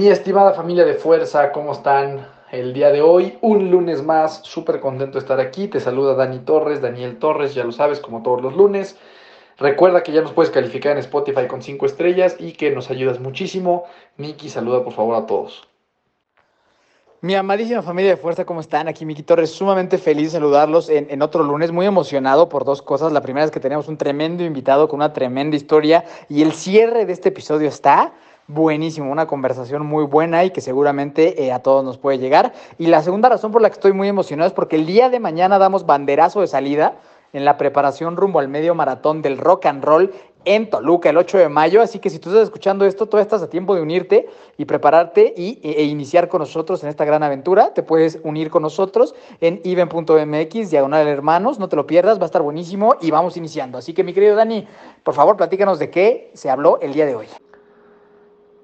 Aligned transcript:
Mi 0.00 0.08
estimada 0.08 0.54
familia 0.54 0.86
de 0.86 0.94
fuerza, 0.94 1.52
¿cómo 1.52 1.72
están 1.72 2.26
el 2.52 2.72
día 2.72 2.90
de 2.90 3.02
hoy? 3.02 3.36
Un 3.42 3.70
lunes 3.70 4.02
más, 4.02 4.40
súper 4.44 4.80
contento 4.80 5.18
de 5.18 5.22
estar 5.22 5.38
aquí. 5.40 5.68
Te 5.68 5.78
saluda 5.78 6.14
Dani 6.14 6.38
Torres, 6.38 6.80
Daniel 6.80 7.18
Torres, 7.18 7.52
ya 7.52 7.64
lo 7.64 7.72
sabes, 7.72 8.00
como 8.00 8.22
todos 8.22 8.40
los 8.40 8.56
lunes. 8.56 8.96
Recuerda 9.58 10.02
que 10.02 10.12
ya 10.12 10.22
nos 10.22 10.32
puedes 10.32 10.50
calificar 10.50 10.92
en 10.92 11.00
Spotify 11.00 11.46
con 11.46 11.60
5 11.60 11.84
estrellas 11.84 12.36
y 12.38 12.52
que 12.52 12.70
nos 12.70 12.88
ayudas 12.88 13.20
muchísimo. 13.20 13.84
Miki, 14.16 14.48
saluda 14.48 14.82
por 14.82 14.94
favor 14.94 15.16
a 15.16 15.26
todos. 15.26 15.68
Mi 17.20 17.34
amadísima 17.34 17.82
familia 17.82 18.12
de 18.12 18.16
fuerza, 18.16 18.46
¿cómo 18.46 18.60
están? 18.60 18.88
Aquí 18.88 19.04
Miki 19.04 19.22
Torres, 19.22 19.50
sumamente 19.50 19.98
feliz 19.98 20.32
de 20.32 20.38
saludarlos 20.38 20.88
en, 20.88 21.08
en, 21.10 21.20
otro 21.20 21.44
lunes, 21.44 21.72
muy 21.72 21.84
emocionado 21.84 22.48
por 22.48 22.64
dos 22.64 22.80
cosas. 22.80 23.12
La 23.12 23.20
primera 23.20 23.44
es 23.44 23.50
que 23.50 23.60
tenemos 23.60 23.86
un 23.86 23.98
tremendo 23.98 24.44
invitado 24.44 24.88
con 24.88 25.00
una 25.00 25.12
tremenda 25.12 25.56
historia 25.56 26.06
y 26.30 26.40
el 26.40 26.54
cierre 26.54 27.04
de 27.04 27.12
este 27.12 27.28
episodio 27.28 27.68
está 27.68 28.14
buenísimo, 28.52 29.10
una 29.10 29.26
conversación 29.26 29.86
muy 29.86 30.04
buena 30.04 30.44
y 30.44 30.50
que 30.50 30.60
seguramente 30.60 31.44
eh, 31.44 31.52
a 31.52 31.60
todos 31.60 31.84
nos 31.84 31.98
puede 31.98 32.18
llegar. 32.18 32.52
Y 32.78 32.86
la 32.86 33.02
segunda 33.02 33.28
razón 33.28 33.52
por 33.52 33.62
la 33.62 33.68
que 33.68 33.74
estoy 33.74 33.92
muy 33.92 34.08
emocionado 34.08 34.48
es 34.48 34.52
porque 34.52 34.76
el 34.76 34.86
día 34.86 35.08
de 35.08 35.20
mañana 35.20 35.58
damos 35.58 35.86
banderazo 35.86 36.40
de 36.40 36.46
salida 36.46 36.96
en 37.32 37.44
la 37.44 37.56
preparación 37.56 38.16
rumbo 38.16 38.40
al 38.40 38.48
medio 38.48 38.74
maratón 38.74 39.22
del 39.22 39.38
rock 39.38 39.66
and 39.66 39.84
roll 39.84 40.12
en 40.44 40.70
Toluca 40.70 41.10
el 41.10 41.16
8 41.16 41.38
de 41.38 41.48
mayo. 41.48 41.82
Así 41.82 41.98
que 41.98 42.10
si 42.10 42.18
tú 42.18 42.30
estás 42.30 42.44
escuchando 42.44 42.84
esto, 42.84 43.06
todavía 43.06 43.22
estás 43.22 43.42
a 43.42 43.50
tiempo 43.50 43.74
de 43.74 43.82
unirte 43.82 44.28
y 44.56 44.64
prepararte 44.64 45.32
y, 45.36 45.60
e, 45.62 45.82
e 45.82 45.84
iniciar 45.84 46.28
con 46.28 46.40
nosotros 46.40 46.82
en 46.82 46.88
esta 46.88 47.04
gran 47.04 47.22
aventura. 47.22 47.72
Te 47.74 47.82
puedes 47.82 48.18
unir 48.24 48.50
con 48.50 48.62
nosotros 48.62 49.14
en 49.40 49.60
even.mx, 49.64 50.70
diagonal 50.70 51.06
hermanos. 51.06 51.58
No 51.58 51.68
te 51.68 51.76
lo 51.76 51.86
pierdas, 51.86 52.18
va 52.18 52.24
a 52.24 52.26
estar 52.26 52.42
buenísimo 52.42 52.96
y 53.00 53.10
vamos 53.10 53.36
iniciando. 53.36 53.78
Así 53.78 53.92
que 53.92 54.02
mi 54.02 54.12
querido 54.12 54.34
Dani, 54.34 54.66
por 55.04 55.14
favor, 55.14 55.36
platícanos 55.36 55.78
de 55.78 55.90
qué 55.90 56.30
se 56.34 56.50
habló 56.50 56.80
el 56.80 56.94
día 56.94 57.06
de 57.06 57.14
hoy. 57.14 57.26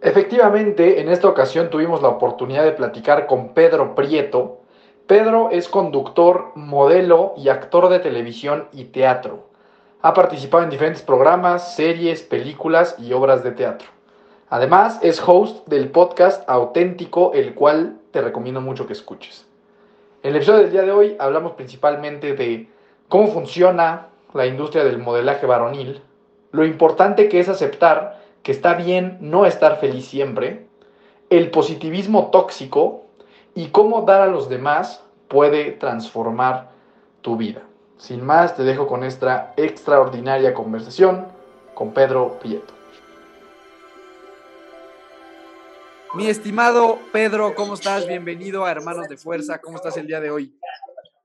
Efectivamente, 0.07 1.01
en 1.01 1.09
esta 1.09 1.27
ocasión 1.27 1.69
tuvimos 1.69 2.01
la 2.01 2.11
oportunidad 2.11 2.63
de 2.63 2.71
platicar 2.71 3.27
con 3.27 3.55
Pedro 3.55 3.97
Prieto. 3.97 4.61
Pedro 5.09 5.49
es 5.51 5.69
conductor, 5.69 6.53
modelo 6.55 7.35
y 7.37 7.49
actor 7.49 7.89
de 7.89 7.99
televisión 7.99 8.69
y 8.73 8.85
teatro. 8.85 9.49
Ha 10.03 10.15
participado 10.15 10.63
en 10.63 10.71
diferentes 10.71 11.03
programas, 11.03 11.75
series, 11.75 12.23
películas 12.23 12.95
y 13.01 13.15
obras 13.15 13.43
de 13.43 13.51
teatro. 13.51 13.89
Además, 14.49 15.01
es 15.03 15.21
host 15.27 15.67
del 15.67 15.91
podcast 15.91 16.49
Auténtico, 16.49 17.33
el 17.33 17.55
cual 17.55 17.99
te 18.13 18.21
recomiendo 18.21 18.61
mucho 18.61 18.87
que 18.87 18.93
escuches. 18.93 19.45
En 20.23 20.31
el 20.31 20.37
episodio 20.37 20.61
del 20.61 20.71
día 20.71 20.83
de 20.83 20.93
hoy 20.93 21.17
hablamos 21.19 21.55
principalmente 21.55 22.35
de 22.37 22.69
cómo 23.09 23.27
funciona 23.33 24.07
la 24.35 24.47
industria 24.47 24.85
del 24.85 24.99
modelaje 24.99 25.47
varonil, 25.47 26.01
lo 26.53 26.65
importante 26.65 27.29
que 27.29 27.41
es 27.41 27.49
aceptar 27.49 28.25
que 28.43 28.53
está 28.53 28.75
bien 28.75 29.19
no 29.21 29.47
estar 29.47 29.79
feliz 29.81 30.07
siempre, 30.07 30.67
el 31.31 31.51
positivismo 31.51 32.31
tóxico 32.31 33.07
y 33.55 33.69
cómo 33.69 34.03
dar 34.03 34.23
a 34.23 34.27
los 34.27 34.49
demás 34.49 35.03
puede 35.29 35.73
transformar 35.73 36.71
tu 37.23 37.37
vida. 37.37 37.63
Sin 37.99 38.25
más, 38.25 38.55
te 38.55 38.63
dejo 38.63 38.87
con 38.87 39.03
esta 39.03 39.55
extraordinaria 39.57 40.55
conversación 40.55 41.27
con 41.75 41.93
Pedro 41.93 42.39
Prieto. 42.39 42.75
Mi 46.15 46.29
estimado 46.29 46.99
Pedro, 47.13 47.55
¿cómo 47.55 47.75
estás? 47.75 48.07
Bienvenido 48.07 48.65
a 48.65 48.71
Hermanos 48.71 49.09
de 49.09 49.17
Fuerza. 49.17 49.59
¿Cómo 49.59 49.77
estás 49.77 49.97
el 49.97 50.07
día 50.07 50.21
de 50.21 50.31
hoy? 50.31 50.55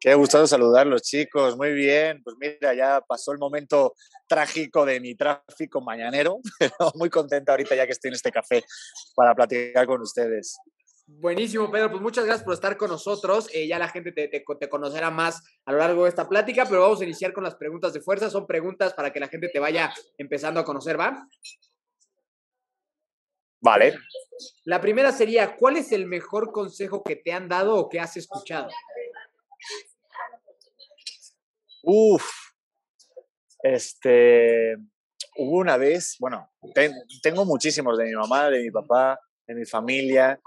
Qué 0.02 0.16
gustado 0.16 0.48
saludarlos, 0.48 1.04
chicos. 1.04 1.56
Muy 1.56 1.74
bien. 1.74 2.24
Pues 2.24 2.36
mira, 2.40 2.74
ya 2.74 3.02
pasó 3.08 3.34
el 3.34 3.38
momento 3.38 3.94
trágico 4.28 4.84
de 4.84 5.00
mi 5.00 5.14
tráfico 5.14 5.80
mañanero, 5.80 6.40
pero 6.60 6.74
muy 6.96 7.12
contento 7.12 7.52
ahorita 7.52 7.76
ya 7.76 7.86
que 7.86 7.92
estoy 7.92 8.10
en 8.10 8.16
este 8.16 8.32
café 8.32 8.64
para 9.16 9.36
platicar 9.36 9.86
con 9.86 10.02
ustedes. 10.02 10.58
Buenísimo, 11.06 11.70
Pedro. 11.70 11.92
Pues 11.92 12.02
muchas 12.02 12.26
gracias 12.26 12.44
por 12.44 12.56
estar 12.56 12.78
con 12.78 12.90
nosotros. 12.90 13.48
Eh, 13.54 13.68
ya 13.68 13.78
la 13.78 13.90
gente 13.90 14.12
te, 14.12 14.28
te, 14.28 14.44
te, 14.44 14.70
conocerá 14.70 15.12
más 15.12 15.44
a 15.66 15.72
lo 15.72 15.78
largo 15.78 16.04
de 16.04 16.10
esta 16.10 16.28
plática, 16.28 16.66
pero 16.66 16.82
vamos 16.82 17.02
a 17.02 17.04
iniciar 17.04 17.32
con 17.32 17.44
las 17.44 17.54
preguntas 17.54 17.94
de 17.94 18.02
fuerza. 18.02 18.32
Son 18.32 18.48
preguntas 18.48 18.96
para 18.96 19.14
que 19.14 19.20
la 19.20 19.28
gente 19.28 19.50
te 19.50 19.60
vaya 19.60 19.94
empezando 20.18 20.60
a 20.60 20.66
conocer, 20.66 21.00
¿va? 21.00 21.28
Vale. 23.60 24.00
La 24.64 24.82
primera 24.82 25.12
sería, 25.12 25.56
¿cuál 25.56 25.78
es 25.78 25.92
el 25.92 26.08
mejor 26.08 26.52
consejo 26.52 27.04
que 27.04 27.18
te 27.18 27.34
han 27.34 27.48
dado 27.48 27.76
o 27.76 27.88
que 27.88 28.00
has 28.00 28.18
escuchado? 28.18 28.70
Uf, 31.84 32.30
este, 33.64 34.76
hubo 35.38 35.58
una 35.58 35.78
vez, 35.78 36.16
bueno, 36.20 36.52
ten, 36.74 36.94
tengo 37.24 37.46
muchísimos 37.46 37.98
de 37.98 38.06
mi 38.06 38.14
mamá, 38.14 38.50
de 38.50 38.62
mi 38.62 38.72
papá, 38.72 39.20
de 39.48 39.56
mi 39.56 39.66
familia, 39.66 40.40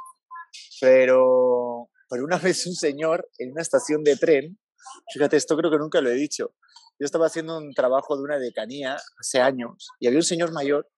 pero, 0.81 1.91
pero 2.09 2.25
una 2.25 2.39
vez 2.39 2.67
un 2.67 2.75
señor 2.75 3.29
en 3.39 3.53
una 3.53 3.63
estación 3.63 4.05
de 4.05 4.17
tren, 4.17 4.59
fíjate, 5.13 5.37
esto 5.37 5.57
creo 5.57 5.71
que 5.71 5.79
nunca 5.79 6.01
lo 6.01 6.11
he 6.11 6.15
dicho, 6.15 6.55
yo 6.99 7.05
estaba 7.05 7.27
haciendo 7.27 7.59
un 7.59 7.75
trabajo 7.75 8.17
de 8.17 8.23
una 8.23 8.39
decanía 8.39 8.97
hace 9.19 9.41
años 9.41 9.89
y 9.99 10.07
había 10.07 10.21
un 10.21 10.25
señor 10.25 10.53
mayor 10.53 10.89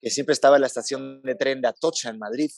que 0.00 0.10
siempre 0.10 0.32
estaba 0.32 0.56
en 0.56 0.62
la 0.62 0.66
estación 0.68 1.22
de 1.22 1.34
tren 1.34 1.60
de 1.60 1.68
Atocha, 1.68 2.10
en 2.10 2.18
Madrid, 2.18 2.50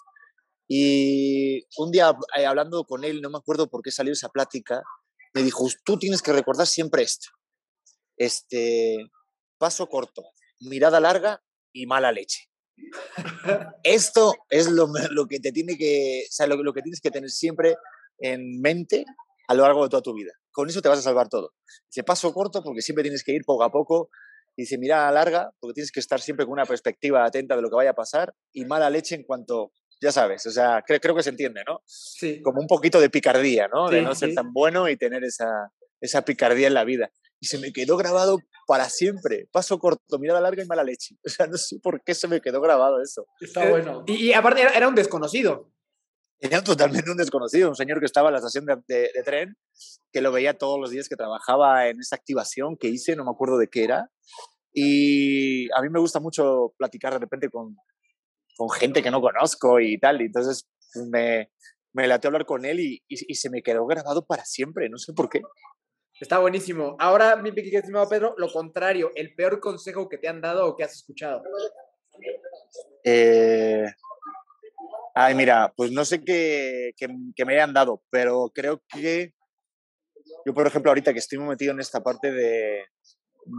y 0.67 1.67
un 1.77 1.91
día 1.91 2.17
eh, 2.37 2.47
hablando 2.47 2.85
con 2.85 3.05
él, 3.05 3.21
no 3.21 3.29
me 3.29 3.39
acuerdo 3.39 3.69
por 3.69 3.83
qué 3.83 3.91
salió 3.91 4.13
esa 4.13 4.31
plática, 4.31 4.83
me 5.35 5.43
dijo, 5.43 5.67
tú 5.85 5.99
tienes 5.99 6.23
que 6.23 6.33
recordar 6.33 6.67
siempre 6.67 7.03
esto. 7.03 7.29
Este, 8.17 9.11
paso 9.59 9.89
corto, 9.89 10.23
mirada 10.61 11.01
larga 11.01 11.43
y 11.73 11.87
mala 11.87 12.13
leche. 12.13 12.49
esto 13.83 14.35
es 14.49 14.69
lo, 14.71 14.89
que 15.29 15.41
te 15.41 15.53
tiene 15.53 15.77
que, 15.77 16.25
o 16.29 16.33
sea, 16.33 16.47
lo, 16.47 16.63
lo, 16.63 16.73
que 16.73 16.83
tienes 16.83 17.01
que 17.01 17.11
tener 17.11 17.31
siempre 17.31 17.77
en 18.19 18.61
mente 18.61 19.05
a 19.49 19.55
lo 19.55 19.65
largo 19.65 19.83
de 19.83 19.89
toda 19.89 20.03
tu 20.03 20.15
vida. 20.15 20.33
Con 20.53 20.69
eso 20.69 20.81
te 20.81 20.89
vas 20.89 21.01
a 21.01 21.03
salvar 21.03 21.29
todo. 21.29 21.53
Dice 21.91 22.05
paso 22.05 22.33
corto 22.33 22.63
porque 22.63 22.83
siempre 22.83 23.03
tienes 23.03 23.25
que 23.25 23.33
ir 23.33 23.45
poco 23.45 23.65
a 23.65 23.73
poco. 23.73 24.11
Dice 24.57 24.79
mirada 24.79 25.11
larga 25.11 25.51
porque 25.59 25.75
tienes 25.75 25.91
que 25.91 25.99
estar 25.99 26.21
siempre 26.21 26.47
con 26.47 26.53
una 26.53 26.65
perspectiva 26.65 27.25
atenta 27.25 27.57
de 27.57 27.63
lo 27.63 27.71
que 27.71 27.77
vaya 27.77 27.91
a 27.91 27.95
pasar 27.95 28.35
y 28.53 28.65
mala 28.65 28.89
leche 28.89 29.17
en 29.17 29.25
cuanto 29.25 29.73
ya 30.01 30.13
sabes, 30.13 30.47
o 30.47 30.51
sea, 30.51 30.83
creo, 30.87 31.01
creo 31.01 31.15
que 31.15 31.23
se 31.23 31.31
entiende, 31.31 31.63
¿no? 31.67 31.81
Sí. 31.87 32.43
Como 32.43 32.61
un 32.61 32.67
poquito 32.67 33.01
de 33.01 33.11
picardía, 33.11 33.69
¿no? 33.69 33.89
Sí, 33.89 33.97
de 33.97 34.03
no 34.03 34.15
ser 34.15 34.31
sí. 34.31 34.35
tan 34.35 34.53
bueno 34.53 34.89
y 34.89 34.97
tener 34.97 35.25
esa, 35.25 35.71
esa 36.01 36.23
picardía 36.23 36.67
en 36.67 36.75
la 36.75 36.85
vida. 36.85 37.11
Y 37.41 37.47
se 37.47 37.59
me 37.59 37.73
quedó 37.73 37.97
grabado 37.97 38.39
para 38.67 38.89
siempre. 38.89 39.49
Paso 39.53 39.79
corto, 39.79 40.19
mirada 40.19 40.41
larga 40.41 40.63
y 40.63 40.67
mala 40.67 40.85
leche. 40.85 41.17
O 41.25 41.29
sea, 41.29 41.47
no 41.47 41.57
sé 41.57 41.79
por 41.83 42.03
qué 42.03 42.15
se 42.15 42.29
me 42.29 42.41
quedó 42.41 42.61
grabado 42.61 43.03
eso. 43.03 43.27
Está 43.41 43.69
bueno. 43.69 44.05
Y, 44.07 44.29
y 44.29 44.33
aparte 44.33 44.63
era, 44.63 44.71
era, 44.71 44.89
un 44.89 44.95
desconocido. 44.95 45.71
Era 46.39 46.63
totalmente 46.63 47.11
un 47.11 47.17
desconocido, 47.17 47.69
un 47.69 47.77
señor 47.77 48.01
que 48.01 48.07
estaba 48.07 48.29
en 48.29 48.35
la 48.35 48.39
estación 48.39 48.67
de, 48.67 48.77
de, 48.87 49.11
de, 49.15 49.23
tren, 49.23 49.57
que 50.13 50.21
lo 50.21 50.33
veía 50.33 50.59
todos 50.59 50.79
los 50.79 50.91
días 50.91 51.09
que 51.09 51.17
trabajaba 51.17 51.89
en 51.89 52.01
esa 52.01 52.17
activación 52.17 52.77
que 52.77 52.89
hice, 52.89 53.17
no 53.17 53.25
me 53.25 53.31
acuerdo 53.31 53.57
de 53.57 53.69
qué 53.69 53.85
era. 53.85 54.11
Y 54.73 55.71
a 55.73 55.81
mí 55.81 55.89
me 55.89 56.01
gusta 56.01 56.21
mucho 56.21 56.75
platicar 56.77 57.13
de 57.13 57.21
repente 57.21 57.49
con, 57.49 57.77
con 58.57 58.71
gente 58.71 59.03
que 59.03 59.11
no 59.11 59.21
conozco 59.21 59.81
y 59.81 59.99
tal. 59.99 60.21
Y 60.23 60.27
entonces 60.27 60.69
pues, 60.93 61.07
me, 61.07 61.51
me 61.93 62.07
late 62.07 62.27
hablar 62.27 62.47
con 62.47 62.65
él 62.65 62.81
y, 62.81 63.03
y, 63.09 63.33
y, 63.33 63.35
se 63.35 63.51
me 63.51 63.63
quedó 63.63 63.87
grabado 63.87 64.25
para 64.27 64.45
siempre, 64.45 64.89
no 64.89 64.99
sé 64.99 65.13
por 65.13 65.29
qué. 65.29 65.43
Está 66.21 66.39
buenísimo. 66.39 66.97
Ahora, 67.01 67.37
mi 67.37 67.51
pequeño 67.53 67.81
estimado 67.81 68.09
Pedro, 68.09 68.35
lo 68.39 68.51
contrario, 68.53 69.11
el 69.17 69.35
peor 69.35 69.61
consejo 69.61 70.09
que 70.09 70.19
te 70.19 70.29
han 70.29 70.41
dado 70.41 70.67
o 70.67 70.77
que 70.77 70.85
has 70.85 70.95
escuchado. 70.95 71.43
Eh, 73.03 73.85
ay, 75.15 75.35
mira, 75.35 75.73
pues 75.77 75.91
no 75.91 76.05
sé 76.05 76.25
qué, 76.25 76.93
qué, 76.97 77.09
qué, 77.35 77.45
me 77.45 77.55
hayan 77.55 77.75
dado, 77.75 78.03
pero 78.11 78.51
creo 78.55 78.83
que 78.89 79.35
yo, 80.47 80.55
por 80.55 80.67
ejemplo, 80.67 80.91
ahorita 80.91 81.13
que 81.13 81.19
estoy 81.19 81.39
muy 81.39 81.49
metido 81.49 81.73
en 81.73 81.81
esta 81.81 82.03
parte 82.03 82.31
de, 82.31 82.85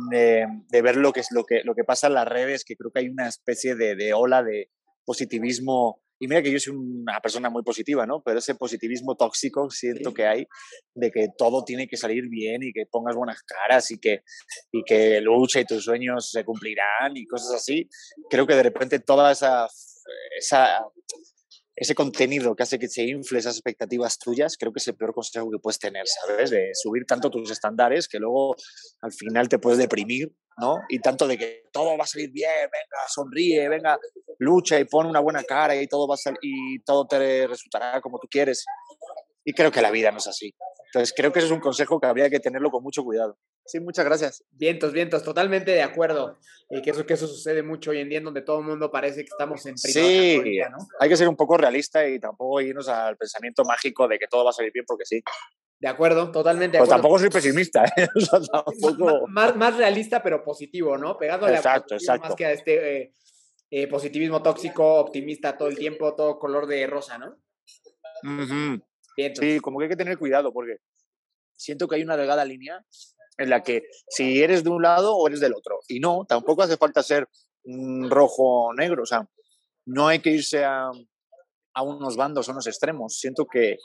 de, 0.10 0.48
de 0.70 0.82
ver 0.82 0.96
lo 0.96 1.12
que, 1.12 1.20
es, 1.20 1.28
lo, 1.32 1.44
que, 1.44 1.62
lo 1.64 1.76
que 1.76 1.84
pasa 1.84 2.08
en 2.08 2.14
las 2.14 2.28
redes, 2.28 2.64
que 2.64 2.76
creo 2.76 2.92
que 2.92 3.00
hay 3.00 3.10
una 3.10 3.28
especie 3.28 3.76
de, 3.76 3.96
de 3.96 4.14
ola 4.14 4.44
de 4.44 4.70
positivismo 5.06 6.02
y 6.18 6.28
mira 6.28 6.42
que 6.42 6.52
yo 6.52 6.60
soy 6.60 6.74
una 6.76 7.20
persona 7.20 7.50
muy 7.50 7.62
positiva, 7.64 8.06
¿no? 8.06 8.22
Pero 8.24 8.40
ese 8.40 8.56
positivismo 8.56 9.16
tóxico 9.16 9.70
siento 9.70 10.14
que 10.14 10.26
hay 10.26 10.48
de 10.94 11.12
que 11.12 11.28
todo 11.38 11.64
tiene 11.66 11.88
que 11.88 11.98
salir 11.98 12.30
bien 12.30 12.64
y 12.64 12.72
que 12.72 12.86
pongas 12.90 13.16
buenas 13.16 13.44
caras 13.44 13.92
y 13.92 14.00
que, 14.00 14.24
y 14.72 14.84
que 14.86 15.20
lucha 15.20 15.60
y 15.60 15.66
tus 15.66 15.84
sueños 15.84 16.32
se 16.32 16.46
cumplirán 16.46 17.16
y 17.16 17.26
cosas 17.26 17.56
así. 17.56 17.90
Creo 18.30 18.48
que 18.48 18.56
de 18.56 18.64
repente 18.64 19.00
toda 19.00 19.34
esa, 19.34 19.68
esa 20.38 20.80
ese 21.76 21.94
contenido 21.94 22.56
que 22.56 22.64
hace 22.64 22.80
que 22.80 22.88
se 22.88 23.04
infle 23.04 23.40
esas 23.40 23.56
expectativas 23.56 24.18
tuyas, 24.18 24.56
creo 24.58 24.72
que 24.72 24.80
es 24.80 24.88
el 24.88 24.96
peor 24.96 25.14
consejo 25.14 25.52
que 25.52 25.60
puedes 25.60 25.78
tener, 25.78 26.08
¿sabes? 26.08 26.50
De 26.50 26.72
subir 26.74 27.06
tanto 27.06 27.30
tus 27.30 27.52
estándares 27.52 28.08
que 28.08 28.20
luego 28.20 28.56
al 29.02 29.12
final 29.12 29.50
te 29.50 29.60
puedes 29.60 29.78
deprimir, 29.78 30.34
¿no? 30.58 30.78
Y 30.88 31.00
tanto 31.00 31.28
de 31.28 31.38
que 31.38 31.64
todo 31.74 31.98
va 31.98 32.06
a 32.06 32.08
salir 32.08 32.32
bien, 32.32 32.50
venga, 32.62 33.04
sonríe, 33.10 33.68
venga, 33.68 34.00
lucha 34.40 34.80
y 34.80 34.86
pon 34.86 35.06
una 35.06 35.20
buena 35.20 35.44
cara 35.44 35.76
y 35.76 35.88
todo 35.88 36.08
va 36.08 36.16
a 36.16 36.18
salir, 36.18 36.40
y 36.42 36.80
todo 36.80 37.06
te 37.08 37.46
resultará 37.46 38.00
como 38.00 38.20
tú 38.20 38.28
quieres. 38.30 38.64
Y 39.44 39.54
creo 39.54 39.72
que 39.72 39.82
la 39.82 39.92
vida 39.92 40.12
no 40.12 40.18
es 40.18 40.28
así. 40.28 40.54
Entonces 40.96 41.14
creo 41.14 41.34
que 41.34 41.40
ese 41.40 41.48
es 41.48 41.52
un 41.52 41.60
consejo 41.60 42.00
que 42.00 42.08
habría 42.08 42.30
que 42.30 42.40
tenerlo 42.40 42.72
con 42.72 42.82
mucho 42.82 43.04
cuidado. 43.04 43.38
Sí, 43.66 43.82
muchas 43.82 44.06
gracias. 44.06 44.46
Vientos, 44.52 44.94
vientos, 44.94 45.24
totalmente 45.24 45.72
de 45.72 45.82
acuerdo. 45.82 46.38
Y 46.70 46.82
que 46.82 46.92
eso, 46.92 47.06
que 47.06 47.16
eso 47.16 47.28
sucede 47.28 47.64
mucho 47.64 47.92
hoy 47.92 48.00
en 48.00 48.08
día, 48.08 48.20
en 48.20 48.24
donde 48.24 48.42
todo 48.42 48.60
el 48.60 48.66
mundo 48.66 48.90
parece 48.90 49.18
que 49.18 49.28
estamos 49.30 49.66
en 49.66 49.78
Sí, 49.78 50.42
¿no? 50.72 50.78
hay 50.98 51.10
que 51.10 51.18
ser 51.18 51.28
un 51.28 51.36
poco 51.36 51.58
realista 51.58 52.08
y 52.08 52.18
tampoco 52.18 52.62
irnos 52.62 52.88
al 52.88 53.18
pensamiento 53.18 53.66
mágico 53.66 54.08
de 54.08 54.18
que 54.18 54.28
todo 54.28 54.46
va 54.46 54.52
a 54.52 54.54
salir 54.54 54.72
bien 54.72 54.86
porque 54.88 55.04
sí. 55.04 55.22
De 55.82 55.90
acuerdo, 55.90 56.32
totalmente. 56.32 56.78
De 56.78 56.84
acuerdo. 56.84 56.94
tampoco 56.94 57.20
soy 57.20 57.30
pesimista, 57.30 57.84
¿eh? 57.98 58.08
tampoco... 58.50 59.28
más, 59.28 59.54
más, 59.58 59.76
realista, 59.76 60.24
pero 60.24 60.46
positivo, 60.46 60.98
¿no? 60.98 61.18
Pegándole 61.18 61.58
exacto, 61.58 61.96
exacto. 61.96 62.30
más 62.30 62.38
que 62.38 62.46
a 62.46 62.52
este 62.54 63.02
eh, 63.02 63.14
eh, 63.70 63.88
positivismo 63.88 64.42
tóxico, 64.42 64.96
optimista 64.96 65.58
todo 65.58 65.68
el 65.68 65.78
tiempo, 65.78 66.16
todo 66.16 66.40
color 66.40 66.68
de 66.68 66.88
rosa, 66.88 67.18
¿no? 67.18 67.36
Sí, 69.16 69.60
como 69.60 69.80
que 69.80 69.86
hay 69.86 69.90
que 69.90 69.96
tener 69.96 70.18
cuidado 70.18 70.52
porque 70.52 70.78
siento 71.56 71.88
que 71.88 71.96
hay 71.96 72.04
una 72.04 72.18
delgada 72.18 72.46
línea 72.46 72.86
en 73.38 73.50
la 73.50 73.64
que 73.64 73.84
si 74.10 74.42
eres 74.42 74.64
de 74.64 74.70
un 74.70 74.82
lado 74.82 75.16
o 75.16 75.28
eres 75.28 75.40
del 75.40 75.54
otro. 75.54 75.80
Y 75.88 76.00
no, 76.00 76.26
tampoco 76.28 76.64
hace 76.64 76.78
falta 76.78 77.04
ser 77.04 77.28
rojo 78.10 78.68
o 78.68 78.74
negro, 78.74 79.04
o 79.04 79.06
sea, 79.06 79.28
no 79.88 80.08
hay 80.08 80.20
que 80.20 80.32
irse 80.32 80.64
a, 80.64 80.90
a 81.74 81.82
unos 81.84 82.16
bandos, 82.16 82.48
a 82.48 82.52
unos 82.52 82.68
extremos. 82.68 83.18
Siento 83.18 83.46
que, 83.46 83.78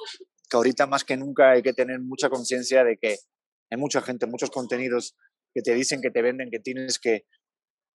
que 0.48 0.56
ahorita 0.56 0.86
más 0.86 1.04
que 1.04 1.16
nunca 1.16 1.52
hay 1.52 1.62
que 1.62 1.72
tener 1.72 2.00
mucha 2.00 2.28
conciencia 2.28 2.84
de 2.84 2.96
que 2.96 3.18
hay 3.70 3.78
mucha 3.78 4.00
gente, 4.02 4.26
muchos 4.26 4.50
contenidos 4.50 5.14
que 5.54 5.62
te 5.62 5.74
dicen, 5.74 6.00
que 6.00 6.10
te 6.10 6.22
venden, 6.22 6.50
que 6.50 6.60
tienes 6.60 6.98
que, 6.98 7.26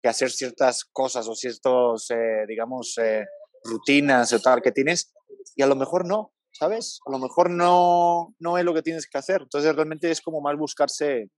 que 0.01 0.09
hacer 0.09 0.29
ciertas 0.31 0.85
cosas 0.85 1.27
o 1.27 1.35
ciertos, 1.35 2.11
eh, 2.11 2.45
digamos, 2.47 2.97
eh, 2.97 3.25
rutinas 3.63 4.31
o 4.33 4.39
tal 4.39 4.61
que 4.61 4.71
tienes, 4.71 5.13
y 5.55 5.63
a 5.63 5.67
lo 5.67 5.75
mejor 5.75 6.05
no, 6.05 6.34
¿sabes? 6.57 6.99
A 7.05 7.11
lo 7.11 7.19
mejor 7.19 7.49
no, 7.49 8.33
no 8.39 8.57
es 8.57 8.63
lo 8.63 8.73
que 8.73 8.81
tienes 8.81 9.07
que 9.07 9.17
hacer. 9.17 9.41
Entonces 9.41 9.75
realmente 9.75 10.09
es 10.09 10.21
como 10.21 10.41
más 10.41 10.55
buscarse 10.57 11.29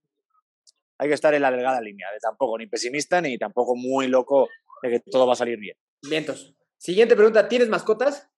hay 0.98 1.08
que 1.08 1.14
estar 1.14 1.32
en 1.32 1.42
la 1.42 1.50
delgada 1.50 1.80
línea, 1.80 2.08
de 2.12 2.18
tampoco 2.18 2.58
ni 2.58 2.66
pesimista 2.66 3.20
ni 3.20 3.38
tampoco 3.38 3.76
muy 3.76 4.08
loco 4.08 4.48
de 4.82 4.90
que 4.90 5.00
todo 5.00 5.26
va 5.26 5.34
a 5.34 5.36
salir 5.36 5.58
bien. 5.58 5.76
Vientos. 6.02 6.54
Siguiente 6.76 7.14
pregunta, 7.14 7.48
¿tienes 7.48 7.68
mascotas? 7.68 8.28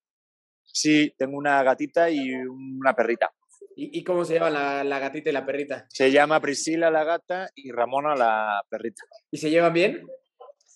Sí, 0.62 1.14
tengo 1.18 1.36
una 1.36 1.62
gatita 1.62 2.10
y 2.10 2.32
una 2.34 2.94
perrita. 2.94 3.32
¿Y, 3.76 4.04
cómo 4.04 4.26
se 4.26 4.34
llama 4.34 4.50
la, 4.82 4.98
gatita 4.98 5.30
y 5.30 5.32
la 5.32 5.46
perrita? 5.46 5.86
Se 5.88 6.10
llama 6.10 6.40
Priscila 6.40 6.90
la 6.90 7.04
gata 7.04 7.48
y 7.54 7.72
Ramona 7.72 8.14
la 8.14 8.62
perrita. 8.68 9.04
¿Y 9.30 9.38
se 9.38 9.48
llevan 9.48 9.72
bien? 9.72 10.06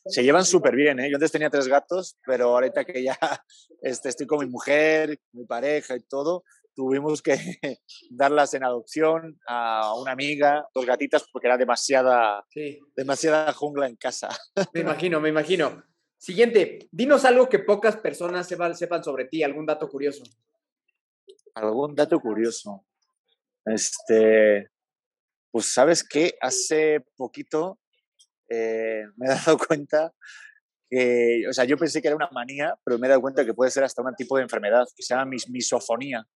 Se 0.06 0.22
llevan 0.22 0.44
súper 0.44 0.76
bien, 0.76 1.00
¿eh? 1.00 1.10
Yo 1.10 1.16
antes 1.16 1.32
tenía 1.32 1.50
tres 1.50 1.66
gatos, 1.66 2.18
pero 2.26 2.50
ahorita 2.50 2.84
que 2.84 3.02
ya 3.02 3.18
este, 3.82 4.10
estoy 4.10 4.26
con 4.26 4.40
mi 4.40 4.50
mujer, 4.50 5.18
mi 5.32 5.44
pareja 5.46 5.96
y 5.96 6.00
todo, 6.00 6.44
tuvimos 6.74 7.22
que 7.22 7.36
darlas 8.10 8.52
en 8.54 8.64
adopción 8.64 9.40
a 9.46 9.94
una 9.94 10.12
amiga, 10.12 10.66
dos 10.74 10.84
gatitas, 10.84 11.24
porque 11.32 11.48
era 11.48 11.56
demasiada, 11.56 12.44
demasiada 12.94 13.52
jungla 13.52 13.88
en 13.88 13.96
casa. 13.96 14.28
Me 14.74 14.80
imagino, 14.80 15.20
me 15.20 15.28
imagino. 15.28 15.82
Siguiente, 16.18 16.88
dinos 16.90 17.24
algo 17.24 17.48
que 17.48 17.58
pocas 17.58 17.96
personas 17.96 18.46
sepan, 18.46 18.74
sepan 18.74 19.04
sobre 19.04 19.26
ti, 19.26 19.42
algún 19.42 19.66
dato 19.66 19.88
curioso. 19.88 20.22
Algún 21.54 21.94
dato 21.94 22.18
curioso. 22.18 22.86
Este, 23.66 24.70
pues 25.50 25.72
sabes 25.72 26.02
que 26.02 26.34
hace 26.40 27.04
poquito 27.16 27.78
eh, 28.54 29.04
me 29.16 29.26
he 29.26 29.28
dado 29.30 29.58
cuenta 29.68 30.12
que, 30.88 31.42
o 31.48 31.52
sea, 31.52 31.64
yo 31.64 31.76
pensé 31.76 32.00
que 32.00 32.08
era 32.08 32.16
una 32.16 32.28
manía, 32.32 32.74
pero 32.84 32.98
me 32.98 33.06
he 33.06 33.10
dado 33.10 33.20
cuenta 33.20 33.44
que 33.44 33.54
puede 33.54 33.70
ser 33.70 33.84
hasta 33.84 34.02
un 34.02 34.14
tipo 34.14 34.36
de 34.36 34.42
enfermedad 34.42 34.84
que 34.96 35.02
se 35.02 35.14
llama 35.14 35.26
mis 35.26 35.48
misofonía. 35.48 36.26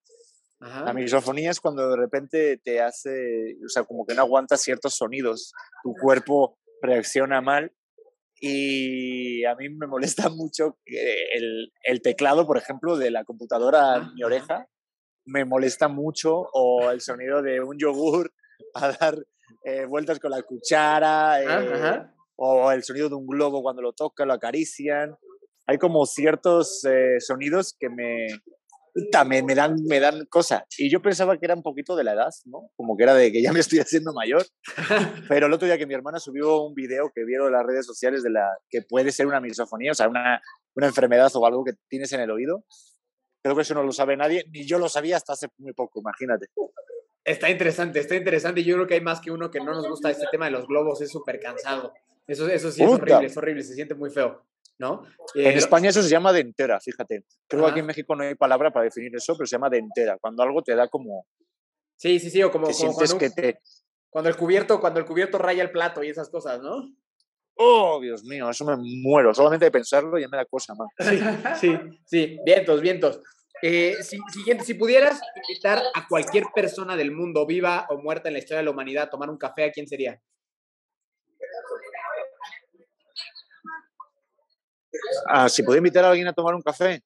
La 0.61 0.93
misofonía 0.93 1.53
es 1.53 1.61
cuando 1.61 1.89
de 1.89 1.97
repente 1.97 2.57
te 2.57 2.81
hace, 2.81 3.57
o 3.65 3.69
sea, 3.69 3.85
como 3.85 4.05
que 4.05 4.15
no 4.15 4.23
aguantas 4.23 4.61
ciertos 4.61 4.97
sonidos, 4.97 5.53
tu 5.85 5.95
cuerpo 5.95 6.59
reacciona 6.83 7.41
mal 7.41 7.73
y 8.41 9.45
a 9.45 9.55
mí 9.55 9.69
me 9.69 9.87
molesta 9.87 10.29
mucho 10.31 10.79
el, 10.85 11.73
el 11.85 12.03
teclado, 12.03 12.45
por 12.45 12.59
ejemplo, 12.59 12.97
de 12.97 13.13
la 13.13 13.25
computadora 13.25 13.99
en 13.99 14.15
mi 14.15 14.25
oreja, 14.25 14.67
me 15.25 15.45
molesta 15.45 15.89
mucho, 15.89 16.49
o 16.53 16.91
el 16.91 17.01
sonido 17.01 17.43
de 17.43 17.61
un 17.61 17.79
yogur 17.79 18.33
a 18.75 18.93
dar 18.93 19.25
eh, 19.65 19.85
vueltas 19.87 20.19
con 20.19 20.31
la 20.31 20.43
cuchara, 20.43 21.43
eh, 21.43 22.07
o 22.37 22.71
el 22.71 22.83
sonido 22.85 23.09
de 23.09 23.17
un 23.17 23.27
globo 23.27 23.63
cuando 23.63 23.83
lo 23.83 23.93
toca, 23.93 24.25
lo 24.25 24.35
acarician. 24.35 25.17
Hay 25.67 25.79
como 25.79 26.07
ciertos 26.07 26.85
eh, 26.85 27.21
sonidos 27.21 27.77
que 27.79 27.91
me, 27.91 28.29
también 29.11 29.45
me 29.45 29.55
dan, 29.55 29.77
me 29.87 30.01
dan 30.01 30.27
cosa. 30.27 30.65
Y 30.79 30.91
yo 30.91 31.03
pensaba 31.03 31.37
que 31.37 31.47
era 31.47 31.55
un 31.55 31.63
poquito 31.63 31.97
de 31.97 32.05
la 32.05 32.13
edad, 32.13 32.31
¿no? 32.45 32.71
Como 32.77 32.97
que 32.97 33.03
era 33.03 33.15
de 33.15 33.33
que 33.33 33.43
ya 33.43 33.53
me 33.53 33.61
estoy 33.61 33.81
haciendo 33.81 34.13
mayor. 34.13 34.45
Pero 35.29 35.47
el 35.47 35.53
otro 35.53 35.67
día 35.67 35.79
que 35.79 35.87
mi 35.87 35.95
hermana 35.95 36.19
subió 36.19 36.63
un 36.63 36.75
video 36.75 37.11
que 37.15 37.25
vieron 37.25 37.49
en 37.49 37.55
las 37.55 37.67
redes 37.67 37.87
sociales 37.87 38.23
de 38.23 38.31
la 38.31 38.47
que 38.71 38.83
puede 38.83 39.13
ser 39.13 39.27
una 39.27 39.41
misofonía, 39.41 39.93
o 39.93 39.95
sea, 39.95 40.09
una, 40.09 40.41
una 40.75 40.87
enfermedad 40.87 41.31
o 41.35 41.47
algo 41.47 41.65
que 41.65 41.73
tienes 41.89 42.13
en 42.13 42.21
el 42.21 42.31
oído. 42.31 42.65
Creo 43.43 43.55
que 43.55 43.63
eso 43.63 43.75
no 43.75 43.83
lo 43.83 43.93
sabe 43.93 44.17
nadie, 44.17 44.45
ni 44.53 44.67
yo 44.67 44.79
lo 44.79 44.89
sabía 44.89 45.17
hasta 45.17 45.33
hace 45.33 45.49
muy 45.59 45.73
poco, 45.73 46.01
imagínate. 46.01 46.47
Está 47.29 47.51
interesante, 47.51 48.01
está 48.01 48.17
interesante. 48.17 48.65
Yo 48.65 48.75
creo 48.75 48.87
que 48.87 48.95
hay 48.95 49.01
más 49.01 49.21
que 49.21 49.31
uno 49.31 49.51
que 49.51 49.61
no 49.61 49.73
nos 49.75 49.89
gusta 49.89 50.11
este 50.11 50.27
tema 50.31 50.47
de 50.47 50.53
los 50.53 50.67
globos, 50.67 51.01
es 51.03 51.11
súper 51.11 51.39
cansado. 51.39 51.93
Eso, 52.27 52.49
eso 52.49 52.71
sí 52.71 52.83
es 52.83 52.89
horrible, 52.89 53.27
es 53.27 53.37
horrible, 53.37 53.63
se 53.63 53.75
siente 53.75 53.95
muy 53.95 54.11
feo. 54.11 54.45
¿no? 54.79 55.03
en 55.35 55.47
eh, 55.47 55.55
España 55.55 55.91
eso 55.91 56.03
se 56.03 56.09
llama 56.09 56.33
dentera, 56.33 56.81
fíjate. 56.81 57.25
Creo 57.49 57.65
que 57.65 57.71
aquí 57.71 57.81
en 57.81 57.87
México 57.87 58.15
no 58.15 58.23
hay 58.23 58.35
palabra 58.35 58.71
para 58.71 58.85
definir 58.85 59.15
eso, 59.15 59.35
pero 59.37 59.47
se 59.47 59.57
llama 59.57 59.69
dentera. 59.69 60.19
Cuando 60.21 60.43
algo 60.43 60.63
te 60.63 60.75
da 60.75 60.89
como... 60.89 61.27
Sí, 61.97 62.21
sí, 62.21 62.31
sí, 62.31 62.43
o 62.43 62.51
como, 62.51 62.69
cuando, 62.69 63.19
que 63.19 63.31
te... 63.31 63.61
cuando, 64.09 64.31
el 64.31 64.37
cubierto, 64.37 64.81
cuando 64.81 65.01
el 65.01 65.07
cubierto 65.07 65.37
raya 65.37 65.65
el 65.65 65.73
plato 65.73 66.05
y 66.05 66.11
esas 66.11 66.31
cosas, 66.31 66.63
¿no? 66.63 66.95
Oh, 67.57 67.99
Dios 68.01 68.23
mío, 68.23 68.49
eso 68.49 68.65
me 68.65 68.77
muero. 68.77 69.35
Solamente 69.35 69.65
de 69.65 69.73
pensarlo 69.73 70.17
ya 70.17 70.29
me 70.29 70.37
da 70.37 70.45
cosa 70.45 70.75
más. 70.77 70.89
Sí, 71.01 71.19
sí, 71.61 71.79
sí. 72.05 72.39
Vientos, 72.45 72.81
vientos. 72.81 73.21
Eh, 73.63 73.97
siguiente, 74.03 74.65
si 74.65 74.75
pudieras 74.75 75.21
invitar 75.49 75.83
a 75.95 76.07
cualquier 76.07 76.45
persona 76.55 76.97
del 76.97 77.11
mundo, 77.11 77.47
viva 77.47 77.87
o 77.91 77.99
muerta 77.99 78.29
en 78.29 78.35
la 78.35 78.39
historia 78.39 78.59
de 78.59 78.65
la 78.65 78.71
humanidad, 78.71 79.05
a 79.05 79.11
tomar 79.11 79.31
un 79.31 79.39
café, 79.39 79.65
¿a 79.65 79.73
quién 79.73 79.89
sería? 79.89 80.21
Ah, 85.27 85.49
si 85.49 85.63
puedo 85.63 85.79
invitar 85.79 86.05
a 86.05 86.11
alguien 86.11 86.29
a 86.29 86.33
tomar 86.33 86.55
un 86.55 86.63
café. 86.63 87.03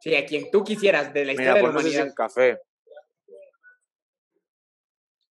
Sí, 0.00 0.14
a 0.14 0.24
quien 0.24 0.50
tú 0.50 0.62
quisieras 0.62 1.12
de 1.12 1.24
la 1.24 1.32
historia 1.32 1.54
de 1.54 1.62
la 1.62 1.72
pues 1.72 1.74
humanidad. 1.74 2.06
un 2.06 2.14
café. 2.14 2.60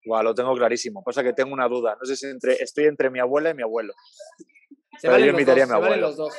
Wow, 0.05 0.23
lo 0.23 0.35
tengo 0.35 0.55
clarísimo. 0.55 1.03
Pasa 1.03 1.23
que 1.23 1.33
tengo 1.33 1.53
una 1.53 1.67
duda. 1.67 1.97
No 1.99 2.05
sé 2.05 2.15
si 2.15 2.27
entre, 2.27 2.53
estoy 2.53 2.85
entre 2.85 3.09
mi 3.09 3.19
abuela 3.19 3.49
y 3.49 3.53
mi 3.53 3.63
abuelo. 3.63 3.93
Se 4.99 5.07
valen, 5.09 5.35
los 5.35 5.45
dos, 5.45 5.55
se 5.55 5.65
valen 5.65 6.01
los 6.01 6.17
dos. 6.17 6.33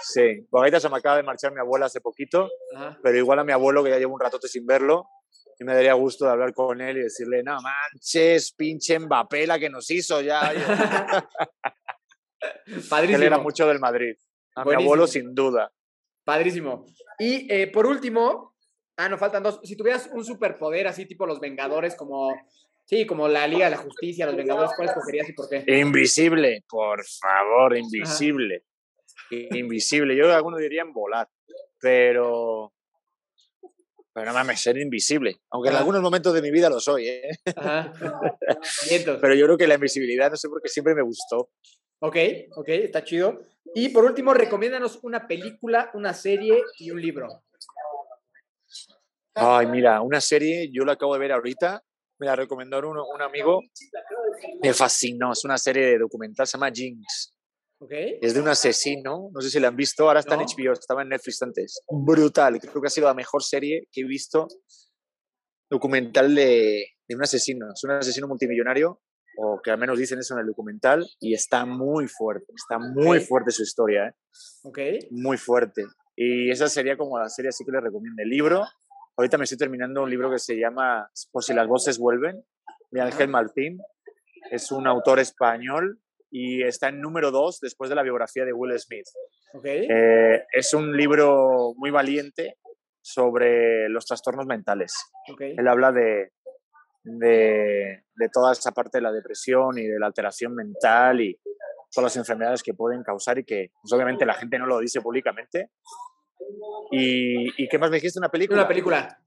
Sí, 0.00 0.46
porque 0.50 0.64
ahorita 0.64 0.80
se 0.80 0.88
me 0.88 0.98
acaba 0.98 1.16
de 1.16 1.22
marchar 1.22 1.52
mi 1.52 1.60
abuela 1.60 1.86
hace 1.86 2.00
poquito, 2.00 2.48
pero 3.02 3.16
igual 3.16 3.38
a 3.38 3.44
mi 3.44 3.52
abuelo, 3.52 3.82
que 3.82 3.90
ya 3.90 3.98
llevo 3.98 4.14
un 4.14 4.20
ratote 4.20 4.48
sin 4.48 4.66
verlo, 4.66 5.06
y 5.58 5.64
me 5.64 5.74
daría 5.74 5.94
gusto 5.94 6.24
de 6.24 6.32
hablar 6.32 6.52
con 6.52 6.80
él 6.80 6.98
y 6.98 7.02
decirle, 7.02 7.42
no 7.42 7.58
manches, 7.60 8.52
pinche 8.52 8.98
Mbappé 8.98 9.46
la 9.46 9.58
que 9.58 9.70
nos 9.70 9.90
hizo 9.90 10.20
ya. 10.20 10.40
Padrísimo. 12.90 13.18
Él 13.18 13.22
era 13.22 13.38
mucho 13.38 13.66
del 13.66 13.78
Madrid. 13.78 14.16
A 14.56 14.64
mi 14.64 14.74
abuelo, 14.74 15.06
sin 15.06 15.34
duda. 15.34 15.72
Padrísimo. 16.24 16.86
Y 17.18 17.52
eh, 17.52 17.68
por 17.68 17.86
último, 17.86 18.54
ah, 18.96 19.08
nos 19.08 19.20
faltan 19.20 19.42
dos. 19.42 19.60
Si 19.62 19.76
tuvieras 19.76 20.10
un 20.12 20.24
superpoder 20.24 20.86
así, 20.86 21.06
tipo 21.06 21.26
los 21.26 21.40
Vengadores, 21.40 21.96
como. 21.96 22.34
Sí, 22.86 23.06
como 23.06 23.28
la 23.28 23.46
Liga 23.46 23.64
de 23.64 23.70
la 23.70 23.78
Justicia, 23.78 24.26
los 24.26 24.36
Vengadores, 24.36 24.72
¿cuál 24.76 24.88
escogerías 24.88 25.28
y 25.28 25.32
por 25.32 25.48
qué? 25.48 25.64
Invisible, 25.66 26.64
por 26.68 27.02
favor, 27.02 27.76
invisible. 27.76 28.64
Invisible. 29.30 30.16
Yo 30.16 30.32
algunos 30.32 30.60
dirían 30.60 30.92
volar, 30.92 31.28
pero. 31.80 32.72
Pero 34.12 34.26
no 34.26 34.32
mames, 34.32 34.60
ser 34.60 34.78
invisible. 34.78 35.40
Aunque 35.50 35.70
en 35.70 35.76
algunos 35.76 36.00
momentos 36.00 36.32
de 36.32 36.40
mi 36.40 36.52
vida 36.52 36.70
lo 36.70 36.78
soy, 36.78 37.08
¿eh? 37.08 37.30
pero 39.20 39.34
yo 39.34 39.46
creo 39.46 39.58
que 39.58 39.66
la 39.66 39.74
invisibilidad, 39.74 40.30
no 40.30 40.36
sé 40.36 40.48
por 40.48 40.62
qué 40.62 40.68
siempre 40.68 40.94
me 40.94 41.02
gustó. 41.02 41.50
Ok, 41.98 42.16
ok, 42.54 42.68
está 42.68 43.02
chido. 43.02 43.40
Y 43.74 43.88
por 43.88 44.04
último, 44.04 44.32
recomiéndanos 44.32 45.00
una 45.02 45.26
película, 45.26 45.90
una 45.94 46.14
serie 46.14 46.62
y 46.78 46.92
un 46.92 47.00
libro. 47.00 47.42
Ay, 49.34 49.66
mira, 49.66 50.00
una 50.00 50.20
serie, 50.20 50.70
yo 50.72 50.84
la 50.84 50.92
acabo 50.92 51.14
de 51.14 51.18
ver 51.20 51.32
ahorita, 51.32 51.82
me 52.20 52.26
la 52.26 52.36
recomendó 52.36 52.78
un, 52.88 52.98
un 52.98 53.22
amigo, 53.22 53.62
me 54.62 54.72
fascinó, 54.72 55.32
es 55.32 55.44
una 55.44 55.58
serie 55.58 55.86
de 55.86 55.98
documental, 55.98 56.46
se 56.46 56.56
llama 56.56 56.70
Jinx. 56.72 57.33
Okay. 57.84 58.18
Es 58.22 58.34
de 58.34 58.40
un 58.40 58.48
asesino, 58.48 59.28
no 59.32 59.40
sé 59.40 59.50
si 59.50 59.60
la 59.60 59.68
han 59.68 59.76
visto, 59.76 60.06
ahora 60.06 60.20
está 60.20 60.36
No. 60.36 60.42
en 60.42 60.46
HBO, 60.48 60.72
estaba 60.72 61.02
en 61.02 61.10
Netflix 61.10 61.42
antes. 61.42 61.82
Brutal, 61.90 62.58
creo 62.60 62.80
que 62.80 62.86
ha 62.86 62.90
sido 62.90 63.06
la 63.08 63.14
mejor 63.14 63.42
serie 63.42 63.88
que 63.92 64.00
he 64.00 64.04
visto 64.06 64.48
documental 65.70 66.34
de, 66.34 66.86
de 67.08 67.14
un 67.16 67.22
asesino. 67.22 67.66
Es 67.72 67.82
un 67.84 67.90
asesino 67.92 68.28
multimillonario, 68.28 69.00
o 69.36 69.60
que 69.62 69.70
al 69.70 69.78
menos 69.78 69.98
dicen 69.98 70.18
eso 70.18 70.34
en 70.34 70.40
el 70.40 70.46
documental, 70.46 71.06
y 71.20 71.34
está 71.34 71.64
muy 71.66 72.06
fuerte, 72.08 72.46
está 72.54 72.78
muy 72.78 73.18
Ok. 73.18 73.24
fuerte 73.24 73.50
su 73.50 73.62
historia, 73.62 74.06
¿eh? 74.08 74.12
Ok. 74.62 74.78
muy 75.10 75.36
fuerte. 75.36 75.84
Y 76.16 76.50
esa 76.50 76.68
sería 76.68 76.96
como 76.96 77.18
la 77.18 77.28
serie 77.28 77.48
así 77.48 77.64
que 77.64 77.72
les 77.72 77.82
recomiendo. 77.82 78.22
El 78.22 78.28
libro, 78.28 78.64
ahorita 79.16 79.36
me 79.36 79.44
estoy 79.44 79.58
terminando 79.58 80.02
un 80.04 80.10
libro 80.10 80.30
que 80.30 80.38
se 80.38 80.54
llama 80.56 81.10
Por 81.32 81.42
si 81.42 81.52
las 81.52 81.66
voces 81.66 81.98
vuelven, 81.98 82.44
de 82.90 83.00
Ángel 83.00 83.28
Martín. 83.28 83.78
Es 84.50 84.70
un 84.70 84.86
autor 84.86 85.18
español 85.18 86.00
y 86.36 86.64
está 86.64 86.88
en 86.88 87.00
número 87.00 87.30
dos 87.30 87.60
después 87.60 87.88
de 87.88 87.94
la 87.94 88.02
biografía 88.02 88.44
de 88.44 88.52
Will 88.52 88.76
Smith. 88.80 89.06
Eh, 89.62 90.44
es 90.52 90.74
un 90.74 90.96
libro 90.96 91.74
muy 91.76 91.92
valiente 91.92 92.58
sobre 93.00 93.88
los 93.88 94.04
trastornos 94.04 94.44
mentales. 94.44 94.92
Él 95.38 95.68
habla 95.68 95.92
de, 95.92 96.32
de, 97.04 98.02
de 98.16 98.28
toda 98.32 98.50
esa 98.50 98.72
parte 98.72 98.98
de 98.98 99.02
la 99.02 99.12
depresión 99.12 99.78
y 99.78 99.86
de 99.86 99.96
la 100.00 100.06
alteración 100.06 100.56
mental 100.56 101.20
y 101.20 101.38
todas 101.94 102.12
las 102.12 102.16
enfermedades 102.16 102.64
que 102.64 102.74
pueden 102.74 103.04
causar 103.04 103.38
y 103.38 103.44
que 103.44 103.70
pues, 103.80 103.92
obviamente 103.92 104.26
la 104.26 104.34
gente 104.34 104.58
no 104.58 104.66
lo 104.66 104.80
dice 104.80 105.00
públicamente. 105.00 105.70
¿Y, 106.90 107.62
y 107.62 107.68
qué 107.68 107.78
más 107.78 107.90
me 107.90 107.98
dijiste? 107.98 108.18
¿Una 108.18 108.28
película? 108.28 108.62
Una 108.62 108.68
película. 108.68 109.20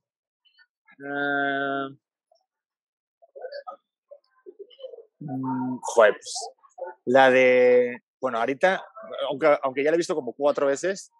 Joder, 5.81 6.13
pues, 6.13 6.56
la 7.06 7.29
de... 7.29 8.01
Bueno, 8.20 8.39
ahorita, 8.39 8.84
aunque, 9.29 9.58
aunque 9.62 9.84
ya 9.84 9.91
la 9.91 9.96
he 9.96 9.98
visto 9.98 10.15
como 10.15 10.34
cuatro 10.34 10.67
veces, 10.67 11.12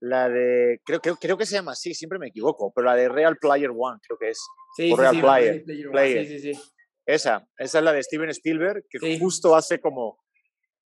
la 0.00 0.28
de... 0.28 0.80
Creo, 0.84 1.00
creo, 1.00 1.16
creo 1.16 1.36
que 1.36 1.46
se 1.46 1.54
llama 1.54 1.72
así, 1.72 1.94
siempre 1.94 2.18
me 2.18 2.28
equivoco, 2.28 2.72
pero 2.74 2.86
la 2.86 2.96
de 2.96 3.08
Real 3.08 3.36
Player 3.36 3.70
One, 3.70 3.98
creo 4.06 4.18
que 4.18 4.30
es. 4.30 4.38
Sí, 4.76 4.92
O 4.92 4.96
sí, 4.96 5.00
Real 5.00 5.14
sí, 5.14 5.20
Player, 5.20 5.64
Player 5.64 5.90
Player. 5.90 6.26
Sí, 6.26 6.38
sí, 6.38 6.54
sí. 6.54 6.60
Esa, 7.06 7.46
esa 7.56 7.78
es 7.78 7.84
la 7.84 7.92
de 7.92 8.02
Steven 8.02 8.30
Spielberg, 8.30 8.84
que 8.90 9.18
justo 9.18 9.54
hace 9.54 9.80
como, 9.80 10.18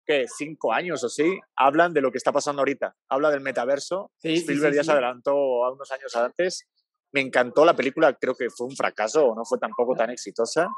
¿qué? 0.04 0.26
Cinco 0.28 0.72
años 0.72 1.02
o 1.02 1.08
sí, 1.08 1.40
hablan 1.56 1.94
de 1.94 2.02
lo 2.02 2.12
que 2.12 2.18
está 2.18 2.30
pasando 2.30 2.60
ahorita. 2.60 2.94
Habla 3.08 3.30
del 3.30 3.40
metaverso. 3.40 4.12
Spielberg 4.22 4.74
ya 4.74 4.84
se 4.84 4.92
adelantó 4.92 5.64
a 5.64 5.72
unos 5.72 5.90
años 5.90 6.14
antes. 6.14 6.68
Me 7.12 7.22
encantó 7.22 7.64
la 7.64 7.74
película, 7.74 8.12
creo 8.14 8.34
que 8.34 8.50
fue 8.50 8.66
un 8.66 8.76
fracaso 8.76 9.34
no 9.34 9.44
fue 9.44 9.58
tampoco 9.58 9.96
tan 9.96 10.10
exitosa. 10.10 10.68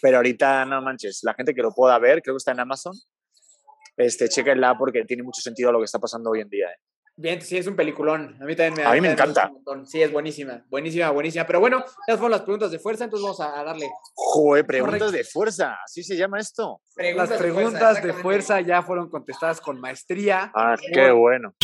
Pero 0.00 0.18
ahorita, 0.18 0.64
no 0.64 0.80
manches, 0.82 1.20
la 1.22 1.34
gente 1.34 1.54
que 1.54 1.62
lo 1.62 1.72
pueda 1.72 1.98
ver, 1.98 2.22
creo 2.22 2.34
que 2.34 2.38
está 2.38 2.52
en 2.52 2.60
Amazon, 2.60 2.94
este, 3.96 4.28
chéquenla 4.28 4.78
porque 4.78 5.04
tiene 5.04 5.22
mucho 5.22 5.40
sentido 5.40 5.72
lo 5.72 5.78
que 5.80 5.86
está 5.86 5.98
pasando 5.98 6.30
hoy 6.30 6.40
en 6.40 6.48
día. 6.48 6.66
¿eh? 6.68 6.78
Bien, 7.20 7.42
sí, 7.42 7.56
es 7.56 7.66
un 7.66 7.74
peliculón. 7.74 8.36
A 8.40 8.44
mí 8.44 8.54
también 8.54 8.74
me 8.74 8.84
A 8.84 8.92
mí 8.92 9.00
me 9.00 9.10
encanta. 9.10 9.48
un 9.48 9.54
montón. 9.54 9.86
Sí, 9.88 10.00
es 10.00 10.12
buenísima, 10.12 10.64
buenísima, 10.70 11.10
buenísima. 11.10 11.44
Pero 11.44 11.58
bueno, 11.58 11.84
esas 12.06 12.20
fueron 12.20 12.30
las 12.30 12.42
preguntas 12.42 12.70
de 12.70 12.78
fuerza, 12.78 13.04
entonces 13.04 13.24
vamos 13.24 13.40
a, 13.40 13.64
darle. 13.64 13.90
Joder, 14.14 14.64
preguntas 14.64 15.00
Correcto. 15.00 15.16
de 15.16 15.24
fuerza, 15.24 15.76
así 15.84 16.04
se 16.04 16.16
llama 16.16 16.38
esto. 16.38 16.80
Preguntas 16.94 17.30
Las 17.30 17.40
de 17.40 17.44
fuerza, 17.44 17.60
preguntas 17.60 18.02
de 18.04 18.12
fuerza 18.12 18.60
ya 18.60 18.82
fueron 18.82 19.10
contestadas 19.10 19.60
con 19.60 19.80
maestría. 19.80 20.52
Ah, 20.54 20.76
qué 20.94 21.10
bueno. 21.10 21.54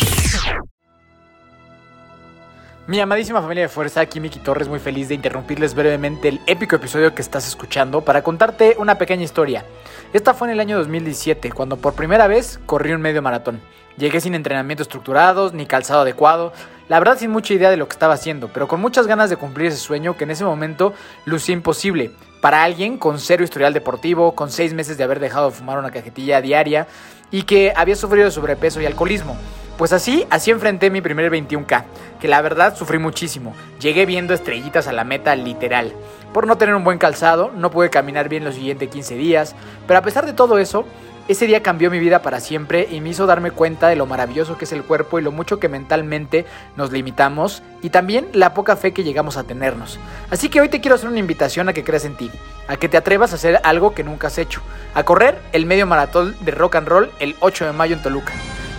Mi 2.87 2.99
amadísima 2.99 3.41
familia 3.41 3.63
de 3.63 3.69
fuerza, 3.69 4.01
aquí 4.01 4.19
Miki 4.19 4.37
Torres, 4.37 4.67
muy 4.67 4.77
feliz 4.77 5.09
de 5.09 5.15
interrumpirles 5.15 5.73
brevemente 5.73 6.27
el 6.27 6.39
épico 6.45 6.75
episodio 6.75 7.15
que 7.15 7.23
estás 7.23 7.47
escuchando 7.47 8.01
para 8.01 8.21
contarte 8.21 8.75
una 8.77 8.99
pequeña 8.99 9.23
historia. 9.23 9.65
Esta 10.13 10.35
fue 10.35 10.49
en 10.49 10.53
el 10.53 10.59
año 10.59 10.77
2017, 10.77 11.51
cuando 11.51 11.77
por 11.77 11.95
primera 11.95 12.27
vez 12.27 12.59
corrí 12.67 12.91
un 12.91 13.01
medio 13.01 13.23
maratón. 13.23 13.59
Llegué 13.97 14.21
sin 14.21 14.35
entrenamiento 14.35 14.83
estructurados, 14.83 15.51
ni 15.51 15.65
calzado 15.65 16.01
adecuado, 16.01 16.53
la 16.87 16.99
verdad 16.99 17.17
sin 17.17 17.31
mucha 17.31 17.55
idea 17.55 17.71
de 17.71 17.77
lo 17.77 17.87
que 17.87 17.93
estaba 17.93 18.13
haciendo, 18.13 18.49
pero 18.53 18.67
con 18.67 18.81
muchas 18.81 19.07
ganas 19.07 19.31
de 19.31 19.37
cumplir 19.37 19.69
ese 19.69 19.77
sueño 19.77 20.15
que 20.15 20.25
en 20.25 20.29
ese 20.29 20.45
momento 20.45 20.93
lucía 21.25 21.53
imposible. 21.53 22.11
Para 22.39 22.63
alguien 22.63 22.99
con 22.99 23.17
cero 23.17 23.43
historial 23.43 23.73
deportivo, 23.73 24.35
con 24.35 24.51
seis 24.51 24.75
meses 24.75 24.95
de 24.95 25.03
haber 25.03 25.19
dejado 25.19 25.49
de 25.49 25.55
fumar 25.55 25.79
una 25.79 25.89
cajetilla 25.89 26.39
diaria 26.39 26.85
y 27.31 27.43
que 27.43 27.73
había 27.75 27.95
sufrido 27.95 28.25
de 28.25 28.31
sobrepeso 28.31 28.79
y 28.79 28.85
alcoholismo. 28.85 29.35
Pues 29.77 29.91
así, 29.91 30.25
así 30.29 30.51
enfrenté 30.51 30.89
mi 30.89 31.01
primer 31.01 31.29
21K, 31.29 31.83
que 32.21 32.29
la 32.29 32.41
verdad 32.41 32.77
sufrí 32.77 32.97
muchísimo. 32.97 33.53
Llegué 33.81 34.05
viendo 34.05 34.33
estrellitas 34.33 34.87
a 34.87 34.93
la 34.93 35.03
meta 35.03 35.35
literal. 35.35 35.91
Por 36.33 36.47
no 36.47 36.57
tener 36.57 36.75
un 36.75 36.85
buen 36.85 36.97
calzado, 36.97 37.51
no 37.53 37.71
pude 37.71 37.89
caminar 37.89 38.29
bien 38.29 38.45
los 38.45 38.55
siguientes 38.55 38.89
15 38.89 39.15
días, 39.15 39.53
pero 39.85 39.99
a 39.99 40.01
pesar 40.01 40.25
de 40.25 40.31
todo 40.31 40.59
eso, 40.59 40.85
ese 41.27 41.45
día 41.45 41.61
cambió 41.61 41.91
mi 41.91 41.99
vida 41.99 42.21
para 42.21 42.39
siempre 42.39 42.87
y 42.89 43.01
me 43.01 43.09
hizo 43.09 43.25
darme 43.25 43.51
cuenta 43.51 43.89
de 43.89 43.97
lo 43.97 44.05
maravilloso 44.05 44.57
que 44.57 44.63
es 44.63 44.71
el 44.71 44.83
cuerpo 44.83 45.19
y 45.19 45.23
lo 45.23 45.33
mucho 45.33 45.59
que 45.59 45.67
mentalmente 45.67 46.45
nos 46.77 46.93
limitamos 46.93 47.61
y 47.81 47.89
también 47.89 48.29
la 48.31 48.53
poca 48.53 48.77
fe 48.77 48.93
que 48.93 49.03
llegamos 49.03 49.35
a 49.35 49.43
tenernos. 49.43 49.99
Así 50.29 50.47
que 50.47 50.61
hoy 50.61 50.69
te 50.69 50.79
quiero 50.79 50.95
hacer 50.95 51.09
una 51.09 51.19
invitación 51.19 51.67
a 51.67 51.73
que 51.73 51.83
creas 51.83 52.05
en 52.05 52.15
ti, 52.15 52.31
a 52.69 52.77
que 52.77 52.87
te 52.87 52.95
atrevas 52.95 53.33
a 53.33 53.35
hacer 53.35 53.59
algo 53.63 53.93
que 53.93 54.05
nunca 54.05 54.27
has 54.27 54.37
hecho, 54.37 54.61
a 54.93 55.03
correr 55.03 55.41
el 55.51 55.65
medio 55.65 55.85
maratón 55.85 56.33
de 56.39 56.51
rock 56.51 56.75
and 56.75 56.87
roll 56.87 57.11
el 57.19 57.35
8 57.41 57.65
de 57.65 57.73
mayo 57.73 57.95
en 57.95 58.03
Toluca. 58.03 58.31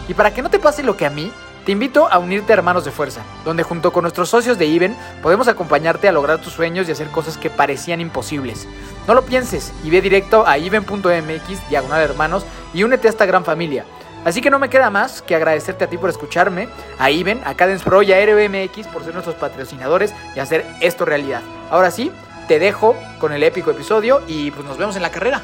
Y 0.09 0.15
para 0.15 0.33
que 0.33 0.43
no 0.43 0.51
te 0.51 0.59
pase 0.59 0.83
lo 0.83 0.97
que 0.97 1.07
a 1.07 1.11
mí, 1.11 1.33
te 1.65 1.73
invito 1.73 2.07
a 2.09 2.19
unirte 2.19 2.53
a 2.53 2.57
Hermanos 2.57 2.85
de 2.85 2.93
Fuerza, 2.93 3.23
donde 3.45 3.65
junto 3.65 3.93
con 3.93 4.03
nuestros 4.03 4.29
socios 4.29 4.57
de 4.57 4.67
IBEN 4.67 4.97
podemos 5.21 5.49
acompañarte 5.49 6.07
a 6.07 6.13
lograr 6.13 6.41
tus 6.41 6.53
sueños 6.53 6.89
y 6.89 6.93
hacer 6.93 7.09
cosas 7.09 7.37
que 7.39 7.51
parecían 7.51 8.01
imposibles. 8.01 8.69
No 9.09 9.15
lo 9.15 9.23
pienses 9.23 9.73
y 9.83 9.91
ve 9.91 10.01
directo 10.01 10.47
a 10.47 10.59
iben.mx 10.59 11.69
diagonal 11.69 12.03
hermanos 12.03 12.47
y 12.73 12.85
únete 12.85 13.09
a 13.09 13.11
esta 13.11 13.27
gran 13.27 13.45
familia. 13.45 13.85
Así 14.25 14.41
que 14.41 14.51
no 14.51 14.61
me 14.61 14.69
queda 14.69 14.91
más 14.91 15.23
que 15.23 15.35
agradecerte 15.35 15.85
a 15.85 15.87
ti 15.89 15.99
por 15.99 16.11
escucharme, 16.11 16.69
a 16.99 17.11
Iben, 17.11 17.41
a 17.45 17.55
Cadence 17.55 17.85
Pro 17.85 18.03
y 18.03 18.13
a 18.13 18.25
RBMX 18.25 18.89
por 18.89 19.05
ser 19.05 19.13
nuestros 19.13 19.37
patrocinadores 19.37 20.13
y 20.35 20.41
hacer 20.41 20.65
esto 20.81 21.05
realidad. 21.05 21.43
Ahora 21.71 21.93
sí, 21.93 22.11
te 22.49 22.59
dejo 22.59 22.97
con 23.19 23.33
el 23.33 23.43
épico 23.43 23.71
episodio 23.71 24.23
y 24.27 24.51
pues 24.51 24.67
nos 24.67 24.79
vemos 24.79 24.97
en 24.97 25.03
la 25.03 25.11
carrera. 25.11 25.43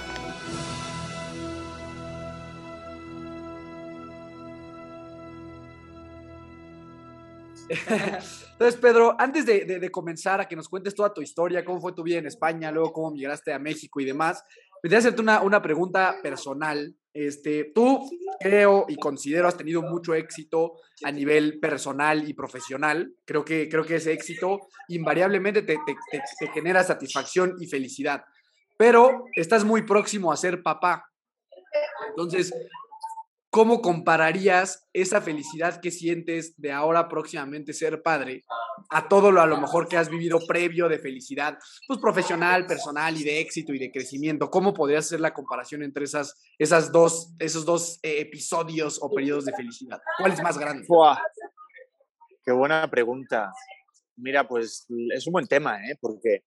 Entonces, 8.53 8.81
Pedro, 8.81 9.17
antes 9.19 9.47
de, 9.47 9.91
comenzar 9.91 10.41
a 10.41 10.47
que 10.47 10.57
nos 10.57 10.69
cuentes 10.69 10.95
toda 10.95 11.13
tu 11.13 11.21
historia, 11.23 11.65
cómo 11.65 11.81
fue 11.81 11.93
tu 11.93 12.03
vida 12.03 12.19
en 12.19 12.27
España, 12.27 12.71
luego 12.71 12.93
cómo 12.93 13.11
migraste 13.11 13.53
a 13.53 13.59
México 13.59 14.01
y 14.01 14.05
demás, 14.05 14.45
me 14.83 14.89
gustaría 14.89 14.99
hacerte 14.99 15.23
una, 15.23 15.43
una 15.43 15.63
pregunta 15.63 16.17
personal. 16.23 16.95
Este, 17.15 17.73
tú 17.75 18.09
creo 18.41 18.87
y 18.89 18.97
considero 18.97 19.47
has 19.47 19.57
tenido 19.57 19.83
mucho 19.83 20.15
éxito 20.15 20.81
a 21.05 21.13
nivel 21.13 21.61
personal 21.61 22.29
y 22.29 22.33
profesional. 22.35 23.13
Creo 23.25 23.45
que, 23.45 23.69
creo 23.69 23.85
que 23.85 23.97
ese 23.97 24.13
éxito 24.13 24.61
invariablemente 24.89 25.63
te, 25.63 25.77
te- 25.87 25.97
te- 26.11 26.23
te 26.39 26.49
genera 26.53 26.83
satisfacción 26.83 27.57
y 27.61 27.67
felicidad. 27.67 28.25
Pero 28.79 29.25
estás 29.37 29.65
muy 29.65 29.83
próximo 29.83 30.33
a 30.33 30.37
ser 30.37 30.63
papá. 30.63 31.05
Entonces, 32.09 32.53
¿cómo 33.53 33.83
compararías 33.83 34.89
esa 34.95 35.21
felicidad 35.21 35.79
que 35.79 35.91
sientes 35.91 36.55
de 36.57 36.73
ahora 36.73 37.07
próximamente 37.11 37.75
ser 37.75 38.01
padre 38.03 38.45
a 38.89 39.09
todo 39.09 39.31
lo 39.31 39.43
a 39.43 39.47
lo 39.47 39.59
mejor 39.61 39.89
que 39.89 39.99
has 39.99 40.09
vivido 40.09 40.41
previo 40.49 40.89
de 40.89 40.99
felicidad, 40.99 41.59
pues 41.87 42.01
profesional, 42.01 42.67
personal 42.67 43.15
y 43.15 43.23
de 43.25 43.41
éxito 43.41 43.75
y 43.75 43.79
de 43.79 43.93
crecimiento? 43.93 44.49
¿Cómo 44.49 44.73
podrías 44.73 45.05
hacer 45.05 45.21
la 45.21 45.35
comparación 45.35 45.83
entre 45.83 46.05
esas, 46.05 46.43
esas 46.59 46.91
dos, 46.91 47.35
esos 47.39 47.67
dos 47.67 48.01
eh, 48.03 48.21
episodios 48.21 48.99
o 49.03 49.11
periodos 49.11 49.45
de 49.45 49.53
felicidad? 49.53 50.01
¿Cuál 50.19 50.33
es 50.33 50.43
más 50.43 50.57
grande? 50.57 50.87
Qué 52.43 52.53
buena 52.53 52.91
pregunta. 52.91 53.53
Mira, 54.17 54.49
pues 54.49 54.87
es 55.15 55.27
un 55.27 55.33
buen 55.35 55.47
tema, 55.47 55.77
¿eh? 55.87 55.99
Porque, 56.01 56.45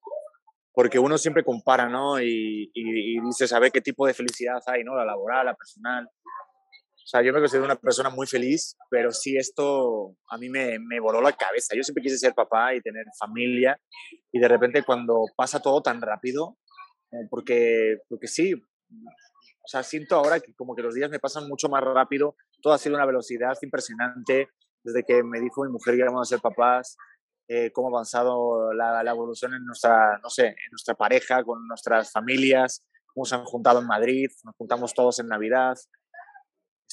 porque 0.73 0.97
uno 0.97 1.19
siempre 1.19 1.43
compara, 1.43 1.87
¿no? 1.87 2.19
Y, 2.19 2.71
y, 2.73 3.17
y 3.17 3.21
dice, 3.21 3.45
qué 3.71 3.81
tipo 3.81 4.07
de 4.07 4.15
felicidad 4.15 4.59
hay, 4.65 4.83
¿no? 4.83 4.95
La 4.95 5.05
laboral, 5.05 5.45
la 5.45 5.53
personal. 5.53 6.09
O 7.05 7.07
sea, 7.07 7.21
yo 7.21 7.31
me 7.33 7.39
considero 7.39 7.65
una 7.65 7.75
persona 7.75 8.09
muy 8.09 8.25
feliz, 8.25 8.75
pero 8.89 9.11
sí 9.11 9.37
esto 9.37 10.15
a 10.27 10.39
mí 10.39 10.49
me, 10.49 10.79
me 10.79 10.99
voló 10.99 11.21
la 11.21 11.33
cabeza. 11.33 11.75
Yo 11.75 11.83
siempre 11.83 12.01
quise 12.01 12.17
ser 12.17 12.33
papá 12.33 12.73
y 12.73 12.81
tener 12.81 13.05
familia 13.19 13.79
y 14.31 14.39
de 14.39 14.47
repente 14.47 14.81
cuando 14.81 15.25
pasa 15.35 15.61
todo 15.61 15.83
tan 15.83 16.01
rápido, 16.01 16.57
eh, 17.11 17.27
porque, 17.29 17.97
porque 18.09 18.25
sí, 18.25 18.55
o 18.55 19.67
sea, 19.67 19.83
siento 19.83 20.15
ahora 20.15 20.39
que 20.39 20.55
como 20.55 20.75
que 20.75 20.81
los 20.81 20.95
días 20.95 21.11
me 21.11 21.19
pasan 21.19 21.47
mucho 21.47 21.69
más 21.69 21.83
rápido, 21.83 22.35
todo 22.59 22.73
ha 22.73 22.79
sido 22.79 22.95
una 22.95 23.05
velocidad 23.05 23.53
impresionante 23.61 24.49
desde 24.83 25.03
que 25.03 25.21
me 25.21 25.39
dijo 25.39 25.63
mi 25.63 25.71
mujer 25.71 25.93
que 25.93 26.01
íbamos 26.01 26.27
a 26.27 26.35
ser 26.35 26.41
papás, 26.41 26.97
eh, 27.47 27.71
cómo 27.71 27.89
ha 27.89 27.91
avanzado 27.91 28.73
la, 28.73 29.03
la 29.03 29.11
evolución 29.11 29.53
en 29.53 29.63
nuestra, 29.63 30.17
no 30.23 30.29
sé, 30.31 30.47
en 30.47 30.71
nuestra 30.71 30.95
pareja, 30.95 31.43
con 31.43 31.67
nuestras 31.67 32.11
familias, 32.11 32.83
cómo 33.13 33.25
se 33.25 33.35
han 33.35 33.45
juntado 33.45 33.79
en 33.79 33.85
Madrid, 33.85 34.27
nos 34.43 34.55
juntamos 34.55 34.95
todos 34.95 35.19
en 35.19 35.27
Navidad. 35.27 35.77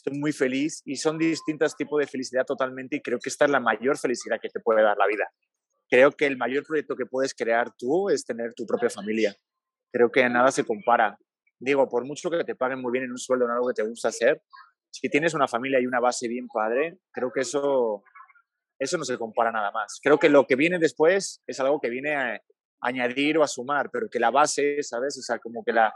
Estoy 0.04 0.18
muy 0.18 0.32
feliz 0.32 0.82
y 0.84 0.96
son 0.96 1.16
distintos 1.16 1.76
tipos 1.76 2.00
de 2.00 2.06
felicidad 2.06 2.44
totalmente 2.44 2.96
y 2.96 3.00
creo 3.00 3.18
que 3.18 3.28
esta 3.28 3.44
es 3.44 3.50
la 3.50 3.60
mayor 3.60 3.96
felicidad 3.96 4.40
que 4.40 4.48
te 4.48 4.60
puede 4.60 4.82
dar 4.82 4.96
la 4.96 5.06
vida. 5.06 5.30
Creo 5.88 6.10
que 6.10 6.26
el 6.26 6.36
mayor 6.36 6.64
proyecto 6.64 6.96
que 6.96 7.06
puedes 7.06 7.34
crear 7.34 7.72
tú 7.76 8.10
es 8.10 8.24
tener 8.24 8.52
tu 8.54 8.66
propia 8.66 8.90
familia. 8.90 9.34
Creo 9.92 10.10
que 10.10 10.28
nada 10.28 10.50
se 10.50 10.64
compara. 10.64 11.16
Digo, 11.60 11.88
por 11.88 12.04
mucho 12.04 12.30
que 12.30 12.42
te 12.44 12.56
paguen 12.56 12.80
muy 12.80 12.90
bien 12.90 13.04
en 13.04 13.12
un 13.12 13.18
sueldo 13.18 13.44
en 13.44 13.52
algo 13.52 13.68
que 13.68 13.74
te 13.74 13.88
gusta 13.88 14.08
hacer, 14.08 14.42
si 14.90 15.08
tienes 15.08 15.34
una 15.34 15.46
familia 15.46 15.80
y 15.80 15.86
una 15.86 16.00
base 16.00 16.26
bien 16.26 16.48
padre, 16.48 16.98
creo 17.12 17.30
que 17.30 17.42
eso, 17.42 18.02
eso 18.78 18.98
no 18.98 19.04
se 19.04 19.16
compara 19.16 19.52
nada 19.52 19.70
más. 19.70 20.00
Creo 20.02 20.18
que 20.18 20.28
lo 20.28 20.46
que 20.46 20.56
viene 20.56 20.78
después 20.78 21.42
es 21.46 21.60
algo 21.60 21.80
que 21.80 21.90
viene 21.90 22.16
a 22.16 22.40
añadir 22.80 23.38
o 23.38 23.44
a 23.44 23.48
sumar, 23.48 23.90
pero 23.92 24.08
que 24.10 24.18
la 24.18 24.30
base, 24.30 24.82
¿sabes? 24.82 25.16
O 25.18 25.22
sea, 25.22 25.38
como 25.38 25.62
que 25.62 25.72
la, 25.72 25.94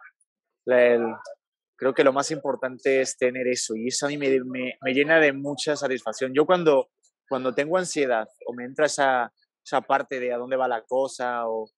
creo 1.76 1.94
que 1.94 2.04
lo 2.04 2.12
más 2.12 2.30
importante 2.30 3.00
es 3.00 3.16
tener 3.16 3.46
eso 3.46 3.74
y 3.76 3.88
eso 3.88 4.06
a 4.06 4.08
mí 4.08 4.16
me, 4.16 4.40
me, 4.44 4.94
llena 4.94 5.20
de 5.20 5.32
mucha 5.32 5.76
satisfacción. 5.76 6.32
Yo 6.34 6.46
cuando, 6.46 6.90
cuando 7.28 7.54
tengo 7.54 7.76
ansiedad 7.76 8.26
o 8.46 8.54
me 8.54 8.64
entra 8.64 8.86
esa, 8.86 9.32
esa 9.64 9.80
parte 9.82 10.18
de 10.18 10.32
a 10.32 10.38
dónde 10.38 10.56
va 10.56 10.68
la 10.68 10.82
cosa 10.82 11.48
o, 11.48 11.70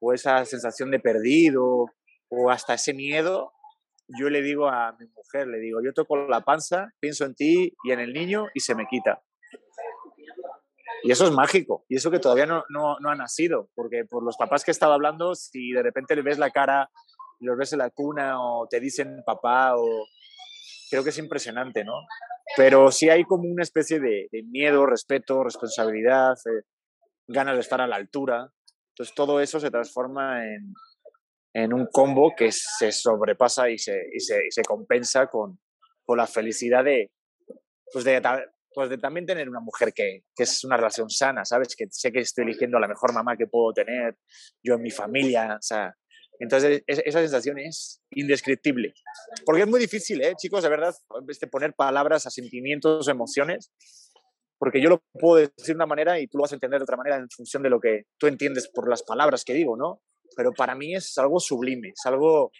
o 0.00 0.12
esa 0.12 0.44
sensación 0.44 0.90
de 0.90 1.00
perdido 1.00 1.86
o 2.28 2.50
hasta 2.50 2.74
ese 2.74 2.94
miedo, 2.94 3.52
yo 4.18 4.28
le 4.28 4.42
digo 4.42 4.68
a 4.68 4.96
mi 4.98 5.06
mujer, 5.06 5.46
le 5.46 5.58
digo, 5.58 5.80
yo 5.82 5.92
toco 5.92 6.16
la 6.16 6.42
panza, 6.42 6.92
pienso 7.00 7.24
en 7.24 7.34
ti 7.34 7.74
y 7.84 7.92
en 7.92 8.00
el 8.00 8.12
niño 8.12 8.48
y 8.54 8.60
se 8.60 8.74
me 8.74 8.86
quita. 8.86 9.22
Y 11.02 11.12
eso 11.12 11.26
es 11.26 11.32
mágico, 11.32 11.84
y 11.86 11.96
eso 11.96 12.10
que 12.10 12.18
todavía 12.18 12.46
no, 12.46 12.64
no, 12.70 12.98
no 12.98 13.10
ha 13.10 13.14
nacido, 13.14 13.68
porque 13.74 14.06
por 14.08 14.24
los 14.24 14.38
papás 14.38 14.64
que 14.64 14.70
he 14.70 14.72
estado 14.72 14.94
hablando, 14.94 15.34
si 15.34 15.70
de 15.72 15.82
repente 15.82 16.16
le 16.16 16.22
ves 16.22 16.38
la 16.38 16.50
cara 16.50 16.90
los 17.44 17.56
ves 17.56 17.72
en 17.72 17.78
la 17.78 17.90
cuna 17.90 18.40
o 18.40 18.66
te 18.68 18.80
dicen 18.80 19.22
papá 19.24 19.76
o 19.76 20.06
creo 20.90 21.02
que 21.02 21.10
es 21.10 21.18
impresionante, 21.18 21.84
¿no? 21.84 21.94
Pero 22.56 22.90
sí 22.92 23.08
hay 23.08 23.24
como 23.24 23.48
una 23.48 23.62
especie 23.62 24.00
de, 24.00 24.28
miedo, 24.50 24.86
respeto, 24.86 25.42
responsabilidad, 25.42 26.36
eh, 26.46 26.62
ganas 27.26 27.54
de 27.54 27.60
estar 27.60 27.80
a 27.80 27.86
la 27.86 27.96
altura. 27.96 28.48
Entonces 28.92 29.14
todo 29.14 29.40
eso 29.40 29.58
se 29.58 29.70
transforma 29.70 30.44
en, 30.44 30.72
en 31.54 31.72
un 31.72 31.86
combo 31.86 32.32
que 32.36 32.50
se 32.52 32.92
sobrepasa 32.92 33.70
y 33.70 33.78
se, 33.78 34.02
y 34.12 34.20
se, 34.20 34.50
se 34.50 34.62
compensa 34.62 35.26
con, 35.26 35.58
con, 36.04 36.18
la 36.18 36.26
felicidad 36.26 36.84
de, 36.84 37.10
pues 37.92 38.04
de, 38.04 38.22
pues 38.72 38.90
de 38.90 38.98
también 38.98 39.26
tener 39.26 39.48
una 39.48 39.60
mujer 39.60 39.92
que, 39.92 40.24
que, 40.34 40.42
es 40.44 40.64
una 40.64 40.76
relación 40.76 41.10
sana, 41.10 41.44
¿sabes? 41.44 41.74
Que 41.74 41.86
sé 41.90 42.12
que 42.12 42.20
estoy 42.20 42.44
eligiendo 42.44 42.78
la 42.78 42.88
mejor 42.88 43.12
mamá 43.12 43.36
que 43.36 43.46
puedo 43.46 43.72
tener, 43.72 44.16
yo 44.62 44.74
en 44.74 44.82
mi 44.82 44.90
familia, 44.90 45.56
o 45.58 45.62
sea, 45.62 45.94
entonces, 46.38 46.82
esa 46.86 47.20
sensación 47.20 47.58
es 47.58 48.02
indescriptible. 48.10 48.94
Porque 49.44 49.62
es 49.62 49.68
muy 49.68 49.80
difícil, 49.80 50.22
¿eh, 50.22 50.34
chicos? 50.36 50.62
De 50.62 50.68
verdad, 50.68 50.94
este, 51.28 51.46
poner 51.46 51.74
palabras 51.74 52.26
a 52.26 52.30
sentimientos, 52.30 53.08
emociones, 53.08 53.72
porque 54.58 54.80
yo 54.80 54.88
lo 54.88 55.02
puedo 55.12 55.36
decir 55.36 55.74
de 55.74 55.74
una 55.74 55.86
manera 55.86 56.18
y 56.18 56.26
tú 56.26 56.38
lo 56.38 56.42
vas 56.42 56.52
a 56.52 56.56
entender 56.56 56.80
de 56.80 56.84
otra 56.84 56.96
manera 56.96 57.16
en 57.16 57.28
función 57.30 57.62
de 57.62 57.70
lo 57.70 57.80
que 57.80 58.04
tú 58.18 58.26
entiendes 58.26 58.68
por 58.68 58.88
las 58.88 59.02
palabras 59.02 59.44
que 59.44 59.52
digo, 59.52 59.76
¿no? 59.76 60.02
Pero 60.36 60.52
para 60.52 60.74
mí 60.74 60.94
es 60.94 61.16
algo 61.18 61.38
sublime, 61.38 61.88
es 61.88 62.06
algo 62.06 62.50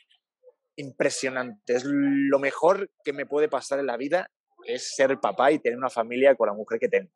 impresionante. 0.77 1.75
Es 1.75 1.85
lo 1.85 2.39
mejor 2.39 2.91
que 3.05 3.13
me 3.13 3.27
puede 3.27 3.49
pasar 3.49 3.79
en 3.79 3.87
la 3.87 3.97
vida, 3.97 4.31
es 4.67 4.95
ser 4.95 5.19
papá 5.21 5.53
y 5.53 5.59
tener 5.59 5.79
una 5.79 5.91
familia 5.91 6.35
con 6.35 6.49
la 6.49 6.55
mujer 6.55 6.79
que 6.79 6.89
tengo. 6.89 7.11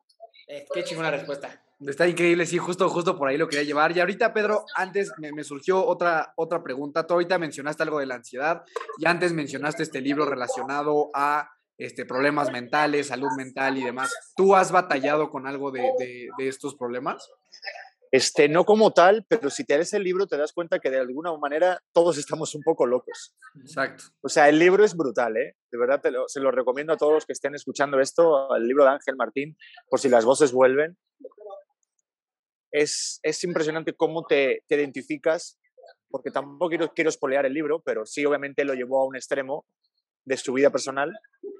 Eh, 0.47 0.65
qué 0.73 0.83
chingona 0.83 1.11
respuesta. 1.11 1.63
Está 1.87 2.07
increíble, 2.07 2.45
sí, 2.45 2.57
justo, 2.57 2.89
justo 2.89 3.17
por 3.17 3.29
ahí 3.29 3.37
lo 3.37 3.47
quería 3.47 3.63
llevar. 3.63 3.95
Y 3.95 4.01
ahorita, 4.01 4.33
Pedro, 4.33 4.65
antes 4.75 5.13
me, 5.17 5.43
surgió 5.43 5.85
otra, 5.85 6.33
otra 6.35 6.61
pregunta. 6.61 7.07
Tú 7.07 7.13
ahorita 7.13 7.39
mencionaste 7.39 7.83
algo 7.83 7.99
de 7.99 8.05
la 8.05 8.15
ansiedad 8.15 8.63
y 8.97 9.07
antes 9.07 9.31
mencionaste 9.31 9.83
este 9.83 10.01
libro 10.01 10.25
relacionado 10.25 11.09
a 11.13 11.49
este, 11.77 12.05
problemas 12.05 12.51
mentales, 12.51 13.07
salud 13.07 13.29
mental 13.37 13.77
y 13.77 13.83
demás. 13.85 14.13
¿Tú 14.35 14.55
has 14.55 14.73
batallado 14.73 15.29
con 15.29 15.47
algo 15.47 15.71
de, 15.71 15.89
de, 16.37 16.47
estos 16.49 16.75
problemas? 16.75 17.29
Este, 18.11 18.49
no 18.49 18.65
como 18.65 18.91
tal, 18.91 19.25
pero 19.29 19.49
si 19.49 19.63
te 19.63 19.75
lees 19.75 19.93
el 19.93 20.03
libro 20.03 20.27
te 20.27 20.35
das 20.35 20.51
cuenta 20.51 20.79
que 20.79 20.89
de 20.89 20.99
alguna 20.99 21.31
manera 21.37 21.79
todos 21.93 22.17
estamos 22.17 22.55
un 22.55 22.63
poco 22.63 22.87
locos. 22.87 23.37
Exacto. 23.61 24.03
O 24.21 24.27
sea, 24.27 24.49
el 24.49 24.59
libro 24.59 24.83
es 24.83 24.97
brutal, 24.97 25.37
¿eh? 25.37 25.55
De 25.71 25.77
verdad 25.77 26.01
se 26.27 26.41
lo 26.41 26.51
recomiendo 26.51 26.91
a 26.91 26.97
todos 26.97 27.13
los 27.13 27.25
que 27.25 27.33
estén 27.33 27.55
escuchando 27.55 28.01
esto, 28.01 28.53
el 28.53 28.67
libro 28.67 28.83
de 28.83 28.89
Ángel 28.89 29.15
Martín, 29.15 29.55
por 29.89 30.01
si 30.01 30.09
las 30.09 30.25
voces 30.25 30.51
vuelven 30.51 30.97
es, 32.71 33.19
es 33.23 33.43
impresionante 33.43 33.93
cómo 33.93 34.25
te, 34.25 34.63
identificas, 34.69 35.59
porque 36.09 36.31
tampoco 36.31 36.69
quiero, 36.69 36.93
quiero 36.93 37.11
el 37.45 37.53
libro, 37.53 37.81
pero 37.81 38.05
sí 38.05 38.25
obviamente 38.25 38.63
lo 38.65 38.73
llevó 38.73 39.01
a 39.01 39.07
un 39.07 39.15
extremo 39.15 39.65
de 40.25 40.37
su 40.37 40.53
vida 40.53 40.69
personal, 40.69 41.11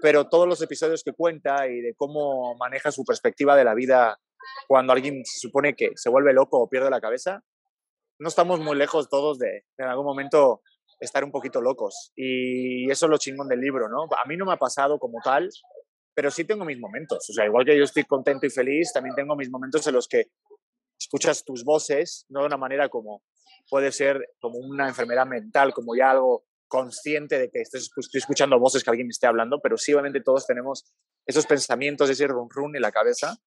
pero 0.02 0.28
todos 0.28 0.48
los 0.48 0.62
episodios 0.62 1.04
que 1.04 1.14
cuenta 1.14 1.68
y 1.68 1.82
de 1.82 1.94
cómo 1.96 2.56
maneja 2.56 2.92
su 2.92 3.04
perspectiva 3.04 3.56
de 3.56 3.64
la 3.64 3.74
vida 3.74 4.20
cuando 4.68 4.94
alguien 4.94 5.24
se 5.26 5.40
supone 5.40 5.76
que 5.76 5.92
se 5.96 6.10
vuelve 6.10 6.34
loco 6.34 6.60
o 6.60 6.70
pierde 6.70 6.90
la 6.90 7.02
cabeza, 7.02 7.44
no 8.20 8.28
estamos 8.28 8.60
muy 8.60 8.78
lejos 8.78 9.10
todos 9.10 9.40
de, 9.40 9.66
en 9.78 9.86
algún 9.88 10.06
momento 10.06 10.62
estar 11.00 11.24
un 11.24 11.32
poquito 11.32 11.62
locos. 11.62 12.12
Y 12.16 12.90
eso 12.92 13.06
es 13.06 13.10
lo 13.10 13.18
chingón 13.18 13.48
del 13.48 13.62
libro, 13.62 13.88
¿no? 13.90 14.04
A 14.04 14.28
mí 14.28 14.36
no 14.36 14.46
me 14.46 14.54
ha 14.54 14.58
pasado 14.58 15.00
como 15.00 15.20
tal, 15.24 15.50
pero 16.14 16.30
sí 16.30 16.44
tengo 16.44 16.66
mis 16.66 16.80
momentos. 16.80 17.26
O 17.30 17.34
sea, 17.34 17.46
igual 17.46 17.66
que 17.66 17.78
yo 17.78 17.84
estoy 17.84 18.04
contento 18.04 18.46
y 18.46 18.50
feliz, 18.50 18.92
también 18.94 19.16
tengo 19.16 19.36
mis 19.36 19.50
momentos 19.50 19.86
en 19.88 19.94
los 19.94 20.08
que 20.08 20.26
escuchas 21.00 21.44
tus 21.44 21.64
voces, 21.64 22.26
no 22.30 22.42
de 22.42 22.48
una 22.48 22.58
manera 22.58 22.90
como 22.90 23.24
puede 23.70 23.92
ser 23.92 24.34
como 24.40 24.58
una 24.60 24.88
enfermedad 24.88 25.26
mental, 25.26 25.74
como 25.74 25.96
ya 25.96 26.12
algo 26.12 26.46
consciente 26.68 27.40
de 27.40 27.50
que 27.50 27.62
estoy 27.62 27.82
escuchando 28.14 28.60
voces 28.60 28.84
que 28.84 28.90
alguien 28.90 29.08
me 29.08 29.12
esté 29.12 29.28
hablando, 29.28 29.60
pero 29.62 29.78
sí, 29.78 29.94
obviamente 29.94 30.22
todos 30.22 30.46
tenemos 30.46 30.86
esos 31.26 31.46
pensamientos, 31.46 32.10
ese 32.10 32.28
run 32.28 32.50
run 32.50 32.76
en 32.76 32.82
la 32.82 32.92
cabeza, 32.92 33.38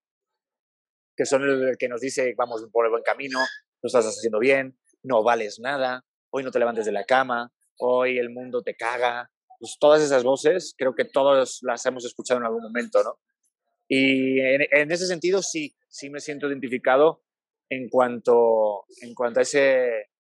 que 1.17 1.25
son 1.25 1.43
el 1.43 1.77
que 1.79 1.89
nos 1.89 2.01
dice, 2.01 2.35
vamos 2.37 2.65
por 2.73 2.87
el 2.87 2.91
buen 2.91 3.03
camino, 3.03 3.39
lo 3.39 3.87
estás 3.87 4.07
haciendo 4.07 4.39
bien, 4.39 4.79
no 5.03 5.23
vales 5.23 5.61
nada, 5.61 6.05
hoy 6.31 6.43
no 6.43 6.51
te 6.51 6.59
levantes 6.59 6.87
de 6.87 6.93
la 6.93 7.05
cama, 7.05 7.53
hoy 7.79 8.19
el 8.19 8.31
mundo 8.31 8.63
te 8.63 8.75
caga. 8.75 9.31
Pues 9.59 9.77
todas 9.79 10.03
esas 10.03 10.25
voces 10.25 10.75
creo 10.77 10.95
que 10.95 11.05
todos 11.05 11.61
las 11.63 11.87
hemos 11.87 12.05
escuchado 12.05 12.41
en 12.41 12.47
algún 12.47 12.63
momento, 12.63 13.03
¿no? 13.05 13.21
Y 13.87 14.41
en, 14.41 14.63
en 14.71 14.91
ese 14.91 15.07
sentido 15.07 15.43
sí, 15.43 15.77
sí 15.89 16.11
me 16.11 16.21
siento 16.21 16.49
identificado 16.49 17.23
en 17.69 17.89
cuanto, 17.89 18.85
en 19.01 19.15
cuanto 19.15 19.41
a 19.41 19.43
ese, 19.43 20.11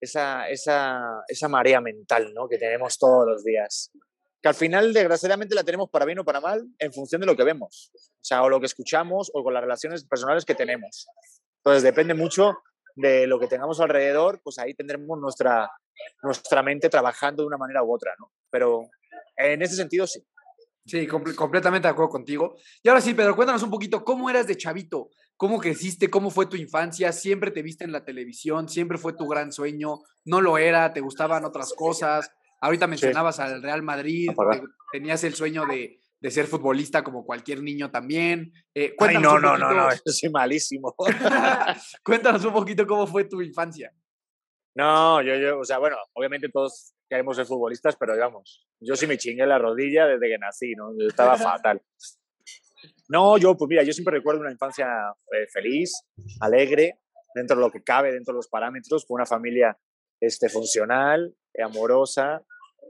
esa, 0.00 0.48
esa, 0.48 1.22
esa 1.26 1.48
marea 1.48 1.80
mental 1.80 2.32
¿no? 2.34 2.48
que 2.48 2.58
tenemos 2.58 2.98
todos 2.98 3.26
los 3.26 3.44
días. 3.44 3.90
Que 4.40 4.48
al 4.48 4.54
final, 4.54 4.92
desgraciadamente, 4.92 5.54
la 5.54 5.64
tenemos 5.64 5.90
para 5.90 6.04
bien 6.04 6.20
o 6.20 6.24
para 6.24 6.40
mal 6.40 6.64
en 6.78 6.92
función 6.92 7.20
de 7.20 7.26
lo 7.26 7.36
que 7.36 7.42
vemos. 7.42 7.90
O 7.94 8.24
sea, 8.24 8.42
o 8.42 8.48
lo 8.48 8.60
que 8.60 8.66
escuchamos 8.66 9.30
o 9.34 9.42
con 9.42 9.52
las 9.52 9.62
relaciones 9.62 10.04
personales 10.04 10.44
que 10.44 10.54
tenemos. 10.54 11.08
Entonces, 11.58 11.82
depende 11.82 12.14
mucho 12.14 12.54
de 12.94 13.26
lo 13.26 13.38
que 13.38 13.46
tengamos 13.46 13.80
alrededor, 13.80 14.40
pues 14.42 14.58
ahí 14.58 14.74
tendremos 14.74 15.18
nuestra, 15.18 15.70
nuestra 16.22 16.62
mente 16.62 16.88
trabajando 16.88 17.42
de 17.42 17.46
una 17.46 17.56
manera 17.56 17.82
u 17.82 17.94
otra, 17.94 18.12
¿no? 18.18 18.32
Pero 18.50 18.88
en 19.36 19.62
ese 19.62 19.76
sentido, 19.76 20.06
sí. 20.06 20.24
Sí, 20.84 21.06
completamente 21.06 21.86
de 21.86 21.92
acuerdo 21.92 22.10
contigo. 22.10 22.56
Y 22.82 22.88
ahora 22.88 23.00
sí, 23.00 23.12
Pedro, 23.12 23.36
cuéntanos 23.36 23.62
un 23.62 23.70
poquito, 23.70 24.02
¿cómo 24.02 24.30
eras 24.30 24.46
de 24.46 24.56
chavito? 24.56 25.10
¿Cómo 25.38 25.60
creciste? 25.60 26.10
¿Cómo 26.10 26.30
fue 26.30 26.46
tu 26.46 26.56
infancia? 26.56 27.12
¿Siempre 27.12 27.52
te 27.52 27.62
viste 27.62 27.84
en 27.84 27.92
la 27.92 28.04
televisión? 28.04 28.68
¿Siempre 28.68 28.98
fue 28.98 29.12
tu 29.12 29.28
gran 29.28 29.52
sueño? 29.52 30.00
¿No 30.24 30.40
lo 30.40 30.58
era? 30.58 30.92
¿Te 30.92 31.00
gustaban 31.00 31.44
otras 31.44 31.74
cosas? 31.74 32.32
Ahorita 32.60 32.88
mencionabas 32.88 33.38
al 33.38 33.62
Real 33.62 33.84
Madrid, 33.84 34.30
tenías 34.90 35.22
el 35.22 35.34
sueño 35.34 35.64
de, 35.64 36.00
de, 36.18 36.30
ser 36.32 36.48
futbolista 36.48 37.04
como 37.04 37.24
cualquier 37.24 37.62
niño 37.62 37.88
también. 37.88 38.52
Eh, 38.74 38.96
Ay, 38.98 39.18
no, 39.18 39.38
no, 39.38 39.56
no, 39.56 39.72
no, 39.72 39.88
soy 40.06 40.28
malísimo. 40.28 40.96
cuéntanos 42.02 42.44
un 42.44 42.52
poquito 42.52 42.84
cómo 42.84 43.06
fue 43.06 43.22
tu 43.22 43.40
infancia. 43.40 43.92
No, 44.74 45.22
yo, 45.22 45.36
yo, 45.36 45.60
o 45.60 45.64
sea, 45.64 45.78
bueno, 45.78 45.98
obviamente 46.14 46.48
todos 46.48 46.94
queremos 47.08 47.36
ser 47.36 47.46
futbolistas, 47.46 47.94
pero 47.94 48.14
digamos, 48.14 48.66
yo 48.80 48.96
sí 48.96 49.06
me 49.06 49.16
chingué 49.16 49.46
la 49.46 49.58
rodilla 49.58 50.06
desde 50.06 50.28
que 50.28 50.38
nací, 50.38 50.72
¿no? 50.74 50.90
Yo 50.98 51.06
estaba 51.06 51.36
fatal. 51.36 51.80
No, 53.08 53.38
yo, 53.38 53.56
pues 53.56 53.68
mira, 53.68 53.82
yo 53.82 53.92
siempre 53.92 54.16
recuerdo 54.16 54.42
una 54.42 54.52
infancia 54.52 54.86
eh, 55.32 55.46
feliz, 55.50 55.92
alegre, 56.40 56.98
dentro 57.34 57.56
de 57.56 57.62
lo 57.62 57.70
que 57.70 57.82
cabe, 57.82 58.12
dentro 58.12 58.34
de 58.34 58.38
los 58.38 58.48
parámetros, 58.48 59.06
con 59.06 59.16
una 59.16 59.26
familia 59.26 59.78
este, 60.20 60.48
funcional, 60.48 61.34
eh, 61.54 61.62
amorosa, 61.62 62.44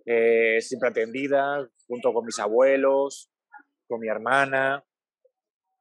eh, 0.05 0.61
siempre 0.61 0.89
atendida, 0.89 1.69
junto 1.87 2.13
con 2.13 2.25
mis 2.25 2.39
abuelos, 2.39 3.31
con 3.87 4.01
mi 4.01 4.09
hermana. 4.09 4.85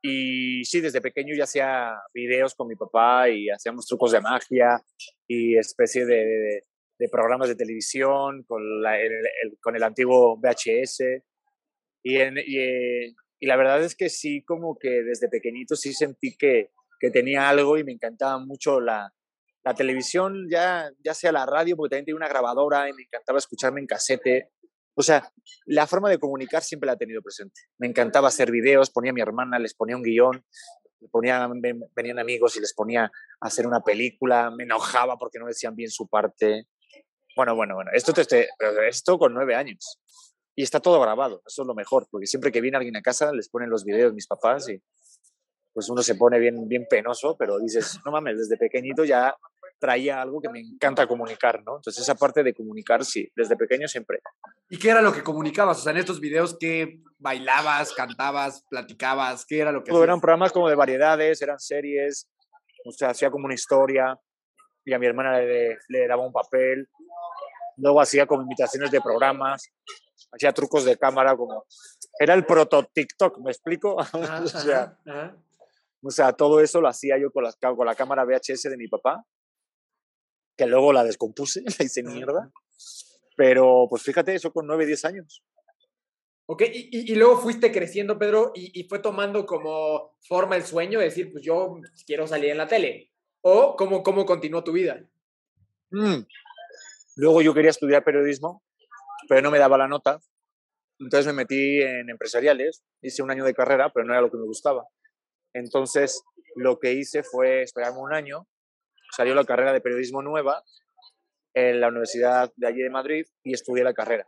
Y 0.01 0.63
sí, 0.65 0.81
desde 0.81 1.01
pequeño 1.01 1.33
ya 1.35 1.45
hacía 1.45 1.95
videos 2.13 2.53
con 2.53 2.67
mi 2.67 2.75
papá 2.75 3.29
y 3.29 3.49
hacíamos 3.49 3.87
trucos 3.87 4.11
de 4.11 4.21
magia 4.21 4.79
y 5.27 5.57
especie 5.57 6.05
de, 6.05 6.61
programas 7.11 7.49
de 7.49 7.55
televisión, 7.55 8.43
con, 8.43 8.61
el, 8.85 9.57
con 9.59 9.75
el 9.75 9.83
antiguo 9.83 10.37
VHS. 10.37 11.23
Y, 12.03 12.17
en, 12.17 12.37
eh, 12.37 13.13
y, 13.39 13.47
la 13.47 13.55
verdad 13.55 13.83
es 13.83 13.95
que 13.95 14.09
sí, 14.09 14.43
como 14.43 14.77
que 14.77 15.03
desde 15.03 15.29
pequeñito 15.29 15.75
sí 15.75 15.93
sentí 15.93 16.35
que, 16.37 16.71
que 16.99 17.11
tenía 17.11 17.49
algo 17.49 17.77
y 17.77 17.83
me 17.83 17.91
encantaba 17.91 18.37
mucho 18.39 18.79
la, 18.79 19.13
la, 19.63 19.73
televisión, 19.73 20.47
ya, 20.49 20.91
ya 21.03 21.13
sea 21.13 21.31
la 21.31 21.45
radio, 21.45 21.75
porque 21.75 21.91
también 21.91 22.05
tenía 22.05 22.17
una 22.17 22.29
grabadora 22.29 22.89
y 22.89 22.93
me 22.93 23.03
encantaba 23.03 23.39
escucharme 23.39 23.81
en 23.81 23.87
casete. 23.87 24.51
O 24.95 25.03
sea, 25.03 25.31
la 25.65 25.85
forma 25.85 26.09
de 26.09 26.17
comunicar 26.17 26.63
siempre 26.63 26.87
la 26.87 26.93
he 26.93 26.97
tenido 26.97 27.21
presente. 27.21 27.61
Me 27.77 27.87
encantaba 27.87 28.29
hacer 28.29 28.51
videos, 28.51 28.89
ponía 28.89 29.11
a 29.11 29.13
mi 29.13 29.21
hermana, 29.21 29.59
les 29.59 29.75
ponía 29.75 29.95
un 29.95 30.01
guion, 30.01 30.43
ponía, 31.11 31.47
venían 31.95 32.19
amigos 32.19 32.57
y 32.57 32.61
les 32.61 32.73
ponía 32.73 33.05
a 33.05 33.11
hacer 33.47 33.67
una 33.67 33.81
película, 33.81 34.51
me 34.51 34.63
enojaba 34.63 35.17
porque 35.17 35.39
no 35.39 35.47
decían 35.47 35.75
bien 35.75 35.91
su 35.91 36.07
parte. 36.07 36.67
Bueno, 37.35 37.55
bueno, 37.55 37.75
bueno, 37.75 37.91
esto, 37.93 38.13
te, 38.13 38.49
esto 38.87 39.19
con 39.19 39.33
nueve 39.33 39.55
años. 39.55 40.01
Y 40.57 40.63
está 40.63 40.79
todo 40.79 40.99
grabado, 40.99 41.43
eso 41.45 41.61
es 41.61 41.67
lo 41.67 41.75
mejor, 41.75 42.07
porque 42.09 42.25
siempre 42.25 42.51
que 42.51 42.61
viene 42.61 42.77
alguien 42.77 42.97
a 42.97 43.03
casa 43.03 43.31
les 43.31 43.47
ponen 43.47 43.69
los 43.69 43.85
videos 43.85 44.11
mis 44.15 44.25
papás 44.25 44.67
y 44.67 44.81
pues 45.71 45.87
uno 45.87 46.01
se 46.01 46.15
pone 46.15 46.39
bien, 46.39 46.67
bien 46.67 46.87
penoso, 46.89 47.35
pero 47.37 47.59
dices, 47.59 47.99
no 48.03 48.11
mames, 48.11 48.39
desde 48.39 48.57
pequeñito 48.57 49.05
ya 49.05 49.35
traía 49.77 50.19
algo 50.19 50.41
que 50.41 50.49
me 50.49 50.59
encanta 50.59 51.05
comunicar, 51.05 51.61
¿no? 51.63 51.75
Entonces 51.75 52.01
esa 52.01 52.15
parte 52.15 52.41
de 52.41 52.55
comunicar, 52.55 53.05
sí, 53.05 53.31
desde 53.35 53.55
pequeño 53.55 53.87
siempre. 53.87 54.19
¿Y 54.67 54.79
qué 54.79 54.89
era 54.89 55.03
lo 55.03 55.13
que 55.13 55.21
comunicabas? 55.21 55.77
O 55.77 55.81
sea, 55.81 55.91
en 55.91 55.99
estos 55.99 56.19
videos, 56.19 56.57
¿qué 56.59 57.01
bailabas, 57.19 57.93
cantabas, 57.93 58.65
platicabas? 58.67 59.45
¿Qué 59.45 59.59
era 59.59 59.71
lo 59.71 59.83
que... 59.83 59.91
Todo 59.91 60.03
eran 60.03 60.19
programas 60.19 60.51
como 60.51 60.69
de 60.69 60.75
variedades, 60.75 61.39
eran 61.43 61.59
series, 61.59 62.27
o 62.83 62.91
sea, 62.91 63.11
hacía 63.11 63.29
como 63.29 63.45
una 63.45 63.53
historia 63.53 64.19
y 64.83 64.93
a 64.93 64.97
mi 64.97 65.05
hermana 65.05 65.37
le, 65.37 65.77
le 65.87 66.07
daba 66.07 66.25
un 66.25 66.33
papel. 66.33 66.89
Luego 67.77 68.01
hacía 68.01 68.25
como 68.25 68.43
imitaciones 68.43 68.91
de 68.91 69.01
programas, 69.01 69.69
hacía 70.31 70.51
trucos 70.51 70.85
de 70.85 70.97
cámara 70.97 71.35
como... 71.35 71.65
Era 72.19 72.33
el 72.33 72.45
proto 72.45 72.83
TikTok, 72.83 73.39
¿me 73.39 73.51
explico? 73.51 73.95
o, 74.13 74.47
sea, 74.47 74.97
o 76.01 76.11
sea, 76.11 76.33
todo 76.33 76.59
eso 76.59 76.81
lo 76.81 76.87
hacía 76.87 77.17
yo 77.17 77.31
con 77.31 77.43
la, 77.43 77.53
con 77.53 77.85
la 77.85 77.95
cámara 77.95 78.25
VHS 78.25 78.63
de 78.63 78.77
mi 78.77 78.87
papá 78.87 79.25
que 80.57 80.65
luego 80.65 80.91
la 80.91 81.03
descompuse, 81.03 81.61
la 81.79 81.85
hice 81.85 82.03
mierda. 82.03 82.51
Pero 83.37 83.85
pues 83.89 84.01
fíjate, 84.01 84.33
eso 84.33 84.51
con 84.51 84.65
9, 84.65 84.85
10 84.85 85.05
años. 85.05 85.43
Ok, 86.49 86.63
y, 86.73 87.11
y, 87.11 87.15
luego 87.15 87.37
fuiste 87.37 87.73
creciendo, 87.73 88.17
Pedro, 88.17 88.53
y, 88.55 88.79
y, 88.79 88.85
fue 88.85 88.99
tomando 88.99 89.45
como 89.45 90.17
forma 90.21 90.55
el 90.55 90.63
sueño 90.63 90.97
de 90.97 91.05
decir, 91.05 91.29
pues 91.29 91.43
yo 91.43 91.75
quiero 92.05 92.25
salir 92.25 92.51
en 92.51 92.57
la 92.57 92.67
tele. 92.67 93.11
¿O 93.41 93.75
cómo, 93.75 94.01
cómo 94.01 94.25
continuó 94.25 94.63
tu 94.63 94.71
vida? 94.71 95.05
Mm. 95.91 96.21
Luego 97.17 97.41
yo 97.41 97.53
quería 97.53 97.71
estudiar 97.71 98.03
periodismo, 98.03 98.63
pero 99.27 99.41
no 99.41 99.51
me 99.51 99.59
daba 99.59 99.77
la 99.77 99.87
nota. 99.87 100.19
Entonces 100.99 101.27
me 101.27 101.43
metí 101.43 101.81
en 101.81 102.09
empresariales, 102.09 102.83
hice 103.01 103.21
un 103.21 103.31
año 103.31 103.43
de 103.43 103.53
carrera, 103.53 103.91
pero 103.93 104.05
no 104.05 104.13
era 104.13 104.21
lo 104.21 104.31
que 104.31 104.37
me 104.37 104.45
gustaba. 104.45 104.85
Entonces 105.53 106.23
lo 106.55 106.79
que 106.79 106.93
hice 106.93 107.23
fue 107.23 107.63
esperarme 107.63 107.99
un 107.99 108.13
año 108.13 108.47
salió 109.11 109.33
la 109.35 109.45
carrera 109.45 109.73
de 109.73 109.81
periodismo 109.81 110.21
nueva 110.21 110.63
en 111.53 111.79
la 111.79 111.87
Universidad 111.87 112.51
de 112.55 112.67
allí 112.67 112.81
de 112.81 112.89
Madrid 112.89 113.25
y 113.43 113.53
estudié 113.53 113.83
la 113.83 113.93
carrera. 113.93 114.25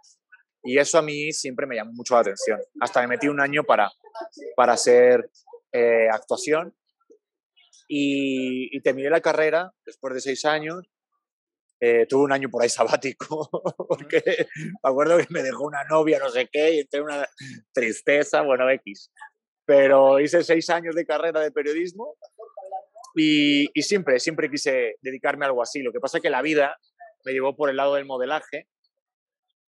Y 0.63 0.77
eso 0.77 0.97
a 0.97 1.01
mí 1.01 1.31
siempre 1.31 1.67
me 1.67 1.75
llamó 1.75 1.91
mucho 1.93 2.15
la 2.15 2.21
atención. 2.21 2.59
Hasta 2.81 3.01
me 3.01 3.07
metí 3.07 3.27
un 3.27 3.39
año 3.39 3.63
para, 3.63 3.91
para 4.55 4.73
hacer 4.73 5.29
eh, 5.71 6.07
actuación 6.11 6.75
y, 7.87 8.75
y, 8.75 8.81
terminé 8.81 9.09
la 9.09 9.21
carrera 9.21 9.71
después 9.85 10.13
de 10.13 10.21
seis 10.21 10.45
años. 10.45 10.87
Eh, 11.81 12.05
tuve 12.07 12.23
un 12.23 12.33
año 12.33 12.49
por 12.49 12.61
ahí 12.61 12.69
sabático, 12.69 13.49
porque 13.87 14.47
me 14.55 14.89
acuerdo 14.89 15.17
que 15.17 15.27
me 15.29 15.41
dejó 15.41 15.65
una 15.65 15.83
novia, 15.85 16.19
no 16.19 16.29
sé 16.29 16.49
qué, 16.51 16.75
y 16.75 16.79
entré 16.79 17.01
una 17.01 17.25
tristeza, 17.73 18.41
bueno, 18.41 18.69
X. 18.69 19.11
Pero 19.65 20.19
hice 20.19 20.43
seis 20.43 20.69
años 20.69 20.95
de 20.95 21.05
carrera 21.05 21.39
de 21.39 21.51
periodismo 21.51 22.17
y, 23.15 23.69
siempre, 23.81 24.19
siempre 24.19 24.49
quise 24.49 24.95
dedicarme 25.01 25.45
a 25.45 25.49
algo 25.49 25.61
así. 25.61 25.81
Lo 25.81 25.91
que 25.91 25.99
pasa 25.99 26.17
es 26.17 26.23
que 26.23 26.29
la 26.29 26.41
vida 26.41 26.77
me 27.23 27.31
llevó 27.31 27.55
por 27.55 27.69
el 27.69 27.77
lado 27.77 27.95
del 27.95 28.05
modelaje 28.05 28.67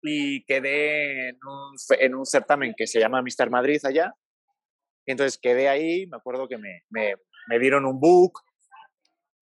y 0.01 0.43
quedé 0.45 1.29
en 1.29 1.39
un, 1.45 1.75
en 1.99 2.15
un 2.15 2.25
certamen 2.25 2.73
que 2.75 2.87
se 2.87 2.99
llama 2.99 3.21
Mister 3.21 3.49
Madrid 3.49 3.79
allá. 3.85 4.13
Y 5.05 5.11
entonces 5.11 5.39
quedé 5.39 5.69
ahí, 5.69 6.07
me 6.07 6.17
acuerdo 6.17 6.47
que 6.47 6.57
me, 6.57 6.83
me, 6.89 7.15
me 7.47 7.59
dieron 7.59 7.85
un 7.85 7.99
book, 7.99 8.39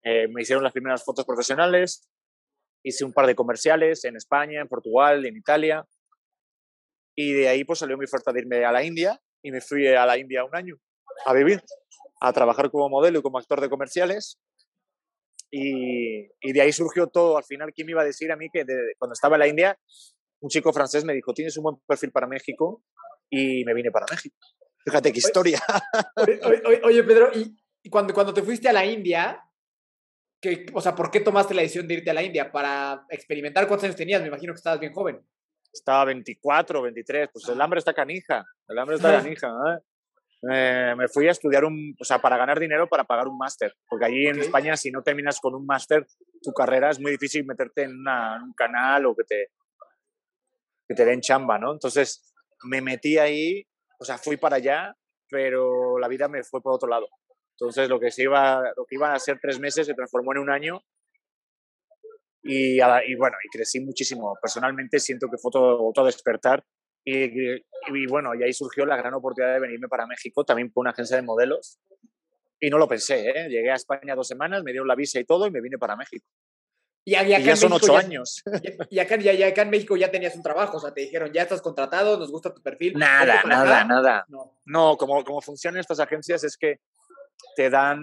eh, 0.02 0.28
me 0.28 0.42
hicieron 0.42 0.64
las 0.64 0.72
primeras 0.72 1.04
fotos 1.04 1.24
profesionales, 1.24 2.08
hice 2.82 3.04
un 3.04 3.12
par 3.12 3.26
de 3.26 3.34
comerciales 3.34 4.04
en 4.04 4.16
España, 4.16 4.60
en 4.60 4.68
Portugal, 4.68 5.24
en 5.24 5.36
Italia. 5.36 5.86
Y 7.16 7.32
de 7.32 7.48
ahí 7.48 7.64
pues 7.64 7.80
salió 7.80 7.98
mi 7.98 8.04
oferta 8.04 8.32
de 8.32 8.40
irme 8.40 8.64
a 8.64 8.72
la 8.72 8.82
India 8.82 9.20
y 9.42 9.50
me 9.50 9.60
fui 9.60 9.86
a 9.86 10.06
la 10.06 10.18
India 10.18 10.44
un 10.44 10.54
año 10.54 10.76
a 11.26 11.34
vivir 11.34 11.62
a 12.20 12.32
trabajar 12.32 12.70
como 12.70 12.88
modelo 12.88 13.18
y 13.18 13.22
como 13.22 13.38
actor 13.38 13.60
de 13.60 13.70
comerciales. 13.70 14.38
Y, 15.50 16.26
y, 16.40 16.52
de 16.52 16.60
ahí 16.60 16.72
surgió 16.72 17.08
todo. 17.08 17.36
Al 17.36 17.44
final, 17.44 17.72
¿quién 17.74 17.86
me 17.86 17.92
iba 17.92 18.02
a 18.02 18.04
decir 18.04 18.30
a 18.30 18.36
mí 18.36 18.48
que 18.52 18.64
cuando 18.98 19.14
estaba 19.14 19.36
en 19.36 19.40
la 19.40 19.48
India, 19.48 19.78
un 20.40 20.48
chico 20.48 20.72
francés 20.72 21.04
me 21.04 21.14
dijo, 21.14 21.32
tienes 21.32 21.56
un 21.56 21.64
buen 21.64 21.76
perfil 21.86 22.12
para 22.12 22.28
México 22.28 22.84
y 23.28 23.64
me 23.64 23.74
vine 23.74 23.90
para 23.90 24.06
México? 24.08 24.36
Fíjate 24.84 25.12
qué 25.12 25.18
historia. 25.18 25.60
Oye, 26.16 26.80
oye, 26.84 27.04
Pedro, 27.04 27.30
y, 27.34 27.90
cuando, 27.90 28.14
cuando 28.14 28.32
te 28.32 28.42
fuiste 28.42 28.68
a 28.68 28.72
la 28.72 28.84
India, 28.84 29.42
que, 30.40 30.66
o 30.72 30.80
sea, 30.80 30.94
¿por 30.94 31.10
qué 31.10 31.20
tomaste 31.20 31.54
la 31.54 31.62
decisión 31.62 31.86
de 31.86 31.94
irte 31.94 32.10
a 32.10 32.14
la 32.14 32.22
India? 32.22 32.50
¿Para 32.50 33.04
experimentar 33.10 33.66
cuántos 33.66 33.84
años 33.84 33.96
tenías? 33.96 34.22
Me 34.22 34.28
imagino 34.28 34.52
que 34.52 34.58
estabas 34.58 34.80
bien 34.80 34.92
joven. 34.92 35.20
Estaba 35.72 36.06
24, 36.06 36.82
23, 36.82 37.28
pues 37.32 37.48
el 37.48 37.60
hambre 37.60 37.78
está 37.78 37.92
canija, 37.92 38.44
el 38.68 38.78
hambre 38.78 38.96
está 38.96 39.12
canija. 39.22 39.48
¿eh? 39.48 39.78
Eh, 40.50 40.94
me 40.96 41.08
fui 41.08 41.28
a 41.28 41.32
estudiar 41.32 41.64
un, 41.64 41.94
o 42.00 42.04
sea, 42.04 42.18
para 42.18 42.38
ganar 42.38 42.58
dinero 42.58 42.88
para 42.88 43.04
pagar 43.04 43.28
un 43.28 43.36
máster, 43.36 43.74
porque 43.86 44.06
allí 44.06 44.26
en 44.26 44.40
España 44.40 44.74
si 44.76 44.90
no 44.90 45.02
terminas 45.02 45.38
con 45.38 45.54
un 45.54 45.66
máster, 45.66 46.06
tu 46.42 46.52
carrera 46.52 46.90
es 46.90 46.98
muy 46.98 47.12
difícil 47.12 47.44
meterte 47.44 47.82
en, 47.82 47.92
un 47.92 48.54
canal 48.56 49.04
o 49.04 49.14
que 49.14 49.24
te, 49.24 49.48
que 50.88 50.94
te 50.94 51.04
den 51.04 51.20
chamba, 51.20 51.58
¿no? 51.58 51.72
Entonces 51.72 52.32
me 52.64 52.80
metí 52.80 53.18
ahí, 53.18 53.66
o 53.98 54.04
sea, 54.04 54.16
fui 54.16 54.38
para 54.38 54.56
allá, 54.56 54.96
pero 55.28 55.98
la 55.98 56.08
vida 56.08 56.26
me 56.26 56.42
fue 56.42 56.62
por 56.62 56.72
otro 56.72 56.88
lado. 56.88 57.06
Entonces 57.60 57.88
lo 57.90 58.00
que, 58.00 58.10
se 58.10 58.22
iba, 58.22 58.62
lo 58.74 58.86
que 58.86 58.94
iban 58.94 59.12
a 59.12 59.18
ser 59.18 59.38
tres 59.40 59.60
meses 59.60 59.86
se 59.86 59.94
transformó 59.94 60.32
en 60.32 60.38
un 60.38 60.50
año 60.50 60.82
y, 62.42 62.76
y 62.80 63.14
bueno, 63.16 63.36
y 63.44 63.48
crecí 63.54 63.80
muchísimo. 63.80 64.34
Personalmente 64.40 64.98
siento 64.98 65.28
que 65.28 65.36
fue 65.36 65.50
todo, 65.52 65.86
otro 65.86 66.04
despertar 66.04 66.64
y, 67.04 68.06
bueno, 68.08 68.34
y 68.34 68.42
ahí 68.42 68.52
surgió 68.52 68.84
la 68.84 68.96
gran 68.96 69.14
oportunidad 69.14 69.54
de 69.54 69.60
venirme 69.60 69.88
para 69.88 70.06
México, 70.06 70.44
también 70.44 70.70
por 70.72 70.82
una 70.82 70.90
agencia 70.90 71.16
de 71.16 71.22
modelos. 71.22 71.78
Y 72.58 72.68
no 72.68 72.78
lo 72.78 72.88
pensé, 72.88 73.28
¿eh? 73.28 73.48
Llegué 73.48 73.70
a 73.70 73.74
España 73.74 74.14
dos 74.14 74.28
semanas, 74.28 74.62
me 74.62 74.72
dieron 74.72 74.86
la 74.86 74.94
visa 74.94 75.18
y 75.18 75.24
todo 75.24 75.46
y 75.46 75.50
me 75.50 75.60
vine 75.62 75.78
para 75.78 75.96
México. 75.96 76.26
Y, 77.04 77.12
ya 77.12 77.56
son 77.56 77.72
ocho 77.72 77.96
años. 77.96 78.42
Y, 78.90 78.98
acá, 78.98 79.16
ya, 79.16 79.46
acá, 79.46 79.62
en 79.62 79.70
México 79.70 79.96
ya 79.96 80.10
tenías 80.10 80.36
un 80.36 80.42
trabajo, 80.42 80.76
o 80.76 80.80
sea, 80.80 80.92
te 80.92 81.00
dijeron, 81.00 81.32
ya 81.32 81.42
estás 81.42 81.62
contratado, 81.62 82.18
nos 82.18 82.30
gusta 82.30 82.52
tu 82.52 82.62
perfil. 82.62 82.92
Nada, 82.98 83.42
nada, 83.44 83.84
nada. 83.84 84.24
No, 84.28 84.60
no 84.66 84.96
como, 84.98 85.24
como 85.24 85.40
funcionan 85.40 85.80
estas 85.80 86.00
agencias 86.00 86.44
es 86.44 86.58
que 86.58 86.80
te 87.56 87.70
dan, 87.70 88.00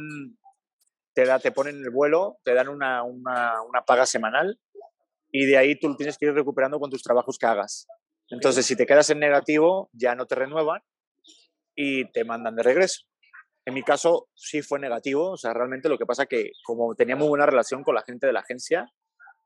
te, 1.13 1.25
da, 1.25 1.39
te 1.39 1.51
ponen 1.51 1.77
el 1.77 1.89
vuelo, 1.89 2.37
te 2.43 2.53
dan 2.53 2.69
una, 2.69 3.03
una, 3.03 3.61
una 3.61 3.81
paga 3.81 4.05
semanal 4.05 4.59
y 5.31 5.45
de 5.45 5.57
ahí 5.57 5.79
tú 5.79 5.95
tienes 5.95 6.17
que 6.17 6.27
ir 6.27 6.33
recuperando 6.33 6.79
con 6.79 6.89
tus 6.89 7.03
trabajos 7.03 7.37
que 7.37 7.45
hagas. 7.45 7.87
Entonces, 8.29 8.65
si 8.65 8.75
te 8.75 8.85
quedas 8.85 9.09
en 9.09 9.19
negativo, 9.19 9.89
ya 9.93 10.15
no 10.15 10.25
te 10.25 10.35
renuevan 10.35 10.81
y 11.75 12.11
te 12.11 12.25
mandan 12.25 12.55
de 12.55 12.63
regreso. 12.63 13.05
En 13.65 13.73
mi 13.73 13.83
caso, 13.83 14.29
sí 14.33 14.61
fue 14.61 14.79
negativo. 14.79 15.31
O 15.31 15.37
sea, 15.37 15.53
realmente 15.53 15.89
lo 15.89 15.97
que 15.97 16.05
pasa 16.05 16.25
que 16.25 16.51
como 16.63 16.95
tenía 16.95 17.15
muy 17.15 17.27
buena 17.27 17.45
relación 17.45 17.83
con 17.83 17.95
la 17.95 18.01
gente 18.01 18.27
de 18.27 18.33
la 18.33 18.39
agencia, 18.39 18.91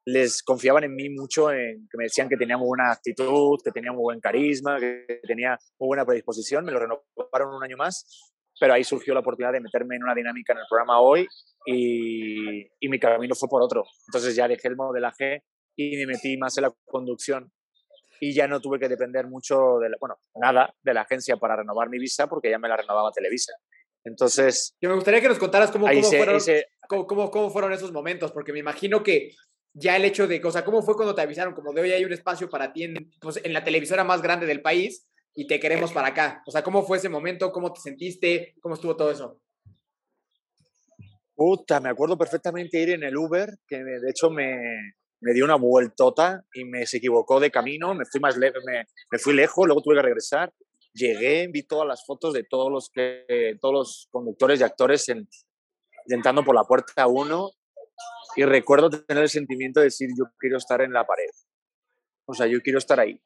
les 0.05 0.41
confiaban 0.41 0.83
en 0.83 0.95
mí 0.95 1.09
mucho, 1.09 1.51
en 1.51 1.87
que 1.89 1.97
me 1.97 2.05
decían 2.05 2.27
que 2.27 2.37
tenía 2.37 2.57
muy 2.57 2.67
buena 2.67 2.91
actitud, 2.91 3.59
que 3.63 3.71
tenía 3.71 3.91
muy 3.91 4.01
buen 4.01 4.19
carisma, 4.19 4.79
que 4.79 5.19
tenía 5.27 5.57
muy 5.79 5.87
buena 5.87 6.05
predisposición. 6.05 6.65
Me 6.65 6.71
lo 6.71 6.79
renovaron 6.79 7.55
un 7.55 7.63
año 7.63 7.77
más, 7.77 8.30
pero 8.61 8.75
ahí 8.75 8.83
surgió 8.83 9.15
la 9.15 9.21
oportunidad 9.21 9.53
de 9.53 9.59
meterme 9.59 9.95
en 9.95 10.03
una 10.03 10.13
dinámica 10.13 10.53
en 10.53 10.59
el 10.59 10.65
programa 10.69 11.01
hoy 11.01 11.27
y, 11.65 12.61
y 12.79 12.89
mi 12.89 12.99
camino 12.99 13.33
fue 13.33 13.49
por 13.49 13.63
otro. 13.63 13.83
Entonces 14.07 14.35
ya 14.35 14.47
dejé 14.47 14.67
el 14.67 14.75
modelaje 14.75 15.41
y 15.75 15.97
me 15.97 16.05
metí 16.05 16.37
más 16.37 16.55
en 16.59 16.65
la 16.65 16.73
conducción 16.85 17.51
y 18.19 18.35
ya 18.35 18.47
no 18.47 18.61
tuve 18.61 18.77
que 18.77 18.87
depender 18.87 19.25
mucho, 19.25 19.79
de 19.79 19.89
bueno, 19.99 20.19
nada 20.35 20.71
de 20.83 20.93
la 20.93 21.01
agencia 21.01 21.37
para 21.37 21.55
renovar 21.55 21.89
mi 21.89 21.97
visa 21.97 22.27
porque 22.27 22.51
ya 22.51 22.59
me 22.59 22.69
la 22.69 22.77
renovaba 22.77 23.11
Televisa. 23.11 23.51
Entonces... 24.03 24.75
Yo 24.79 24.89
me 24.89 24.95
gustaría 24.95 25.21
que 25.21 25.29
nos 25.29 25.39
contaras 25.39 25.71
cómo, 25.71 25.87
cómo, 25.87 26.03
fueron, 26.03 26.39
cómo, 27.07 27.31
cómo, 27.31 27.49
fueron, 27.49 27.73
esos 27.73 27.91
momentos, 27.91 28.31
porque 28.31 28.53
me 28.53 28.59
imagino 28.59 29.01
que 29.01 29.31
ya 29.73 29.95
el 29.95 30.05
hecho 30.05 30.27
de, 30.27 30.39
o 30.43 30.51
sea, 30.51 30.63
¿cómo 30.63 30.83
fue 30.83 30.93
cuando 30.93 31.15
te 31.15 31.23
avisaron? 31.23 31.55
Como 31.55 31.73
de 31.73 31.81
hoy 31.81 31.91
hay 31.93 32.05
un 32.05 32.13
espacio 32.13 32.47
para 32.47 32.71
ti 32.71 32.83
en, 32.83 33.11
pues, 33.19 33.39
en 33.43 33.53
la 33.53 33.63
televisora 33.63 34.03
más 34.03 34.21
grande 34.21 34.45
del 34.45 34.61
país 34.61 35.07
y 35.33 35.47
te 35.47 35.59
queremos 35.59 35.91
para 35.91 36.09
acá. 36.09 36.43
O 36.45 36.51
sea, 36.51 36.63
¿cómo 36.63 36.83
fue 36.83 36.97
ese 36.97 37.09
momento? 37.09 37.51
¿Cómo 37.51 37.71
te 37.73 37.81
sentiste? 37.81 38.55
¿Cómo 38.61 38.75
estuvo 38.75 38.95
todo 38.95 39.11
eso? 39.11 39.41
Puta, 41.35 41.79
me 41.79 41.89
acuerdo 41.89 42.17
perfectamente 42.17 42.79
ir 42.79 42.91
en 42.91 43.03
el 43.03 43.17
Uber, 43.17 43.49
que 43.67 43.77
de 43.77 44.09
hecho 44.09 44.29
me, 44.29 44.59
me 45.21 45.33
dio 45.33 45.45
una 45.45 45.55
vueltota 45.55 46.43
y 46.53 46.65
me 46.65 46.85
se 46.85 46.97
equivocó 46.97 47.39
de 47.39 47.51
camino, 47.51 47.93
me 47.93 48.05
fui 48.05 48.19
más 48.19 48.37
me, 48.37 48.51
me, 49.11 49.19
fui 49.19 49.33
lejos, 49.33 49.65
luego 49.65 49.81
tuve 49.81 49.95
que 49.95 50.01
regresar. 50.01 50.53
Llegué, 50.93 51.47
vi 51.47 51.63
todas 51.63 51.87
las 51.87 52.05
fotos 52.05 52.33
de 52.33 52.43
todos 52.43 52.69
los 52.71 52.89
que 52.89 53.57
todos 53.61 53.73
los 53.73 54.07
conductores 54.11 54.59
y 54.59 54.63
actores 54.63 55.07
en, 55.09 55.29
entrando 56.07 56.43
por 56.43 56.55
la 56.55 56.63
puerta 56.63 57.07
uno 57.07 57.51
y 58.35 58.43
recuerdo 58.43 58.89
tener 58.89 59.23
el 59.23 59.29
sentimiento 59.29 59.79
de 59.79 59.85
decir 59.85 60.09
yo 60.17 60.25
quiero 60.37 60.57
estar 60.57 60.81
en 60.81 60.91
la 60.91 61.05
pared. 61.05 61.29
O 62.25 62.33
sea, 62.33 62.47
yo 62.47 62.61
quiero 62.61 62.79
estar 62.79 62.99
ahí. 62.99 63.21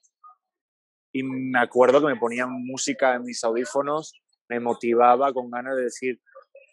Y 1.16 1.24
me 1.24 1.60
acuerdo 1.60 2.02
que 2.02 2.08
me 2.08 2.18
ponían 2.18 2.52
música 2.52 3.16
en 3.16 3.24
mis 3.24 3.42
audífonos, 3.42 4.22
me 4.50 4.60
motivaba 4.60 5.32
con 5.32 5.50
ganas 5.50 5.78
de 5.78 5.84
decir, 5.84 6.20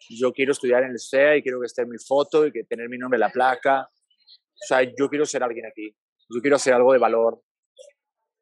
yo 0.09 0.33
quiero 0.33 0.51
estudiar 0.51 0.83
en 0.83 0.91
el 0.91 0.99
SEA 0.99 1.37
y 1.37 1.41
quiero 1.41 1.61
que 1.61 1.67
esté 1.67 1.85
mi 1.85 1.97
foto 1.97 2.45
y 2.45 2.51
que 2.51 2.65
tener 2.65 2.89
mi 2.89 2.97
nombre 2.97 3.15
en 3.15 3.21
la 3.21 3.29
placa. 3.29 3.87
O 3.87 4.65
sea, 4.67 4.83
yo 4.83 5.07
quiero 5.09 5.25
ser 5.25 5.43
alguien 5.43 5.65
aquí, 5.65 5.95
yo 6.29 6.41
quiero 6.41 6.57
hacer 6.57 6.73
algo 6.73 6.91
de 6.91 6.99
valor. 6.99 7.41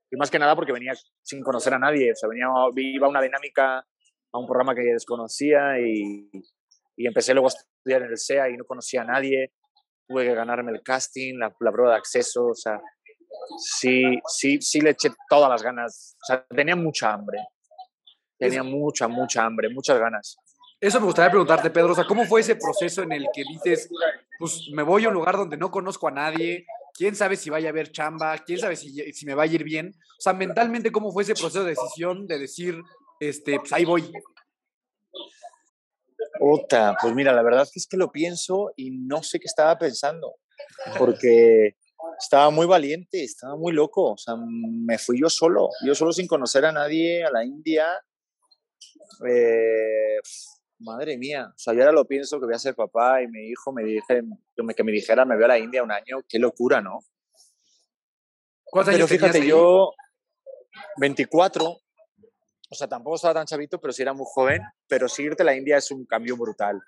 Y 0.10 0.18
más 0.18 0.32
que 0.32 0.40
nada 0.40 0.56
porque 0.56 0.72
venía 0.74 0.94
sin 1.22 1.44
conocer 1.44 1.76
a 1.76 1.78
nadie, 1.78 2.14
o 2.14 2.16
sea, 2.16 2.28
venía, 2.28 2.48
iba 2.78 3.08
una 3.08 3.22
dinámica, 3.22 3.78
a 4.34 4.40
un 4.40 4.48
programa 4.48 4.74
que 4.74 4.82
desconocía 4.82 5.80
y, 5.80 6.32
y 6.98 7.06
empecé 7.06 7.36
luego 7.36 7.50
a 7.50 7.52
estudiar 7.52 8.02
en 8.02 8.10
el 8.10 8.18
SEA 8.18 8.50
y 8.50 8.58
no 8.58 8.66
conocía 8.66 9.04
a 9.04 9.06
nadie. 9.06 9.54
Tuve 10.08 10.26
que 10.26 10.34
ganarme 10.34 10.72
el 10.72 10.82
casting, 10.82 11.38
la, 11.38 11.56
la 11.60 11.72
prueba 11.72 11.92
de 11.92 11.98
acceso, 11.98 12.48
o 12.48 12.56
sea, 12.56 12.82
sí, 13.58 14.20
sí, 14.28 14.62
sí 14.62 14.82
le 14.82 14.92
eché 14.92 15.10
todas 15.30 15.50
las 15.50 15.64
ganas. 15.64 16.16
O 16.22 16.26
sea, 16.26 16.46
tenía 16.46 16.76
mucha 16.76 17.14
hambre. 17.14 17.40
Tenía 18.38 18.64
mucha, 18.64 19.08
mucha 19.08 19.46
hambre, 19.46 19.70
muchas 19.70 20.00
ganas. 20.00 20.38
Eso 20.80 21.00
me 21.00 21.06
gustaría 21.06 21.30
preguntarte, 21.30 21.70
Pedro. 21.70 21.92
O 21.92 21.96
sea, 21.96 22.06
¿cómo 22.06 22.26
fue 22.26 22.42
ese 22.42 22.56
proceso 22.56 23.04
en 23.04 23.12
el 23.12 23.28
que 23.34 23.44
dices, 23.44 23.88
pues 24.40 24.68
me 24.74 24.82
voy 24.82 25.06
a 25.06 25.10
un 25.10 25.14
lugar 25.14 25.38
donde 25.38 25.58
no 25.58 25.70
conozco 25.70 26.08
a 26.08 26.12
nadie? 26.12 26.66
¿Quién 26.94 27.16
sabe 27.16 27.36
si 27.36 27.52
vaya 27.52 27.70
a 27.70 27.72
haber 27.72 27.92
chamba? 27.92 28.38
¿Quién 28.40 28.58
sabe 28.58 28.76
si, 28.76 29.14
si 29.14 29.26
me 29.28 29.36
va 29.36 29.44
a 29.44 29.48
ir 29.48 29.64
bien? 29.64 29.94
O 30.18 30.22
sea, 30.22 30.34
mentalmente, 30.34 30.92
¿cómo 30.92 31.12
fue 31.12 31.22
ese 31.22 31.36
proceso 31.36 31.64
de 31.64 31.72
decisión 31.72 32.26
de 32.26 32.40
decir, 32.40 32.82
este, 33.20 33.60
pues 33.60 33.72
ahí 33.74 33.86
voy? 33.86 34.12
Otra, 36.40 36.98
pues 37.00 37.14
mira, 37.14 37.32
la 37.34 37.44
verdad 37.44 37.68
es 37.76 37.86
que 37.86 37.98
lo 37.98 38.12
pienso 38.12 38.74
y 38.76 38.90
no 38.90 39.22
sé 39.22 39.40
qué 39.40 39.46
estaba 39.46 39.78
pensando, 39.78 40.38
porque 40.98 41.76
estaba 42.20 42.50
muy 42.50 42.66
valiente, 42.66 43.24
estaba 43.24 43.56
muy 43.56 43.74
loco, 43.74 44.14
o 44.14 44.18
sea, 44.18 44.36
me 44.38 44.98
fui 44.98 45.20
yo 45.22 45.30
solo, 45.30 45.70
yo 45.86 45.96
solo 45.96 46.12
sin 46.12 46.28
conocer 46.28 46.66
a 46.66 46.72
nadie, 46.72 47.24
a 47.24 47.32
la 47.32 47.44
India. 47.44 47.88
Eh, 49.28 50.20
madre 50.80 51.18
mía, 51.18 51.48
o 51.50 51.58
sea, 51.58 51.74
yo 51.74 51.82
ahora 51.82 51.92
lo 51.92 52.06
pienso 52.06 52.40
que 52.40 52.46
voy 52.46 52.56
a 52.56 52.60
ser 52.60 52.76
papá 52.76 53.22
y 53.22 53.28
mi 53.28 53.50
hijo 53.50 53.72
me 53.72 53.84
dije, 53.84 54.22
que 54.76 54.84
me 54.84 54.92
dijera, 54.92 55.26
me 55.26 55.36
voy 55.36 55.44
a 55.46 55.50
la 55.50 55.60
India 55.60 55.84
un 55.84 55.92
año, 55.92 56.22
qué 56.28 56.40
locura, 56.40 56.82
¿no? 56.82 57.00
¿Cuántos 58.64 58.96
años 58.96 59.10
Pero 59.10 59.20
fíjate, 59.20 59.46
yo 59.46 59.92
24, 60.98 61.66
o 61.66 62.76
sea, 62.76 62.88
tampoco 62.88 63.16
estaba 63.16 63.34
tan 63.34 63.46
chavito, 63.46 63.80
pero 63.80 63.94
sí 63.94 64.02
era 64.02 64.14
muy 64.14 64.26
joven, 64.34 64.62
pero 64.88 65.08
sí 65.10 65.24
irte 65.24 65.44
a 65.44 65.46
la 65.46 65.56
India 65.56 65.78
es 65.78 65.92
un 65.92 66.06
cambio 66.06 66.38
brutal. 66.38 66.82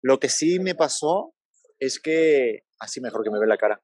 Lo 0.00 0.20
que 0.20 0.28
sí 0.28 0.58
me 0.60 0.74
pasó 0.74 1.34
es 1.78 1.98
que, 2.00 2.60
así 2.84 3.00
mejor 3.00 3.22
que 3.22 3.30
me 3.30 3.38
ve 3.38 3.46
la 3.46 3.56
cara, 3.56 3.80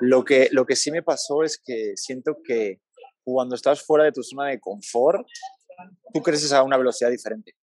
lo 0.00 0.24
que, 0.24 0.48
lo 0.52 0.64
que 0.64 0.76
sí 0.76 0.90
me 0.90 1.02
pasó 1.02 1.42
es 1.42 1.60
que 1.62 1.92
siento 1.96 2.38
que 2.42 2.80
cuando 3.24 3.54
estás 3.54 3.82
fuera 3.82 4.04
de 4.04 4.12
tu 4.12 4.22
zona 4.22 4.46
de 4.46 4.60
confort, 4.60 5.26
tú 6.12 6.22
creces 6.22 6.52
a 6.52 6.62
una 6.62 6.76
velocidad 6.76 7.10
diferente 7.10 7.54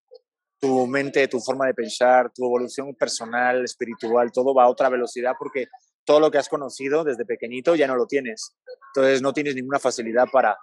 tu 0.59 0.87
mente, 0.87 1.27
tu 1.27 1.39
forma 1.39 1.67
de 1.67 1.73
pensar, 1.73 2.31
tu 2.33 2.45
evolución 2.45 2.95
personal, 2.95 3.63
espiritual, 3.63 4.31
todo 4.31 4.53
va 4.53 4.63
a 4.63 4.69
otra 4.69 4.89
velocidad 4.89 5.33
porque 5.37 5.67
todo 6.03 6.19
lo 6.19 6.31
que 6.31 6.37
has 6.37 6.49
conocido 6.49 7.03
desde 7.03 7.25
pequeñito 7.25 7.75
ya 7.75 7.87
no 7.87 7.95
lo 7.95 8.07
tienes. 8.07 8.55
Entonces 8.95 9.21
no 9.21 9.33
tienes 9.33 9.55
ninguna 9.55 9.79
facilidad 9.79 10.25
para, 10.31 10.57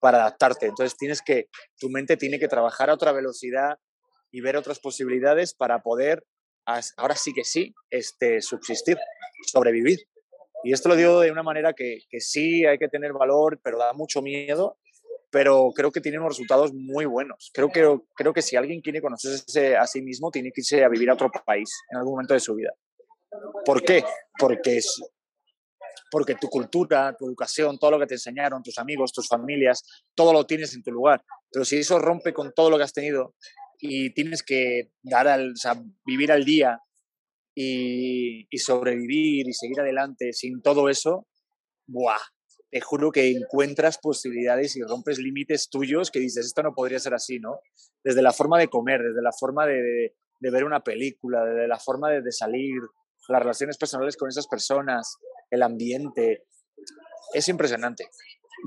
para 0.00 0.18
adaptarte. 0.18 0.66
Entonces 0.66 0.96
tienes 0.96 1.22
que, 1.22 1.48
tu 1.78 1.88
mente 1.88 2.16
tiene 2.16 2.38
que 2.38 2.48
trabajar 2.48 2.90
a 2.90 2.94
otra 2.94 3.12
velocidad 3.12 3.76
y 4.30 4.40
ver 4.40 4.56
otras 4.56 4.78
posibilidades 4.78 5.54
para 5.54 5.82
poder, 5.82 6.24
ahora 6.96 7.16
sí 7.16 7.32
que 7.32 7.44
sí, 7.44 7.74
este, 7.90 8.40
subsistir, 8.40 8.98
sobrevivir. 9.46 9.98
Y 10.64 10.72
esto 10.72 10.88
lo 10.88 10.96
digo 10.96 11.20
de 11.20 11.32
una 11.32 11.42
manera 11.42 11.72
que, 11.72 12.00
que 12.08 12.20
sí 12.20 12.64
hay 12.64 12.78
que 12.78 12.88
tener 12.88 13.12
valor, 13.12 13.60
pero 13.62 13.78
da 13.78 13.92
mucho 13.92 14.22
miedo 14.22 14.78
pero 15.32 15.72
creo 15.74 15.90
que 15.90 16.02
tiene 16.02 16.18
unos 16.18 16.32
resultados 16.32 16.74
muy 16.74 17.06
buenos. 17.06 17.50
Creo 17.54 17.70
que, 17.70 17.98
creo 18.14 18.34
que 18.34 18.42
si 18.42 18.54
alguien 18.54 18.82
quiere 18.82 19.00
conocerse 19.00 19.76
a 19.76 19.86
sí 19.86 20.02
mismo, 20.02 20.30
tiene 20.30 20.52
que 20.52 20.60
irse 20.60 20.84
a 20.84 20.90
vivir 20.90 21.08
a 21.08 21.14
otro 21.14 21.30
país 21.46 21.70
en 21.90 21.96
algún 21.96 22.12
momento 22.12 22.34
de 22.34 22.40
su 22.40 22.54
vida. 22.54 22.74
¿Por 23.64 23.82
qué? 23.82 24.04
Porque, 24.38 24.76
es, 24.76 25.02
porque 26.10 26.34
tu 26.34 26.48
cultura, 26.48 27.16
tu 27.18 27.26
educación, 27.26 27.78
todo 27.78 27.92
lo 27.92 27.98
que 27.98 28.06
te 28.06 28.14
enseñaron, 28.16 28.62
tus 28.62 28.76
amigos, 28.76 29.10
tus 29.10 29.26
familias, 29.26 29.82
todo 30.14 30.34
lo 30.34 30.44
tienes 30.44 30.74
en 30.74 30.82
tu 30.82 30.92
lugar. 30.92 31.24
Pero 31.50 31.64
si 31.64 31.78
eso 31.78 31.98
rompe 31.98 32.34
con 32.34 32.52
todo 32.52 32.68
lo 32.68 32.76
que 32.76 32.84
has 32.84 32.92
tenido 32.92 33.34
y 33.84 34.14
tienes 34.14 34.44
que 34.44 34.92
dar 35.02 35.26
al, 35.26 35.54
vivir 36.06 36.30
al 36.30 36.44
día 36.44 36.78
y, 37.52 38.46
sobrevivir 38.56 39.48
y 39.48 39.52
seguir 39.52 39.80
adelante 39.80 40.32
sin 40.32 40.62
todo 40.62 40.88
eso, 40.88 41.26
¡buah! 41.88 42.16
te 42.70 42.80
juro 42.80 43.10
que 43.10 43.28
encuentras 43.30 43.98
posibilidades 43.98 44.76
y 44.76 44.82
rompes 44.82 45.18
límites 45.18 45.68
tuyos 45.68 46.10
que 46.10 46.20
dices, 46.20 46.46
esto 46.46 46.62
no 46.62 46.74
podría 46.74 47.00
ser 47.00 47.12
así, 47.12 47.38
¿no? 47.38 47.58
Desde 48.02 48.22
la 48.22 48.32
forma 48.32 48.58
de 48.58 48.68
comer, 48.68 49.02
desde 49.02 49.20
la 49.20 49.32
forma 49.38 49.66
de, 49.66 50.14
ver 50.40 50.64
una 50.64 50.80
película, 50.80 51.44
desde 51.44 51.68
la 51.68 51.78
forma 51.78 52.08
de, 52.08 52.32
salir, 52.32 52.80
las 53.28 53.40
relaciones 53.40 53.76
personales 53.76 54.16
con 54.16 54.28
esas 54.28 54.46
personas, 54.46 55.18
el 55.50 55.62
ambiente. 55.62 56.44
Es 57.34 57.48
impresionante. 57.48 58.08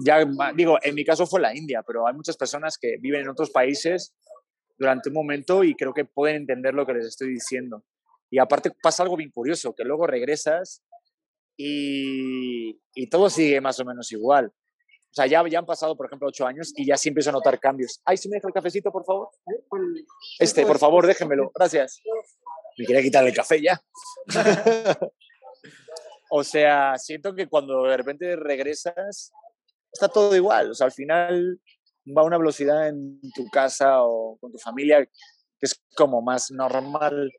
Ya 0.05 0.23
digo, 0.55 0.77
en 0.83 0.93
mi 0.93 1.03
caso 1.03 1.25
fue 1.25 1.41
la 1.41 1.55
India, 1.55 1.81
pero 1.87 2.05
hay 2.05 2.13
muchas 2.13 2.37
personas 2.37 2.77
que 2.77 2.97
viven 2.99 3.21
en 3.21 3.29
otros 3.29 3.49
países 3.49 4.13
durante 4.77 5.09
un 5.09 5.15
momento 5.15 5.63
y 5.63 5.75
creo 5.75 5.93
que 5.93 6.05
pueden 6.05 6.37
entender 6.37 6.73
lo 6.73 6.85
que 6.85 6.93
les 6.93 7.05
estoy 7.05 7.29
diciendo. 7.29 7.83
Y 8.29 8.39
aparte 8.39 8.71
pasa 8.81 9.03
algo 9.03 9.17
bien 9.17 9.31
curioso, 9.31 9.73
que 9.73 9.83
luego 9.83 10.07
regresas 10.07 10.83
y, 11.57 12.79
y, 12.93 13.07
todo 13.07 13.29
sigue 13.29 13.61
más 13.61 13.79
o 13.79 13.85
menos 13.85 14.11
igual. 14.11 14.47
O 14.47 15.15
sea, 15.15 15.27
ya, 15.27 15.47
ya 15.47 15.59
han 15.59 15.65
pasado, 15.65 15.95
por 15.95 16.07
ejemplo, 16.07 16.27
ocho 16.27 16.45
años 16.45 16.73
y 16.75 16.85
ya 16.85 16.97
sí 16.97 17.07
empiezo 17.07 17.29
a 17.29 17.33
notar 17.33 17.57
cambios. 17.57 18.01
Ay, 18.03 18.17
¿sí 18.17 18.27
me 18.27 18.35
deja 18.35 18.49
el 18.49 18.53
cafecito, 18.53 18.91
por 18.91 19.05
favor? 19.05 19.29
Este, 20.39 20.65
por 20.65 20.77
favor, 20.77 21.07
déjenmelo. 21.07 21.51
Gracias. 21.55 22.01
Me 22.77 22.85
quería 22.85 23.01
quitar 23.01 23.25
el 23.25 23.33
café 23.33 23.61
ya. 23.61 23.81
o 26.29 26.43
sea, 26.43 26.97
siento 26.97 27.33
que 27.33 27.47
cuando 27.47 27.83
de 27.83 27.95
repente 27.95 28.35
regresas, 28.35 29.31
está 29.93 30.09
todo 30.09 30.35
igual. 30.35 30.71
O 30.71 30.73
sea, 30.73 30.87
al 30.87 30.91
final 30.91 31.61
va 32.05 32.21
a 32.21 32.25
una 32.25 32.37
velocidad 32.37 32.87
en 32.87 33.19
tu 33.33 33.47
casa 33.49 34.03
o 34.03 34.37
con 34.39 34.51
tu 34.51 34.57
familia 34.57 35.05
que 35.05 35.65
es 35.65 35.81
como 35.95 36.21
más 36.21 36.51
normal 36.51 37.31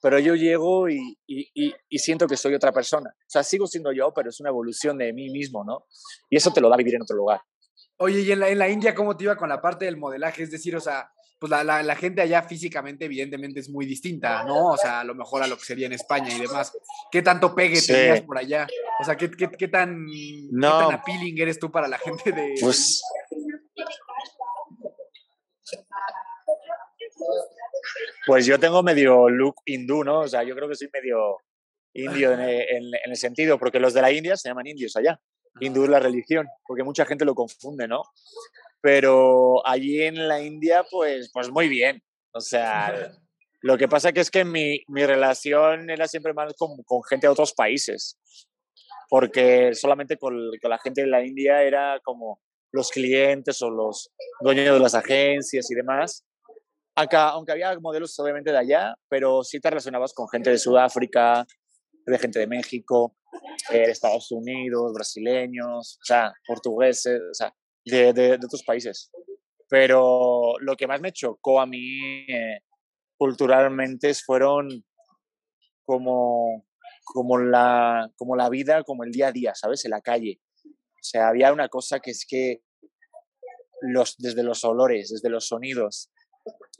pero 0.00 0.18
yo 0.18 0.34
llego 0.34 0.88
y, 0.88 1.18
y, 1.26 1.74
y, 1.88 1.98
siento 1.98 2.26
que 2.26 2.36
soy 2.36 2.54
otra 2.54 2.72
persona. 2.72 3.10
O 3.10 3.30
sea, 3.30 3.42
sigo 3.42 3.66
siendo 3.66 3.92
yo, 3.92 4.12
pero 4.14 4.30
es 4.30 4.38
una 4.40 4.50
evolución 4.50 4.96
de 4.96 5.12
mí 5.12 5.28
mismo, 5.30 5.64
¿no? 5.64 5.86
Y 6.30 6.36
eso 6.36 6.52
te 6.52 6.60
lo 6.60 6.68
da 6.68 6.76
vivir 6.76 6.94
en 6.94 7.02
otro 7.02 7.16
lugar. 7.16 7.40
Oye, 7.96 8.20
¿y 8.20 8.30
en 8.30 8.40
la, 8.40 8.48
en 8.48 8.58
la 8.58 8.68
India 8.68 8.94
cómo 8.94 9.16
te 9.16 9.24
iba 9.24 9.36
con 9.36 9.48
la 9.48 9.60
parte 9.60 9.86
del 9.86 9.96
modelaje? 9.96 10.44
Es 10.44 10.52
decir, 10.52 10.76
o 10.76 10.80
sea, 10.80 11.10
pues 11.40 11.50
la, 11.50 11.64
la, 11.64 11.82
la, 11.82 11.96
gente 11.96 12.20
allá 12.22 12.42
físicamente 12.42 13.06
evidentemente 13.06 13.58
es 13.58 13.68
muy 13.70 13.86
distinta, 13.86 14.44
¿no? 14.44 14.68
O 14.68 14.76
sea, 14.76 15.00
a 15.00 15.04
lo 15.04 15.16
mejor 15.16 15.42
a 15.42 15.48
lo 15.48 15.56
que 15.56 15.64
sería 15.64 15.86
en 15.86 15.92
España 15.92 16.32
y 16.32 16.40
demás. 16.40 16.72
¿Qué 17.10 17.22
tanto 17.22 17.54
pegue 17.54 17.76
sí. 17.76 17.92
tenías 17.92 18.22
por 18.22 18.38
allá? 18.38 18.68
O 19.00 19.04
sea, 19.04 19.16
¿qué, 19.16 19.30
qué, 19.30 19.48
qué 19.50 19.68
tan, 19.68 20.04
no. 20.04 20.78
qué 20.78 20.84
tan 20.84 20.94
appealing 20.94 21.40
eres 21.40 21.58
tú 21.58 21.70
para 21.70 21.88
la 21.88 21.98
gente 21.98 22.30
de... 22.30 22.54
Pues... 22.60 23.02
Pues 28.26 28.46
yo 28.46 28.58
tengo 28.58 28.82
medio 28.82 29.28
look 29.28 29.56
hindú, 29.64 30.04
¿no? 30.04 30.20
O 30.20 30.28
sea, 30.28 30.42
yo 30.42 30.54
creo 30.54 30.68
que 30.68 30.74
soy 30.74 30.88
medio 30.92 31.38
indio 31.94 32.32
en, 32.32 32.40
en, 32.40 32.84
en 33.04 33.10
el 33.10 33.16
sentido, 33.16 33.58
porque 33.58 33.80
los 33.80 33.94
de 33.94 34.02
la 34.02 34.12
India 34.12 34.36
se 34.36 34.48
llaman 34.48 34.66
indios 34.66 34.96
allá. 34.96 35.20
Hindú 35.60 35.84
es 35.84 35.90
la 35.90 36.00
religión, 36.00 36.46
porque 36.66 36.84
mucha 36.84 37.04
gente 37.04 37.24
lo 37.24 37.34
confunde, 37.34 37.88
¿no? 37.88 38.02
Pero 38.80 39.66
allí 39.66 40.02
en 40.02 40.28
la 40.28 40.40
India, 40.40 40.84
pues, 40.90 41.30
pues 41.32 41.50
muy 41.50 41.68
bien. 41.68 42.02
O 42.32 42.40
sea, 42.40 42.92
lo 43.60 43.76
que 43.76 43.88
pasa 43.88 44.12
que 44.12 44.20
es 44.20 44.30
que 44.30 44.44
mi, 44.44 44.82
mi 44.88 45.04
relación 45.04 45.90
era 45.90 46.06
siempre 46.06 46.32
más 46.32 46.54
con, 46.54 46.82
con, 46.84 47.02
gente 47.04 47.26
de 47.26 47.32
otros 47.32 47.54
países, 47.54 48.18
porque 49.08 49.74
solamente 49.74 50.16
con, 50.16 50.34
con 50.60 50.70
la 50.70 50.78
gente 50.78 51.02
de 51.02 51.08
la 51.08 51.24
India 51.24 51.62
era 51.62 52.00
como 52.04 52.40
los 52.72 52.90
clientes 52.90 53.60
o 53.62 53.70
los 53.70 54.10
dueños 54.40 54.74
de 54.74 54.80
las 54.80 54.94
agencias 54.94 55.70
y 55.70 55.74
demás. 55.74 56.24
Acá, 56.94 57.30
aunque 57.30 57.52
había 57.52 57.78
modelos 57.78 58.18
obviamente 58.18 58.50
de 58.50 58.58
allá, 58.58 58.94
pero 59.08 59.44
sí 59.44 59.60
te 59.60 59.70
relacionabas 59.70 60.12
con 60.12 60.28
gente 60.28 60.50
de 60.50 60.58
Sudáfrica, 60.58 61.46
de 62.04 62.18
gente 62.18 62.40
de 62.40 62.46
México, 62.46 63.16
eh, 63.70 63.84
Estados 63.88 64.30
Unidos, 64.32 64.92
brasileños, 64.92 65.98
o 66.02 66.04
sea, 66.04 66.32
portugueses, 66.46 67.20
o 67.30 67.34
sea, 67.34 67.54
de, 67.84 68.12
de, 68.12 68.38
de, 68.38 68.46
otros 68.46 68.64
países. 68.64 69.10
Pero 69.68 70.54
lo 70.60 70.76
que 70.76 70.86
más 70.86 71.00
me 71.00 71.12
chocó 71.12 71.60
a 71.60 71.66
mí 71.66 72.24
eh, 72.28 72.60
culturalmente 73.16 74.14
fueron 74.14 74.84
como, 75.84 76.64
como, 77.04 77.38
la, 77.38 78.10
como 78.16 78.36
la 78.36 78.48
vida, 78.48 78.82
como 78.84 79.04
el 79.04 79.12
día 79.12 79.28
a 79.28 79.32
día, 79.32 79.54
¿sabes? 79.54 79.84
En 79.84 79.90
la 79.90 80.00
calle. 80.00 80.40
Sea, 81.10 81.28
había 81.28 81.52
una 81.52 81.68
cosa 81.68 82.00
que 82.00 82.10
es 82.10 82.26
que 82.28 82.62
los, 83.80 84.16
desde 84.18 84.42
los 84.42 84.64
olores, 84.64 85.10
desde 85.10 85.30
los 85.30 85.46
sonidos, 85.46 86.10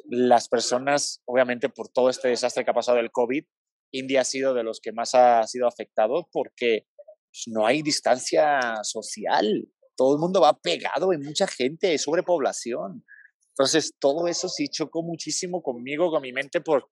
las 0.05 0.49
personas, 0.49 1.23
obviamente 1.25 1.69
por 1.69 1.89
todo 1.89 2.11
este 2.11 2.29
desastre 2.29 2.65
que 2.65 2.71
ha 2.71 2.75
pasado 2.75 2.99
el 2.99 3.11
COVID, 3.11 3.45
India 3.93 4.21
ha 4.21 4.25
sido 4.25 4.55
de 4.55 4.65
los 4.65 4.81
que 4.81 4.93
más 4.93 5.15
ha 5.15 5.47
sido 5.47 5.67
afectado 5.67 6.29
porque 6.31 6.87
pues, 7.31 7.45
no 7.47 7.67
hay 7.67 7.83
distancia 7.83 8.83
social. 8.83 9.69
todo 9.97 10.15
el 10.15 10.21
mundo 10.21 10.41
va 10.41 10.59
pegado, 10.61 11.11
hay 11.11 11.19
mucha 11.19 11.47
gente, 11.47 11.97
sobrepoblación. 11.99 13.05
Entonces, 13.51 13.95
todo 13.99 14.29
eso 14.29 14.49
sí 14.49 14.69
chocó 14.69 15.03
muchísimo 15.03 15.63
conmigo, 15.63 16.11
con 16.11 16.23
mi 16.23 16.33
mente, 16.33 16.61
por, 16.61 16.89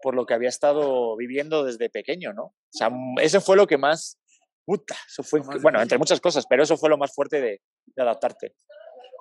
por 0.00 0.14
lo 0.14 0.24
que 0.24 0.34
había 0.34 0.48
estado 0.48 1.16
viviendo 1.16 1.64
desde 1.64 1.90
pequeño, 1.90 2.32
¿no? 2.32 2.44
O 2.44 2.54
sea, 2.70 2.90
eso 3.20 3.40
fue 3.40 3.56
lo 3.56 3.66
que 3.66 3.76
más, 3.76 4.17
puta, 4.68 4.94
eso 5.06 5.22
fue, 5.22 5.40
bueno, 5.62 5.80
entre 5.80 5.96
muchas 5.96 6.20
cosas, 6.20 6.44
pero 6.46 6.62
eso 6.62 6.76
fue 6.76 6.90
lo 6.90 6.98
más 6.98 7.14
fuerte 7.14 7.40
de, 7.40 7.62
de 7.86 8.02
adaptarte. 8.02 8.54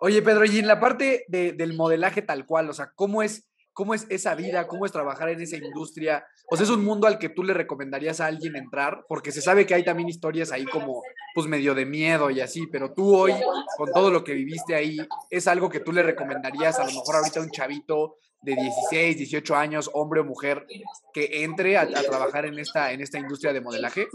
Oye, 0.01 0.21
Pedro, 0.21 0.43
y 0.43 0.59
en 0.59 0.67
la 0.67 0.77
parte 0.77 1.23
de, 1.29 1.53
del 1.53 1.73
modelaje 1.73 2.21
tal 2.21 2.45
cual, 2.45 2.69
o 2.69 2.73
sea, 2.73 2.91
¿cómo 2.95 3.23
es, 3.23 3.47
¿cómo 3.71 3.93
es 3.93 4.05
esa 4.09 4.35
vida? 4.35 4.67
¿Cómo 4.67 4.85
es 4.85 4.91
trabajar 4.91 5.29
en 5.29 5.39
esa 5.39 5.55
industria? 5.55 6.27
O 6.51 6.57
sea, 6.57 6.65
¿es 6.65 6.69
un 6.69 6.83
mundo 6.83 7.07
al 7.07 7.17
que 7.17 7.29
tú 7.29 7.45
le 7.45 7.53
recomendarías 7.53 8.19
a 8.19 8.25
alguien 8.25 8.57
entrar? 8.57 9.05
Porque 9.07 9.31
se 9.31 9.41
sabe 9.41 9.65
que 9.65 9.73
hay 9.73 9.85
también 9.85 10.09
historias 10.09 10.51
ahí 10.51 10.65
como, 10.65 11.01
pues 11.33 11.47
medio 11.47 11.73
de 11.73 11.85
miedo 11.85 12.29
y 12.29 12.41
así, 12.41 12.67
pero 12.67 12.93
tú 12.93 13.15
hoy, 13.15 13.33
con 13.77 13.89
todo 13.93 14.11
lo 14.11 14.25
que 14.25 14.33
viviste 14.33 14.75
ahí, 14.75 14.97
¿es 15.29 15.47
algo 15.47 15.69
que 15.69 15.79
tú 15.79 15.93
le 15.93 16.03
recomendarías 16.03 16.77
a 16.77 16.83
lo 16.83 16.91
mejor 16.91 17.15
ahorita 17.15 17.39
a 17.39 17.43
un 17.43 17.51
chavito 17.51 18.17
de 18.41 18.53
16, 18.53 19.17
18 19.17 19.55
años, 19.55 19.89
hombre 19.93 20.19
o 20.19 20.25
mujer, 20.25 20.67
que 21.13 21.45
entre 21.45 21.77
a, 21.77 21.83
a 21.83 22.03
trabajar 22.03 22.45
en 22.45 22.59
esta, 22.59 22.91
en 22.91 22.99
esta 22.99 23.17
industria 23.17 23.53
de 23.53 23.61
modelaje? 23.61 24.09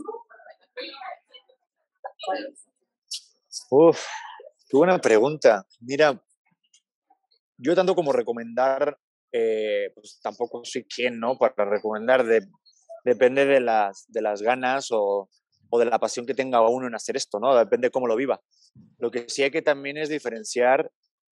Uf, 3.70 4.06
Qué 4.72 4.78
buena 4.78 4.98
pregunta. 4.98 5.66
Mira, 5.80 6.18
yo 7.58 7.74
tanto 7.74 7.94
como 7.94 8.10
recomendar, 8.10 8.98
eh, 9.30 9.90
pues 9.94 10.18
tampoco 10.22 10.62
soy 10.64 10.84
quien, 10.84 11.20
¿no? 11.20 11.36
Para 11.36 11.66
recomendar, 11.66 12.24
de, 12.24 12.46
depende 13.04 13.44
de 13.44 13.60
las, 13.60 14.06
de 14.08 14.22
las 14.22 14.40
ganas 14.40 14.88
o, 14.90 15.28
o, 15.68 15.78
de 15.78 15.84
la 15.84 15.98
pasión 15.98 16.24
que 16.24 16.32
tenga 16.32 16.66
uno 16.66 16.86
en 16.86 16.94
hacer 16.94 17.18
esto, 17.18 17.38
¿no? 17.38 17.54
Depende 17.54 17.88
de 17.88 17.90
cómo 17.90 18.06
lo 18.06 18.16
viva. 18.16 18.40
Lo 18.96 19.10
que 19.10 19.26
sí 19.28 19.42
hay 19.42 19.50
que 19.50 19.60
también 19.60 19.98
es 19.98 20.08
diferenciar 20.08 20.90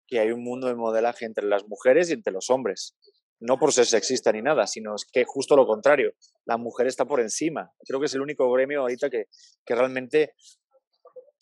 que 0.07 0.19
hay 0.19 0.31
un 0.31 0.43
mundo 0.43 0.69
de 0.69 0.77
modelaje 0.77 1.27
entre 1.27 1.45
las 1.45 1.69
mujeres 1.69 2.09
y 2.09 2.15
entre 2.15 2.33
los 2.33 2.49
hombres. 2.49 2.97
No 3.39 3.59
por 3.59 3.75
ser 3.75 3.85
sexista 3.85 4.33
ni 4.33 4.41
nada, 4.41 4.67
sino 4.67 4.95
es 4.95 5.05
que 5.05 5.25
justo 5.27 5.57
lo 5.57 5.67
contrario, 5.67 6.15
la 6.47 6.57
mujer 6.57 6.87
está 6.87 7.05
por 7.05 7.21
encima. 7.21 7.71
Creo 7.87 8.01
que 8.01 8.07
es 8.07 8.15
el 8.15 8.23
único 8.23 8.51
gremio 8.51 8.81
ahorita 8.81 9.11
que, 9.11 9.27
que 9.63 9.75
realmente 9.75 10.33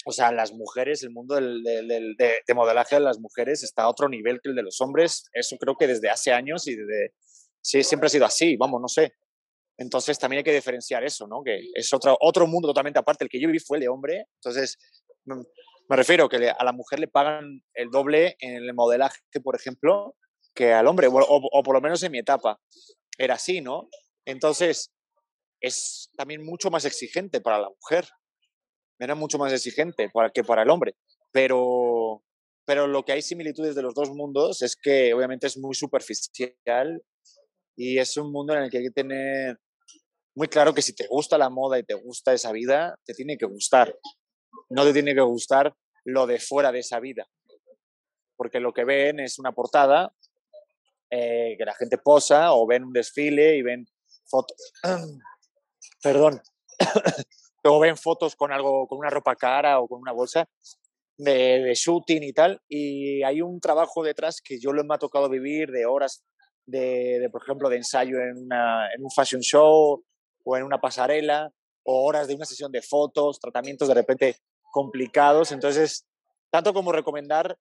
o 0.06 0.12
sea, 0.12 0.32
las 0.32 0.52
mujeres, 0.52 1.02
el 1.02 1.10
mundo 1.10 1.34
del, 1.34 1.62
de, 1.62 2.54
modelaje 2.54 2.96
de 2.96 3.00
las 3.00 3.18
mujeres 3.18 3.62
está 3.62 3.84
a 3.84 3.88
otro 3.88 4.08
nivel 4.08 4.40
que 4.42 4.50
el 4.50 4.54
de 4.54 4.62
los 4.62 4.80
hombres. 4.80 5.24
Eso 5.32 5.56
creo 5.56 5.76
que 5.76 5.86
desde 5.86 6.10
hace 6.10 6.32
años 6.32 6.68
y 6.68 6.76
desde, 6.76 7.14
sí, 7.62 7.82
siempre 7.82 8.06
ha 8.06 8.10
sido 8.10 8.26
así, 8.26 8.56
vamos, 8.56 8.80
no 8.80 8.88
sé. 8.88 9.14
Entonces 9.78 10.18
también 10.18 10.38
hay 10.38 10.44
que 10.44 10.52
diferenciar 10.52 11.04
eso, 11.04 11.26
¿no? 11.26 11.42
Que 11.42 11.58
es 11.74 11.92
otro, 11.92 12.16
otro 12.20 12.46
mundo 12.46 12.68
totalmente 12.68 12.98
aparte. 12.98 13.24
El 13.24 13.30
que 13.30 13.40
yo 13.40 13.48
viví 13.48 13.58
fue 13.58 13.78
el 13.78 13.82
de 13.82 13.88
hombre. 13.88 14.26
Entonces, 14.36 14.76
me 15.24 15.96
refiero 15.96 16.28
que 16.28 16.50
a 16.50 16.64
la 16.64 16.72
mujer 16.72 17.00
le 17.00 17.08
pagan 17.08 17.62
el 17.72 17.90
doble 17.90 18.36
en 18.40 18.56
el 18.56 18.74
modelaje, 18.74 19.20
por 19.42 19.56
ejemplo, 19.56 20.16
que 20.54 20.72
al 20.72 20.86
hombre, 20.86 21.08
o 21.10 21.62
por 21.62 21.74
lo 21.74 21.80
menos 21.80 22.02
en 22.02 22.12
mi 22.12 22.18
etapa. 22.18 22.60
Era 23.16 23.34
así, 23.34 23.62
¿no? 23.62 23.88
Entonces, 24.26 24.92
es 25.60 26.10
también 26.16 26.44
mucho 26.44 26.70
más 26.70 26.84
exigente 26.84 27.40
para 27.40 27.58
la 27.58 27.70
mujer 27.70 28.06
era 28.98 29.14
mucho 29.14 29.38
más 29.38 29.52
exigente 29.52 30.08
para, 30.10 30.30
que 30.30 30.44
para 30.44 30.62
el 30.62 30.70
hombre. 30.70 30.96
Pero, 31.32 32.22
pero 32.64 32.86
lo 32.86 33.04
que 33.04 33.12
hay 33.12 33.22
similitudes 33.22 33.74
de 33.74 33.82
los 33.82 33.94
dos 33.94 34.10
mundos 34.10 34.62
es 34.62 34.76
que 34.76 35.12
obviamente 35.14 35.46
es 35.46 35.56
muy 35.58 35.74
superficial 35.74 37.02
y 37.76 37.98
es 37.98 38.16
un 38.16 38.30
mundo 38.30 38.54
en 38.54 38.64
el 38.64 38.70
que 38.70 38.78
hay 38.78 38.84
que 38.84 38.90
tener 38.90 39.58
muy 40.36 40.48
claro 40.48 40.74
que 40.74 40.82
si 40.82 40.94
te 40.94 41.06
gusta 41.06 41.38
la 41.38 41.48
moda 41.48 41.78
y 41.78 41.84
te 41.84 41.94
gusta 41.94 42.32
esa 42.32 42.50
vida, 42.50 42.98
te 43.04 43.14
tiene 43.14 43.36
que 43.38 43.46
gustar. 43.46 43.96
No 44.68 44.84
te 44.84 44.92
tiene 44.92 45.14
que 45.14 45.20
gustar 45.20 45.74
lo 46.04 46.26
de 46.26 46.40
fuera 46.40 46.72
de 46.72 46.80
esa 46.80 46.98
vida. 46.98 47.28
Porque 48.36 48.58
lo 48.58 48.72
que 48.72 48.84
ven 48.84 49.20
es 49.20 49.38
una 49.38 49.52
portada, 49.52 50.12
eh, 51.10 51.54
que 51.56 51.64
la 51.64 51.74
gente 51.74 51.98
posa 51.98 52.52
o 52.52 52.66
ven 52.66 52.84
un 52.84 52.92
desfile 52.92 53.56
y 53.56 53.62
ven 53.62 53.86
fotos. 54.26 54.72
Perdón. 56.02 56.40
Luego 57.64 57.80
ven 57.80 57.96
fotos 57.96 58.36
con 58.36 58.52
algo, 58.52 58.86
con 58.86 58.98
una 58.98 59.08
ropa 59.08 59.34
cara 59.36 59.80
o 59.80 59.88
con 59.88 60.00
una 60.00 60.12
bolsa 60.12 60.46
de, 61.16 61.72
shooting 61.74 62.22
y 62.22 62.32
tal. 62.34 62.60
Y 62.68 63.22
hay 63.22 63.40
un 63.40 63.58
trabajo 63.58 64.02
detrás 64.02 64.42
que 64.42 64.60
yo 64.60 64.72
lo 64.72 64.84
me 64.84 64.94
ha 64.94 64.98
tocado 64.98 65.30
vivir 65.30 65.70
de 65.70 65.86
horas 65.86 66.22
de, 66.66 67.26
por 67.32 67.42
ejemplo, 67.42 67.70
de 67.70 67.76
ensayo 67.76 68.18
en, 68.18 68.44
una, 68.44 68.92
en 68.94 69.02
un 69.02 69.10
fashion 69.10 69.40
show 69.40 70.04
o 70.44 70.56
en 70.56 70.62
una 70.62 70.78
pasarela, 70.78 71.50
o 71.84 72.04
horas 72.04 72.28
de 72.28 72.34
una 72.34 72.44
sesión 72.44 72.70
de 72.70 72.82
fotos, 72.82 73.40
tratamientos 73.40 73.88
de 73.88 73.94
repente 73.94 74.36
complicados. 74.70 75.50
Entonces, 75.50 76.06
tanto 76.50 76.74
como 76.74 76.92
recomendar, 76.92 77.56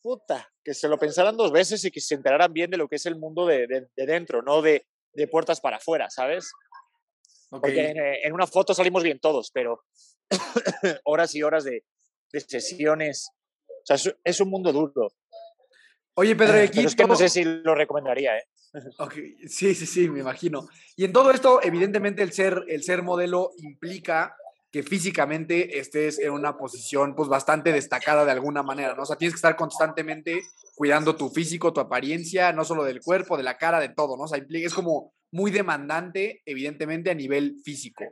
puta, 0.00 0.50
que 0.64 0.72
se 0.72 0.88
lo 0.88 0.98
pensaran 0.98 1.36
dos 1.36 1.52
veces 1.52 1.84
y 1.84 1.90
que 1.90 2.00
se 2.00 2.14
enteraran 2.14 2.54
bien 2.54 2.70
de 2.70 2.78
lo 2.78 2.88
que 2.88 2.96
es 2.96 3.04
el 3.04 3.16
mundo 3.16 3.44
de, 3.44 3.66
de 3.66 4.06
dentro, 4.06 4.40
no 4.40 4.62
de, 4.62 4.86
de 5.12 5.28
puertas 5.28 5.60
para 5.60 5.76
afuera, 5.76 6.08
¿sabes? 6.08 6.50
Porque 7.60 7.90
eh, 7.90 8.20
en, 8.24 8.32
una 8.32 8.46
foto 8.46 8.72
salimos 8.72 9.02
bien 9.02 9.18
todos, 9.18 9.50
pero 9.52 9.84
horas 11.04 11.34
y 11.34 11.42
horas 11.42 11.64
de, 11.64 11.84
sesiones. 12.30 13.30
O 13.68 13.84
sea, 13.84 14.14
es, 14.24 14.40
un 14.40 14.48
mundo 14.48 14.72
duro. 14.72 15.12
Oye, 16.14 16.34
Pedro, 16.34 16.62
aquí 16.62 16.80
es 16.80 16.96
que 16.96 17.04
no 17.04 17.14
sé 17.14 17.28
si 17.28 17.44
lo 17.44 17.74
recomendaría, 17.74 18.38
¿eh? 18.38 18.44
Sí, 19.48 19.74
sí, 19.74 19.86
sí, 19.86 20.08
me 20.08 20.20
imagino. 20.20 20.66
Y 20.96 21.04
en 21.04 21.12
todo 21.12 21.30
esto, 21.30 21.60
evidentemente, 21.62 22.22
el 22.22 22.32
ser, 22.32 22.64
el 22.68 22.82
ser 22.82 23.02
modelo 23.02 23.50
implica 23.58 24.34
que 24.70 24.82
físicamente 24.82 25.78
estés 25.78 26.18
en 26.18 26.32
una 26.32 26.56
posición 26.56 27.14
pues 27.14 27.28
bastante 27.28 27.70
destacada 27.72 28.24
de 28.24 28.30
alguna 28.30 28.62
manera, 28.62 28.94
¿no? 28.94 29.02
O 29.02 29.06
sea, 29.06 29.16
tienes 29.16 29.34
que 29.34 29.38
estar 29.38 29.56
constantemente 29.56 30.40
cuidando 30.74 31.16
tu 31.16 31.28
físico, 31.28 31.74
tu 31.74 31.80
apariencia, 31.80 32.54
no 32.54 32.64
solo 32.64 32.82
del 32.82 33.02
cuerpo, 33.02 33.36
de 33.36 33.42
la 33.42 33.58
cara, 33.58 33.78
de 33.78 33.90
todo, 33.90 34.16
¿no? 34.16 34.22
O 34.22 34.28
sea, 34.28 34.42
es 34.48 34.72
como 34.72 35.12
muy 35.32 35.50
demandante, 35.50 36.42
evidentemente, 36.46 37.10
a 37.10 37.14
nivel 37.14 37.56
físico. 37.64 38.04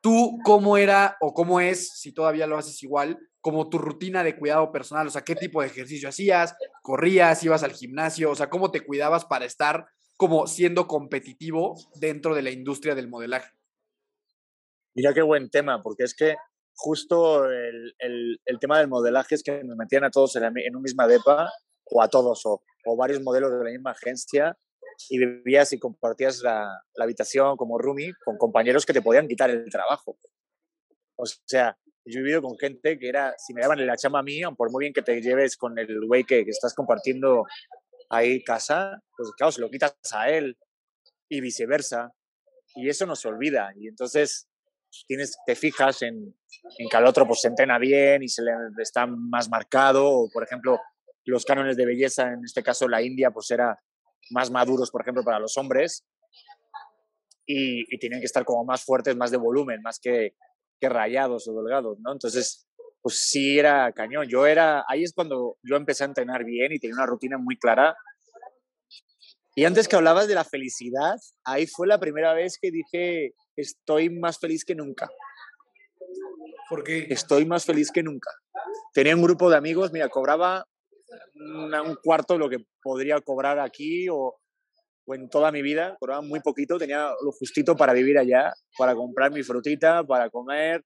¿Tú 0.00 0.38
cómo 0.44 0.76
era 0.76 1.16
o 1.20 1.34
cómo 1.34 1.60
es, 1.60 1.98
si 1.98 2.12
todavía 2.12 2.46
lo 2.46 2.56
haces 2.56 2.82
igual, 2.82 3.18
como 3.40 3.68
tu 3.68 3.78
rutina 3.78 4.22
de 4.22 4.36
cuidado 4.36 4.70
personal? 4.70 5.06
O 5.06 5.10
sea, 5.10 5.22
¿qué 5.22 5.34
tipo 5.34 5.60
de 5.60 5.68
ejercicio 5.68 6.08
hacías? 6.08 6.54
¿Corrías? 6.82 7.42
¿Ibas 7.42 7.64
al 7.64 7.72
gimnasio? 7.72 8.30
O 8.30 8.34
sea, 8.36 8.48
¿cómo 8.48 8.70
te 8.70 8.82
cuidabas 8.82 9.24
para 9.24 9.44
estar 9.44 9.86
como 10.16 10.46
siendo 10.46 10.86
competitivo 10.86 11.74
dentro 11.96 12.34
de 12.34 12.42
la 12.42 12.50
industria 12.50 12.94
del 12.94 13.08
modelaje? 13.08 13.50
Mira 14.94 15.14
qué 15.14 15.22
buen 15.22 15.50
tema, 15.50 15.82
porque 15.82 16.04
es 16.04 16.14
que 16.14 16.36
justo 16.74 17.44
el, 17.50 17.94
el, 17.98 18.58
tema 18.60 18.78
del 18.78 18.88
modelaje 18.88 19.34
es 19.34 19.42
que 19.42 19.64
nos 19.64 19.76
metían 19.76 20.04
a 20.04 20.10
todos 20.10 20.36
en, 20.36 20.44
en 20.44 20.76
un 20.76 20.82
misma 20.82 21.06
depa, 21.06 21.50
o 21.84 22.02
a 22.02 22.08
todos, 22.08 22.44
o, 22.46 22.62
o 22.84 22.96
varios 22.96 23.22
modelos 23.22 23.50
de 23.50 23.64
la 23.64 23.70
misma 23.70 23.92
agencia, 23.92 24.56
y 25.08 25.18
vivías 25.18 25.72
y 25.72 25.78
compartías 25.78 26.42
la, 26.42 26.82
la, 26.94 27.04
habitación 27.04 27.56
como 27.56 27.78
roomie 27.78 28.12
con 28.24 28.36
compañeros 28.36 28.84
que 28.84 28.92
te 28.92 29.02
podían 29.02 29.28
quitar 29.28 29.50
el 29.50 29.70
trabajo. 29.70 30.18
O 31.16 31.26
sea, 31.26 31.76
yo 32.04 32.20
he 32.20 32.22
vivido 32.22 32.42
con 32.42 32.58
gente 32.58 32.98
que 32.98 33.08
era, 33.08 33.34
si 33.38 33.54
me 33.54 33.60
daban 33.60 33.84
la 33.86 33.96
chama 33.96 34.20
a 34.20 34.22
mí, 34.22 34.40
por 34.56 34.70
muy 34.70 34.84
bien 34.84 34.92
que 34.92 35.02
te 35.02 35.20
lleves 35.20 35.56
con 35.56 35.78
el 35.78 36.06
güey 36.06 36.24
que, 36.24 36.44
que, 36.44 36.50
estás 36.50 36.74
compartiendo 36.74 37.44
ahí 38.10 38.42
casa, 38.42 39.02
pues 39.16 39.30
claro, 39.36 39.52
se 39.52 39.60
lo 39.60 39.70
quitas 39.70 39.96
a 40.12 40.30
él 40.30 40.56
y 41.28 41.40
viceversa. 41.40 42.12
Y 42.74 42.88
eso 42.88 43.06
no 43.06 43.16
se 43.16 43.28
olvida. 43.28 43.72
Y 43.76 43.88
entonces 43.88 44.48
tienes, 45.06 45.36
te 45.46 45.54
fijas 45.54 46.02
en, 46.02 46.34
en 46.78 46.88
que 46.88 46.96
al 46.96 47.06
otro 47.06 47.26
pues 47.26 47.40
se 47.40 47.48
entrena 47.48 47.78
bien 47.78 48.22
y 48.22 48.28
se 48.28 48.42
le 48.42 48.52
está 48.78 49.06
más 49.06 49.48
marcado. 49.48 50.06
O, 50.08 50.30
por 50.30 50.44
ejemplo, 50.44 50.78
los 51.24 51.44
cánones 51.44 51.76
de 51.76 51.86
belleza, 51.86 52.32
en 52.32 52.44
este 52.44 52.62
caso 52.62 52.88
la 52.88 53.02
India, 53.02 53.30
pues 53.30 53.50
era 53.50 53.78
más 54.30 54.50
maduros, 54.50 54.90
por 54.90 55.02
ejemplo, 55.02 55.22
para 55.22 55.38
los 55.38 55.56
hombres, 55.56 56.04
y, 57.46 57.98
tienen 57.98 58.20
que 58.20 58.26
estar 58.26 58.44
como 58.44 58.64
más 58.64 58.84
fuertes, 58.84 59.16
más 59.16 59.30
de 59.30 59.38
volumen, 59.38 59.80
más 59.82 59.98
que, 59.98 60.34
que 60.80 60.88
rayados 60.88 61.48
o 61.48 61.54
delgados, 61.54 61.98
¿no? 62.00 62.12
Entonces, 62.12 62.68
pues 63.00 63.20
sí 63.20 63.58
era 63.58 63.90
cañón. 63.92 64.26
Yo 64.28 64.46
era, 64.46 64.84
ahí 64.88 65.02
es 65.02 65.12
cuando 65.14 65.56
yo 65.62 65.76
empecé 65.76 66.04
a 66.04 66.08
entrenar 66.08 66.44
bien 66.44 66.72
y 66.72 66.78
tenía 66.78 66.96
una 66.96 67.06
rutina 67.06 67.38
muy 67.38 67.56
clara. 67.56 67.96
Y 69.54 69.64
antes 69.64 69.88
que 69.88 69.96
hablabas 69.96 70.28
de 70.28 70.34
la 70.34 70.44
felicidad, 70.44 71.16
ahí 71.44 71.66
fue 71.66 71.86
la 71.86 71.98
primera 71.98 72.34
vez 72.34 72.58
que 72.60 72.70
dije, 72.70 73.32
estoy 73.56 74.10
más 74.10 74.38
feliz 74.38 74.64
que 74.64 74.74
nunca. 74.74 75.08
¿Por 76.68 76.84
qué? 76.84 77.06
Estoy 77.08 77.46
más 77.46 77.64
feliz 77.64 77.90
que 77.90 78.02
nunca. 78.02 78.30
Tenía 78.92 79.16
un 79.16 79.22
grupo 79.22 79.48
de 79.50 79.56
amigos, 79.56 79.90
mira, 79.90 80.08
cobraba 80.08 80.66
un 81.34 81.96
cuarto 82.02 82.34
de 82.34 82.40
lo 82.40 82.48
que 82.48 82.64
podría 82.82 83.20
cobrar 83.20 83.58
aquí 83.58 84.08
o, 84.08 84.38
o, 85.06 85.14
en 85.14 85.28
toda 85.28 85.52
mi 85.52 85.62
vida. 85.62 85.96
Cobraba 85.98 86.22
muy 86.22 86.40
poquito, 86.40 86.78
tenía 86.78 87.10
lo 87.22 87.32
justito 87.32 87.76
para 87.76 87.92
vivir 87.92 88.18
allá, 88.18 88.52
para 88.76 88.94
comprar 88.94 89.32
mi 89.32 89.42
frutita, 89.42 90.04
para 90.04 90.30
comer, 90.30 90.84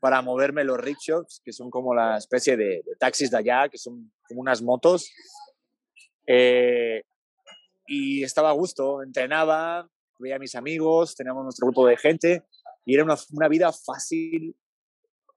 para 0.00 0.22
moverme 0.22 0.64
los 0.64 0.78
rickshaws, 0.78 1.40
que 1.44 1.52
son 1.52 1.70
como 1.70 1.94
la 1.94 2.18
especie 2.18 2.56
de, 2.56 2.82
taxis 2.98 3.30
de 3.30 3.38
allá, 3.38 3.68
que 3.68 3.78
son 3.78 4.12
como 4.26 4.40
unas 4.40 4.62
motos. 4.62 5.10
Eh, 6.26 7.02
y 7.86 8.22
estaba 8.22 8.50
a 8.50 8.54
gusto, 8.54 9.02
entrenaba, 9.02 9.88
veía 10.18 10.36
a 10.36 10.38
mis 10.38 10.54
amigos, 10.54 11.14
teníamos 11.14 11.44
nuestro 11.44 11.66
grupo 11.66 11.86
de 11.86 11.96
gente 11.96 12.44
y 12.84 12.94
era 12.94 13.04
una, 13.04 13.16
una 13.32 13.48
vida 13.48 13.72
fácil, 13.72 14.54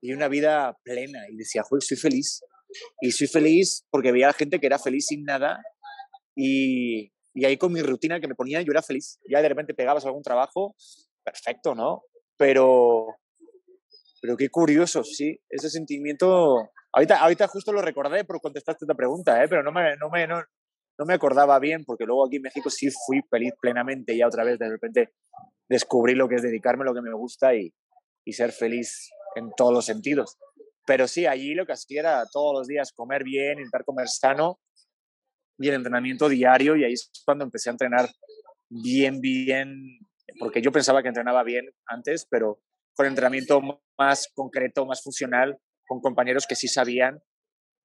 y 0.02 0.12
una 0.14 0.28
vida 0.28 0.78
plena. 0.84 1.30
Y 1.30 1.38
decía, 1.38 1.64
joder, 1.64 1.84
soy 1.84 1.98
feliz. 1.98 2.44
Y 3.02 3.12
soy 3.12 3.28
feliz 3.28 3.86
porque 3.90 4.12
veía 4.12 4.30
a 4.30 4.34
gente 4.34 4.60
que 4.60 4.68
era 4.68 4.80
feliz 4.80 5.08
sin 5.08 5.24
nada 5.24 5.62
y, 6.36 7.12
y 7.34 7.46
ahí 7.46 7.58
con 7.58 7.74
mi 7.74 7.82
rutina 7.82 8.20
que 8.20 8.28
me 8.28 8.36
ponía 8.36 8.62
yo 8.62 8.72
era 8.72 8.82
feliz. 8.82 9.20
Ya 9.30 9.42
de 9.42 9.50
repente 9.50 9.74
pegabas 9.74 10.06
algún 10.06 10.24
trabajo, 10.24 10.76
perfecto, 11.24 11.76
¿no? 11.76 12.04
Pero, 12.38 13.08
pero 14.22 14.38
qué 14.38 14.50
curioso, 14.50 15.04
sí, 15.04 15.40
ese 15.50 15.70
sentimiento. 15.70 16.72
Ahorita, 16.94 17.22
ahorita 17.22 17.48
justo 17.48 17.72
lo 17.72 17.82
recordé 17.82 18.26
por 18.26 18.42
contestaste 18.42 18.86
esta 18.86 18.96
pregunta, 18.96 19.44
¿eh? 19.44 19.48
pero 19.48 19.64
no 19.64 19.72
me, 19.72 19.96
no, 19.96 20.10
me, 20.10 20.28
no, 20.28 20.44
no 20.98 21.06
me 21.06 21.14
acordaba 21.14 21.58
bien 21.60 21.86
porque 21.86 22.06
luego 22.06 22.26
aquí 22.26 22.38
en 22.38 22.44
México 22.44 22.70
sí 22.70 22.90
fui 23.06 23.22
feliz 23.30 23.54
plenamente 23.62 24.18
ya 24.18 24.28
otra 24.28 24.44
vez 24.44 24.60
de 24.60 24.70
repente 24.70 25.14
descubrí 25.70 26.16
lo 26.16 26.28
que 26.28 26.36
es 26.36 26.42
dedicarme 26.42 26.84
lo 26.84 26.94
que 26.94 27.02
me 27.02 27.14
gusta 27.14 27.56
y, 27.56 27.74
y 28.26 28.34
ser 28.34 28.52
feliz 28.52 29.10
en 29.36 29.52
todos 29.56 29.74
los 29.74 29.86
sentidos. 29.86 30.38
Pero 30.92 31.08
sí, 31.08 31.26
allí 31.26 31.54
lo 31.54 31.66
que 31.66 31.72
hacía 31.72 32.02
era 32.02 32.26
todos 32.30 32.54
los 32.54 32.68
días 32.68 32.92
comer 32.92 33.24
bien, 33.24 33.60
intentar 33.60 33.86
comer 33.86 34.10
sano 34.10 34.60
y 35.58 35.70
el 35.70 35.76
entrenamiento 35.76 36.28
diario 36.28 36.76
y 36.76 36.84
ahí 36.84 36.92
es 36.92 37.10
cuando 37.24 37.46
empecé 37.46 37.70
a 37.70 37.72
entrenar 37.72 38.10
bien, 38.68 39.22
bien, 39.22 39.74
porque 40.38 40.62
yo 40.62 40.70
pensaba 40.70 41.02
que 41.02 41.08
entrenaba 41.08 41.44
bien 41.44 41.70
antes, 41.86 42.28
pero 42.30 42.62
con 42.94 43.06
entrenamiento 43.06 43.62
más 43.98 44.28
concreto, 44.36 44.86
más 44.86 45.02
funcional, 45.02 45.58
con 45.88 46.02
compañeros 46.02 46.46
que 46.46 46.56
sí 46.56 46.68
sabían, 46.68 47.24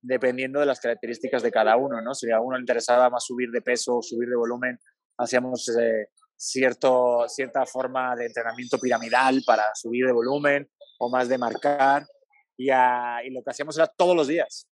dependiendo 0.03 0.59
de 0.59 0.67
las 0.67 0.81
características 0.81 1.45
de 1.45 1.53
cada 1.53 1.77
uno, 1.77 2.03
¿no? 2.03 2.13
Si 2.13 2.29
a 2.33 2.41
uno 2.41 2.57
le 2.57 2.63
interesaba 2.63 3.09
más 3.09 3.25
subir 3.25 3.51
de 3.53 3.63
peso, 3.63 4.03
subir 4.03 4.29
de 4.29 4.37
volumen, 4.37 4.81
hacíamos 5.17 5.69
eh, 5.81 6.09
cierto, 6.35 7.29
cierta 7.29 7.67
forma 7.67 8.17
de 8.17 8.27
entrenamiento 8.27 8.81
piramidal 8.81 9.45
para 9.47 9.63
subir 9.75 10.07
de 10.07 10.13
volumen 10.13 10.69
o 10.99 11.09
más 11.09 11.29
de 11.29 11.39
marcar 11.39 12.05
y, 12.57 12.71
y 12.71 13.31
lo 13.31 13.43
que 13.43 13.51
hacíamos 13.51 13.77
era 13.77 13.87
todos 13.87 14.17
los 14.17 14.29
días. 14.29 14.69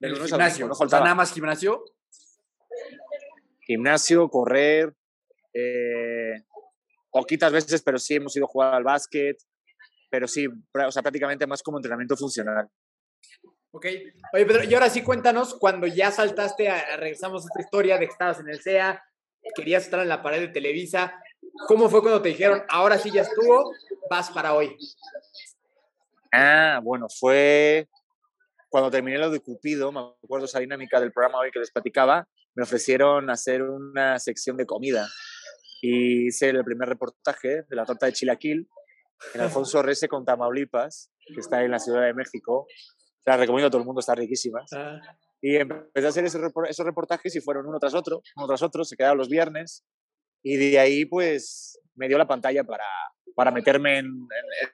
¿El 0.00 0.16
gimnasio? 0.16 0.68
¿no? 0.68 0.74
nada 0.86 1.14
más 1.14 1.32
gimnasio? 1.32 1.84
Gimnasio, 3.60 4.28
correr, 4.28 4.94
eh, 5.52 6.42
poquitas 7.10 7.52
veces, 7.52 7.82
pero 7.82 7.98
sí 7.98 8.14
hemos 8.14 8.36
ido 8.36 8.46
a 8.46 8.48
jugar 8.48 8.74
al 8.74 8.84
básquet, 8.84 9.36
pero 10.10 10.26
sí, 10.28 10.46
o 10.46 10.92
sea, 10.92 11.02
prácticamente 11.02 11.46
más 11.46 11.62
como 11.62 11.78
entrenamiento 11.78 12.16
funcional. 12.16 12.68
Ok. 13.72 13.86
Oye, 14.32 14.46
Pedro, 14.46 14.64
y 14.64 14.74
ahora 14.74 14.88
sí 14.88 15.02
cuéntanos, 15.02 15.54
cuando 15.54 15.86
ya 15.86 16.10
saltaste, 16.10 16.68
a, 16.68 16.96
regresamos 16.96 17.44
a 17.44 17.48
esta 17.48 17.60
historia 17.60 17.98
de 17.98 18.06
que 18.06 18.12
estabas 18.12 18.40
en 18.40 18.48
el 18.48 18.62
CEA, 18.62 19.02
querías 19.54 19.84
estar 19.84 20.00
en 20.00 20.08
la 20.08 20.22
pared 20.22 20.40
de 20.40 20.48
Televisa, 20.48 21.22
¿cómo 21.66 21.88
fue 21.88 22.00
cuando 22.00 22.22
te 22.22 22.30
dijeron, 22.30 22.62
ahora 22.68 22.98
sí 22.98 23.10
ya 23.10 23.22
estuvo, 23.22 23.72
vas 24.10 24.30
para 24.30 24.54
hoy? 24.54 24.76
Ah, 26.32 26.80
bueno, 26.82 27.06
fue 27.08 27.88
cuando 28.68 28.90
terminé 28.90 29.18
lo 29.18 29.30
de 29.30 29.40
Cupido, 29.40 29.90
me 29.92 30.00
acuerdo 30.00 30.46
esa 30.46 30.60
dinámica 30.60 31.00
del 31.00 31.12
programa 31.12 31.38
hoy 31.38 31.50
que 31.50 31.58
les 31.58 31.70
platicaba, 31.70 32.28
me 32.54 32.62
ofrecieron 32.62 33.30
hacer 33.30 33.62
una 33.62 34.18
sección 34.18 34.56
de 34.56 34.66
comida 34.66 35.08
y 35.80 36.26
hice 36.26 36.50
el 36.50 36.64
primer 36.64 36.88
reportaje 36.88 37.62
de 37.62 37.76
la 37.76 37.86
torta 37.86 38.06
de 38.06 38.12
chilaquil 38.12 38.68
en 39.34 39.40
Alfonso 39.40 39.82
Rese 39.82 40.08
con 40.08 40.24
Tamaulipas, 40.24 41.10
que 41.26 41.40
está 41.40 41.62
en 41.62 41.70
la 41.70 41.78
Ciudad 41.78 42.02
de 42.02 42.14
México. 42.14 42.66
La 43.24 43.36
recomiendo 43.36 43.68
a 43.68 43.70
todo 43.70 43.80
el 43.80 43.86
mundo, 43.86 44.00
está 44.00 44.14
riquísima. 44.14 44.64
Ah. 44.74 45.00
Y 45.40 45.56
empecé 45.56 46.06
a 46.06 46.08
hacer 46.08 46.24
esos 46.24 46.86
reportajes 46.86 47.34
y 47.36 47.40
fueron 47.40 47.66
uno 47.66 47.78
tras 47.78 47.94
otro, 47.94 48.22
uno 48.36 48.46
tras 48.46 48.62
otro, 48.62 48.84
se 48.84 48.96
quedaron 48.96 49.18
los 49.18 49.28
viernes. 49.28 49.84
Y 50.42 50.56
de 50.56 50.78
ahí, 50.78 51.04
pues, 51.04 51.80
me 51.98 52.08
dio 52.08 52.16
la 52.16 52.26
pantalla 52.26 52.64
para, 52.64 52.84
para 53.34 53.50
meterme 53.50 53.98
en, 53.98 54.06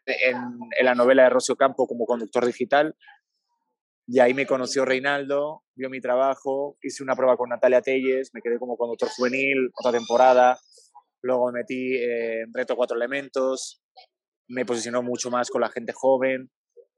en, 0.06 0.84
la 0.84 0.94
novela 0.94 1.24
de 1.24 1.30
Rocío 1.30 1.56
Campo 1.56 1.86
como 1.86 2.06
conductor 2.06 2.44
digital. 2.44 2.94
Y 4.06 4.20
ahí 4.20 4.34
me 4.34 4.46
conoció 4.46 4.84
Reinaldo, 4.84 5.62
vio 5.74 5.88
mi 5.88 6.00
trabajo, 6.00 6.76
hice 6.82 7.02
una 7.02 7.16
prueba 7.16 7.36
con 7.38 7.48
Natalia 7.48 7.80
Telles, 7.80 8.30
me 8.34 8.42
quedé 8.42 8.58
como 8.58 8.76
conductor 8.76 9.08
juvenil, 9.08 9.70
otra 9.74 9.92
temporada. 9.92 10.58
Luego 11.22 11.50
me 11.50 11.60
metí 11.60 11.96
en 11.96 12.52
Reto 12.52 12.76
Cuatro 12.76 12.98
Elementos, 12.98 13.82
me 14.48 14.66
posicionó 14.66 15.02
mucho 15.02 15.30
más 15.30 15.48
con 15.48 15.62
la 15.62 15.70
gente 15.70 15.92
joven. 15.94 16.50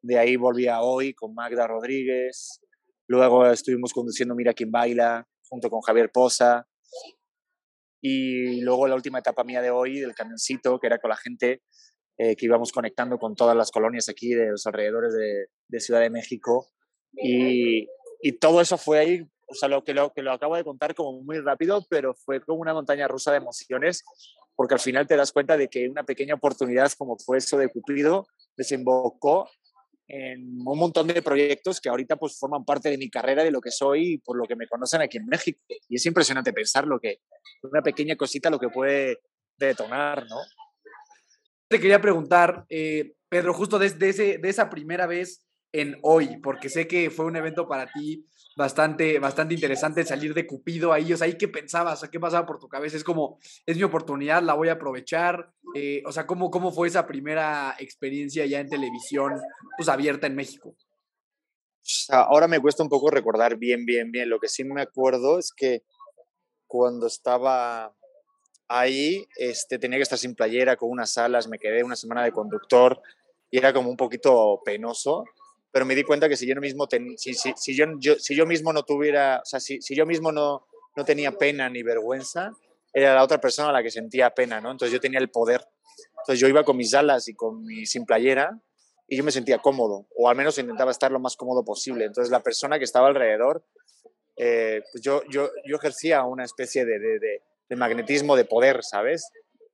De 0.03 0.19
ahí 0.19 0.35
volví 0.35 0.67
a 0.67 0.81
hoy 0.81 1.15
con 1.15 1.33
Magda 1.33 1.69
Rodríguez. 1.69 2.61
Luego 3.09 3.47
estuvimos 3.47 3.93
conduciendo 3.93 4.35
Mira 4.35 4.53
quién 4.53 4.73
baila 4.73 5.27
junto 5.49 5.71
con 5.71 5.81
Javier 5.81 6.11
Poza. 6.13 6.67
Y 8.09 8.61
luego 8.61 8.87
la 8.87 8.95
última 8.95 9.19
etapa 9.19 9.43
mía 9.43 9.61
de 9.61 9.71
hoy, 9.71 9.99
del 9.99 10.15
camioncito, 10.15 10.79
que 10.79 10.87
era 10.87 10.99
con 10.99 11.11
la 11.11 11.17
gente 11.17 11.63
eh, 12.19 12.37
que 12.37 12.47
íbamos 12.47 12.71
conectando 12.71 13.19
con 13.19 13.35
todas 13.35 13.57
las 13.57 13.73
colonias 13.73 14.09
aquí 14.09 14.29
de 14.33 14.51
los 14.53 14.65
alrededores 14.65 15.13
de, 15.13 15.47
de 15.67 15.81
Ciudad 15.81 16.01
de 16.01 16.11
México. 16.11 16.69
Y, 17.13 17.89
y, 18.21 18.33
todo 18.39 18.61
eso 18.61 18.79
fue 18.79 19.01
ahí 19.01 19.29
o 19.49 19.55
sea, 19.55 19.69
lo 19.69 19.83
que, 19.83 19.93
lo 19.93 20.13
que 20.13 20.23
lo 20.23 20.31
acabo 20.33 20.55
de 20.55 20.63
contar 20.63 20.95
como 20.95 21.21
muy 21.23 21.41
rápido, 21.41 21.85
pero 21.91 22.15
fue 22.15 22.41
como 22.41 22.61
una 22.61 22.75
montaña 22.75 23.09
rusa 23.09 23.33
de 23.33 23.39
emociones, 23.39 24.05
porque 24.55 24.75
al 24.75 24.81
final 24.81 25.09
te 25.09 25.17
das 25.17 25.33
cuenta 25.33 25.57
de 25.57 25.69
que 25.69 25.89
una 25.89 26.05
pequeña 26.05 26.35
oportunidad 26.35 26.93
como 26.93 27.17
fue 27.19 27.39
eso 27.39 27.59
de 27.59 27.69
Cupido 27.69 28.27
desembocó 28.57 29.51
en 30.09 30.61
un 30.65 30.79
montón 30.79 31.09
de 31.09 31.21
proyectos 31.23 31.81
que 31.81 31.89
ahorita 31.89 32.17
pues 32.17 32.39
forman 32.39 32.65
parte 32.65 32.91
de 32.91 32.99
mi 32.99 33.11
carrera, 33.11 33.43
de 33.43 33.51
lo 33.51 33.61
que 33.61 33.71
soy 33.71 34.15
y 34.15 34.19
por 34.19 34.37
lo 34.37 34.45
que 34.45 34.57
me 34.57 34.69
conocen 34.69 35.01
aquí 35.01 35.19
en 35.19 35.27
México. 35.27 35.61
Y 35.89 35.97
es 35.97 36.07
impresionante 36.07 36.53
pensar 36.53 36.87
lo 36.87 36.99
que 37.01 37.21
una 37.63 37.83
pequeña 37.83 38.17
cosita 38.17 38.51
lo 38.51 38.59
que 38.59 38.69
puede 38.69 39.19
detonar, 39.57 40.27
¿no? 40.29 40.37
Te 41.69 41.81
quería 41.81 42.01
preguntar, 42.01 42.65
eh, 42.69 43.15
Pedro, 43.29 43.53
justo 43.53 43.79
desde 43.79 44.39
de 44.39 44.49
esa 44.49 44.71
primera 44.71 45.07
vez 45.07 45.45
en 45.73 45.99
hoy, 46.03 46.39
porque 46.43 46.69
sé 46.69 46.87
que 46.87 47.11
fue 47.11 47.27
un 47.27 47.37
evento 47.37 47.67
para 47.67 47.91
ti 47.93 48.25
bastante, 48.57 49.19
bastante 49.19 49.55
interesante 49.55 50.05
salir 50.05 50.35
de 50.35 50.47
Cupido 50.47 50.93
ahí. 50.93 51.13
O 51.13 51.17
sea, 51.17 51.27
¿ahí 51.27 51.37
qué 51.37 51.47
pensabas? 51.47 52.09
¿qué 52.09 52.19
pasaba 52.19 52.47
por 52.47 52.59
tu 52.59 52.69
cabeza? 52.69 52.97
Es 52.97 53.05
como, 53.05 53.39
es 53.67 53.77
mi 53.77 53.83
oportunidad, 53.85 54.43
la 54.43 54.55
voy 54.55 54.69
a 54.69 54.73
aprovechar. 54.73 55.53
Eh, 55.75 56.03
o 56.07 56.11
sea, 56.11 56.27
¿cómo, 56.27 56.51
¿cómo 56.51 56.73
fue 56.73 56.89
esa 56.89 57.07
primera 57.07 57.77
experiencia 57.79 58.47
ya 58.47 58.59
en 58.59 58.69
televisión, 58.69 59.35
pues 59.77 59.89
abierta 59.89 60.27
en 60.27 60.35
México? 60.35 60.75
Ahora 62.09 62.49
me 62.49 62.59
cuesta 62.59 62.83
un 62.83 62.89
poco 62.89 63.11
recordar 63.11 63.57
bien, 63.57 63.85
bien, 63.85 64.11
bien. 64.11 64.29
Lo 64.29 64.41
que 64.41 64.49
sí 64.49 64.65
me 64.65 64.83
acuerdo 64.83 65.39
es 65.39 65.53
que 65.55 65.85
cuando 66.67 67.07
estaba 67.07 67.95
ahí, 68.69 69.25
este, 69.37 69.79
tenía 69.79 69.99
que 69.99 70.03
estar 70.03 70.19
sin 70.19 70.35
playera, 70.35 70.77
con 70.77 70.91
unas 70.91 71.17
alas, 71.19 71.47
me 71.47 71.59
quedé 71.59 71.85
una 71.85 71.95
semana 71.95 72.25
de 72.25 72.33
conductor 72.33 73.01
y 73.51 73.59
era 73.59 73.73
como 73.73 73.91
un 73.91 73.97
poquito 73.97 74.61
penoso 74.65 75.25
pero 75.77 75.85
me 75.85 75.95
di 75.95 76.05
cuenta 76.05 76.27
que 76.27 76.39
si 76.39 76.47
yo 76.47 76.59
mismo, 76.59 76.89
si, 77.19 77.35
yo, 77.75 78.15
si 78.19 78.35
yo 78.35 78.47
mismo 78.47 78.73
no 78.73 78.83
tuviera, 78.83 79.43
o 79.43 79.45
sea, 79.45 79.61
si, 79.61 79.79
yo 79.95 80.07
mismo 80.07 80.33
no, 80.33 80.67
no 80.97 81.05
tenía 81.05 81.33
pena 81.33 81.69
ni 81.69 81.83
vergüenza, 81.83 82.51
era 82.95 83.15
la 83.15 83.23
otra 83.23 83.43
persona 83.43 83.71
la 83.73 83.83
que 83.83 83.91
sentía 83.91 84.31
pena, 84.31 84.59
¿no? 84.59 84.71
Entonces 84.71 84.91
yo 84.91 85.01
tenía 85.01 85.19
el 85.19 85.29
poder. 85.29 85.69
Entonces 86.21 86.41
yo 86.41 86.49
iba 86.49 86.65
con 86.65 86.79
mis 86.79 86.95
alas 86.95 87.29
y 87.29 87.35
con 87.35 87.63
mi 87.63 87.85
sin 87.85 88.07
playera 88.07 88.59
y 89.07 89.19
yo 89.19 89.23
me 89.23 89.31
sentía 89.31 89.59
cómodo, 89.59 90.07
o 90.17 90.31
al 90.31 90.37
menos 90.37 90.57
intentaba 90.57 90.91
estar 90.91 91.13
lo 91.13 91.21
más 91.21 91.37
cómodo 91.37 91.63
posible. 91.63 92.07
Entonces 92.07 92.31
la 92.31 92.41
persona 92.43 92.79
que 92.79 92.87
estaba 92.87 93.09
alrededor, 93.09 93.63
eh, 94.39 94.81
pues 94.91 95.05
yo, 95.05 95.25
yo, 95.29 95.51
yo 95.69 95.77
ejercía 95.77 96.25
una 96.25 96.45
especie 96.45 96.87
de, 96.87 96.99
de, 96.99 97.43
de 97.69 97.77
magnetismo 97.77 98.35
de 98.35 98.47
poder, 98.47 98.83
¿sabes? 98.83 99.29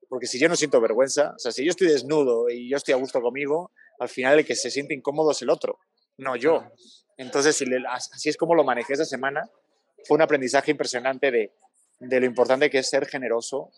Porque 0.09 0.27
si 0.27 0.41
yo 0.41 0.49
no 0.49 0.57
siento 0.57 0.81
vergüenza, 0.81 1.33
o 1.37 1.39
sea, 1.39 1.53
si 1.53 1.65
yo 1.65 1.71
estoy 1.71 1.87
desnudo 1.87 2.51
y 2.51 2.69
yo 2.69 2.77
estoy 2.77 2.93
a 2.93 2.97
gusto 2.97 3.21
conmigo, 3.21 3.71
al 4.01 4.09
final 4.09 4.41
el 4.41 4.45
que 4.45 4.57
se 4.57 4.69
siente 4.69 4.95
incómodo 4.95 5.31
es 5.31 5.41
el 5.43 5.49
otro 5.51 5.79
no 6.19 6.37
yo. 6.37 6.65
Entonces, 7.17 7.57
si 7.57 7.65
así 7.89 8.29
es 8.29 8.37
como 8.37 8.55
lo 8.55 8.65
manejé 8.65 8.95
esa 8.95 9.05
semana. 9.05 9.49
Fue 10.05 10.17
un 10.17 10.23
aprendizaje 10.23 10.73
impresionante 10.73 11.31
de, 11.31 11.53
de 12.01 12.21
lo 12.21 12.27
importante 12.27 12.71
que 12.71 12.79
es 12.79 12.89
ser 12.89 13.07
generoso. 13.07 13.71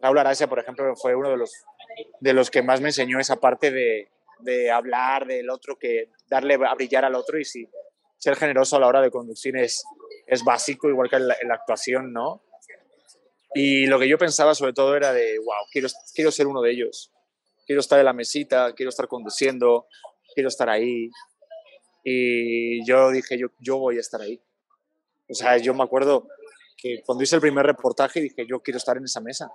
Raúl 0.00 0.18
Aracia, 0.18 0.48
por 0.48 0.58
ejemplo, 0.58 0.94
fue 0.96 1.14
uno 1.14 1.30
de 1.30 1.36
los, 1.36 1.52
de 2.20 2.32
los 2.32 2.50
que 2.50 2.62
más 2.62 2.80
me 2.80 2.88
enseñó 2.88 3.18
esa 3.18 3.36
parte 3.36 3.70
de, 3.70 4.10
de 4.42 4.70
hablar 4.70 5.26
del 5.26 5.50
otro, 5.50 5.78
que 5.78 6.10
darle 6.28 6.54
a 6.54 6.74
brillar 6.74 7.04
al 7.04 7.14
otro 7.14 7.38
y 7.38 7.44
si 7.44 7.68
ser 8.18 8.36
generoso 8.36 8.76
a 8.76 8.80
la 8.80 8.86
hora 8.86 9.00
de 9.00 9.10
conducir 9.10 9.56
es, 9.56 9.84
es 10.26 10.44
básico, 10.44 10.88
igual 10.88 11.08
que 11.08 11.16
en 11.16 11.28
la, 11.28 11.36
actuación, 11.50 12.12
¿no? 12.12 12.42
Y 13.54 13.86
lo 13.86 13.98
que 13.98 14.08
yo 14.08 14.18
pensaba 14.18 14.54
sobre 14.54 14.74
todo 14.74 14.94
era 14.94 15.12
de, 15.12 15.38
wow, 15.38 15.66
quiero, 15.72 15.88
quiero 16.14 16.30
ser 16.30 16.46
uno 16.46 16.60
de 16.60 16.70
ellos. 16.70 17.12
Quiero 17.66 17.80
estar 17.80 17.98
en 17.98 18.04
la 18.04 18.12
mesita, 18.12 18.74
quiero 18.74 18.90
estar 18.90 19.08
conduciendo, 19.08 19.86
quiero 20.34 20.48
estar 20.48 20.68
ahí, 20.68 21.10
y 22.04 22.84
yo 22.84 23.10
dije, 23.10 23.38
yo, 23.38 23.48
yo 23.58 23.78
voy 23.78 23.96
a 23.96 24.00
estar 24.00 24.20
ahí. 24.20 24.40
O 25.28 25.34
sea, 25.34 25.56
yo 25.58 25.74
me 25.74 25.84
acuerdo 25.84 26.26
que 26.76 27.02
cuando 27.04 27.22
hice 27.22 27.36
el 27.36 27.40
primer 27.40 27.66
reportaje 27.66 28.20
dije, 28.20 28.46
yo 28.46 28.60
quiero 28.60 28.78
estar 28.78 28.96
en 28.96 29.04
esa 29.04 29.20
mesa. 29.20 29.50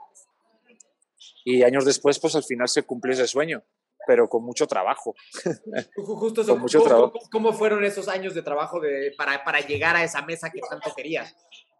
Y 1.43 1.63
años 1.63 1.85
después, 1.85 2.19
pues 2.19 2.35
al 2.35 2.43
final 2.43 2.67
se 2.67 2.83
cumplió 2.83 3.13
ese 3.13 3.27
sueño, 3.27 3.63
pero 4.07 4.29
con 4.29 4.43
mucho 4.43 4.67
trabajo. 4.67 5.15
Justo 5.95 6.41
eso, 6.41 6.53
con 6.53 6.61
mucho 6.61 6.79
¿cómo, 6.79 6.89
trabajo. 6.89 7.19
¿cómo, 7.31 7.53
fueron 7.53 7.83
esos 7.83 8.07
años 8.07 8.33
de 8.33 8.41
trabajo 8.41 8.79
de, 8.79 9.13
para, 9.17 9.43
para 9.43 9.59
llegar 9.59 9.95
a 9.95 10.03
esa 10.03 10.21
mesa 10.21 10.49
que 10.49 10.61
tanto 10.61 10.93
querías? 10.95 11.35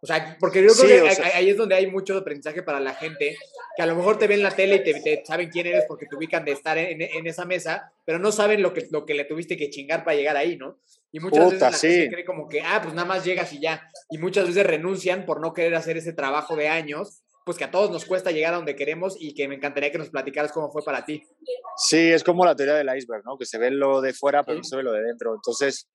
O 0.06 0.08
sea, 0.08 0.36
porque 0.38 0.62
yo 0.62 0.72
creo 0.72 1.04
que 1.04 1.22
ahí 1.34 1.50
es 1.50 1.56
donde 1.56 1.74
hay 1.74 1.88
mucho 1.88 2.16
aprendizaje 2.16 2.62
para 2.62 2.78
la 2.78 2.94
gente, 2.94 3.36
que 3.76 3.82
a 3.82 3.86
lo 3.86 3.96
mejor 3.96 4.20
te 4.20 4.28
ven 4.28 4.38
en 4.38 4.44
la 4.44 4.52
tele 4.52 4.76
y 4.76 5.02
te, 5.02 5.24
saben 5.26 5.50
quién 5.50 5.66
eres 5.66 5.84
porque 5.88 6.06
te 6.06 6.14
ubican 6.14 6.44
de 6.44 6.52
estar 6.52 6.78
en, 6.78 7.26
esa 7.26 7.44
mesa, 7.44 7.92
pero 8.04 8.20
no 8.20 8.30
saben 8.30 8.62
lo 8.62 8.72
que, 8.72 8.86
lo 8.92 9.04
que 9.04 9.14
le 9.14 9.24
tuviste 9.24 9.56
que 9.56 9.68
chingar 9.68 10.04
para 10.04 10.16
llegar 10.16 10.36
ahí, 10.36 10.56
¿no? 10.56 10.78
Y 11.10 11.18
muchas 11.18 11.46
veces 11.46 11.60
la 11.60 11.72
gente 11.72 12.08
cree 12.08 12.24
como 12.24 12.48
que, 12.48 12.60
ah, 12.60 12.78
pues 12.80 12.94
nada 12.94 13.08
más 13.08 13.24
llegas 13.24 13.52
y 13.52 13.58
ya. 13.58 13.90
Y 14.08 14.18
muchas 14.18 14.46
veces 14.46 14.64
renuncian 14.64 15.26
por 15.26 15.40
no 15.40 15.52
querer 15.52 15.74
hacer 15.74 15.96
ese 15.96 16.12
trabajo 16.12 16.54
de 16.54 16.68
años, 16.68 17.24
pues 17.44 17.58
que 17.58 17.64
a 17.64 17.72
todos 17.72 17.90
nos 17.90 18.04
cuesta 18.04 18.30
llegar 18.30 18.54
a 18.54 18.58
donde 18.58 18.76
queremos 18.76 19.16
y 19.18 19.34
que 19.34 19.48
me 19.48 19.56
encantaría 19.56 19.90
que 19.90 19.98
nos 19.98 20.10
platicaras 20.10 20.52
cómo 20.52 20.70
fue 20.70 20.84
para 20.84 21.04
ti. 21.04 21.24
Sí, 21.76 22.12
es 22.12 22.22
como 22.22 22.44
la 22.44 22.54
teoría 22.54 22.76
del 22.76 22.96
iceberg, 22.96 23.24
¿no? 23.24 23.36
Que 23.36 23.44
se 23.44 23.58
ve 23.58 23.72
lo 23.72 24.00
de 24.00 24.12
fuera, 24.12 24.44
pero 24.44 24.58
no 24.58 24.62
se 24.62 24.76
ve 24.76 24.84
lo 24.84 24.92
de 24.92 25.02
dentro. 25.02 25.34
Entonces, 25.34 25.88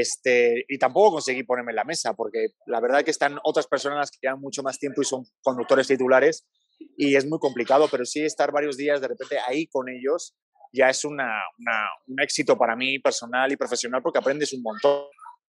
este, 0.00 0.64
y 0.68 0.78
tampoco 0.78 1.12
conseguí 1.12 1.44
ponerme 1.44 1.72
en 1.72 1.76
la 1.76 1.84
mesa, 1.84 2.14
porque 2.14 2.48
la 2.66 2.80
verdad 2.80 3.04
que 3.04 3.10
están 3.10 3.38
otras 3.44 3.66
personas 3.66 4.10
que 4.10 4.18
llevan 4.22 4.40
mucho 4.40 4.62
más 4.62 4.78
tiempo 4.78 5.02
y 5.02 5.04
son 5.04 5.24
conductores 5.42 5.86
titulares, 5.86 6.44
y 6.96 7.14
es 7.14 7.26
muy 7.26 7.38
complicado, 7.38 7.86
pero 7.90 8.04
sí 8.04 8.20
estar 8.24 8.50
varios 8.50 8.76
días 8.76 9.00
de 9.00 9.08
repente 9.08 9.36
ahí 9.46 9.66
con 9.68 9.88
ellos 9.88 10.34
ya 10.72 10.88
es 10.88 11.04
una, 11.04 11.40
un 12.08 12.20
éxito 12.20 12.58
para 12.58 12.74
mí 12.74 12.98
personal 12.98 13.52
y 13.52 13.56
profesional 13.56 14.02
porque 14.02 14.18
aprendes 14.18 14.52
un 14.52 14.62
montón. 14.62 15.04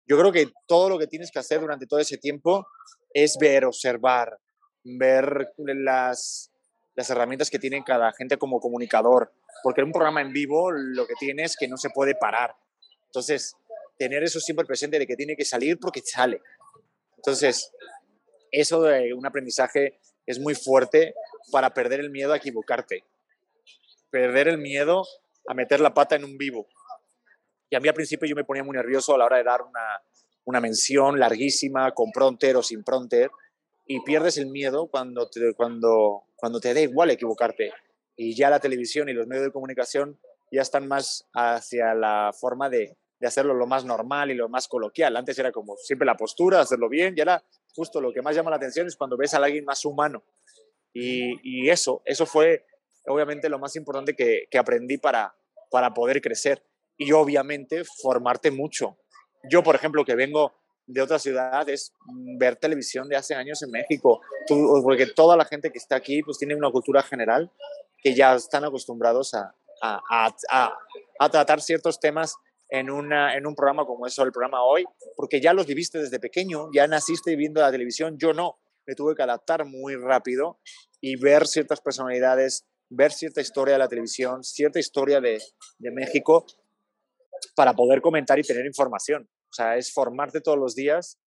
Yo 0.08 0.20
creo 0.20 0.32
que 0.32 0.52
todo 0.68 0.88
lo 0.88 1.00
que 1.00 1.08
tienes 1.08 1.32
que 1.32 1.40
hacer 1.40 1.60
durante 1.60 1.88
todo 1.88 2.00
ese 2.00 2.20
tiempo 2.20 2.68
es 3.12 3.36
ver, 3.40 3.66
observar, 3.66 4.38
ver 4.84 5.48
las, 5.58 6.52
las 6.96 7.10
herramientas 7.10 7.50
que 7.50 7.58
tiene 7.58 7.84
cada 7.84 8.14
gente 8.14 8.38
como 8.38 8.60
comunicador, 8.60 9.34
porque 9.64 9.82
en 9.82 9.88
un 9.88 9.94
programa 9.94 10.22
en 10.22 10.32
vivo 10.32 10.72
lo 10.72 11.08
que 11.08 11.16
tienes 11.20 11.52
es 11.52 11.58
que 11.58 11.68
no 11.68 11.78
se 11.78 11.90
puede 11.90 12.14
parar. 12.14 12.56
Entonces, 13.08 13.56
tener 13.98 14.24
eso 14.24 14.40
siempre 14.40 14.66
presente 14.66 15.00
de 15.00 15.08
que 15.08 15.16
tiene 15.16 15.36
que 15.36 15.46
salir 15.46 15.80
porque 15.80 16.02
sale. 16.02 16.42
Entonces, 17.18 17.72
eso 18.52 18.84
de 18.84 19.14
un 19.14 19.26
aprendizaje 19.26 20.00
es 20.26 20.40
muy 20.40 20.56
fuerte 20.56 21.14
para 21.52 21.74
perder 21.74 22.00
el 22.00 22.10
miedo 22.10 22.34
a 22.34 22.38
equivocarte, 22.38 23.04
perder 24.10 24.48
el 24.48 24.58
miedo 24.58 25.06
a 25.48 25.54
meter 25.54 25.80
la 25.80 25.94
pata 25.94 26.16
en 26.16 26.24
un 26.24 26.38
vivo. 26.38 26.68
Y 27.70 27.76
a 27.76 27.80
mí 27.80 27.88
al 27.88 27.94
principio 27.94 28.28
yo 28.28 28.36
me 28.36 28.44
ponía 28.44 28.64
muy 28.64 28.76
nervioso 28.76 29.14
a 29.14 29.18
la 29.18 29.26
hora 29.26 29.38
de 29.38 29.44
dar 29.44 29.62
una, 29.62 30.02
una 30.46 30.62
mención 30.62 31.20
larguísima, 31.20 31.92
con 31.92 32.12
pronter 32.12 32.56
o 32.56 32.64
sin 32.64 32.84
pronter, 32.84 33.30
y 33.88 34.02
pierdes 34.02 34.38
el 34.38 34.48
miedo 34.48 34.88
cuando 34.88 35.30
te, 35.30 35.54
cuando, 35.54 36.24
cuando 36.36 36.60
te 36.60 36.74
da 36.74 36.80
igual 36.80 37.12
equivocarte. 37.12 37.72
Y 38.16 38.36
ya 38.36 38.50
la 38.50 38.60
televisión 38.60 39.10
y 39.10 39.14
los 39.14 39.28
medios 39.28 39.46
de 39.46 39.52
comunicación 39.52 40.20
ya 40.52 40.62
están 40.62 40.88
más 40.88 41.28
hacia 41.34 41.94
la 41.94 42.32
forma 42.40 42.70
de, 42.70 42.96
de 43.20 43.28
hacerlo 43.28 43.54
lo 43.54 43.68
más 43.68 43.86
normal 43.86 44.32
y 44.32 44.36
lo 44.36 44.50
más 44.50 44.68
coloquial. 44.68 45.16
Antes 45.16 45.38
era 45.40 45.52
como 45.52 45.76
siempre 45.78 46.06
la 46.06 46.16
postura, 46.16 46.62
hacerlo 46.62 46.90
bien, 46.90 47.14
y 47.16 47.22
ahora 47.22 47.44
justo 47.74 48.02
lo 48.02 48.12
que 48.14 48.22
más 48.22 48.36
llama 48.36 48.50
la 48.50 48.58
atención 48.58 48.88
es 48.88 48.96
cuando 48.96 49.18
ves 49.18 49.34
a 49.34 49.38
alguien 49.38 49.66
más 49.66 49.86
humano. 49.86 50.24
Y, 50.94 51.70
eso, 51.70 52.02
eso 52.06 52.26
fue 52.26 52.66
obviamente 53.08 53.50
lo 53.50 53.60
más 53.60 53.76
importante 53.76 54.16
que, 54.16 54.48
que, 54.50 54.58
aprendí 54.58 54.98
para, 54.98 55.36
para 55.70 55.94
poder 55.94 56.22
crecer. 56.22 56.64
Y 56.98 57.12
obviamente 57.12 57.84
formarte 58.02 58.50
mucho. 58.50 58.98
Yo, 59.50 59.62
por 59.62 59.76
ejemplo, 59.76 60.06
que 60.06 60.16
vengo 60.16 60.54
de 60.88 61.02
otra 61.02 61.20
ciudad, 61.20 61.68
es 61.68 61.94
ver 62.38 62.56
televisión 62.56 63.10
de 63.10 63.16
hace 63.16 63.36
años 63.36 63.62
en 63.64 63.72
México, 63.72 64.22
porque 64.84 65.08
toda 65.08 65.36
la 65.36 65.46
gente 65.46 65.72
que 65.72 65.78
está 65.78 65.96
aquí 65.96 66.22
pues 66.22 66.38
tiene 66.38 66.56
una 66.56 66.72
cultura 66.72 67.02
general 67.02 67.52
que 68.02 68.14
ya 68.14 68.36
están 68.36 68.64
acostumbrados 68.64 69.34
a, 69.34 69.56
a, 69.82 70.78
a 71.20 71.30
tratar 71.30 71.62
ciertos 71.62 72.00
temas 72.00 72.36
en, 72.70 72.90
una, 72.90 73.36
en 73.36 73.46
un 73.46 73.56
programa 73.56 73.86
como 73.86 74.08
es 74.08 74.18
el 74.18 74.32
programa 74.32 74.64
hoy, 74.64 74.86
porque 75.16 75.42
ya 75.42 75.54
los 75.54 75.66
viviste 75.66 76.00
desde 76.00 76.20
pequeño, 76.20 76.70
ya 76.74 76.88
naciste 76.88 77.36
viendo 77.36 77.62
la 77.62 77.72
televisión, 77.72 78.18
yo 78.18 78.34
no, 78.34 78.60
me 78.86 78.96
tuve 78.96 79.16
que 79.16 79.24
adaptar 79.24 79.66
muy 79.66 79.96
rápido 79.96 80.60
y 81.02 81.16
ver 81.16 81.48
ciertas 81.48 81.82
personalidades, 81.82 82.66
ver 82.90 83.12
cierta 83.12 83.42
historia 83.42 83.74
de 83.74 83.80
la 83.80 83.88
televisión, 83.88 84.44
cierta 84.44 84.80
historia 84.80 85.22
de, 85.22 85.42
de 85.80 85.92
México 85.92 86.46
para 87.56 87.74
poder 87.74 88.02
comentar 88.02 88.40
y 88.40 88.44
tener 88.44 88.66
información. 88.66 89.30
O 89.50 89.54
sea, 89.54 89.78
es 89.78 89.94
formarte 89.94 90.42
todos 90.42 90.58
los 90.58 90.76
días 90.76 91.20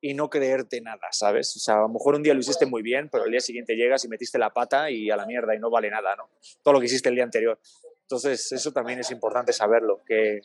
y 0.00 0.12
no 0.12 0.28
creerte 0.28 0.82
nada, 0.82 1.08
¿sabes? 1.12 1.56
O 1.56 1.60
sea, 1.60 1.76
a 1.76 1.80
lo 1.80 1.88
mejor 1.88 2.14
un 2.14 2.22
día 2.22 2.34
lo 2.34 2.40
hiciste 2.40 2.66
muy 2.66 2.82
bien, 2.82 3.08
pero 3.10 3.24
el 3.24 3.30
día 3.30 3.40
siguiente 3.40 3.74
llegas 3.74 4.04
y 4.04 4.08
metiste 4.08 4.38
la 4.38 4.50
pata 4.50 4.90
y 4.90 5.10
a 5.10 5.16
la 5.16 5.24
mierda 5.24 5.54
y 5.54 5.58
no 5.58 5.70
vale 5.70 5.88
nada, 5.88 6.14
¿no? 6.14 6.28
Todo 6.62 6.74
lo 6.74 6.80
que 6.80 6.86
hiciste 6.86 7.08
el 7.08 7.14
día 7.14 7.24
anterior. 7.24 7.58
Entonces, 8.04 8.52
eso 8.52 8.72
también 8.72 9.00
es 9.00 9.10
importante 9.10 9.52
saberlo, 9.52 10.02
que, 10.06 10.40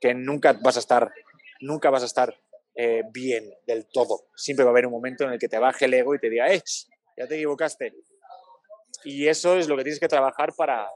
que 0.00 0.14
nunca 0.14 0.52
vas 0.62 0.76
a 0.76 0.80
estar, 0.80 1.12
nunca 1.60 1.90
vas 1.90 2.02
a 2.02 2.06
estar 2.06 2.34
eh, 2.74 3.02
bien 3.12 3.52
del 3.66 3.86
todo. 3.92 4.28
Siempre 4.36 4.64
va 4.64 4.70
a 4.70 4.72
haber 4.72 4.86
un 4.86 4.92
momento 4.92 5.24
en 5.24 5.32
el 5.32 5.38
que 5.38 5.48
te 5.48 5.58
baje 5.58 5.86
el 5.86 5.94
ego 5.94 6.14
y 6.14 6.20
te 6.20 6.30
diga, 6.30 6.52
¡eh! 6.52 6.62
Ya 7.16 7.26
te 7.26 7.34
equivocaste. 7.34 7.92
Y 9.04 9.28
eso 9.28 9.56
es 9.56 9.68
lo 9.68 9.76
que 9.76 9.82
tienes 9.82 10.00
que 10.00 10.08
trabajar 10.08 10.54
para, 10.56 10.88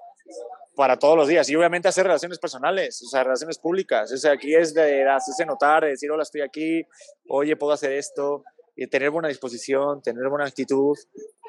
para 0.77 0.99
todos 0.99 1.16
los 1.16 1.29
días. 1.29 1.49
Y 1.49 1.57
obviamente 1.57 1.89
hacer 1.89 2.07
relaciones 2.07 2.39
personales, 2.39 3.03
o 3.03 3.09
sea, 3.09 3.25
relaciones 3.25 3.59
públicas. 3.59 4.12
O 4.12 4.16
sea, 4.16 4.33
aquí 4.33 4.55
es 4.55 4.75
de 4.75 5.09
hacerse 5.09 5.45
notar, 5.45 5.85
de 5.85 5.91
decir, 5.91 6.11
hola, 6.11 6.22
estoy 6.22 6.43
aquí, 6.43 6.87
oye, 7.29 7.57
puedo 7.57 7.72
hacer 7.72 7.93
esto, 7.93 8.45
y 8.77 8.87
tener 8.89 9.11
buena 9.11 9.29
disposición, 9.29 10.03
tener 10.03 10.29
buena 10.29 10.47
actitud. 10.47 10.97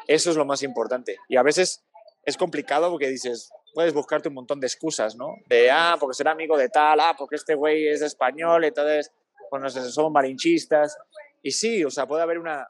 Eso 0.07 0.29
es 0.29 0.37
lo 0.37 0.45
más 0.45 0.63
importante. 0.63 1.17
Y 1.27 1.37
a 1.37 1.43
veces 1.43 1.83
es 2.23 2.37
complicado 2.37 2.89
porque 2.89 3.07
dices, 3.07 3.49
puedes 3.75 3.93
buscarte 3.93 4.29
un 4.29 4.35
montón 4.35 4.61
de 4.61 4.67
excusas, 4.67 5.17
¿no? 5.17 5.35
De, 5.47 5.69
ah, 5.69 5.97
porque 5.99 6.15
será 6.15 6.31
amigo 6.31 6.57
de 6.57 6.69
tal, 6.69 6.97
ah, 7.01 7.13
porque 7.17 7.35
este 7.35 7.55
güey 7.55 7.87
es 7.89 8.01
español, 8.01 8.63
entonces, 8.63 9.11
pues 9.49 9.61
no 9.61 9.69
sé, 9.69 9.83
somos 9.91 10.13
malinchistas. 10.13 10.97
Y 11.43 11.51
sí, 11.51 11.83
o 11.83 11.91
sea, 11.91 12.07
puede 12.07 12.23
haber 12.23 12.39
una, 12.39 12.65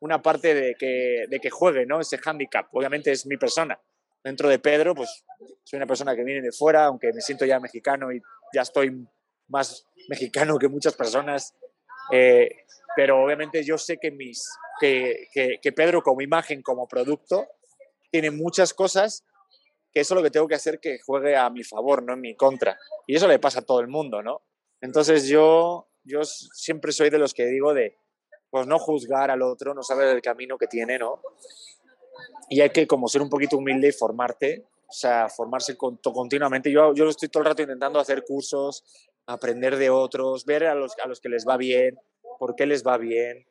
una 0.00 0.22
parte 0.22 0.54
de 0.54 0.74
que, 0.74 1.26
de 1.28 1.38
que 1.38 1.50
juegue, 1.50 1.84
¿no? 1.84 2.00
Ese 2.00 2.18
handicap. 2.24 2.66
Obviamente 2.72 3.12
es 3.12 3.26
mi 3.26 3.36
persona. 3.36 3.78
Dentro 4.24 4.48
de 4.48 4.58
Pedro, 4.58 4.94
pues 4.94 5.22
soy 5.64 5.76
una 5.76 5.86
persona 5.86 6.16
que 6.16 6.24
viene 6.24 6.40
de 6.40 6.50
fuera, 6.50 6.86
aunque 6.86 7.12
me 7.12 7.20
siento 7.20 7.44
ya 7.44 7.60
mexicano 7.60 8.10
y 8.10 8.20
ya 8.54 8.62
estoy 8.62 9.06
más 9.48 9.86
mexicano 10.08 10.58
que 10.58 10.68
muchas 10.68 10.94
personas. 10.94 11.54
Eh, 12.10 12.64
pero 12.96 13.22
obviamente 13.22 13.62
yo 13.64 13.76
sé 13.76 13.98
que, 14.00 14.10
mis, 14.10 14.48
que, 14.80 15.28
que, 15.34 15.58
que 15.60 15.72
Pedro 15.72 16.02
como 16.02 16.22
imagen, 16.22 16.62
como 16.62 16.88
producto, 16.88 17.48
tiene 18.10 18.30
muchas 18.30 18.72
cosas 18.72 19.24
que 19.92 20.00
eso 20.00 20.14
es 20.14 20.16
lo 20.16 20.22
que 20.22 20.30
tengo 20.30 20.48
que 20.48 20.54
hacer 20.54 20.80
que 20.80 20.98
juegue 21.00 21.36
a 21.36 21.50
mi 21.50 21.62
favor, 21.64 22.02
no 22.02 22.14
en 22.14 22.20
mi 22.20 22.34
contra. 22.34 22.78
Y 23.06 23.16
eso 23.16 23.28
le 23.28 23.38
pasa 23.38 23.60
a 23.60 23.64
todo 23.64 23.80
el 23.80 23.88
mundo, 23.88 24.22
¿no? 24.22 24.42
Entonces 24.80 25.26
yo, 25.28 25.88
yo 26.02 26.24
siempre 26.24 26.92
soy 26.92 27.10
de 27.10 27.18
los 27.18 27.34
que 27.34 27.46
digo 27.46 27.74
de, 27.74 27.96
pues 28.50 28.66
no 28.66 28.78
juzgar 28.78 29.30
al 29.30 29.42
otro, 29.42 29.74
no 29.74 29.82
saber 29.82 30.08
el 30.08 30.22
camino 30.22 30.58
que 30.58 30.66
tiene, 30.66 30.98
¿no? 30.98 31.20
Y 32.48 32.60
hay 32.60 32.70
que 32.70 32.86
como 32.86 33.08
ser 33.08 33.22
un 33.22 33.30
poquito 33.30 33.56
humilde 33.56 33.88
y 33.88 33.92
formarte, 33.92 34.66
o 34.88 34.92
sea, 34.92 35.28
formarse 35.28 35.76
continuamente. 35.76 36.70
Yo, 36.70 36.94
yo 36.94 37.08
estoy 37.08 37.28
todo 37.28 37.42
el 37.42 37.48
rato 37.48 37.62
intentando 37.62 37.98
hacer 37.98 38.24
cursos, 38.24 38.84
aprender 39.26 39.76
de 39.76 39.90
otros, 39.90 40.44
ver 40.44 40.64
a 40.64 40.74
los, 40.74 40.98
a 40.98 41.06
los 41.06 41.20
que 41.20 41.28
les 41.28 41.46
va 41.46 41.56
bien, 41.56 41.98
por 42.38 42.54
qué 42.54 42.66
les 42.66 42.84
va 42.84 42.98
bien, 42.98 43.46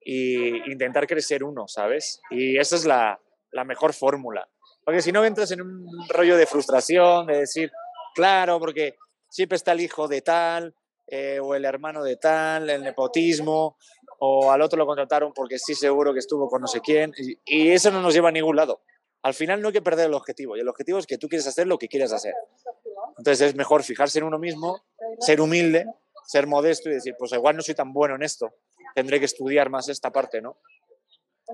y 0.00 0.70
intentar 0.70 1.06
crecer 1.06 1.42
uno, 1.42 1.66
¿sabes? 1.68 2.20
Y 2.30 2.58
esa 2.58 2.76
es 2.76 2.86
la, 2.86 3.20
la 3.50 3.64
mejor 3.64 3.92
fórmula. 3.92 4.48
Porque 4.86 5.02
si 5.02 5.10
no 5.10 5.24
entras 5.24 5.50
en 5.50 5.62
un 5.62 5.84
rollo 6.08 6.36
de 6.36 6.46
frustración, 6.46 7.26
de 7.26 7.38
decir, 7.38 7.72
claro, 8.14 8.60
porque 8.60 8.94
siempre 9.28 9.56
está 9.56 9.72
el 9.72 9.80
hijo 9.80 10.06
de 10.06 10.22
tal, 10.22 10.76
eh, 11.08 11.40
o 11.42 11.56
el 11.56 11.64
hermano 11.64 12.04
de 12.04 12.14
tal, 12.18 12.70
el 12.70 12.84
nepotismo, 12.84 13.76
o 14.20 14.52
al 14.52 14.62
otro 14.62 14.78
lo 14.78 14.86
contrataron 14.86 15.32
porque 15.34 15.58
sí 15.58 15.74
seguro 15.74 16.12
que 16.12 16.20
estuvo 16.20 16.48
con 16.48 16.60
no 16.60 16.68
sé 16.68 16.80
quién, 16.80 17.12
y, 17.16 17.70
eso 17.72 17.90
no 17.90 18.00
nos 18.00 18.14
lleva 18.14 18.28
a 18.28 18.32
ningún 18.32 18.54
lado. 18.54 18.82
Al 19.22 19.34
final 19.34 19.60
no 19.60 19.68
hay 19.68 19.74
que 19.74 19.82
perder 19.82 20.06
el 20.06 20.14
objetivo, 20.14 20.56
y 20.56 20.60
el 20.60 20.68
objetivo 20.68 21.00
es 21.00 21.06
que 21.08 21.18
tú 21.18 21.28
quieres 21.28 21.48
hacer 21.48 21.66
lo 21.66 21.78
que 21.78 21.88
quieres 21.88 22.12
hacer. 22.12 22.34
Entonces 23.18 23.40
es 23.48 23.56
mejor 23.56 23.82
fijarse 23.82 24.20
en 24.20 24.24
uno 24.24 24.38
mismo, 24.38 24.84
ser 25.18 25.40
humilde, 25.40 25.84
ser 26.26 26.46
modesto 26.46 26.90
y 26.90 26.92
decir, 26.92 27.16
pues 27.18 27.32
igual 27.32 27.56
no 27.56 27.62
soy 27.62 27.74
tan 27.74 27.92
bueno 27.92 28.14
en 28.14 28.22
esto, 28.22 28.54
tendré 28.94 29.18
que 29.18 29.26
estudiar 29.26 29.68
más 29.68 29.88
esta 29.88 30.12
parte, 30.12 30.40
¿no? 30.40 30.58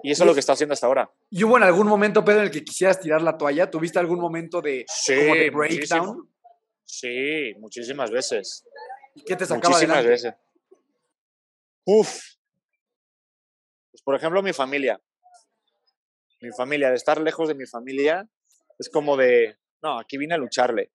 Y 0.02 0.12
eso 0.12 0.24
es 0.24 0.26
lo 0.26 0.34
que 0.34 0.40
está 0.40 0.52
haciendo 0.52 0.72
hasta 0.72 0.86
ahora. 0.86 1.10
¿Y 1.30 1.44
hubo 1.44 1.56
en 1.56 1.64
algún 1.64 1.86
momento, 1.86 2.24
Pedro, 2.24 2.40
en 2.40 2.46
el 2.46 2.50
que 2.50 2.64
quisieras 2.64 3.00
tirar 3.00 3.20
la 3.20 3.36
toalla? 3.36 3.70
¿Tuviste 3.70 3.98
algún 3.98 4.20
momento 4.20 4.60
de, 4.60 4.84
sí, 4.88 5.50
breakdown? 5.50 6.28
Sí, 6.84 7.54
muchísimas 7.58 8.10
veces. 8.10 8.64
¿Y 9.14 9.24
qué 9.24 9.36
te 9.36 9.44
sacaba 9.44 9.68
Muchísimas 9.68 10.04
veces. 10.04 10.34
Uf. 11.84 12.20
Pues 13.90 14.02
por 14.02 14.14
ejemplo, 14.14 14.42
mi 14.42 14.52
familia. 14.52 15.00
Mi 16.40 16.50
familia, 16.52 16.88
de 16.90 16.96
estar 16.96 17.20
lejos 17.20 17.48
de 17.48 17.54
mi 17.54 17.66
familia, 17.66 18.28
es 18.78 18.88
como 18.88 19.16
de, 19.16 19.56
no, 19.82 19.98
aquí 19.98 20.16
vine 20.16 20.34
a 20.34 20.38
lucharle 20.38 20.92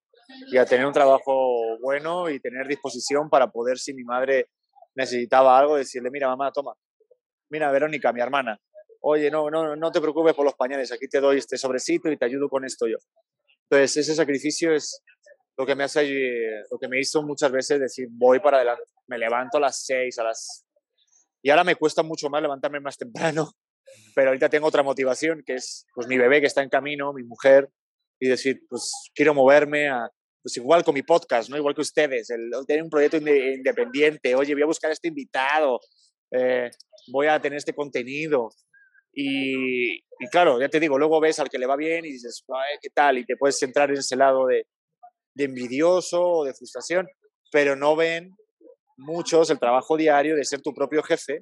y 0.50 0.58
a 0.58 0.66
tener 0.66 0.84
un 0.84 0.92
trabajo 0.92 1.78
bueno 1.80 2.28
y 2.28 2.38
tener 2.40 2.66
disposición 2.66 3.30
para 3.30 3.50
poder, 3.50 3.78
si 3.78 3.94
mi 3.94 4.04
madre 4.04 4.50
necesitaba 4.94 5.58
algo, 5.58 5.76
decirle, 5.76 6.10
mira, 6.10 6.28
mamá, 6.28 6.52
toma. 6.52 6.74
Mira, 7.50 7.70
Verónica, 7.70 8.12
mi 8.12 8.20
hermana, 8.20 8.60
oye, 9.08 9.30
no, 9.30 9.50
no, 9.50 9.74
no 9.74 9.90
te 9.90 10.00
preocupes 10.00 10.34
por 10.34 10.44
los 10.44 10.54
pañales, 10.54 10.92
aquí 10.92 11.08
te 11.08 11.20
doy 11.20 11.38
este 11.38 11.56
sobrecito 11.56 12.10
y 12.10 12.16
te 12.16 12.24
ayudo 12.24 12.48
con 12.48 12.64
esto 12.64 12.86
yo. 12.86 12.96
Entonces, 13.70 13.96
ese 13.96 14.14
sacrificio 14.14 14.74
es 14.74 15.02
lo 15.56 15.66
que 15.66 15.74
me 15.74 15.84
hace, 15.84 16.06
lo 16.70 16.78
que 16.78 16.88
me 16.88 17.00
hizo 17.00 17.22
muchas 17.22 17.50
veces 17.50 17.80
decir, 17.80 18.08
voy 18.10 18.40
para 18.40 18.58
adelante, 18.58 18.84
me 19.06 19.18
levanto 19.18 19.58
a 19.58 19.60
las 19.60 19.84
seis, 19.84 20.18
a 20.18 20.24
las 20.24 20.64
Y 21.42 21.50
ahora 21.50 21.64
me 21.64 21.76
cuesta 21.76 22.02
mucho 22.02 22.28
más 22.30 22.42
levantarme 22.42 22.80
más 22.80 22.96
temprano, 22.96 23.50
pero 24.14 24.28
ahorita 24.28 24.48
tengo 24.48 24.66
otra 24.66 24.82
motivación, 24.82 25.42
que 25.44 25.54
es 25.54 25.86
pues 25.94 26.06
mi 26.06 26.16
bebé 26.16 26.40
que 26.40 26.46
está 26.46 26.62
en 26.62 26.68
camino, 26.68 27.12
mi 27.12 27.24
mujer, 27.24 27.68
y 28.20 28.28
decir, 28.28 28.60
pues 28.68 28.92
quiero 29.14 29.34
moverme 29.34 29.88
a, 29.88 30.08
pues 30.42 30.56
igual 30.56 30.84
con 30.84 30.94
mi 30.94 31.02
podcast, 31.02 31.50
¿no? 31.50 31.56
Igual 31.56 31.74
que 31.74 31.82
ustedes, 31.82 32.30
el, 32.30 32.50
tener 32.66 32.82
un 32.82 32.90
proyecto 32.90 33.16
independiente, 33.16 34.34
oye, 34.34 34.54
voy 34.54 34.62
a 34.62 34.66
buscar 34.66 34.90
a 34.90 34.92
este 34.92 35.08
invitado, 35.08 35.80
eh, 36.30 36.70
voy 37.08 37.26
a 37.26 37.40
tener 37.40 37.58
este 37.58 37.74
contenido. 37.74 38.50
Y, 39.20 39.96
y, 39.96 40.28
claro, 40.30 40.60
ya 40.60 40.68
te 40.68 40.78
digo, 40.78 40.96
luego 40.96 41.18
ves 41.18 41.40
al 41.40 41.48
que 41.48 41.58
le 41.58 41.66
va 41.66 41.74
bien 41.74 42.04
y 42.04 42.12
dices, 42.12 42.44
¿qué 42.80 42.88
tal? 42.90 43.18
Y 43.18 43.24
te 43.24 43.36
puedes 43.36 43.58
centrar 43.58 43.90
en 43.90 43.96
ese 43.96 44.14
lado 44.14 44.46
de, 44.46 44.68
de 45.34 45.44
envidioso 45.44 46.22
o 46.22 46.44
de 46.44 46.54
frustración, 46.54 47.08
pero 47.50 47.74
no 47.74 47.96
ven 47.96 48.36
muchos 48.96 49.50
el 49.50 49.58
trabajo 49.58 49.96
diario 49.96 50.36
de 50.36 50.44
ser 50.44 50.62
tu 50.62 50.72
propio 50.72 51.02
jefe 51.02 51.40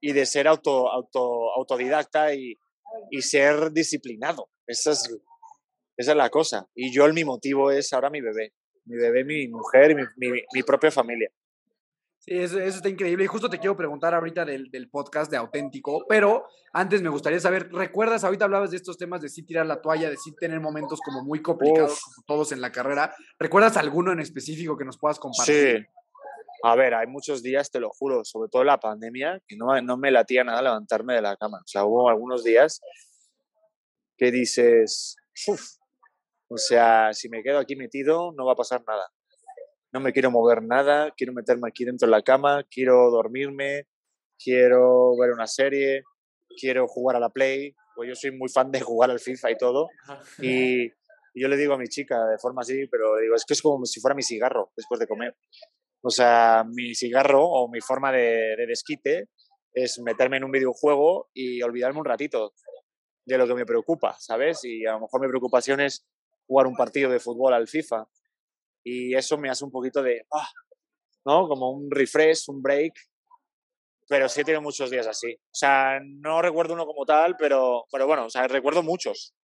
y 0.00 0.12
de 0.12 0.26
ser 0.26 0.48
auto, 0.48 0.90
auto, 0.90 1.54
autodidacta 1.54 2.34
y, 2.34 2.54
y 3.12 3.22
ser 3.22 3.70
disciplinado. 3.70 4.48
Esa 4.66 4.90
es, 4.90 5.16
esa 5.96 6.10
es 6.10 6.16
la 6.16 6.28
cosa. 6.28 6.66
Y 6.74 6.92
yo, 6.92 7.06
mi 7.12 7.24
motivo 7.24 7.70
es 7.70 7.92
ahora 7.92 8.10
mi 8.10 8.20
bebé. 8.20 8.52
Mi 8.84 8.96
bebé, 8.96 9.22
mi 9.22 9.46
mujer 9.46 9.94
mi, 9.94 10.02
mi, 10.16 10.40
mi 10.52 10.62
propia 10.64 10.90
familia. 10.90 11.30
Eso, 12.30 12.58
eso, 12.58 12.76
está 12.76 12.88
increíble. 12.88 13.24
Y 13.24 13.26
justo 13.26 13.48
te 13.48 13.58
quiero 13.58 13.76
preguntar 13.76 14.14
ahorita 14.14 14.44
del, 14.44 14.70
del, 14.70 14.90
podcast 14.90 15.30
de 15.30 15.38
Auténtico, 15.38 16.04
pero 16.08 16.44
antes 16.72 17.00
me 17.00 17.08
gustaría 17.08 17.40
saber, 17.40 17.70
¿recuerdas? 17.72 18.22
Ahorita 18.22 18.44
hablabas 18.44 18.70
de 18.70 18.76
estos 18.76 18.98
temas 18.98 19.22
de 19.22 19.30
sí 19.30 19.42
tirar 19.44 19.64
la 19.64 19.80
toalla, 19.80 20.10
de 20.10 20.16
sí 20.16 20.34
tener 20.36 20.60
momentos 20.60 21.00
como 21.00 21.24
muy 21.24 21.40
complicados, 21.40 22.00
como 22.02 22.24
todos 22.26 22.52
en 22.52 22.60
la 22.60 22.70
carrera. 22.70 23.14
¿Recuerdas 23.38 23.78
alguno 23.78 24.12
en 24.12 24.20
específico 24.20 24.76
que 24.76 24.84
nos 24.84 24.98
puedas 24.98 25.18
compartir? 25.18 25.78
Sí. 25.78 25.86
A 26.64 26.74
ver, 26.74 26.94
hay 26.94 27.06
muchos 27.06 27.42
días, 27.42 27.70
te 27.70 27.80
lo 27.80 27.88
juro, 27.90 28.24
sobre 28.24 28.50
todo 28.50 28.64
la 28.64 28.78
pandemia, 28.78 29.40
que 29.46 29.56
no, 29.56 29.80
no 29.80 29.96
me 29.96 30.10
latía 30.10 30.44
nada 30.44 30.60
levantarme 30.60 31.14
de 31.14 31.22
la 31.22 31.36
cama. 31.36 31.58
O 31.58 31.68
sea, 31.68 31.84
hubo 31.84 32.08
algunos 32.08 32.44
días 32.44 32.80
que 34.16 34.30
dices, 34.30 35.16
Uf, 35.46 35.62
o 36.48 36.56
sea, 36.56 37.12
si 37.12 37.28
me 37.28 37.42
quedo 37.42 37.58
aquí 37.58 37.76
metido, 37.76 38.32
no 38.36 38.44
va 38.44 38.52
a 38.52 38.56
pasar 38.56 38.82
nada. 38.86 39.08
No 39.92 40.00
me 40.00 40.12
quiero 40.12 40.30
mover 40.30 40.62
nada, 40.62 41.12
quiero 41.16 41.32
meterme 41.32 41.68
aquí 41.68 41.84
dentro 41.84 42.06
de 42.06 42.12
la 42.12 42.22
cama, 42.22 42.64
quiero 42.70 43.10
dormirme, 43.10 43.86
quiero 44.38 45.16
ver 45.18 45.32
una 45.32 45.46
serie, 45.46 46.02
quiero 46.60 46.86
jugar 46.86 47.16
a 47.16 47.20
la 47.20 47.30
Play, 47.30 47.74
pues 47.96 48.08
yo 48.08 48.14
soy 48.14 48.30
muy 48.30 48.48
fan 48.48 48.70
de 48.70 48.80
jugar 48.80 49.10
al 49.10 49.18
FIFA 49.18 49.50
y 49.50 49.56
todo. 49.56 49.88
Y, 50.40 50.84
y 50.84 51.42
yo 51.42 51.48
le 51.48 51.56
digo 51.56 51.74
a 51.74 51.78
mi 51.78 51.88
chica 51.88 52.26
de 52.26 52.38
forma 52.38 52.62
así, 52.62 52.86
pero 52.90 53.16
digo, 53.16 53.34
es 53.34 53.44
que 53.44 53.54
es 53.54 53.62
como 53.62 53.84
si 53.86 54.00
fuera 54.00 54.14
mi 54.14 54.22
cigarro 54.22 54.72
después 54.76 55.00
de 55.00 55.06
comer. 55.06 55.36
O 56.02 56.10
sea, 56.10 56.64
mi 56.68 56.94
cigarro 56.94 57.44
o 57.44 57.68
mi 57.68 57.80
forma 57.80 58.12
de, 58.12 58.56
de 58.56 58.66
desquite 58.66 59.28
es 59.72 59.98
meterme 60.00 60.36
en 60.36 60.44
un 60.44 60.50
videojuego 60.50 61.28
y 61.34 61.62
olvidarme 61.62 62.00
un 62.00 62.04
ratito 62.04 62.52
de 63.26 63.38
lo 63.38 63.46
que 63.46 63.54
me 63.54 63.66
preocupa, 63.66 64.16
¿sabes? 64.18 64.64
Y 64.64 64.86
a 64.86 64.92
lo 64.92 65.00
mejor 65.00 65.20
mi 65.20 65.28
preocupación 65.28 65.80
es 65.80 66.06
jugar 66.46 66.66
un 66.66 66.76
partido 66.76 67.10
de 67.10 67.20
fútbol 67.20 67.52
al 67.52 67.68
FIFA. 67.68 68.06
Y 68.90 69.14
eso 69.14 69.36
me 69.36 69.50
hace 69.50 69.66
un 69.66 69.70
poquito 69.70 70.02
de, 70.02 70.26
ah, 70.32 70.48
¿no? 71.26 71.46
Como 71.46 71.70
un 71.70 71.90
refresh, 71.90 72.48
un 72.48 72.62
break. 72.62 72.94
Pero 74.08 74.30
sí 74.30 74.40
he 74.40 74.44
tenido 74.44 74.62
muchos 74.62 74.90
días 74.90 75.06
así. 75.06 75.34
O 75.34 75.54
sea, 75.54 76.00
no 76.02 76.40
recuerdo 76.40 76.72
uno 76.72 76.86
como 76.86 77.04
tal, 77.04 77.36
pero, 77.36 77.84
pero 77.92 78.06
bueno, 78.06 78.24
o 78.24 78.30
sea, 78.30 78.48
recuerdo 78.48 78.82
muchos. 78.82 79.34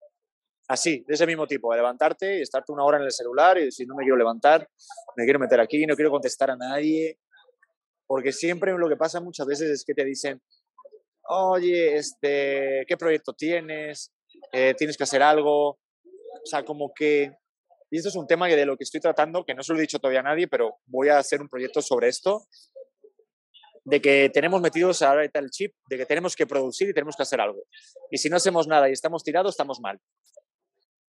Así, 0.67 1.05
de 1.07 1.13
ese 1.13 1.27
mismo 1.27 1.47
tipo, 1.47 1.71
de 1.71 1.77
levantarte 1.77 2.39
y 2.39 2.41
estarte 2.41 2.73
una 2.73 2.85
hora 2.85 2.97
en 2.97 3.05
el 3.05 3.13
celular 3.13 3.59
y 3.59 3.67
decir, 3.67 3.87
no 3.87 3.95
me 3.95 4.05
quiero 4.05 4.17
levantar, 4.17 4.67
me 5.15 5.25
quiero 5.25 5.39
meter 5.39 5.61
aquí, 5.61 5.85
no 5.85 5.95
quiero 5.95 6.11
contestar 6.11 6.51
a 6.51 6.57
nadie. 6.57 7.19
Porque 8.07 8.33
siempre 8.33 8.73
lo 8.73 8.89
que 8.89 8.97
pasa 8.97 9.21
muchas 9.21 9.47
veces 9.47 9.69
es 9.69 9.85
que 9.85 9.93
te 9.93 10.07
dicen, 10.07 10.41
oye, 11.29 11.97
este, 11.97 12.87
¿qué 12.89 12.97
proyecto 12.97 13.35
tienes? 13.35 14.11
Eh, 14.53 14.73
¿Tienes 14.75 14.97
que 14.97 15.05
hacer 15.05 15.23
algo? 15.23 15.69
O 15.69 16.47
sea, 16.47 16.65
como 16.65 16.95
que, 16.95 17.37
y 17.91 17.99
esto 17.99 18.09
es 18.09 18.17
un 18.17 18.27
tema 18.27 18.49
de 18.49 18.67
lo 18.67 18.77
que 18.77 18.85
estoy 18.85 19.01
tratando, 19.01 19.45
que 19.45 19.55
no 19.55 19.63
se 19.63 19.73
lo 19.73 19.79
he 19.79 19.83
dicho 19.83 19.99
todavía 19.99 20.21
a 20.21 20.25
nadie, 20.25 20.49
pero 20.49 20.79
voy 20.87 21.09
a 21.09 21.19
hacer 21.19 21.41
un 21.41 21.49
proyecto 21.49 21.81
sobre 21.83 22.09
esto, 22.09 22.47
de 23.85 24.01
que 24.01 24.31
tenemos 24.33 24.61
metidos 24.61 25.03
ahorita 25.03 25.39
el 25.39 25.51
chip, 25.51 25.75
de 25.89 25.99
que 25.99 26.07
tenemos 26.07 26.35
que 26.35 26.47
producir 26.47 26.89
y 26.89 26.95
tenemos 26.95 27.17
que 27.17 27.23
hacer 27.23 27.41
algo. 27.41 27.65
Y 28.11 28.19
si 28.19 28.31
no 28.31 28.37
hacemos 28.37 28.67
nada 28.67 28.89
y 28.89 28.93
estamos 28.93 29.23
tirados, 29.23 29.53
estamos 29.53 29.81
mal. 29.81 30.01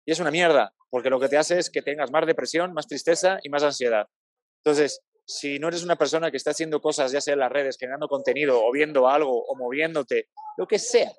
Y 0.07 0.13
es 0.13 0.21
una 0.21 0.31
mierda, 0.31 0.73
porque 0.89 1.11
lo 1.11 1.21
que 1.21 1.29
te 1.29 1.37
hace 1.37 1.59
es 1.59 1.69
que 1.69 1.83
tengas 1.83 2.11
más 2.11 2.27
depresión, 2.27 2.73
más 2.73 2.87
tristeza 2.87 3.39
y 3.43 3.49
más 3.49 3.63
ansiedad. 3.63 4.07
Entonces, 4.65 5.03
si 5.27 5.59
no 5.59 5.69
eres 5.69 5.83
una 5.83 5.97
persona 5.97 6.31
que 6.31 6.37
está 6.37 6.51
haciendo 6.51 6.81
cosas, 6.81 7.13
ya 7.13 7.21
sea 7.21 7.35
en 7.35 7.41
las 7.41 7.53
redes, 7.53 7.77
generando 7.79 8.09
contenido, 8.09 8.65
o 8.65 8.73
viendo 8.73 9.09
algo, 9.09 9.45
o 9.45 9.57
moviéndote, 9.57 10.29
lo 10.57 10.67
que 10.67 10.79
sea, 10.79 11.13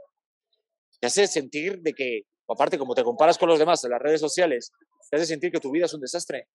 te 1.00 1.08
hace 1.08 1.28
sentir 1.28 1.80
de 1.82 1.94
que, 1.94 2.22
aparte, 2.52 2.78
como 2.78 2.96
te 2.96 3.04
comparas 3.04 3.38
con 3.38 3.50
los 3.50 3.60
demás 3.60 3.84
en 3.84 3.92
las 3.92 4.02
redes 4.02 4.20
sociales, 4.20 4.72
te 5.10 5.18
hace 5.18 5.26
sentir 5.26 5.52
que 5.52 5.60
tu 5.60 5.72
vida 5.72 5.86
es 5.86 5.94
un 5.94 6.02
desastre, 6.02 6.48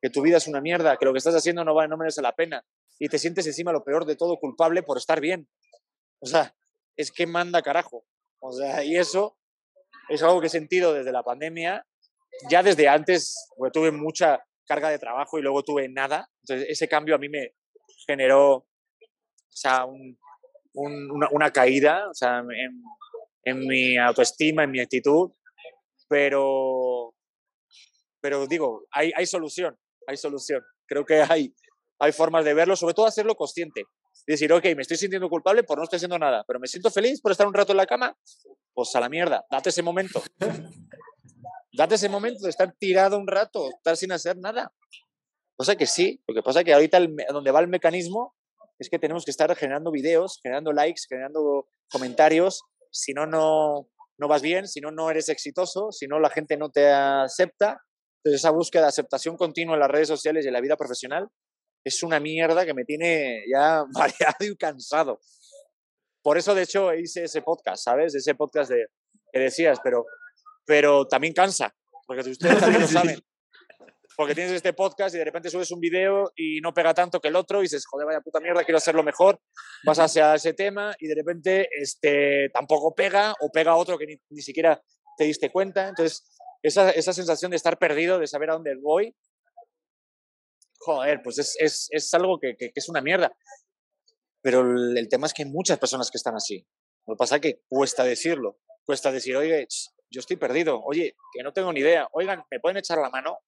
que 0.00 0.10
tu 0.10 0.22
vida 0.22 0.36
es 0.36 0.46
una 0.46 0.60
mierda, 0.60 0.96
que 0.96 1.04
lo 1.04 1.12
que 1.12 1.18
estás 1.18 1.34
haciendo 1.34 1.64
no, 1.64 1.74
va, 1.74 1.86
no 1.86 1.96
merece 1.96 2.22
la 2.22 2.32
pena, 2.32 2.64
y 2.98 3.08
te 3.08 3.18
sientes 3.18 3.46
encima 3.46 3.72
lo 3.72 3.84
peor 3.84 4.04
de 4.04 4.16
todo 4.16 4.38
culpable 4.38 4.82
por 4.82 4.98
estar 4.98 5.20
bien. 5.20 5.48
O 6.20 6.26
sea, 6.26 6.54
es 6.96 7.10
que 7.10 7.26
manda 7.26 7.62
carajo. 7.62 8.04
O 8.40 8.52
sea, 8.52 8.84
y 8.84 8.96
eso 8.96 9.36
es 10.08 10.22
algo 10.22 10.40
que 10.40 10.46
he 10.46 10.50
sentido 10.50 10.92
desde 10.92 11.12
la 11.12 11.22
pandemia, 11.22 11.86
ya 12.50 12.62
desde 12.62 12.88
antes, 12.88 13.48
porque 13.56 13.72
tuve 13.72 13.90
mucha 13.90 14.40
carga 14.66 14.88
de 14.88 14.98
trabajo 14.98 15.38
y 15.38 15.42
luego 15.42 15.62
tuve 15.62 15.88
nada. 15.88 16.28
Entonces, 16.42 16.68
ese 16.70 16.88
cambio 16.88 17.14
a 17.14 17.18
mí 17.18 17.28
me 17.28 17.54
generó 18.06 18.54
o 18.54 18.66
sea, 19.48 19.84
un, 19.84 20.18
un, 20.74 21.10
una, 21.10 21.28
una, 21.30 21.50
caída 21.50 22.08
o 22.08 22.14
sea, 22.14 22.38
en, 22.38 22.82
en, 23.44 23.60
mi 23.60 23.96
autoestima, 23.96 24.64
en 24.64 24.70
mi 24.70 24.80
actitud, 24.80 25.32
pero, 26.08 27.14
pero 28.20 28.46
digo, 28.46 28.86
hay, 28.90 29.12
hay 29.16 29.26
solución, 29.26 29.78
hay 30.06 30.16
solución. 30.16 30.62
Creo 30.86 31.04
que 31.04 31.22
hay, 31.22 31.54
hay 31.98 32.12
formas 32.12 32.44
de 32.44 32.54
verlo, 32.54 32.76
sobre 32.76 32.94
todo 32.94 33.06
hacerlo 33.06 33.34
consciente. 33.34 33.84
Decir, 34.26 34.52
ok, 34.52 34.64
me 34.76 34.82
estoy 34.82 34.96
sintiendo 34.96 35.28
culpable 35.28 35.64
por 35.64 35.78
no 35.78 35.84
estar 35.84 35.96
haciendo 35.96 36.18
nada, 36.18 36.44
pero 36.46 36.60
me 36.60 36.68
siento 36.68 36.90
feliz 36.90 37.20
por 37.20 37.32
estar 37.32 37.46
un 37.46 37.54
rato 37.54 37.72
en 37.72 37.78
la 37.78 37.86
cama, 37.86 38.16
pues 38.72 38.94
a 38.94 39.00
la 39.00 39.08
mierda, 39.08 39.44
date 39.50 39.70
ese 39.70 39.82
momento. 39.82 40.22
date 41.72 41.94
ese 41.94 42.08
momento 42.08 42.44
de 42.44 42.50
estar 42.50 42.72
tirado 42.78 43.18
un 43.18 43.26
rato, 43.26 43.68
estar 43.68 43.96
sin 43.96 44.12
hacer 44.12 44.36
nada. 44.36 44.72
O 45.56 45.64
sea 45.64 45.76
que 45.76 45.86
sí, 45.86 46.22
lo 46.26 46.34
que 46.34 46.42
pasa 46.42 46.60
es 46.60 46.64
que 46.64 46.74
ahorita 46.74 46.98
el, 46.98 47.16
donde 47.30 47.50
va 47.50 47.60
el 47.60 47.68
mecanismo 47.68 48.34
es 48.78 48.88
que 48.88 48.98
tenemos 48.98 49.24
que 49.24 49.30
estar 49.30 49.54
generando 49.54 49.90
videos, 49.90 50.40
generando 50.42 50.72
likes, 50.72 51.02
generando 51.08 51.68
comentarios, 51.90 52.62
si 52.92 53.12
no, 53.12 53.26
no, 53.26 53.88
no 54.18 54.28
vas 54.28 54.42
bien, 54.42 54.68
si 54.68 54.80
no, 54.80 54.90
no 54.90 55.10
eres 55.10 55.28
exitoso, 55.28 55.90
si 55.90 56.06
no, 56.06 56.20
la 56.20 56.30
gente 56.30 56.56
no 56.56 56.70
te 56.70 56.90
acepta. 56.90 57.82
Entonces 58.18 58.40
esa 58.40 58.50
búsqueda 58.50 58.82
de 58.82 58.88
aceptación 58.88 59.36
continua 59.36 59.74
en 59.74 59.80
las 59.80 59.90
redes 59.90 60.08
sociales 60.08 60.44
y 60.44 60.48
en 60.48 60.54
la 60.54 60.60
vida 60.60 60.76
profesional 60.76 61.28
es 61.84 62.02
una 62.02 62.20
mierda 62.20 62.64
que 62.64 62.74
me 62.74 62.84
tiene 62.84 63.42
ya 63.52 63.84
mareado 63.92 64.44
y 64.44 64.56
cansado. 64.56 65.18
Por 66.22 66.38
eso, 66.38 66.54
de 66.54 66.62
hecho, 66.62 66.94
hice 66.94 67.24
ese 67.24 67.42
podcast, 67.42 67.82
¿sabes? 67.82 68.14
Ese 68.14 68.34
podcast 68.34 68.70
de, 68.70 68.86
que 69.32 69.40
decías, 69.40 69.80
pero, 69.82 70.04
pero 70.64 71.06
también 71.06 71.32
cansa, 71.32 71.74
porque 72.06 72.30
ustedes 72.30 72.60
también 72.60 72.82
lo 72.82 72.86
saben. 72.88 73.18
Porque 74.16 74.34
tienes 74.34 74.52
este 74.52 74.72
podcast 74.72 75.14
y 75.14 75.18
de 75.18 75.24
repente 75.24 75.50
subes 75.50 75.70
un 75.70 75.80
video 75.80 76.32
y 76.36 76.60
no 76.60 76.74
pega 76.74 76.92
tanto 76.92 77.20
que 77.20 77.28
el 77.28 77.36
otro 77.36 77.60
y 77.60 77.62
dices, 77.62 77.86
joder, 77.86 78.06
vaya 78.06 78.20
puta 78.20 78.40
mierda, 78.40 78.64
quiero 78.64 78.78
hacerlo 78.78 79.02
mejor, 79.02 79.40
vas 79.84 79.98
hacia 79.98 80.34
ese 80.34 80.52
tema 80.52 80.94
y 80.98 81.06
de 81.06 81.14
repente 81.14 81.68
este, 81.72 82.50
tampoco 82.52 82.94
pega 82.94 83.34
o 83.40 83.50
pega 83.50 83.76
otro 83.76 83.98
que 83.98 84.06
ni, 84.06 84.16
ni 84.30 84.42
siquiera 84.42 84.82
te 85.16 85.24
diste 85.24 85.50
cuenta. 85.50 85.88
Entonces, 85.88 86.36
esa, 86.62 86.90
esa 86.90 87.12
sensación 87.12 87.50
de 87.50 87.56
estar 87.56 87.78
perdido, 87.78 88.18
de 88.18 88.26
saber 88.26 88.50
a 88.50 88.54
dónde 88.54 88.76
voy, 88.80 89.14
joder, 90.78 91.22
pues 91.22 91.38
es, 91.38 91.56
es, 91.58 91.88
es 91.90 92.14
algo 92.14 92.38
que, 92.38 92.56
que, 92.56 92.72
que, 92.72 92.80
es 92.80 92.88
una 92.88 93.00
mierda. 93.00 93.32
Pero 94.42 94.60
el, 94.60 94.98
el, 94.98 95.08
tema 95.08 95.26
es 95.26 95.32
que 95.32 95.44
hay 95.44 95.50
muchas 95.50 95.78
personas 95.78 96.10
que 96.10 96.18
están 96.18 96.34
así. 96.34 96.66
Lo 97.06 97.14
que 97.14 97.18
pasa 97.18 97.36
es 97.36 97.40
que 97.40 97.62
cuesta 97.68 98.04
decirlo. 98.04 98.58
Cuesta 98.84 99.12
decir, 99.12 99.36
oye, 99.36 99.66
yo 100.10 100.20
estoy 100.20 100.36
perdido. 100.36 100.80
Oye, 100.84 101.16
que 101.32 101.42
no 101.42 101.52
tengo 101.52 101.72
ni 101.72 101.80
idea. 101.80 102.08
Oigan, 102.12 102.44
¿me 102.50 102.60
pueden 102.60 102.76
echar 102.76 102.98
la 102.98 103.10
mano? 103.10 103.38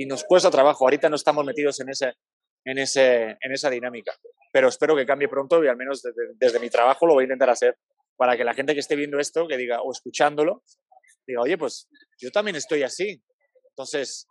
Y 0.00 0.06
nos 0.06 0.24
cuesta 0.24 0.50
trabajo. 0.50 0.86
Ahorita 0.86 1.10
no 1.10 1.16
estamos 1.16 1.44
metidos 1.44 1.78
en, 1.80 1.90
ese, 1.90 2.14
en, 2.64 2.78
ese, 2.78 3.36
en 3.38 3.52
esa 3.52 3.68
dinámica. 3.68 4.14
Pero 4.50 4.68
espero 4.68 4.96
que 4.96 5.04
cambie 5.04 5.28
pronto 5.28 5.62
y 5.62 5.68
al 5.68 5.76
menos 5.76 6.00
desde, 6.00 6.32
desde 6.36 6.58
mi 6.58 6.70
trabajo 6.70 7.06
lo 7.06 7.12
voy 7.12 7.24
a 7.24 7.26
intentar 7.26 7.50
hacer 7.50 7.76
para 8.16 8.34
que 8.34 8.42
la 8.42 8.54
gente 8.54 8.72
que 8.72 8.80
esté 8.80 8.96
viendo 8.96 9.18
esto, 9.18 9.46
que 9.46 9.58
diga, 9.58 9.82
o 9.82 9.92
escuchándolo, 9.92 10.62
diga, 11.26 11.42
oye, 11.42 11.58
pues 11.58 11.86
yo 12.18 12.30
también 12.30 12.56
estoy 12.56 12.82
así. 12.82 13.22
Entonces, 13.72 14.26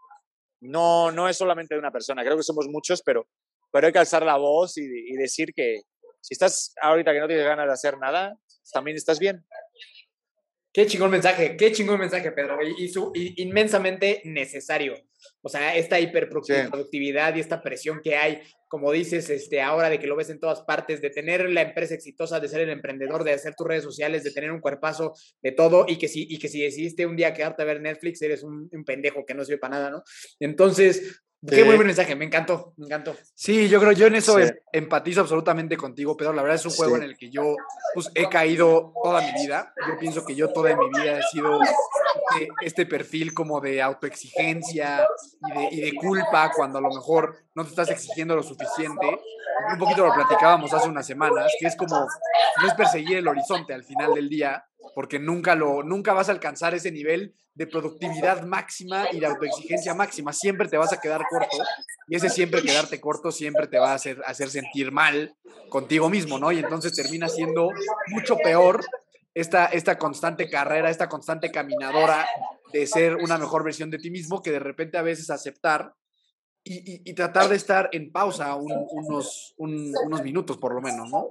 no, 0.60 1.12
no 1.12 1.30
es 1.30 1.38
solamente 1.38 1.76
de 1.76 1.80
una 1.80 1.92
persona, 1.92 2.24
creo 2.24 2.36
que 2.36 2.42
somos 2.42 2.66
muchos, 2.68 3.04
pero, 3.06 3.28
pero 3.72 3.86
hay 3.86 3.94
que 3.94 4.00
alzar 4.00 4.24
la 4.24 4.38
voz 4.38 4.76
y, 4.76 4.82
y, 4.86 5.18
decir 5.18 5.54
que 5.56 5.82
si 6.20 6.34
estás 6.34 6.74
ahorita 6.82 7.14
que 7.14 7.20
no 7.20 7.28
tienes 7.28 7.46
ganas 7.46 7.68
de 7.68 7.74
hacer 7.74 8.00
nada, 8.00 8.34
también 8.74 8.98
estás 8.98 9.20
bien. 9.20 9.46
Qué 10.80 10.88
chingón 10.88 11.12
mensaje, 11.12 11.58
qué 11.58 11.74
chingón 11.74 12.00
mensaje, 12.00 12.32
Pedro, 12.32 12.58
y, 12.66 12.88
su, 12.88 13.12
inmensamente 13.14 14.22
necesario. 14.24 14.94
O 15.42 15.50
sea, 15.50 15.76
esta 15.76 16.00
hiperproductividad 16.00 17.36
y 17.36 17.42
esta 17.42 17.62
presión 17.62 18.00
que 18.02 18.16
hay, 18.16 18.40
como 18.70 18.90
dices, 18.94 19.30
este, 19.30 19.62
ahora 19.62 19.90
de 19.90 20.00
que 20.00 20.08
lo 20.08 20.16
ves 20.16 20.30
en 20.30 20.40
todas 20.40 20.62
partes, 20.62 21.02
de 21.02 21.10
tener 21.10 21.50
la 21.50 21.64
empresa 21.64 21.96
exitosa, 21.96 22.40
de 22.40 22.48
ser 22.48 22.62
el 22.62 22.70
emprendedor, 22.70 23.26
de 23.26 23.34
hacer 23.34 23.56
tus 23.56 23.68
redes 23.68 23.84
sociales, 23.84 24.24
de 24.24 24.32
tener 24.32 24.54
un 24.54 24.62
cuerpazo, 24.62 25.12
de 25.42 25.52
todo, 25.52 25.84
y 25.86 25.98
que 25.98 26.08
si, 26.08 26.26
y 26.30 26.40
que 26.40 26.48
si 26.48 26.62
decidiste 26.62 27.06
un 27.06 27.18
día 27.18 27.34
quedarte 27.34 27.62
a 27.62 27.66
ver 27.66 27.82
Netflix, 27.82 28.22
eres 28.22 28.42
un, 28.44 28.70
un 28.72 28.86
pendejo 28.86 29.26
que 29.26 29.34
no 29.34 29.44
sirve 29.44 29.58
para 29.58 29.76
nada, 29.76 29.90
¿no? 29.90 30.04
Entonces, 30.40 31.22
Qué 31.48 31.64
buen 31.64 31.78
mensaje, 31.86 32.16
me 32.16 32.26
encantó, 32.26 32.74
me 32.76 32.86
encantó. 32.86 33.16
Sí, 33.34 33.70
yo 33.70 33.80
creo, 33.80 33.94
yo 33.94 34.08
en 34.08 34.16
eso 34.16 34.38
em, 34.40 34.50
empatizo 34.74 35.22
absolutamente 35.22 35.78
contigo, 35.78 36.18
Pedro. 36.18 36.34
La 36.34 36.42
verdad 36.42 36.58
es 36.58 36.66
un 36.66 36.74
juego 36.74 36.98
en 36.98 37.04
el 37.04 37.18
que 37.18 37.30
yo 37.30 37.56
pues, 37.94 38.12
he 38.14 38.28
caído 38.28 38.92
toda 39.02 39.22
mi 39.22 39.42
vida. 39.42 39.74
Yo 39.88 39.98
pienso 39.98 40.26
que 40.26 40.36
yo 40.36 40.52
toda 40.52 40.76
mi 40.76 40.90
vida 40.90 41.20
he 41.20 41.24
sido 41.24 41.62
este, 41.62 42.50
este 42.62 42.86
perfil 42.86 43.34
como 43.34 43.62
de 43.62 43.82
autoexigencia 43.82 45.08
y 45.48 45.58
de, 45.58 45.70
y 45.72 45.82
de, 45.82 45.96
culpa 45.96 46.52
cuando 46.54 46.80
a 46.80 46.82
lo 46.82 46.90
mejor 46.90 47.38
no 47.56 47.64
te 47.64 47.70
estás 47.70 47.90
exigiendo 47.90 48.36
lo 48.36 48.44
suficiente. 48.44 49.08
Un 49.72 49.80
poquito 49.80 50.06
lo 50.06 50.14
platicábamos 50.14 50.74
hace 50.74 50.90
unas 50.90 51.08
semanas, 51.08 51.54
que 51.58 51.68
es 51.68 51.76
como, 51.78 52.06
no 52.62 52.68
es 52.68 52.74
perseguir 52.74 53.18
el 53.18 53.28
horizonte 53.28 53.74
al 53.74 53.84
final 53.86 54.14
del 54.14 54.28
día, 54.28 54.66
porque 54.96 55.20
nunca, 55.20 55.56
lo, 55.56 55.84
nunca 55.84 56.14
vas 56.14 56.30
a 56.30 56.32
alcanzar 56.32 56.74
ese 56.74 56.92
nivel 56.92 57.36
de 57.54 57.68
productividad 57.68 58.44
máxima 58.44 59.08
y 59.12 59.20
de 59.20 59.26
autoexigencia 59.26 59.94
máxima. 59.94 60.32
Siempre 60.32 60.68
te 60.68 60.78
vas 60.78 60.94
a 60.94 61.00
quedar 61.00 61.24
corto 61.30 61.58
y 62.08 62.16
ese 62.16 62.30
siempre 62.30 62.62
quedarte 62.62 63.02
corto 63.02 63.32
siempre 63.32 63.68
te 63.68 63.80
va 63.80 63.92
a 63.92 63.96
hacer, 63.96 64.22
hacer 64.26 64.50
sentir 64.50 64.92
mal 64.92 65.36
contigo 65.70 66.10
mismo, 66.10 66.40
¿no? 66.40 66.52
Y 66.52 66.60
entonces 66.60 66.94
termina 66.94 67.28
siendo 67.28 67.70
mucho 68.08 68.38
peor 68.38 68.86
esta, 69.34 69.66
esta 69.68 69.98
constante 69.98 70.50
carrera, 70.50 70.90
esta 70.90 71.10
constante 71.10 71.52
caminadora 71.52 72.28
de 72.72 72.88
ser 72.88 73.16
una 73.16 73.38
mejor 73.38 73.64
versión 73.64 73.90
de 73.90 73.98
ti 73.98 74.10
mismo 74.10 74.42
que 74.42 74.52
de 74.52 74.60
repente 74.60 74.98
a 74.98 75.02
veces 75.02 75.30
aceptar 75.30 75.94
y, 76.64 77.14
tratar 77.14 77.50
de 77.50 77.56
estar 77.56 77.90
en 77.92 78.12
pausa 78.12 78.56
unos, 78.56 79.54
unos 79.58 80.24
minutos 80.24 80.58
por 80.58 80.76
lo 80.76 80.82
menos, 80.82 81.10
¿no? 81.10 81.28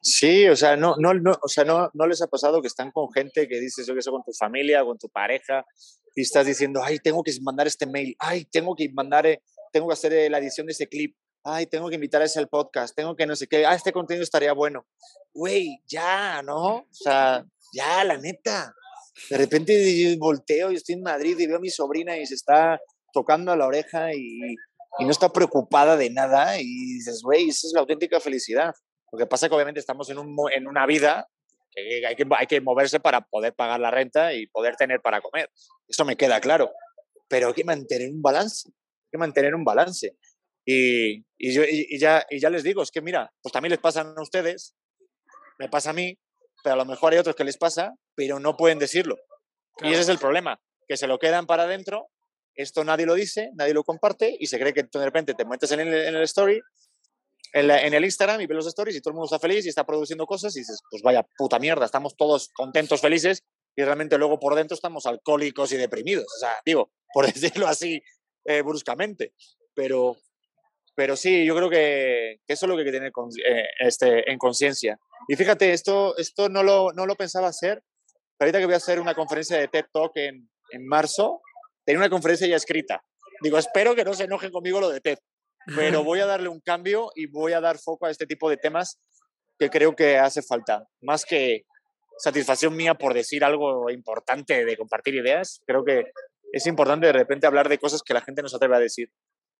Sí, 0.00 0.46
o 0.46 0.54
sea, 0.54 0.76
no, 0.76 0.94
no, 0.98 1.14
no, 1.14 1.36
o 1.42 1.48
sea 1.48 1.64
no, 1.64 1.90
no 1.94 2.06
les 2.06 2.22
ha 2.22 2.28
pasado 2.28 2.60
que 2.60 2.68
están 2.68 2.92
con 2.92 3.10
gente 3.12 3.48
que 3.48 3.58
dices, 3.58 3.86
yo 3.86 3.94
que 3.94 4.02
sé, 4.02 4.10
con 4.10 4.22
tu 4.22 4.32
familia, 4.32 4.84
con 4.84 4.98
tu 4.98 5.08
pareja, 5.08 5.64
y 6.14 6.22
estás 6.22 6.46
diciendo, 6.46 6.80
ay, 6.84 6.98
tengo 6.98 7.22
que 7.22 7.32
mandar 7.42 7.66
este 7.66 7.86
mail, 7.86 8.14
ay, 8.18 8.44
tengo 8.44 8.74
que 8.74 8.88
mandar, 8.92 9.26
eh, 9.26 9.42
tengo 9.72 9.88
que 9.88 9.94
hacer 9.94 10.12
eh, 10.12 10.30
la 10.30 10.38
edición 10.38 10.66
de 10.66 10.72
ese 10.72 10.86
clip, 10.86 11.16
ay, 11.42 11.66
tengo 11.66 11.88
que 11.88 11.96
invitar 11.96 12.22
a 12.22 12.26
ese 12.26 12.46
podcast, 12.46 12.94
tengo 12.94 13.16
que 13.16 13.26
no 13.26 13.36
sé 13.36 13.46
qué, 13.46 13.66
ah, 13.66 13.74
este 13.74 13.92
contenido 13.92 14.22
estaría 14.22 14.52
bueno. 14.52 14.86
Güey, 15.34 15.82
ya, 15.86 16.42
¿no? 16.42 16.76
O 16.76 16.88
sea, 16.90 17.44
ya, 17.72 18.04
la 18.04 18.16
neta. 18.18 18.74
De 19.30 19.38
repente 19.38 19.98
yo 19.98 20.18
volteo 20.18 20.70
y 20.70 20.76
estoy 20.76 20.94
en 20.94 21.02
Madrid 21.02 21.38
y 21.38 21.46
veo 21.46 21.56
a 21.56 21.60
mi 21.60 21.70
sobrina 21.70 22.16
y 22.16 22.26
se 22.26 22.34
está 22.34 22.78
tocando 23.12 23.50
a 23.50 23.56
la 23.56 23.66
oreja 23.66 24.12
y, 24.14 24.56
y 24.98 25.04
no 25.04 25.10
está 25.10 25.32
preocupada 25.32 25.96
de 25.96 26.10
nada 26.10 26.60
y 26.60 26.94
dices, 26.94 27.20
güey, 27.22 27.48
esa 27.48 27.66
es 27.66 27.72
la 27.74 27.80
auténtica 27.80 28.20
felicidad. 28.20 28.74
Lo 29.12 29.18
que 29.18 29.26
pasa 29.26 29.46
es 29.46 29.50
que 29.50 29.56
obviamente 29.56 29.80
estamos 29.80 30.08
en, 30.10 30.18
un, 30.18 30.36
en 30.52 30.66
una 30.66 30.86
vida 30.86 31.28
que 31.70 32.06
hay, 32.06 32.16
que 32.16 32.26
hay 32.30 32.46
que 32.46 32.60
moverse 32.60 33.00
para 33.00 33.20
poder 33.20 33.54
pagar 33.54 33.80
la 33.80 33.90
renta 33.90 34.32
y 34.34 34.46
poder 34.46 34.76
tener 34.76 35.00
para 35.00 35.20
comer. 35.20 35.50
Eso 35.86 36.04
me 36.04 36.16
queda 36.16 36.40
claro. 36.40 36.72
Pero 37.28 37.48
hay 37.48 37.54
que 37.54 37.64
mantener 37.64 38.10
un 38.10 38.22
balance. 38.22 38.68
Hay 38.68 39.10
que 39.12 39.18
mantener 39.18 39.54
un 39.54 39.64
balance. 39.64 40.16
Y, 40.64 41.24
y, 41.38 41.54
yo, 41.54 41.62
y, 41.64 41.98
ya, 41.98 42.26
y 42.28 42.40
ya 42.40 42.50
les 42.50 42.62
digo, 42.62 42.82
es 42.82 42.90
que 42.90 43.00
mira, 43.00 43.32
pues 43.42 43.52
también 43.52 43.70
les 43.70 43.78
pasan 43.78 44.14
a 44.16 44.22
ustedes, 44.22 44.74
me 45.58 45.68
pasa 45.68 45.90
a 45.90 45.92
mí, 45.92 46.18
pero 46.64 46.74
a 46.74 46.76
lo 46.76 46.84
mejor 46.84 47.12
hay 47.12 47.20
otros 47.20 47.36
que 47.36 47.44
les 47.44 47.56
pasa, 47.56 47.94
pero 48.16 48.40
no 48.40 48.56
pueden 48.56 48.80
decirlo. 48.80 49.16
Y 49.80 49.92
ese 49.92 50.00
es 50.00 50.08
el 50.08 50.18
problema, 50.18 50.60
que 50.88 50.96
se 50.96 51.06
lo 51.06 51.18
quedan 51.18 51.46
para 51.46 51.64
adentro 51.64 52.08
esto 52.56 52.84
nadie 52.84 53.06
lo 53.06 53.14
dice, 53.14 53.50
nadie 53.54 53.74
lo 53.74 53.84
comparte 53.84 54.34
y 54.38 54.46
se 54.46 54.58
cree 54.58 54.72
que 54.72 54.84
de 54.84 55.04
repente 55.04 55.34
te 55.34 55.44
metes 55.44 55.70
en 55.72 55.80
el, 55.80 55.94
en 55.94 56.16
el 56.16 56.22
story, 56.22 56.60
en, 57.52 57.94
el 57.94 58.04
Instagram 58.04 58.40
y 58.40 58.46
ves 58.46 58.56
los 58.56 58.66
stories 58.66 58.96
y 58.96 59.00
todo 59.00 59.10
el 59.12 59.14
mundo 59.14 59.26
está 59.26 59.38
feliz 59.38 59.64
y 59.64 59.68
está 59.68 59.84
produciendo 59.84 60.26
cosas 60.26 60.54
y 60.56 60.60
dices, 60.60 60.80
pues 60.90 61.02
vaya 61.02 61.26
puta 61.36 61.58
mierda, 61.58 61.86
estamos 61.86 62.16
todos 62.16 62.50
contentos, 62.54 63.00
felices 63.00 63.44
y 63.74 63.84
realmente 63.84 64.18
luego 64.18 64.38
por 64.38 64.54
dentro 64.54 64.74
estamos 64.74 65.06
alcohólicos 65.06 65.72
y 65.72 65.76
deprimidos. 65.76 66.26
O 66.36 66.38
sea, 66.40 66.54
digo, 66.64 66.90
por 67.12 67.26
decirlo 67.26 67.66
así 67.66 68.02
eh, 68.44 68.62
bruscamente. 68.62 69.32
Pero, 69.74 70.16
pero 70.94 71.16
sí, 71.16 71.44
yo 71.44 71.54
creo 71.54 71.68
que, 71.68 72.40
que, 72.46 72.52
eso 72.54 72.66
es 72.66 72.70
lo 72.70 72.76
que 72.76 72.82
hay 72.82 72.86
que 72.86 72.92
tener 72.92 73.12
eh, 73.46 73.64
este, 73.80 74.30
en 74.30 74.38
conciencia. 74.38 74.98
Y 75.28 75.36
fíjate, 75.36 75.72
esto, 75.72 76.16
esto 76.16 76.48
no, 76.48 76.62
lo, 76.62 76.92
no 76.92 77.04
lo 77.06 77.16
pensaba 77.16 77.48
hacer, 77.48 77.82
pero 78.38 78.48
ahorita 78.48 78.58
que 78.58 78.66
voy 78.66 78.74
a 78.74 78.78
hacer 78.78 79.00
una 79.00 79.14
conferencia 79.14 79.58
de 79.58 79.68
TED 79.68 79.86
Talk 79.92 80.12
en, 80.16 80.48
en 80.70 80.86
marzo, 80.86 81.40
tenía 81.86 82.00
una 82.00 82.10
conferencia 82.10 82.46
ya 82.46 82.56
escrita. 82.56 83.02
Digo, 83.40 83.56
espero 83.56 83.94
que 83.94 84.04
no 84.04 84.12
se 84.12 84.24
enojen 84.24 84.50
conmigo 84.50 84.80
lo 84.80 84.90
de 84.90 85.00
TED, 85.00 85.18
pero 85.74 86.04
voy 86.04 86.20
a 86.20 86.26
darle 86.26 86.48
un 86.48 86.60
cambio 86.60 87.10
y 87.14 87.26
voy 87.26 87.52
a 87.52 87.60
dar 87.60 87.78
foco 87.78 88.06
a 88.06 88.10
este 88.10 88.26
tipo 88.26 88.50
de 88.50 88.56
temas 88.56 88.98
que 89.58 89.70
creo 89.70 89.94
que 89.94 90.18
hace 90.18 90.42
falta. 90.42 90.84
Más 91.00 91.24
que 91.24 91.62
satisfacción 92.18 92.74
mía 92.76 92.94
por 92.94 93.14
decir 93.14 93.44
algo 93.44 93.90
importante 93.90 94.64
de 94.64 94.76
compartir 94.76 95.14
ideas, 95.14 95.62
creo 95.66 95.84
que 95.84 96.04
es 96.52 96.66
importante 96.66 97.06
de 97.06 97.12
repente 97.12 97.46
hablar 97.46 97.68
de 97.68 97.78
cosas 97.78 98.02
que 98.02 98.14
la 98.14 98.20
gente 98.20 98.42
no 98.42 98.48
se 98.48 98.56
atreve 98.56 98.76
a 98.76 98.80
decir. 98.80 99.10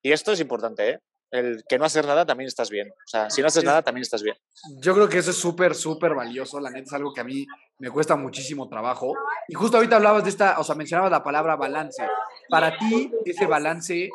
Y 0.02 0.12
esto 0.12 0.32
es 0.32 0.40
importante, 0.40 0.90
¿eh? 0.90 0.98
El 1.30 1.64
que 1.68 1.78
no 1.78 1.84
hacer 1.84 2.06
nada 2.06 2.24
también 2.24 2.46
estás 2.46 2.70
bien. 2.70 2.88
O 2.90 3.08
sea, 3.08 3.30
si 3.30 3.40
no 3.40 3.48
haces 3.48 3.64
nada 3.64 3.82
también 3.82 4.02
estás 4.02 4.22
bien. 4.22 4.36
Yo 4.80 4.94
creo 4.94 5.08
que 5.08 5.18
eso 5.18 5.30
es 5.30 5.36
súper, 5.36 5.74
súper 5.74 6.14
valioso. 6.14 6.60
La 6.60 6.70
neta 6.70 6.84
es 6.84 6.92
algo 6.92 7.12
que 7.12 7.20
a 7.20 7.24
mí 7.24 7.46
me 7.78 7.90
cuesta 7.90 8.16
muchísimo 8.16 8.68
trabajo. 8.68 9.12
Y 9.48 9.54
justo 9.54 9.76
ahorita 9.76 9.96
hablabas 9.96 10.24
de 10.24 10.30
esta, 10.30 10.58
o 10.58 10.64
sea, 10.64 10.76
mencionabas 10.76 11.10
la 11.10 11.24
palabra 11.24 11.56
balance. 11.56 12.06
Para 12.48 12.78
ti, 12.78 13.10
ese 13.24 13.46
balance, 13.46 14.08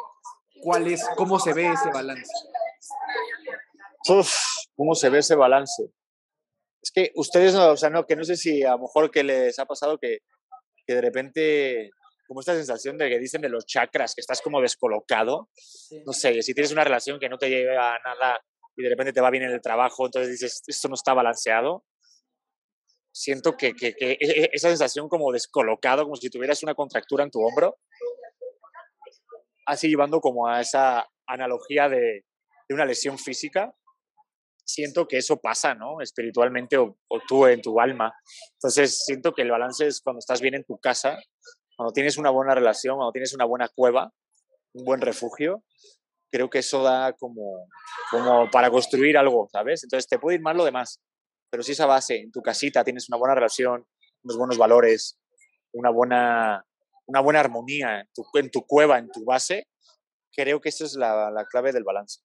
¿cuál 0.62 0.88
es? 0.88 1.06
¿Cómo 1.18 1.40
se 1.40 1.54
ve 1.54 1.68
ese 1.68 1.90
balance? 1.94 2.32
Uf, 4.08 4.34
¿cómo 4.76 4.96
se 4.96 5.10
ve 5.10 5.20
ese 5.20 5.36
balance? 5.36 5.92
Es 6.82 6.92
que 6.92 7.12
ustedes, 7.16 7.54
o 7.56 7.78
sea, 7.78 7.90
no, 7.90 8.06
que 8.06 8.16
no 8.16 8.24
sé 8.24 8.38
si 8.38 8.64
a 8.64 8.72
lo 8.72 8.80
mejor 8.80 9.12
que 9.12 9.24
les 9.24 9.60
ha 9.60 9.66
pasado 9.66 9.98
que, 10.00 10.20
que 10.88 10.96
de 10.96 11.02
repente 11.02 11.92
como 12.32 12.40
esta 12.40 12.56
sensación 12.56 12.98
de 12.98 13.10
que 13.10 13.20
dicen 13.20 13.42
de 13.42 13.50
los 13.50 13.66
chakras, 13.66 14.16
que 14.16 14.22
estás 14.22 14.42
como 14.42 14.62
descolocado. 14.62 15.50
No 16.06 16.14
sé, 16.14 16.42
si 16.44 16.54
tienes 16.54 16.72
una 16.72 16.86
relación 16.86 17.20
que 17.20 17.28
no 17.28 17.38
te 17.38 17.50
lleva 17.50 17.96
a 17.96 18.00
nada 18.00 18.40
y 18.74 18.84
de 18.84 18.88
repente 18.88 19.12
te 19.12 19.20
va 19.20 19.30
bien 19.30 19.44
en 19.44 19.52
el 19.52 19.60
trabajo, 19.60 20.06
entonces 20.06 20.32
dices, 20.32 20.64
esto 20.66 20.88
no 20.88 20.94
está 20.94 21.14
balanceado. 21.14 21.84
Siento 23.14 23.58
que, 23.58 23.74
que, 23.74 23.94
que 23.96 24.12
e, 24.12 24.18
e, 24.22 24.50
esa 24.54 24.70
sensación 24.70 25.10
como 25.10 25.34
descolocado, 25.34 26.06
como 26.06 26.16
si 26.16 26.30
tuvieras 26.30 26.64
una 26.64 26.74
contractura 26.74 27.26
en 27.26 27.32
tu 27.32 27.42
hombro, 27.42 27.80
así 29.66 29.90
llevando 29.90 30.22
como 30.22 30.48
a 30.48 30.62
esa 30.62 31.06
analogía 31.28 31.90
de, 31.90 32.24
de 32.70 32.74
una 32.74 32.86
lesión 32.86 33.18
física, 33.18 33.76
siento 34.64 35.06
que 35.06 35.18
eso 35.18 35.42
pasa, 35.42 35.76
¿no? 35.76 36.00
Espiritualmente 36.00 36.78
o, 36.78 36.98
o, 37.10 37.20
tú 37.28 37.46
en 37.46 37.62
tu 37.62 37.82
alma. 37.82 38.14
Entonces, 38.54 39.04
siento 39.04 39.34
que 39.34 39.42
el 39.42 39.52
balance 39.52 39.86
es 39.86 40.00
cuando 40.00 40.20
estás 40.20 40.40
bien 40.40 40.56
en 40.56 40.64
tu 40.64 40.78
casa, 40.78 41.20
cuando 41.76 41.94
tienes 41.94 42.18
una 42.18 42.30
buena 42.30 42.56
relación, 42.56 42.96
cuando 42.96 43.12
tienes 43.12 43.34
una 43.34 43.46
buena 43.46 43.70
cueva, 43.70 44.12
un 44.74 44.86
buen 44.86 45.02
refugio, 45.02 45.64
creo 46.32 46.50
que 46.50 46.60
eso 46.60 46.84
da 46.84 47.14
como, 47.14 47.68
como 48.10 48.50
para 48.50 48.70
construir 48.70 49.18
algo, 49.18 49.48
¿sabes? 49.52 49.84
Entonces 49.84 50.08
te 50.08 50.20
puede 50.20 50.38
ir 50.38 50.42
mal 50.42 50.58
lo 50.58 50.66
demás, 50.66 51.02
pero 51.50 51.64
si 51.64 51.74
esa 51.74 51.86
base, 51.86 52.18
en 52.18 52.32
tu 52.32 52.42
casita 52.42 52.84
tienes 52.84 53.10
una 53.10 53.18
buena 53.18 53.36
relación, 53.36 53.86
unos 54.24 54.38
buenos 54.38 54.58
valores, 54.58 55.20
una 55.74 55.90
buena, 55.90 56.66
una 57.06 57.20
buena 57.20 57.40
armonía 57.42 58.02
en 58.02 58.08
tu, 58.14 58.24
en 58.36 58.50
tu 58.50 58.66
cueva, 58.66 58.98
en 58.98 59.10
tu 59.10 59.26
base, 59.26 59.68
creo 60.34 60.62
que 60.62 60.70
esa 60.70 60.86
es 60.86 60.96
la, 60.96 61.30
la 61.30 61.46
clave 61.46 61.74
del 61.74 61.84
balance. 61.84 62.22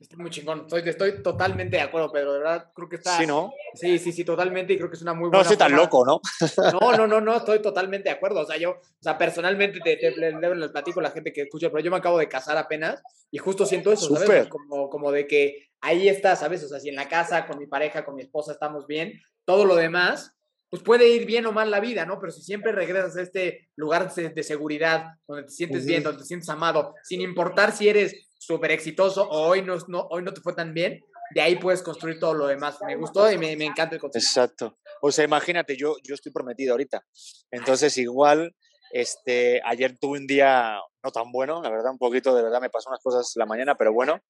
Estoy 0.00 0.18
muy 0.18 0.30
chingón. 0.30 0.60
Estoy, 0.60 0.82
estoy 0.88 1.22
totalmente 1.22 1.76
de 1.76 1.82
acuerdo, 1.82 2.12
Pedro. 2.12 2.32
De 2.34 2.38
verdad, 2.38 2.70
creo 2.72 2.88
que 2.88 2.96
está. 2.96 3.18
Sí, 3.18 3.26
¿no? 3.26 3.52
Sí, 3.74 3.98
sí, 3.98 4.12
sí, 4.12 4.24
totalmente. 4.24 4.72
Y 4.72 4.76
creo 4.76 4.88
que 4.88 4.94
es 4.94 5.02
una 5.02 5.12
muy 5.12 5.28
buena. 5.28 5.38
No 5.38 5.42
estoy 5.42 5.56
tan 5.56 5.74
loco, 5.74 6.06
¿no? 6.06 6.20
No, 6.80 6.96
no, 6.96 7.06
no, 7.08 7.20
no, 7.20 7.36
estoy 7.36 7.60
totalmente 7.60 8.08
de 8.08 8.14
acuerdo. 8.14 8.40
O 8.40 8.46
sea, 8.46 8.56
yo, 8.56 8.70
o 8.70 9.02
sea, 9.02 9.18
personalmente 9.18 9.80
te, 9.80 9.96
te, 9.96 10.12
les 10.12 10.70
platico 10.70 11.00
a 11.00 11.02
la 11.02 11.10
gente 11.10 11.32
que 11.32 11.42
escucha, 11.42 11.68
pero 11.70 11.82
yo 11.82 11.90
me 11.90 11.96
acabo 11.96 12.18
de 12.18 12.28
casar 12.28 12.56
apenas 12.56 13.02
y 13.32 13.38
justo 13.38 13.66
siento 13.66 13.92
eso, 13.92 14.14
¿sabes? 14.14 14.46
Como, 14.46 14.88
como 14.88 15.10
de 15.10 15.26
que 15.26 15.70
ahí 15.80 16.08
está, 16.08 16.36
¿sabes? 16.36 16.62
O 16.62 16.68
sea, 16.68 16.78
si 16.78 16.90
en 16.90 16.96
la 16.96 17.08
casa, 17.08 17.46
con 17.46 17.58
mi 17.58 17.66
pareja, 17.66 18.04
con 18.04 18.14
mi 18.14 18.22
esposa 18.22 18.52
estamos 18.52 18.86
bien, 18.86 19.20
todo 19.44 19.64
lo 19.64 19.74
demás, 19.74 20.37
pues 20.70 20.82
puede 20.82 21.08
ir 21.08 21.26
bien 21.26 21.46
o 21.46 21.52
mal 21.52 21.70
la 21.70 21.80
vida, 21.80 22.04
¿no? 22.04 22.18
Pero 22.20 22.32
si 22.32 22.42
siempre 22.42 22.72
regresas 22.72 23.16
a 23.16 23.22
este 23.22 23.68
lugar 23.76 24.12
de, 24.12 24.42
seguridad, 24.42 25.06
donde 25.26 25.44
te 25.44 25.50
sientes 25.50 25.86
bien, 25.86 26.02
donde 26.02 26.20
te 26.20 26.26
sientes 26.26 26.48
amado, 26.48 26.94
sin 27.04 27.20
importar 27.20 27.72
si 27.72 27.88
eres 27.88 28.28
súper 28.38 28.72
exitoso 28.72 29.28
o 29.28 29.48
hoy 29.48 29.62
no, 29.62 29.76
no, 29.88 30.06
hoy 30.10 30.22
no 30.22 30.32
te 30.32 30.40
fue 30.40 30.54
tan 30.54 30.74
bien, 30.74 31.00
de 31.34 31.40
ahí 31.40 31.56
puedes 31.56 31.82
construir 31.82 32.18
todo 32.18 32.34
lo 32.34 32.46
demás. 32.46 32.78
Me 32.86 32.96
gustó 32.96 33.30
y 33.30 33.38
me, 33.38 33.56
me 33.56 33.64
encanta 33.64 33.94
el 33.94 34.00
concepto. 34.00 34.26
Exacto. 34.26 34.78
O 35.00 35.10
sea, 35.10 35.24
imagínate, 35.24 35.76
yo, 35.76 35.96
yo 36.02 36.14
estoy 36.14 36.32
prometido 36.32 36.72
ahorita. 36.72 37.02
Entonces, 37.50 37.96
igual, 37.98 38.54
este, 38.92 39.60
ayer 39.64 39.96
tuve 39.98 40.18
un 40.18 40.26
día 40.26 40.78
no 41.02 41.10
tan 41.10 41.30
bueno, 41.30 41.62
la 41.62 41.70
verdad, 41.70 41.92
un 41.92 41.98
poquito, 41.98 42.34
de 42.34 42.42
verdad, 42.42 42.60
me 42.60 42.70
pasó 42.70 42.90
unas 42.90 43.02
cosas 43.02 43.32
la 43.36 43.46
mañana, 43.46 43.74
pero 43.76 43.92
bueno. 43.92 44.20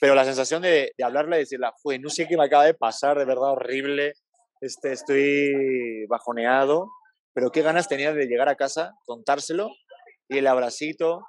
Pero 0.00 0.14
la 0.14 0.24
sensación 0.24 0.62
de, 0.62 0.92
de 0.96 1.04
hablarle 1.04 1.36
y 1.36 1.40
decirle, 1.40 1.66
no 2.00 2.08
sé 2.08 2.26
qué 2.26 2.36
me 2.36 2.44
acaba 2.44 2.64
de 2.64 2.74
pasar, 2.74 3.18
de 3.18 3.26
verdad, 3.26 3.52
horrible. 3.52 4.14
Este, 4.60 4.92
estoy 4.92 6.06
bajoneado, 6.08 6.88
pero 7.32 7.50
qué 7.50 7.62
ganas 7.62 7.88
tenía 7.88 8.12
de 8.12 8.26
llegar 8.26 8.48
a 8.48 8.56
casa, 8.56 8.92
contárselo 9.06 9.70
y 10.28 10.38
el 10.38 10.46
abracito 10.46 11.22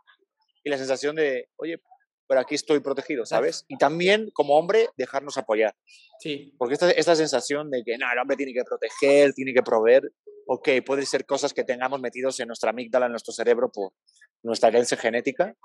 y 0.63 0.69
la 0.69 0.77
sensación 0.77 1.15
de, 1.15 1.49
oye, 1.57 1.81
pero 2.27 2.41
aquí 2.41 2.55
estoy 2.55 2.79
protegido, 2.79 3.25
¿sabes? 3.25 3.65
Y 3.67 3.77
también 3.77 4.29
como 4.33 4.57
hombre 4.57 4.87
dejarnos 4.97 5.37
apoyar. 5.37 5.75
Sí. 6.19 6.53
Porque 6.57 6.75
esta, 6.75 6.89
esta 6.91 7.15
sensación 7.15 7.69
de 7.69 7.83
que 7.85 7.97
no, 7.97 8.05
el 8.11 8.19
hombre 8.19 8.37
tiene 8.37 8.53
que 8.53 8.63
proteger, 8.63 9.33
tiene 9.33 9.53
que 9.53 9.63
proveer, 9.63 10.03
ok, 10.47 10.69
puede 10.85 11.05
ser 11.05 11.25
cosas 11.25 11.53
que 11.53 11.63
tengamos 11.63 11.99
metidos 11.99 12.39
en 12.39 12.47
nuestra 12.47 12.69
amígdala, 12.69 13.07
en 13.07 13.11
nuestro 13.11 13.33
cerebro 13.33 13.71
por 13.71 13.91
nuestra 14.43 14.69
herencia 14.69 14.97
genética, 14.97 15.55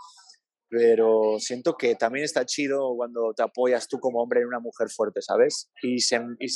pero 0.68 1.36
siento 1.38 1.76
que 1.76 1.94
también 1.94 2.24
está 2.24 2.44
chido 2.44 2.94
cuando 2.96 3.32
te 3.34 3.42
apoyas 3.42 3.86
tú 3.88 4.00
como 4.00 4.20
hombre 4.20 4.40
en 4.40 4.48
una 4.48 4.58
mujer 4.58 4.88
fuerte, 4.88 5.22
¿sabes? 5.22 5.70
Y, 5.82 6.00
se, 6.00 6.20
y, 6.40 6.48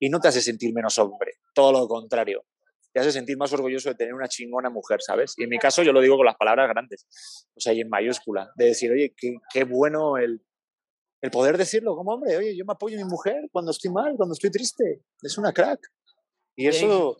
y 0.00 0.08
no 0.08 0.18
te 0.18 0.26
hace 0.28 0.40
sentir 0.42 0.74
menos 0.74 0.98
hombre, 0.98 1.34
todo 1.54 1.70
lo 1.72 1.86
contrario 1.86 2.44
te 2.92 2.98
hace 2.98 3.12
sentir 3.12 3.36
más 3.36 3.52
orgulloso 3.52 3.88
de 3.88 3.94
tener 3.94 4.12
una 4.14 4.26
chingona 4.26 4.68
mujer, 4.68 5.00
¿sabes? 5.00 5.34
Y 5.36 5.44
en 5.44 5.48
mi 5.50 5.58
caso 5.58 5.84
yo 5.84 5.92
lo 5.92 6.00
digo 6.00 6.16
con 6.16 6.26
las 6.26 6.34
palabras 6.34 6.68
grandes, 6.68 7.06
o 7.54 7.60
sea, 7.60 7.72
y 7.72 7.82
en 7.82 7.88
mayúscula, 7.88 8.50
de 8.56 8.64
decir, 8.64 8.90
oye, 8.90 9.14
qué, 9.16 9.36
qué 9.52 9.62
bueno 9.62 10.16
el, 10.18 10.44
el 11.20 11.30
poder 11.30 11.56
decirlo 11.56 11.94
como 11.94 12.10
hombre, 12.14 12.36
oye, 12.36 12.56
yo 12.56 12.64
me 12.64 12.72
apoyo 12.72 12.96
en 12.98 13.04
mi 13.04 13.08
mujer 13.08 13.48
cuando 13.52 13.70
estoy 13.70 13.92
mal, 13.92 14.14
cuando 14.16 14.32
estoy 14.32 14.50
triste, 14.50 15.04
es 15.22 15.38
una 15.38 15.52
crack. 15.52 15.78
Y 16.56 16.66
eso, 16.66 17.16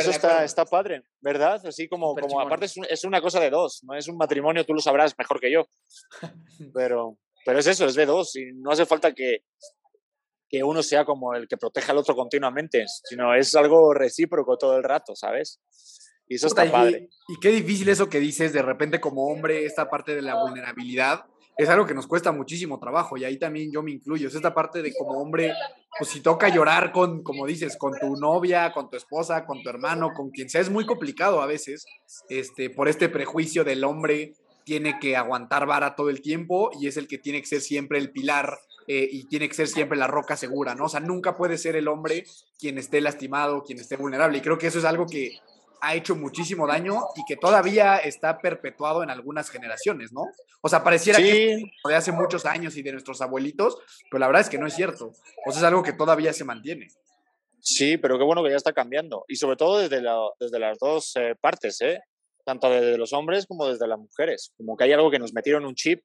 eso 0.00 0.10
está, 0.16 0.42
está 0.44 0.64
padre, 0.64 1.04
¿verdad? 1.20 1.64
Así 1.64 1.86
como, 1.86 2.12
como 2.26 2.40
aparte 2.48 2.66
es, 2.66 2.76
un- 2.76 2.86
es 2.90 3.04
una 3.04 3.20
cosa 3.20 3.38
de 3.38 3.50
dos, 3.50 3.84
no 3.84 3.94
es 3.94 4.08
un 4.08 4.16
matrimonio, 4.16 4.66
tú 4.66 4.74
lo 4.74 4.80
sabrás 4.80 5.14
mejor 5.16 5.38
que 5.38 5.52
yo, 5.52 5.64
pero, 6.74 7.18
pero 7.46 7.60
es 7.60 7.66
eso, 7.68 7.86
es 7.86 7.94
de 7.94 8.04
dos 8.06 8.34
y 8.34 8.46
no 8.54 8.72
hace 8.72 8.84
falta 8.84 9.14
que, 9.14 9.44
que 10.54 10.62
uno 10.62 10.84
sea 10.84 11.04
como 11.04 11.34
el 11.34 11.48
que 11.48 11.56
proteja 11.56 11.90
al 11.90 11.98
otro 11.98 12.14
continuamente, 12.14 12.84
sino 12.86 13.34
es 13.34 13.56
algo 13.56 13.92
recíproco 13.92 14.56
todo 14.56 14.76
el 14.76 14.84
rato, 14.84 15.16
¿sabes? 15.16 15.60
Y 16.28 16.36
eso 16.36 16.46
está 16.46 16.64
y- 16.64 16.70
padre. 16.70 17.08
Y 17.26 17.40
qué 17.40 17.48
difícil 17.48 17.88
eso 17.88 18.08
que 18.08 18.20
dices 18.20 18.52
de 18.52 18.62
repente 18.62 19.00
como 19.00 19.26
hombre, 19.26 19.64
esta 19.64 19.90
parte 19.90 20.14
de 20.14 20.22
la 20.22 20.40
vulnerabilidad, 20.40 21.24
es 21.56 21.68
algo 21.68 21.86
que 21.86 21.94
nos 21.94 22.06
cuesta 22.06 22.30
muchísimo 22.30 22.78
trabajo 22.78 23.16
y 23.16 23.24
ahí 23.24 23.36
también 23.36 23.72
yo 23.72 23.82
me 23.82 23.90
incluyo. 23.90 24.28
Es 24.28 24.34
esta 24.36 24.54
parte 24.54 24.80
de 24.80 24.94
como 24.94 25.20
hombre, 25.20 25.52
pues 25.98 26.10
si 26.10 26.20
toca 26.20 26.48
llorar 26.48 26.92
con, 26.92 27.24
como 27.24 27.46
dices, 27.46 27.76
con 27.76 27.98
tu 27.98 28.14
novia, 28.14 28.72
con 28.72 28.88
tu 28.88 28.96
esposa, 28.96 29.46
con 29.46 29.60
tu 29.60 29.68
hermano, 29.68 30.10
con 30.14 30.30
quien 30.30 30.48
sea, 30.48 30.60
es 30.60 30.70
muy 30.70 30.86
complicado 30.86 31.42
a 31.42 31.46
veces, 31.46 31.84
este, 32.28 32.70
por 32.70 32.88
este 32.88 33.08
prejuicio 33.08 33.64
del 33.64 33.82
hombre 33.82 34.34
tiene 34.64 35.00
que 35.00 35.16
aguantar 35.16 35.66
vara 35.66 35.96
todo 35.96 36.10
el 36.10 36.22
tiempo 36.22 36.70
y 36.80 36.86
es 36.86 36.96
el 36.96 37.08
que 37.08 37.18
tiene 37.18 37.40
que 37.40 37.46
ser 37.46 37.60
siempre 37.60 37.98
el 37.98 38.12
pilar 38.12 38.56
eh, 38.86 39.08
y 39.10 39.24
tiene 39.24 39.48
que 39.48 39.54
ser 39.54 39.68
siempre 39.68 39.96
la 39.98 40.06
roca 40.06 40.36
segura, 40.36 40.74
¿no? 40.74 40.84
O 40.86 40.88
sea, 40.88 41.00
nunca 41.00 41.36
puede 41.36 41.58
ser 41.58 41.76
el 41.76 41.88
hombre 41.88 42.24
quien 42.58 42.78
esté 42.78 43.00
lastimado, 43.00 43.62
quien 43.64 43.78
esté 43.80 43.96
vulnerable. 43.96 44.38
Y 44.38 44.40
creo 44.40 44.58
que 44.58 44.66
eso 44.66 44.78
es 44.78 44.84
algo 44.84 45.06
que 45.06 45.38
ha 45.80 45.94
hecho 45.94 46.16
muchísimo 46.16 46.66
daño 46.66 46.98
y 47.14 47.24
que 47.26 47.36
todavía 47.36 47.98
está 47.98 48.38
perpetuado 48.38 49.02
en 49.02 49.10
algunas 49.10 49.50
generaciones, 49.50 50.12
¿no? 50.12 50.22
O 50.62 50.68
sea, 50.70 50.82
pareciera 50.82 51.18
que 51.18 51.62
de 51.86 51.94
hace 51.94 52.10
muchos 52.10 52.46
años 52.46 52.76
y 52.76 52.82
de 52.82 52.92
nuestros 52.92 53.20
abuelitos, 53.20 53.76
pero 54.10 54.20
la 54.20 54.26
verdad 54.28 54.40
es 54.42 54.48
que 54.48 54.56
no 54.58 54.66
es 54.66 54.74
cierto. 54.74 55.12
O 55.46 55.50
sea, 55.52 55.60
es 55.60 55.64
algo 55.64 55.82
que 55.82 55.92
todavía 55.92 56.32
se 56.32 56.44
mantiene. 56.44 56.88
sí, 57.60 57.96
pero 57.98 58.18
qué 58.18 58.24
bueno 58.24 58.42
que 58.42 58.50
ya 58.50 58.56
está 58.56 58.72
cambiando. 58.72 59.24
Y 59.28 59.36
sobre 59.36 59.56
todo 59.56 59.78
desde, 59.78 60.00
la- 60.02 60.28
desde 60.40 60.58
las 60.58 60.78
dos 60.78 61.16
eh, 61.16 61.34
partes, 61.40 61.80
¿eh? 61.82 62.00
Tanto 62.44 62.68
desde 62.70 62.98
los 62.98 63.12
hombres 63.14 63.46
como 63.46 63.66
desde 63.66 63.86
las 63.86 63.98
mujeres. 63.98 64.52
Como 64.56 64.76
que 64.76 64.84
hay 64.84 64.92
algo 64.92 65.10
que 65.10 65.18
nos 65.18 65.32
metieron 65.32 65.64
un 65.64 65.74
chip 65.74 66.02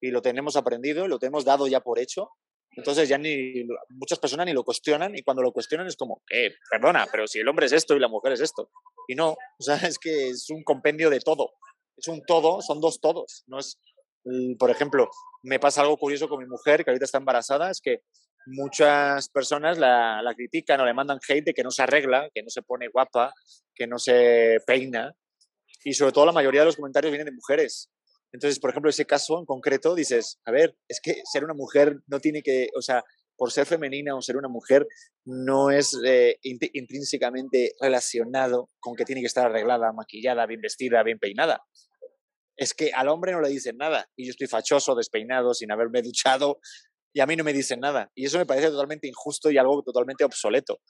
y 0.00 0.10
lo 0.10 0.22
tenemos 0.22 0.56
aprendido 0.56 1.04
y 1.04 1.08
lo 1.08 1.18
tenemos 1.18 1.44
dado 1.44 1.66
ya 1.66 1.80
por 1.80 1.98
hecho. 1.98 2.30
Entonces 2.76 3.08
ya 3.08 3.18
ni 3.18 3.66
muchas 3.88 4.18
personas 4.18 4.46
ni 4.46 4.52
lo 4.52 4.62
cuestionan 4.62 5.16
y 5.16 5.22
cuando 5.22 5.42
lo 5.42 5.52
cuestionan 5.52 5.86
es 5.88 5.96
como, 5.96 6.22
eh, 6.30 6.54
perdona, 6.70 7.06
pero 7.10 7.26
si 7.26 7.40
el 7.40 7.48
hombre 7.48 7.66
es 7.66 7.72
esto 7.72 7.96
y 7.96 8.00
la 8.00 8.08
mujer 8.08 8.32
es 8.32 8.40
esto. 8.40 8.70
Y 9.08 9.14
no, 9.14 9.30
o 9.30 9.62
sea, 9.62 9.76
es 9.88 9.98
que 9.98 10.28
es 10.28 10.48
un 10.50 10.62
compendio 10.62 11.10
de 11.10 11.20
todo. 11.20 11.50
Es 11.96 12.06
un 12.08 12.22
todo, 12.24 12.62
son 12.62 12.80
dos 12.80 13.00
todos. 13.00 13.42
No 13.46 13.58
es, 13.58 13.80
mm, 14.24 14.56
por 14.56 14.70
ejemplo, 14.70 15.10
me 15.42 15.58
pasa 15.58 15.80
algo 15.80 15.96
curioso 15.96 16.28
con 16.28 16.38
mi 16.38 16.46
mujer 16.46 16.84
que 16.84 16.90
ahorita 16.90 17.04
está 17.04 17.18
embarazada, 17.18 17.70
es 17.70 17.80
que 17.80 18.02
muchas 18.46 19.28
personas 19.28 19.78
la, 19.78 20.22
la 20.22 20.34
critican 20.34 20.80
o 20.80 20.86
le 20.86 20.94
mandan 20.94 21.18
hate 21.28 21.46
de 21.46 21.54
que 21.54 21.64
no 21.64 21.70
se 21.70 21.82
arregla, 21.82 22.30
que 22.32 22.42
no 22.42 22.50
se 22.50 22.62
pone 22.62 22.88
guapa, 22.88 23.32
que 23.74 23.86
no 23.86 23.98
se 23.98 24.58
peina. 24.66 25.14
Y 25.84 25.94
sobre 25.94 26.12
todo 26.12 26.26
la 26.26 26.32
mayoría 26.32 26.60
de 26.60 26.66
los 26.66 26.76
comentarios 26.76 27.10
vienen 27.10 27.26
de 27.26 27.36
mujeres. 27.36 27.90
Entonces, 28.32 28.58
por 28.60 28.70
ejemplo, 28.70 28.90
ese 28.90 29.06
caso 29.06 29.38
en 29.38 29.46
concreto, 29.46 29.94
dices, 29.94 30.38
a 30.44 30.50
ver, 30.50 30.76
es 30.88 31.00
que 31.00 31.22
ser 31.30 31.44
una 31.44 31.54
mujer 31.54 32.00
no 32.06 32.20
tiene 32.20 32.42
que, 32.42 32.68
o 32.76 32.82
sea, 32.82 33.02
por 33.36 33.52
ser 33.52 33.66
femenina 33.66 34.14
o 34.16 34.20
ser 34.20 34.36
una 34.36 34.48
mujer 34.48 34.86
no 35.24 35.70
es 35.70 35.96
eh, 36.04 36.38
int- 36.42 36.70
intrínsecamente 36.74 37.72
relacionado 37.80 38.68
con 38.80 38.96
que 38.96 39.04
tiene 39.04 39.20
que 39.22 39.28
estar 39.28 39.46
arreglada, 39.46 39.92
maquillada, 39.92 40.44
bien 40.46 40.60
vestida, 40.60 41.02
bien 41.04 41.18
peinada. 41.18 41.62
Es 42.56 42.74
que 42.74 42.90
al 42.92 43.08
hombre 43.08 43.32
no 43.32 43.40
le 43.40 43.48
dicen 43.48 43.76
nada 43.76 44.08
y 44.16 44.26
yo 44.26 44.30
estoy 44.30 44.48
fachoso, 44.48 44.94
despeinado, 44.96 45.54
sin 45.54 45.70
haberme 45.70 46.02
duchado 46.02 46.58
y 47.14 47.20
a 47.20 47.26
mí 47.26 47.36
no 47.36 47.44
me 47.44 47.52
dicen 47.52 47.80
nada. 47.80 48.10
Y 48.14 48.26
eso 48.26 48.38
me 48.38 48.46
parece 48.46 48.68
totalmente 48.68 49.06
injusto 49.08 49.50
y 49.50 49.56
algo 49.58 49.82
totalmente 49.82 50.24
obsoleto. 50.24 50.80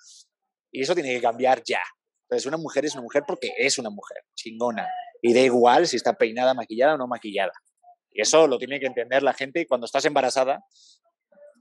Y 0.72 0.82
eso 0.82 0.94
tiene 0.94 1.14
que 1.14 1.20
cambiar 1.20 1.62
ya. 1.66 1.80
Entonces, 2.28 2.46
una 2.46 2.56
mujer 2.58 2.84
es 2.84 2.94
una 2.94 3.02
mujer 3.02 3.22
porque 3.26 3.52
es 3.58 3.78
una 3.78 3.90
mujer 3.90 4.18
chingona. 4.34 4.86
Y 5.22 5.34
da 5.34 5.40
igual 5.40 5.86
si 5.86 5.96
está 5.96 6.14
peinada, 6.14 6.54
maquillada 6.54 6.94
o 6.94 6.98
no 6.98 7.06
maquillada. 7.06 7.52
Y 8.10 8.22
eso 8.22 8.46
lo 8.46 8.58
tiene 8.58 8.80
que 8.80 8.86
entender 8.86 9.22
la 9.22 9.32
gente. 9.34 9.60
Y 9.60 9.66
cuando 9.66 9.84
estás 9.86 10.04
embarazada, 10.04 10.64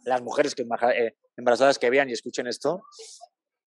las 0.06 0.22
mujeres 0.22 0.56
que 0.56 0.64
eh, 0.64 1.16
embarazadas 1.36 1.80
que 1.80 1.90
vean 1.90 2.10
y 2.10 2.14
escuchen 2.14 2.48
esto, 2.48 2.82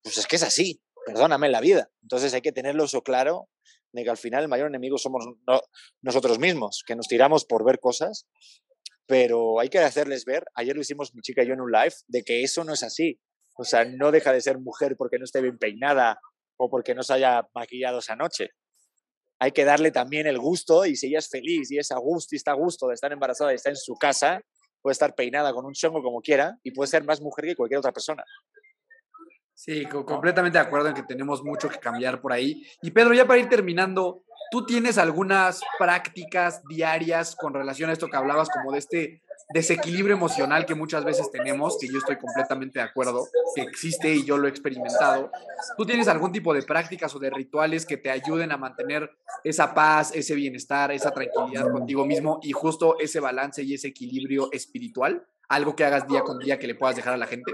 pues 0.02 0.18
es 0.18 0.26
que 0.26 0.36
es 0.36 0.42
así. 0.42 0.80
Perdóname 1.06 1.48
la 1.48 1.60
vida. 1.60 1.90
Entonces 2.02 2.32
hay 2.34 2.40
que 2.42 2.52
tenerlo 2.52 2.84
eso 2.84 3.02
claro 3.02 3.48
de 3.92 4.04
que 4.04 4.10
al 4.10 4.16
final 4.16 4.42
el 4.42 4.48
mayor 4.48 4.68
enemigo 4.68 4.98
somos 4.98 5.24
no- 5.46 5.60
nosotros 6.02 6.38
mismos, 6.38 6.84
que 6.86 6.94
nos 6.94 7.08
tiramos 7.08 7.44
por 7.44 7.64
ver 7.64 7.80
cosas, 7.80 8.26
pero 9.06 9.58
hay 9.58 9.68
que 9.68 9.80
hacerles 9.80 10.24
ver, 10.24 10.44
ayer 10.54 10.76
lo 10.76 10.82
hicimos 10.82 11.14
mi 11.14 11.22
chica 11.22 11.42
y 11.42 11.48
yo 11.48 11.54
en 11.54 11.60
un 11.60 11.72
live, 11.72 11.94
de 12.06 12.22
que 12.22 12.42
eso 12.44 12.62
no 12.62 12.72
es 12.72 12.84
así. 12.84 13.20
O 13.56 13.64
sea, 13.64 13.84
no 13.84 14.12
deja 14.12 14.32
de 14.32 14.40
ser 14.40 14.58
mujer 14.58 14.96
porque 14.96 15.18
no 15.18 15.24
esté 15.24 15.40
bien 15.40 15.58
peinada 15.58 16.20
o 16.56 16.70
porque 16.70 16.94
no 16.94 17.02
se 17.02 17.14
haya 17.14 17.48
maquillado 17.54 17.98
esa 17.98 18.14
noche. 18.14 18.50
Hay 19.40 19.52
que 19.52 19.64
darle 19.64 19.90
también 19.90 20.26
el 20.26 20.38
gusto 20.38 20.84
y 20.84 20.96
si 20.96 21.08
ella 21.08 21.18
es 21.18 21.28
feliz 21.28 21.70
y 21.70 21.78
es 21.78 21.90
a 21.90 21.98
gusto 21.98 22.34
y 22.34 22.36
está 22.36 22.52
a 22.52 22.54
gusto 22.54 22.86
de 22.88 22.94
estar 22.94 23.10
embarazada 23.10 23.52
y 23.52 23.56
está 23.56 23.70
en 23.70 23.76
su 23.76 23.94
casa, 23.94 24.40
puede 24.82 24.92
estar 24.92 25.14
peinada 25.14 25.52
con 25.52 25.64
un 25.64 25.72
chongo 25.72 26.02
como 26.02 26.20
quiera 26.20 26.58
y 26.62 26.70
puede 26.72 26.88
ser 26.88 27.04
más 27.04 27.20
mujer 27.20 27.46
que 27.46 27.56
cualquier 27.56 27.78
otra 27.78 27.92
persona. 27.92 28.22
Sí, 29.54 29.84
co- 29.86 30.06
completamente 30.06 30.58
de 30.58 30.64
acuerdo 30.64 30.88
en 30.88 30.94
que 30.94 31.02
tenemos 31.02 31.42
mucho 31.42 31.68
que 31.68 31.78
cambiar 31.78 32.20
por 32.20 32.32
ahí. 32.32 32.62
Y 32.82 32.90
Pedro, 32.90 33.12
ya 33.14 33.26
para 33.26 33.40
ir 33.40 33.48
terminando, 33.48 34.24
¿tú 34.50 34.64
tienes 34.64 34.96
algunas 34.96 35.60
prácticas 35.78 36.62
diarias 36.68 37.34
con 37.36 37.52
relación 37.52 37.90
a 37.90 37.92
esto 37.92 38.08
que 38.08 38.16
hablabas, 38.16 38.48
como 38.48 38.72
de 38.72 38.78
este 38.78 39.22
desequilibrio 39.52 40.14
emocional 40.14 40.64
que 40.66 40.74
muchas 40.74 41.04
veces 41.04 41.30
tenemos, 41.30 41.76
que 41.78 41.88
yo 41.88 41.98
estoy 41.98 42.16
completamente 42.16 42.78
de 42.78 42.84
acuerdo, 42.84 43.26
que 43.54 43.62
existe 43.62 44.14
y 44.14 44.24
yo 44.24 44.38
lo 44.38 44.46
he 44.46 44.50
experimentado? 44.50 45.30
¿Tú 45.76 45.84
tienes 45.84 46.08
algún 46.08 46.32
tipo 46.32 46.54
de 46.54 46.62
prácticas 46.62 47.14
o 47.14 47.18
de 47.18 47.30
rituales 47.30 47.84
que 47.84 47.96
te 47.96 48.10
ayuden 48.10 48.52
a 48.52 48.56
mantener 48.56 49.10
esa 49.44 49.74
paz, 49.74 50.12
ese 50.14 50.34
bienestar, 50.34 50.92
esa 50.92 51.10
tranquilidad 51.10 51.70
contigo 51.70 52.04
mismo 52.04 52.40
y 52.42 52.52
justo 52.52 52.98
ese 52.98 53.20
balance 53.20 53.62
y 53.62 53.74
ese 53.74 53.88
equilibrio 53.88 54.50
espiritual? 54.52 55.26
Algo 55.48 55.74
que 55.74 55.84
hagas 55.84 56.06
día 56.06 56.22
con 56.22 56.38
día 56.38 56.58
que 56.58 56.68
le 56.68 56.76
puedas 56.76 56.94
dejar 56.94 57.14
a 57.14 57.16
la 57.16 57.26
gente. 57.26 57.52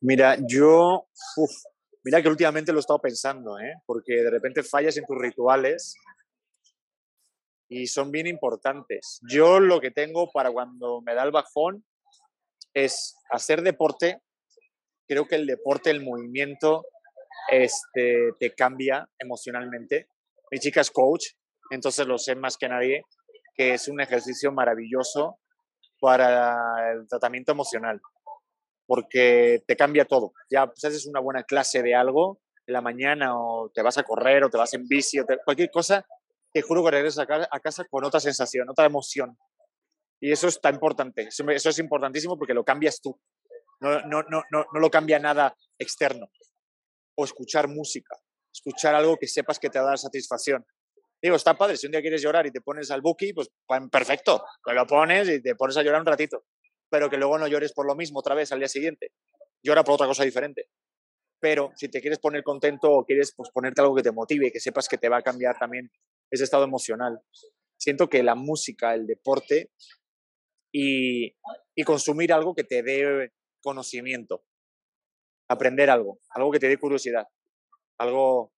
Mira, 0.00 0.36
yo, 0.46 1.06
mira 2.04 2.22
que 2.22 2.28
últimamente 2.28 2.72
lo 2.72 2.78
he 2.78 2.80
estado 2.80 3.00
pensando, 3.00 3.58
¿eh? 3.58 3.74
porque 3.86 4.22
de 4.22 4.30
repente 4.30 4.62
fallas 4.62 4.96
en 4.98 5.06
tus 5.06 5.18
rituales 5.18 5.96
y 7.82 7.86
son 7.86 8.10
bien 8.10 8.26
importantes. 8.26 9.20
Yo 9.28 9.60
lo 9.60 9.80
que 9.80 9.90
tengo 9.90 10.30
para 10.30 10.50
cuando 10.52 11.00
me 11.02 11.14
da 11.14 11.24
el 11.24 11.32
bajón 11.32 11.84
es 12.72 13.16
hacer 13.30 13.62
deporte. 13.62 14.20
Creo 15.08 15.26
que 15.26 15.36
el 15.36 15.46
deporte, 15.46 15.90
el 15.90 16.04
movimiento, 16.04 16.84
este, 17.50 18.32
te 18.38 18.54
cambia 18.54 19.08
emocionalmente. 19.18 20.08
Mi 20.50 20.58
chica 20.58 20.80
es 20.80 20.90
coach, 20.90 21.26
entonces 21.70 22.06
lo 22.06 22.18
sé 22.18 22.36
más 22.36 22.56
que 22.56 22.68
nadie, 22.68 23.02
que 23.56 23.74
es 23.74 23.88
un 23.88 24.00
ejercicio 24.00 24.52
maravilloso 24.52 25.38
para 26.00 26.92
el 26.92 27.08
tratamiento 27.08 27.52
emocional 27.52 28.00
porque 28.86 29.62
te 29.66 29.76
cambia 29.76 30.04
todo. 30.04 30.32
Ya 30.50 30.66
pues, 30.66 30.84
haces 30.84 31.06
una 31.06 31.20
buena 31.20 31.44
clase 31.44 31.82
de 31.82 31.94
algo 31.94 32.40
en 32.66 32.74
la 32.74 32.80
mañana 32.80 33.38
o 33.38 33.70
te 33.72 33.82
vas 33.82 33.98
a 33.98 34.02
correr 34.02 34.44
o 34.44 34.50
te 34.50 34.58
vas 34.58 34.74
en 34.74 34.86
bici 34.86 35.18
o 35.18 35.24
te- 35.24 35.38
cualquier 35.44 35.70
cosa, 35.70 36.06
te 36.54 36.62
juro 36.62 36.84
que 36.84 36.92
regresas 36.92 37.20
a 37.24 37.26
ca- 37.26 37.48
a 37.50 37.60
casa 37.60 37.84
con 37.90 38.04
otra 38.04 38.20
sensación, 38.20 38.70
otra 38.70 38.86
emoción. 38.86 39.36
Y 40.20 40.32
eso 40.32 40.48
está 40.48 40.70
importante, 40.70 41.24
eso, 41.28 41.44
es 41.50 41.78
importantísimo 41.80 42.38
porque 42.38 42.54
lo 42.54 42.64
cambias 42.64 43.00
tú. 43.02 43.20
No, 43.80 44.00
no, 44.02 44.22
no, 44.30 44.42
no, 44.50 44.64
lo 44.80 44.90
cambia 44.90 45.18
nada 45.18 45.56
externo. 45.78 46.28
O 47.16 47.24
escuchar 47.24 47.68
música, 47.68 48.16
escuchar 48.52 48.94
algo 48.94 49.16
que 49.16 49.26
sepas 49.28 49.58
que 49.58 49.70
te 49.70 49.78
va 49.78 49.86
a 49.86 49.88
dar 49.90 49.98
satisfacción. 49.98 50.64
Digo, 51.22 51.36
está 51.36 51.54
padre, 51.56 51.76
si 51.76 51.86
un 51.86 51.92
día 51.92 52.00
quieres 52.02 52.22
llorar 52.22 52.46
y 52.46 52.52
te 52.52 52.60
pones 52.60 52.90
al 52.90 53.02
Buki, 53.02 53.32
pues 53.34 53.48
perfecto, 53.90 54.44
te 54.64 54.74
lo 54.74 54.86
pones 54.86 55.28
y 55.28 55.42
te 55.42 55.56
pones 55.56 55.76
a 55.76 55.82
llorar 55.82 56.00
un 56.00 56.06
ratito 56.06 56.44
pero 56.90 57.10
que 57.10 57.16
luego 57.16 57.38
no 57.38 57.48
llores 57.48 57.72
por 57.72 57.86
lo 57.86 57.96
mismo 57.96 58.20
otra 58.20 58.36
vez 58.36 58.52
al 58.52 58.60
día 58.60 58.68
siguiente. 58.68 59.10
Llora 59.64 59.82
por 59.82 59.94
otra 59.96 60.06
cosa 60.06 60.22
diferente. 60.22 60.68
pero 61.40 61.72
si 61.76 61.88
te 61.88 62.00
quieres 62.00 62.18
poner 62.20 62.42
contento 62.44 62.90
o 62.90 63.04
quieres 63.04 63.34
pues, 63.36 63.50
ponerte 63.50 63.80
algo 63.82 63.94
que 63.96 64.02
te 64.02 64.12
motive, 64.12 64.52
que 64.52 64.60
sepas 64.60 64.88
que 64.88 64.98
te 64.98 65.08
va 65.08 65.18
a 65.18 65.22
cambiar 65.22 65.58
también 65.58 65.90
ese 66.34 66.44
estado 66.44 66.64
emocional. 66.64 67.20
Siento 67.76 68.08
que 68.08 68.22
la 68.22 68.34
música, 68.34 68.94
el 68.94 69.06
deporte 69.06 69.70
y, 70.72 71.34
consumir 71.84 72.32
algo 72.32 72.54
que 72.54 72.64
te 72.64 72.82
dé 72.82 73.32
conocimiento, 73.62 74.44
aprender 75.48 75.90
algo, 75.90 76.20
algo 76.30 76.50
que 76.50 76.58
te 76.58 76.68
dé 76.68 76.78
curiosidad, 76.78 77.26
algo, 77.98 78.52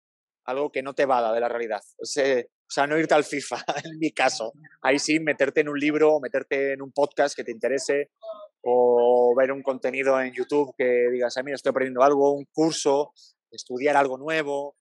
algo 0.45 0.71
que 0.71 0.83
no 0.83 0.93
te 0.93 1.05
vada 1.05 1.33
de 1.33 1.39
la 1.39 1.49
realidad. 1.49 1.81
O 1.97 2.05
sea, 2.05 2.43
o 2.77 2.87
no 2.87 2.97
irte 2.97 3.13
al 3.13 3.23
FIFA, 3.23 3.57
en 3.85 3.99
mi 3.99 4.11
caso. 4.11 4.53
Ahí 4.81 4.99
sí, 4.99 5.19
meterte 5.19 5.61
en 5.61 5.69
un 5.69 5.79
libro, 5.79 6.19
meterte 6.19 6.73
en 6.73 6.81
un 6.81 6.91
podcast 6.91 7.35
que 7.35 7.43
te 7.43 7.51
interese, 7.51 8.11
o 8.61 9.33
ver 9.37 9.51
un 9.51 9.61
contenido 9.61 10.19
en 10.19 10.33
YouTube 10.33 10.73
que 10.75 11.09
digas, 11.11 11.35
mira, 11.43 11.55
estoy 11.55 11.69
aprendiendo 11.69 12.03
algo, 12.03 12.31
un 12.33 12.45
curso, 12.45 13.13
estudiar 13.51 13.95
algo 13.95 14.17
nuevo, 14.17 14.75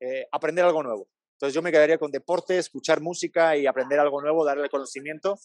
eh, 0.00 0.26
aprender 0.32 0.64
algo 0.64 0.82
nuevo. 0.82 1.08
Entonces 1.40 1.54
yo 1.54 1.62
me 1.62 1.72
quedaría 1.72 1.96
con 1.96 2.10
deporte, 2.10 2.58
escuchar 2.58 3.00
música 3.00 3.56
y 3.56 3.66
aprender 3.66 3.98
algo 3.98 4.20
nuevo, 4.20 4.44
darle 4.44 4.68
conocimiento. 4.68 5.38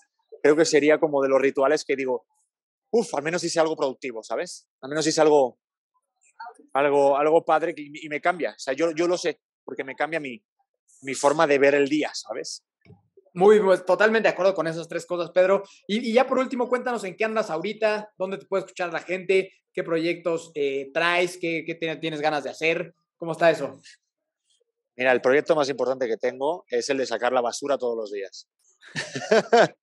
Creo 0.44 0.56
que 0.56 0.66
sería 0.66 1.00
como 1.00 1.22
de 1.22 1.30
los 1.30 1.42
rituales 1.42 1.86
que 1.86 1.96
digo, 1.96 2.26
uff, 2.92 3.16
al 3.16 3.24
menos 3.24 3.42
hice 3.46 3.62
algo 3.62 3.78
productivo, 3.78 4.22
¿sabes? 4.22 4.68
Al 4.82 4.90
menos 4.90 5.08
hice 5.08 5.22
algo, 5.22 5.58
algo, 6.74 7.18
algo 7.18 7.46
padre 7.46 7.74
y 7.78 8.10
me 8.10 8.20
cambia. 8.20 8.52
O 8.52 8.60
sea, 8.60 8.74
yo, 8.74 8.92
yo 8.92 9.08
lo 9.08 9.18
sé, 9.18 9.40
porque 9.64 9.86
me 9.86 9.96
cambia 9.96 10.20
mi, 10.20 10.44
mi 11.04 11.14
forma 11.14 11.48
de 11.48 11.60
ver 11.60 11.76
el 11.76 11.88
día, 11.88 12.12
¿sabes? 12.14 12.66
Muy, 13.34 13.60
pues, 13.60 13.86
totalmente 13.86 14.28
de 14.28 14.34
acuerdo 14.34 14.54
con 14.54 14.68
esas 14.68 14.88
tres 14.88 15.06
cosas, 15.06 15.32
Pedro. 15.32 15.64
Y, 15.88 16.14
ya 16.14 16.28
por 16.28 16.40
último, 16.40 16.68
cuéntanos 16.68 17.04
en 17.04 17.16
qué 17.16 17.26
andas 17.26 17.50
ahorita, 17.50 18.14
dónde 18.18 18.38
te 18.38 18.46
puede 18.46 18.62
escuchar 18.64 18.92
la 18.94 19.00
gente, 19.00 19.54
qué 19.74 19.84
proyectos 19.84 20.52
eh, 20.56 20.90
traes, 20.94 21.38
qué, 21.38 21.64
tienes 22.02 22.22
ganas 22.22 22.44
de 22.44 22.50
hacer, 22.50 22.96
cómo 23.18 23.34
está 23.34 23.52
eso. 23.52 23.80
Mira, 24.98 25.12
el 25.12 25.22
proyecto 25.22 25.56
más 25.56 25.70
importante 25.70 26.08
que 26.08 26.18
tengo 26.18 26.64
es 26.70 26.90
el 26.90 26.98
de 26.98 27.06
sacar 27.06 27.34
la 27.34 27.42
basura 27.42 27.78
todos 27.78 27.98
los 27.98 28.12
días. 28.12 28.48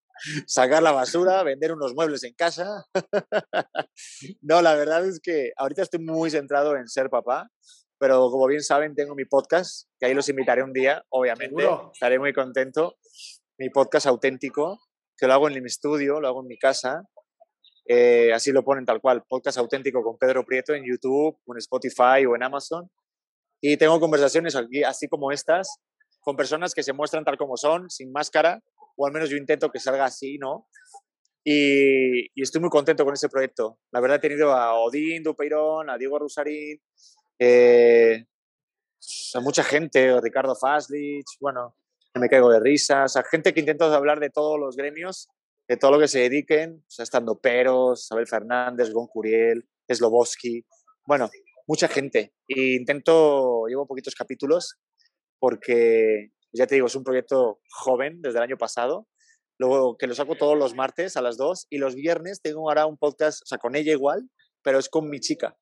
sacar 0.46 0.82
la 0.82 0.92
basura, 0.92 1.42
vender 1.42 1.72
unos 1.72 1.94
muebles 1.94 2.24
en 2.24 2.34
casa. 2.34 2.86
no, 4.40 4.62
la 4.62 4.74
verdad 4.74 5.06
es 5.06 5.20
que 5.20 5.52
ahorita 5.56 5.82
estoy 5.82 6.00
muy 6.00 6.30
centrado 6.30 6.76
en 6.76 6.88
ser 6.88 7.10
papá, 7.10 7.50
pero 7.98 8.30
como 8.30 8.46
bien 8.46 8.62
saben, 8.62 8.94
tengo 8.94 9.14
mi 9.14 9.24
podcast, 9.24 9.88
que 9.98 10.06
ahí 10.06 10.14
los 10.14 10.28
invitaré 10.28 10.62
un 10.62 10.72
día, 10.72 11.04
obviamente. 11.10 11.62
Estaré 11.92 12.18
muy 12.18 12.32
contento 12.32 12.96
mi 13.58 13.70
podcast 13.70 14.06
auténtico, 14.06 14.80
que 15.16 15.26
lo 15.26 15.34
hago 15.34 15.48
en 15.48 15.62
mi 15.62 15.66
estudio, 15.66 16.20
lo 16.20 16.28
hago 16.28 16.40
en 16.40 16.48
mi 16.48 16.58
casa. 16.58 17.04
Eh, 17.86 18.32
así 18.32 18.50
lo 18.50 18.64
ponen 18.64 18.84
tal 18.84 19.00
cual, 19.00 19.24
podcast 19.28 19.58
auténtico 19.58 20.02
con 20.02 20.16
Pedro 20.16 20.44
Prieto 20.44 20.72
en 20.72 20.84
YouTube, 20.84 21.38
en 21.46 21.58
Spotify 21.58 22.24
o 22.26 22.34
en 22.34 22.42
Amazon. 22.42 22.90
Y 23.64 23.76
tengo 23.76 24.00
conversaciones 24.00 24.56
aquí, 24.56 24.82
así 24.82 25.06
como 25.06 25.30
estas, 25.30 25.78
con 26.20 26.36
personas 26.36 26.74
que 26.74 26.82
se 26.82 26.92
muestran 26.92 27.24
tal 27.24 27.38
como 27.38 27.56
son, 27.56 27.88
sin 27.88 28.10
máscara, 28.10 28.60
o 28.96 29.06
al 29.06 29.12
menos 29.12 29.30
yo 29.30 29.36
intento 29.36 29.70
que 29.70 29.78
salga 29.78 30.04
así, 30.04 30.36
¿no? 30.36 30.66
Y, 31.44 32.40
estoy 32.40 32.60
muy 32.60 32.70
contento 32.70 33.04
con 33.04 33.14
ese 33.14 33.28
proyecto. 33.28 33.78
La 33.92 34.00
verdad 34.00 34.16
he 34.16 34.28
tenido 34.28 34.52
a 34.52 34.74
Odín 34.74 35.22
Dupeirón, 35.22 35.90
a 35.90 35.96
Diego 35.96 36.18
Rusarín, 36.18 36.82
eh, 37.38 38.26
a 39.34 39.40
mucha 39.40 39.62
gente, 39.62 40.20
Ricardo 40.20 40.56
Faslich, 40.56 41.26
bueno, 41.40 41.76
me 42.14 42.28
caigo 42.28 42.50
de 42.50 42.58
risas, 42.58 43.16
a 43.16 43.22
gente 43.22 43.54
que 43.54 43.60
intento 43.60 43.84
hablar 43.84 44.18
de 44.18 44.30
todos 44.30 44.58
los 44.58 44.76
gremios, 44.76 45.28
de 45.68 45.76
todo 45.76 45.92
lo 45.92 45.98
que 46.00 46.08
se 46.08 46.18
dediquen, 46.18 46.82
o 46.84 46.90
sea, 46.90 47.04
estando 47.04 47.38
Peros, 47.38 48.02
Isabel 48.02 48.26
Fernández, 48.26 48.92
Gon 48.92 49.06
Curiel, 49.06 49.64
Sloboski, 49.88 50.64
bueno, 51.06 51.30
mucha 51.66 51.88
gente. 51.88 52.32
E 52.48 52.74
intento, 52.74 53.66
llevo 53.68 53.86
poquitos 53.86 54.14
capítulos, 54.14 54.78
porque 55.38 56.30
ya 56.52 56.66
te 56.66 56.74
digo, 56.74 56.86
es 56.86 56.94
un 56.94 57.04
proyecto 57.04 57.60
joven 57.70 58.20
desde 58.22 58.38
el 58.38 58.44
año 58.44 58.58
pasado, 58.58 59.08
luego 59.58 59.96
que 59.96 60.06
lo 60.06 60.14
saco 60.14 60.36
todos 60.36 60.58
los 60.58 60.74
martes 60.74 61.16
a 61.16 61.22
las 61.22 61.36
2 61.36 61.66
y 61.70 61.78
los 61.78 61.94
viernes 61.94 62.40
tengo 62.42 62.68
ahora 62.68 62.86
un 62.86 62.98
podcast, 62.98 63.42
o 63.42 63.46
sea, 63.46 63.58
con 63.58 63.74
ella 63.74 63.92
igual, 63.92 64.28
pero 64.62 64.78
es 64.78 64.88
con 64.88 65.08
mi 65.08 65.20
chica, 65.20 65.56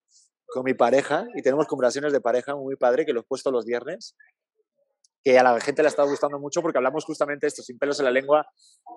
con 0.47 0.65
mi 0.65 0.75
pareja 0.75 1.27
y 1.35 1.43
tenemos 1.43 1.67
conversaciones 1.67 2.13
de 2.13 2.21
pareja 2.21 2.57
muy 2.57 2.77
padre 2.77 3.07
que 3.07 3.13
los 3.13 3.25
he 3.25 3.27
puesto 3.27 3.51
los 3.51 3.65
viernes 3.65 4.15
que 5.23 5.39
a 5.39 5.43
la 5.43 5.61
gente 5.61 5.83
le 5.83 5.89
ha 5.89 5.91
estado 5.91 6.09
gustando 6.09 6.39
mucho 6.39 6.63
porque 6.63 6.79
hablamos 6.79 7.05
justamente 7.05 7.47
esto, 7.47 7.63
sin 7.63 7.79
pelos 7.79 7.99
en 7.99 8.07
la 8.07 8.11
lengua, 8.11 8.47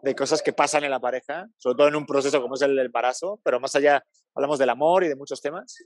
de 0.04 0.16
cosas 0.16 0.42
que 0.42 0.54
pasan 0.54 0.84
en 0.84 0.92
la 0.92 1.00
pareja, 1.00 1.48
sobre 1.58 1.76
todo 1.76 1.88
en 1.88 1.96
un 1.96 2.06
proceso 2.06 2.42
como 2.42 2.56
es 2.56 2.62
el 2.62 2.78
embarazo, 2.80 3.40
pero 3.44 3.60
más 3.60 3.76
allá 3.76 4.04
hablamos 4.34 4.60
del 4.60 4.70
amor 4.70 5.04
y 5.04 5.10
de 5.10 5.16
muchos 5.16 5.42
temas. 5.42 5.78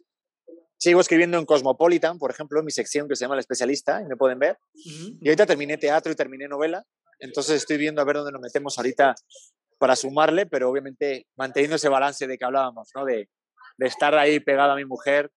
Sigo 0.77 1.01
escribiendo 1.01 1.37
en 1.37 1.45
Cosmopolitan, 1.45 2.19
por 2.19 2.31
ejemplo, 2.31 2.59
en 2.59 2.65
mi 2.65 2.71
sección 2.71 3.07
que 3.07 3.15
se 3.15 3.25
llama 3.25 3.35
El 3.35 3.39
Especialista, 3.39 4.01
y 4.01 4.05
me 4.05 4.15
pueden 4.15 4.39
ver. 4.39 4.57
Y 4.73 5.27
ahorita 5.27 5.45
terminé 5.45 5.77
teatro 5.77 6.11
y 6.11 6.15
terminé 6.15 6.47
novela, 6.47 6.83
entonces 7.19 7.57
estoy 7.57 7.77
viendo 7.77 8.01
a 8.01 8.05
ver 8.05 8.17
dónde 8.17 8.31
nos 8.31 8.41
metemos 8.41 8.77
ahorita 8.77 9.15
para 9.79 9.95
sumarle, 9.95 10.45
pero 10.45 10.69
obviamente 10.69 11.27
manteniendo 11.35 11.75
ese 11.75 11.89
balance 11.89 12.27
de 12.27 12.37
que 12.37 12.45
hablábamos, 12.45 12.89
¿no? 12.95 13.05
De, 13.05 13.29
de 13.77 13.87
estar 13.87 14.15
ahí 14.15 14.39
pegado 14.39 14.71
a 14.71 14.75
mi 14.75 14.85
mujer, 14.85 15.31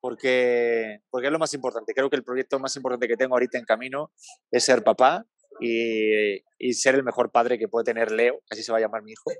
porque, 0.00 1.00
porque 1.10 1.26
es 1.26 1.32
lo 1.32 1.38
más 1.38 1.52
importante. 1.52 1.92
Creo 1.94 2.08
que 2.08 2.16
el 2.16 2.24
proyecto 2.24 2.58
más 2.58 2.74
importante 2.76 3.06
que 3.06 3.16
tengo 3.16 3.34
ahorita 3.34 3.58
en 3.58 3.64
camino 3.64 4.12
es 4.50 4.64
ser 4.64 4.82
papá 4.82 5.26
y, 5.60 6.42
y, 6.58 6.72
ser 6.74 6.94
el 6.94 7.02
mejor 7.02 7.30
padre 7.30 7.58
que 7.58 7.68
puede 7.68 7.84
tener 7.84 8.10
Leo, 8.10 8.40
así 8.50 8.62
se 8.62 8.72
va 8.72 8.78
a 8.78 8.80
llamar 8.80 9.02
mi 9.02 9.12
hijo, 9.12 9.30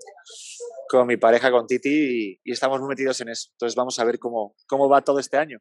con 0.89 1.07
mi 1.07 1.17
pareja, 1.17 1.51
con 1.51 1.67
Titi, 1.67 2.39
y, 2.45 2.53
estamos 2.53 2.81
muy 2.81 2.89
metidos 2.89 3.21
en 3.21 3.31
eso. 3.31 3.49
Entonces 3.53 3.77
vamos 3.77 3.99
a 3.99 4.05
ver 4.05 4.19
cómo, 4.19 4.55
cómo 4.67 4.89
va 4.89 5.03
todo 5.03 5.19
este 5.19 5.37
año. 5.37 5.59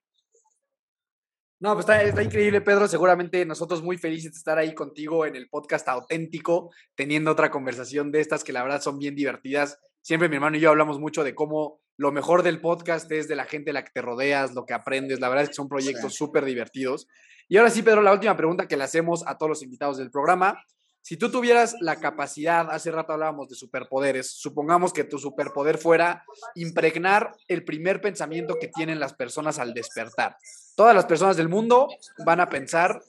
No, 1.62 1.74
pues 1.74 1.84
está, 1.84 2.02
está, 2.02 2.24
increíble, 2.24 2.62
Pedro. 2.62 2.88
Seguramente 2.88 3.46
nosotros 3.46 3.84
muy 3.84 3.98
felices 3.98 4.32
de 4.32 4.38
estar 4.38 4.58
ahí 4.58 4.74
contigo 4.74 5.26
en 5.26 5.36
el 5.36 5.50
podcast 5.50 5.90
auténtico, 5.90 6.72
teniendo 6.96 7.32
otra 7.32 7.52
conversación 7.52 8.12
de 8.12 8.22
estas 8.22 8.46
que 8.46 8.54
la 8.54 8.64
verdad 8.64 8.82
son 8.82 8.98
bien 8.98 9.14
divertidas. 9.14 9.78
Siempre 10.02 10.30
mi 10.30 10.36
hermano 10.36 10.58
y 10.58 10.60
yo 10.60 10.70
hablamos 10.70 11.00
mucho 11.00 11.24
de 11.24 11.36
cómo 11.36 11.80
lo 11.98 12.12
mejor 12.12 12.44
del 12.44 12.62
podcast 12.62 13.12
es 13.12 13.28
de 13.28 13.36
la 13.36 13.46
gente 13.46 13.72
a 13.72 13.74
la 13.74 13.84
que 13.84 13.92
te 13.92 14.02
rodeas, 14.02 14.54
lo 14.54 14.66
que 14.66 14.74
aprendes. 14.74 15.20
La 15.20 15.28
verdad 15.28 15.44
es 15.44 15.50
que 15.50 15.56
son 15.56 15.68
proyectos 15.68 16.16
súper 16.16 16.46
divertidos. 16.46 17.08
Y 17.50 17.58
ahora 17.58 17.70
sí, 17.70 17.82
Pedro, 17.82 18.02
la 18.02 18.14
última 18.14 18.38
pregunta 18.38 18.68
que 18.68 18.78
le 18.78 18.86
hacemos 18.86 19.24
a 19.28 19.38
todos 19.38 19.50
los 19.50 19.64
invitados 19.64 19.98
del 19.98 20.10
programa. 20.10 20.64
Si 21.02 21.18
tú 21.18 21.32
tuvieras 21.32 21.76
la 21.82 22.00
capacidad, 22.00 22.70
hace 22.72 22.92
rato 22.92 23.14
hablábamos 23.14 23.50
de 23.50 23.56
superpoderes, 23.56 24.32
supongamos 24.32 24.94
que 24.94 25.04
tu 25.04 25.18
superpoder 25.18 25.78
fuera 25.78 26.24
impregnar 26.56 27.32
el 27.48 27.66
primer 27.66 28.00
pensamiento 28.00 28.56
que 28.60 28.68
tienen 28.68 29.00
las 29.00 29.14
personas 29.14 29.60
al 29.60 29.74
despertar. 29.74 30.38
Todas 30.76 30.96
las 30.96 31.06
personas 31.06 31.36
del 31.36 31.50
mundo 31.50 31.88
van 32.26 32.40
a 32.42 32.50
pensar 32.50 33.02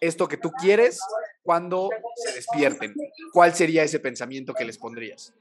esto 0.00 0.26
que 0.28 0.36
tú 0.36 0.50
quieres 0.52 0.98
cuando 1.42 1.90
se 2.16 2.32
despierten. 2.32 2.94
¿Cuál 3.32 3.54
sería 3.54 3.82
ese 3.84 4.00
pensamiento 4.00 4.54
que 4.54 4.64
les 4.64 4.78
pondrías? 4.78 5.34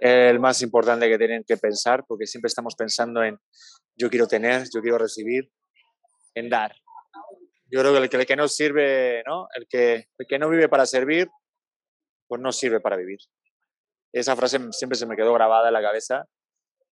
El 0.00 0.40
más 0.40 0.62
importante 0.62 1.08
que 1.08 1.18
tienen 1.18 1.44
que 1.46 1.56
pensar, 1.56 2.04
porque 2.06 2.26
siempre 2.26 2.48
estamos 2.48 2.74
pensando 2.74 3.22
en 3.22 3.38
yo 3.96 4.08
quiero 4.08 4.26
tener, 4.26 4.64
yo 4.74 4.80
quiero 4.80 4.98
recibir, 4.98 5.50
en 6.34 6.48
dar. 6.48 6.74
Yo 7.66 7.80
creo 7.80 7.92
que 7.92 7.98
el 7.98 8.10
que, 8.10 8.16
el 8.16 8.26
que 8.26 8.36
no 8.36 8.48
sirve, 8.48 9.22
¿no? 9.26 9.46
El, 9.54 9.66
que, 9.68 10.06
el 10.18 10.26
que 10.28 10.38
no 10.38 10.48
vive 10.48 10.68
para 10.68 10.86
servir, 10.86 11.28
pues 12.26 12.40
no 12.40 12.52
sirve 12.52 12.80
para 12.80 12.96
vivir. 12.96 13.18
Esa 14.12 14.34
frase 14.36 14.58
siempre 14.72 14.98
se 14.98 15.06
me 15.06 15.16
quedó 15.16 15.32
grabada 15.34 15.68
en 15.68 15.74
la 15.74 15.82
cabeza 15.82 16.24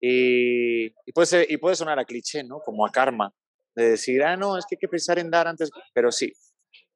y, 0.02 0.88
y, 0.88 1.12
puede, 1.14 1.46
y 1.48 1.58
puede 1.58 1.76
sonar 1.76 2.00
a 2.00 2.06
cliché, 2.06 2.44
¿no? 2.44 2.60
Como 2.60 2.86
a 2.86 2.92
karma, 2.92 3.34
de 3.76 3.92
decir, 3.92 4.24
ah, 4.24 4.36
no, 4.36 4.58
es 4.58 4.66
que 4.66 4.76
hay 4.76 4.80
que 4.80 4.88
pensar 4.88 5.20
en 5.20 5.30
dar 5.30 5.48
antes, 5.48 5.70
pero 5.94 6.12
sí, 6.12 6.34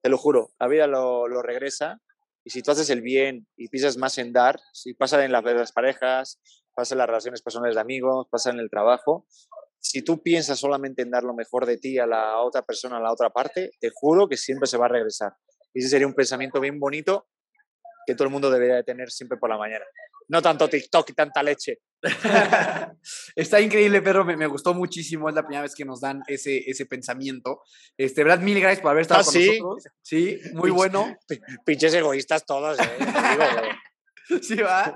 te 0.01 0.09
lo 0.09 0.17
juro, 0.17 0.51
la 0.59 0.67
vida 0.67 0.87
lo, 0.87 1.27
lo 1.27 1.41
regresa 1.41 2.01
y 2.49 2.51
si 2.51 2.63
tú 2.63 2.71
haces 2.71 2.89
el 2.89 3.03
bien 3.03 3.45
y 3.55 3.67
pisas 3.67 3.95
más 3.95 4.17
en 4.17 4.33
dar, 4.33 4.59
si 4.73 4.95
pasa 4.95 5.23
en 5.23 5.31
las, 5.31 5.71
parejas, 5.71 6.41
pasa 6.73 6.95
en 6.95 6.97
las 6.97 7.05
relaciones 7.05 7.43
personales 7.43 7.75
de 7.75 7.81
amigos, 7.81 8.25
pasa 8.31 8.49
en 8.49 8.57
el 8.57 8.71
trabajo, 8.71 9.27
si 9.77 10.01
tú 10.01 10.23
piensas 10.23 10.57
solamente 10.57 11.03
en 11.03 11.11
dar 11.11 11.21
lo 11.21 11.35
mejor 11.35 11.67
de 11.67 11.77
ti 11.77 11.99
a 11.99 12.07
la 12.07 12.39
otra 12.41 12.63
persona, 12.63 12.97
a 12.97 13.01
la 13.01 13.13
otra 13.13 13.29
parte, 13.29 13.69
te 13.79 13.91
juro 13.93 14.27
que 14.27 14.35
siempre 14.35 14.65
se 14.65 14.77
va 14.77 14.87
a 14.87 14.89
regresar. 14.89 15.33
Y 15.75 15.81
ese 15.81 15.89
sería 15.89 16.07
un 16.07 16.15
pensamiento 16.15 16.59
bien 16.59 16.79
bonito 16.79 17.27
que 18.05 18.15
todo 18.15 18.25
el 18.25 18.31
mundo 18.31 18.49
debería 18.49 18.75
de 18.75 18.83
tener 18.83 19.11
siempre 19.11 19.37
por 19.37 19.49
la 19.49 19.57
mañana. 19.57 19.85
No 20.29 20.41
tanto 20.41 20.69
TikTok 20.69 21.09
y 21.09 21.13
tanta 21.13 21.41
leche. 21.41 21.79
Está 23.35 23.59
increíble, 23.59 24.01
pero 24.01 24.23
me, 24.23 24.45
gustó 24.45 24.73
muchísimo. 24.75 25.27
Es 25.27 25.35
la 25.35 25.41
primera 25.41 25.63
vez 25.63 25.73
que 25.73 25.85
nos 25.85 26.01
dan 26.01 26.21
ese, 26.27 26.69
ese 26.69 26.85
pensamiento. 26.85 27.61
Este, 27.97 28.23
verdad, 28.23 28.39
mil 28.39 28.59
gracias 28.59 28.81
por 28.81 28.91
haber 28.91 29.01
estado 29.01 29.21
ah, 29.21 29.25
con 29.25 29.45
nosotros. 29.45 29.83
Sí, 30.01 30.39
muy 30.53 30.69
bueno. 30.69 31.17
Pinches 31.65 31.93
egoístas 31.95 32.45
todos. 32.45 32.77
¿eh? 32.79 32.83
sí, 34.41 34.55
va. 34.57 34.95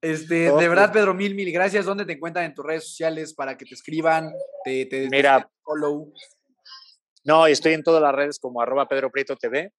Este, 0.00 0.50
de 0.50 0.68
verdad, 0.68 0.92
Pedro, 0.92 1.12
mil, 1.12 1.34
mil 1.34 1.52
gracias. 1.52 1.84
¿Dónde 1.84 2.06
te 2.06 2.14
encuentran 2.14 2.46
en 2.46 2.54
tus 2.54 2.64
redes 2.64 2.84
sociales 2.88 3.34
para 3.34 3.56
que 3.56 3.66
te 3.66 3.74
escriban? 3.74 4.32
Te, 4.64 4.86
te 4.86 5.08
Mira, 5.10 5.46
follow. 5.62 6.10
No, 7.24 7.46
estoy 7.46 7.74
en 7.74 7.82
todas 7.82 8.00
las 8.00 8.14
redes 8.14 8.38
como 8.38 8.62
arroba 8.62 8.88
Pedro 8.88 9.10
Prieto 9.10 9.36
TV. 9.36 9.72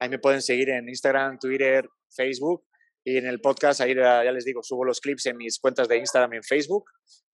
Ahí 0.00 0.08
me 0.08 0.18
pueden 0.18 0.42
seguir 0.42 0.70
en 0.70 0.88
Instagram, 0.88 1.38
Twitter, 1.38 1.88
Facebook. 2.14 2.64
Y 3.04 3.16
en 3.16 3.26
el 3.26 3.40
podcast, 3.40 3.80
ahí 3.80 3.94
ya 3.94 4.30
les 4.32 4.44
digo, 4.44 4.62
subo 4.62 4.84
los 4.84 5.00
clips 5.00 5.26
en 5.26 5.36
mis 5.36 5.58
cuentas 5.58 5.88
de 5.88 5.96
Instagram 5.96 6.34
y 6.34 6.36
en 6.36 6.42
Facebook. 6.42 6.84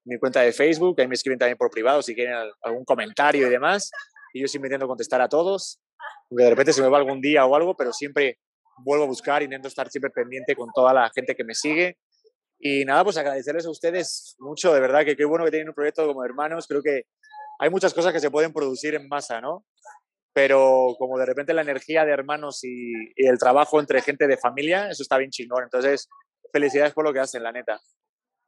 mi 0.04 0.18
cuenta 0.18 0.42
de 0.42 0.52
Facebook, 0.52 1.00
ahí 1.00 1.08
me 1.08 1.14
escriben 1.14 1.38
también 1.38 1.56
por 1.56 1.70
privado 1.70 2.02
si 2.02 2.14
quieren 2.14 2.34
algún 2.62 2.84
comentario 2.84 3.46
y 3.46 3.50
demás. 3.50 3.90
Y 4.32 4.40
yo 4.40 4.48
siempre 4.48 4.68
intento 4.68 4.86
contestar 4.86 5.20
a 5.20 5.28
todos, 5.28 5.80
aunque 6.30 6.44
de 6.44 6.50
repente 6.50 6.72
se 6.72 6.82
me 6.82 6.88
va 6.88 6.98
algún 6.98 7.20
día 7.20 7.46
o 7.46 7.54
algo, 7.56 7.76
pero 7.76 7.92
siempre 7.92 8.38
vuelvo 8.84 9.04
a 9.04 9.06
buscar, 9.06 9.42
intento 9.42 9.68
estar 9.68 9.88
siempre 9.90 10.10
pendiente 10.10 10.54
con 10.54 10.70
toda 10.74 10.92
la 10.92 11.10
gente 11.14 11.34
que 11.34 11.44
me 11.44 11.54
sigue. 11.54 11.98
Y 12.58 12.84
nada, 12.84 13.04
pues 13.04 13.16
agradecerles 13.16 13.66
a 13.66 13.70
ustedes 13.70 14.36
mucho, 14.38 14.72
de 14.72 14.80
verdad, 14.80 15.04
que 15.04 15.16
qué 15.16 15.24
bueno 15.24 15.44
que 15.44 15.50
tienen 15.50 15.68
un 15.68 15.74
proyecto 15.74 16.06
como 16.06 16.24
hermanos. 16.24 16.66
Creo 16.66 16.82
que 16.82 17.02
hay 17.58 17.70
muchas 17.70 17.94
cosas 17.94 18.12
que 18.12 18.20
se 18.20 18.30
pueden 18.30 18.52
producir 18.52 18.94
en 18.94 19.08
masa, 19.08 19.40
¿no? 19.40 19.64
Pero 20.34 20.96
como 20.98 21.16
de 21.18 21.24
repente 21.24 21.54
la 21.54 21.62
energía 21.62 22.04
de 22.04 22.12
hermanos 22.12 22.62
y, 22.64 22.92
y 23.16 23.26
el 23.26 23.38
trabajo 23.38 23.80
entre 23.80 24.02
gente 24.02 24.26
de 24.26 24.36
familia, 24.36 24.90
eso 24.90 25.02
está 25.02 25.16
bien 25.16 25.30
chingón. 25.30 25.62
Entonces, 25.62 26.08
felicidades 26.52 26.92
por 26.92 27.04
lo 27.04 27.12
que 27.12 27.20
hacen, 27.20 27.42
la 27.42 27.52
neta. 27.52 27.80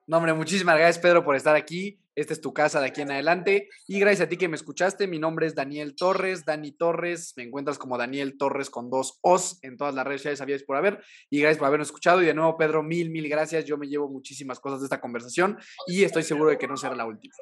No, 0.09 0.18
hombre, 0.18 0.34
muchísimas 0.34 0.76
gracias, 0.76 1.03
Pedro, 1.03 1.24
por 1.24 1.34
estar 1.34 1.57
aquí. 1.57 1.99
Esta 2.14 2.32
es 2.32 2.41
tu 2.41 2.55
casa 2.55 2.80
de 2.80 2.87
aquí 2.87 3.01
en 3.01 3.11
adelante. 3.11 3.68
Y 3.89 3.99
gracias 3.99 4.26
a 4.26 4.28
ti 4.28 4.37
que 4.37 4.49
me 4.49 4.55
escuchaste. 4.55 5.09
Mi 5.09 5.18
nombre 5.18 5.49
es 5.49 5.57
Daniel 5.57 5.97
Torres, 5.97 6.45
Dani 6.45 6.70
Torres. 6.70 7.34
Me 7.37 7.43
encuentras 7.43 7.76
como 7.76 7.99
Daniel 7.99 8.39
Torres 8.39 8.70
con 8.70 8.89
dos 8.89 9.18
Os 9.22 9.59
en 9.64 9.76
todas 9.76 9.97
las 9.97 10.07
redes 10.07 10.20
sociales, 10.20 10.39
sabías 10.39 10.62
por 10.62 10.76
haber. 10.76 11.03
Y 11.28 11.41
gracias 11.41 11.59
por 11.59 11.66
habernos 11.66 11.89
escuchado. 11.89 12.22
Y 12.22 12.26
de 12.26 12.34
nuevo, 12.34 12.57
Pedro, 12.57 12.84
mil, 12.84 13.11
mil 13.11 13.28
gracias. 13.28 13.64
Yo 13.64 13.76
me 13.78 13.89
llevo 13.89 14.09
muchísimas 14.09 14.61
cosas 14.61 14.80
de 14.80 14.87
esta 14.87 15.01
conversación 15.01 15.59
y 15.89 16.05
estoy 16.05 16.22
seguro 16.22 16.51
de 16.51 16.59
que 16.59 16.68
no 16.68 16.76
será 16.76 16.95
la 16.95 17.05
última. 17.05 17.34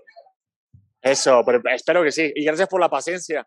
Eso, 1.03 1.43
pero 1.45 1.61
espero 1.71 2.03
que 2.03 2.13
sí. 2.13 2.33
Y 2.35 2.47
gracias 2.47 2.69
por 2.69 2.81
la 2.81 2.89
paciencia. 2.89 3.45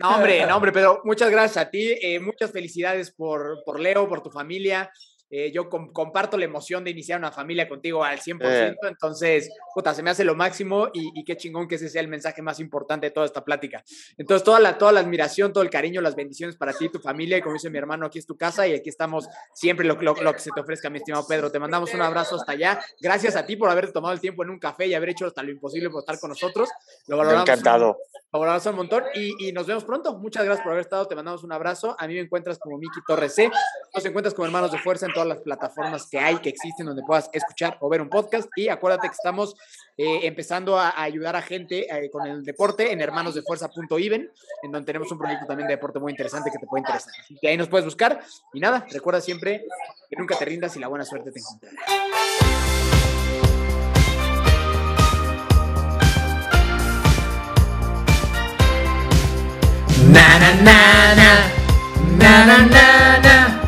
No, 0.00 0.16
hombre, 0.16 0.46
no, 0.46 0.56
hombre, 0.56 0.72
pero 0.72 1.00
muchas 1.04 1.30
gracias 1.30 1.64
a 1.64 1.70
ti. 1.70 1.96
Eh, 2.00 2.20
muchas 2.20 2.50
felicidades 2.52 3.10
por, 3.10 3.62
por 3.64 3.80
Leo, 3.80 4.08
por 4.08 4.22
tu 4.22 4.30
familia. 4.30 4.90
Eh, 5.28 5.50
yo 5.52 5.68
comparto 5.68 6.38
la 6.38 6.44
emoción 6.44 6.84
de 6.84 6.92
iniciar 6.92 7.18
una 7.18 7.32
familia 7.32 7.68
contigo 7.68 8.04
al 8.04 8.20
100%, 8.20 8.38
eh. 8.44 8.76
entonces, 8.82 9.50
puta, 9.74 9.92
se 9.92 10.02
me 10.04 10.10
hace 10.10 10.22
lo 10.22 10.36
máximo 10.36 10.88
y, 10.92 11.24
qué 11.24 11.36
chingón 11.36 11.66
que 11.66 11.74
ese 11.74 11.88
sea 11.88 12.00
el 12.00 12.06
mensaje 12.06 12.42
más 12.42 12.60
importante 12.60 13.08
de 13.08 13.10
toda 13.10 13.26
esta 13.26 13.44
plática. 13.44 13.82
Entonces, 14.16 14.44
toda 14.44 14.60
la, 14.60 14.78
toda 14.78 14.92
la 14.92 15.00
admiración, 15.00 15.52
todo 15.52 15.64
el 15.64 15.70
cariño, 15.70 16.00
las 16.00 16.14
bendiciones 16.14 16.56
para 16.56 16.72
ti 16.72 16.84
y 16.84 16.88
tu 16.90 17.00
familia, 17.00 17.38
y 17.38 17.42
como 17.42 17.54
dice 17.54 17.70
mi 17.70 17.78
hermano, 17.78 18.06
aquí 18.06 18.20
es 18.20 18.26
tu 18.26 18.36
casa 18.36 18.68
y 18.68 18.74
aquí 18.74 18.88
estamos 18.88 19.28
siempre 19.52 19.84
lo, 19.84 19.94
lo, 20.00 20.32
que 20.32 20.38
se 20.38 20.50
te 20.54 20.60
ofrezca, 20.60 20.90
mi 20.90 20.98
estimado 20.98 21.26
Pedro. 21.26 21.50
Te 21.50 21.58
mandamos 21.58 21.92
un 21.92 22.02
abrazo 22.02 22.36
hasta 22.36 22.52
allá. 22.52 22.80
Gracias 23.00 23.34
a 23.34 23.44
ti 23.44 23.56
por 23.56 23.68
haberte 23.68 23.92
tomado 23.92 24.14
el 24.14 24.20
tiempo 24.20 24.44
en 24.44 24.50
un 24.50 24.60
café 24.60 24.86
y 24.86 24.94
haber 24.94 25.08
hecho 25.08 25.26
hasta 25.26 25.42
lo 25.42 25.50
imposible 25.50 25.90
por 25.90 26.00
estar 26.00 26.20
con 26.20 26.30
nosotros. 26.30 26.68
Lo 27.08 27.16
valoramos. 27.16 27.48
Encantado. 27.48 27.98
Lo 28.32 28.38
valoramos 28.38 28.66
un 28.66 28.76
montón 28.76 29.04
y, 29.14 29.48
y, 29.48 29.52
nos 29.52 29.66
vemos 29.66 29.84
pronto. 29.84 30.16
Muchas 30.18 30.44
gracias 30.44 30.62
por 30.62 30.72
haber 30.72 30.82
estado. 30.82 31.06
Te 31.08 31.16
mandamos 31.16 31.42
un 31.42 31.52
abrazo. 31.52 31.96
A 31.98 32.06
mí 32.06 32.14
me 32.14 32.20
encuentras 32.20 32.58
como 32.58 32.78
Miki 32.78 33.00
Torres 33.06 33.34
C. 33.34 33.50
Nos 33.94 34.04
encuentras 34.04 34.34
como 34.34 34.46
Hermanos 34.46 34.70
de 34.70 34.78
Fuerza 34.78 35.06
en 35.06 35.12
todas 35.16 35.25
las 35.26 35.38
plataformas 35.38 36.06
que 36.10 36.18
hay, 36.18 36.36
que 36.38 36.48
existen, 36.48 36.86
donde 36.86 37.02
puedas 37.02 37.28
escuchar 37.32 37.76
o 37.80 37.88
ver 37.88 38.00
un 38.00 38.08
podcast. 38.08 38.48
Y 38.56 38.68
acuérdate 38.68 39.08
que 39.08 39.14
estamos 39.14 39.54
eh, 39.96 40.20
empezando 40.22 40.78
a, 40.78 41.00
ayudar 41.00 41.36
a 41.36 41.42
gente 41.42 41.86
eh, 41.90 42.10
con 42.10 42.26
el 42.26 42.44
deporte 42.44 42.92
en 42.92 43.00
hermanosdefuerza.iven, 43.00 44.30
en 44.62 44.72
donde 44.72 44.86
tenemos 44.86 45.10
un 45.12 45.18
proyecto 45.18 45.46
también 45.46 45.66
de 45.68 45.74
deporte 45.74 45.98
muy 45.98 46.12
interesante 46.12 46.50
que 46.50 46.58
te 46.58 46.66
puede 46.66 46.80
interesar. 46.80 47.12
Así 47.20 47.36
que 47.40 47.48
ahí 47.48 47.56
nos 47.56 47.68
puedes 47.68 47.84
buscar. 47.84 48.20
Y 48.52 48.60
nada, 48.60 48.86
recuerda 48.90 49.20
siempre 49.20 49.64
que 50.08 50.16
nunca 50.16 50.36
te 50.36 50.44
rindas 50.44 50.76
y 50.76 50.80
la 50.80 50.88
buena 50.88 51.04
suerte 51.04 51.30
te 51.32 51.40
encontrará. 51.40 51.76
Na 60.12 60.38
na 62.48 63.65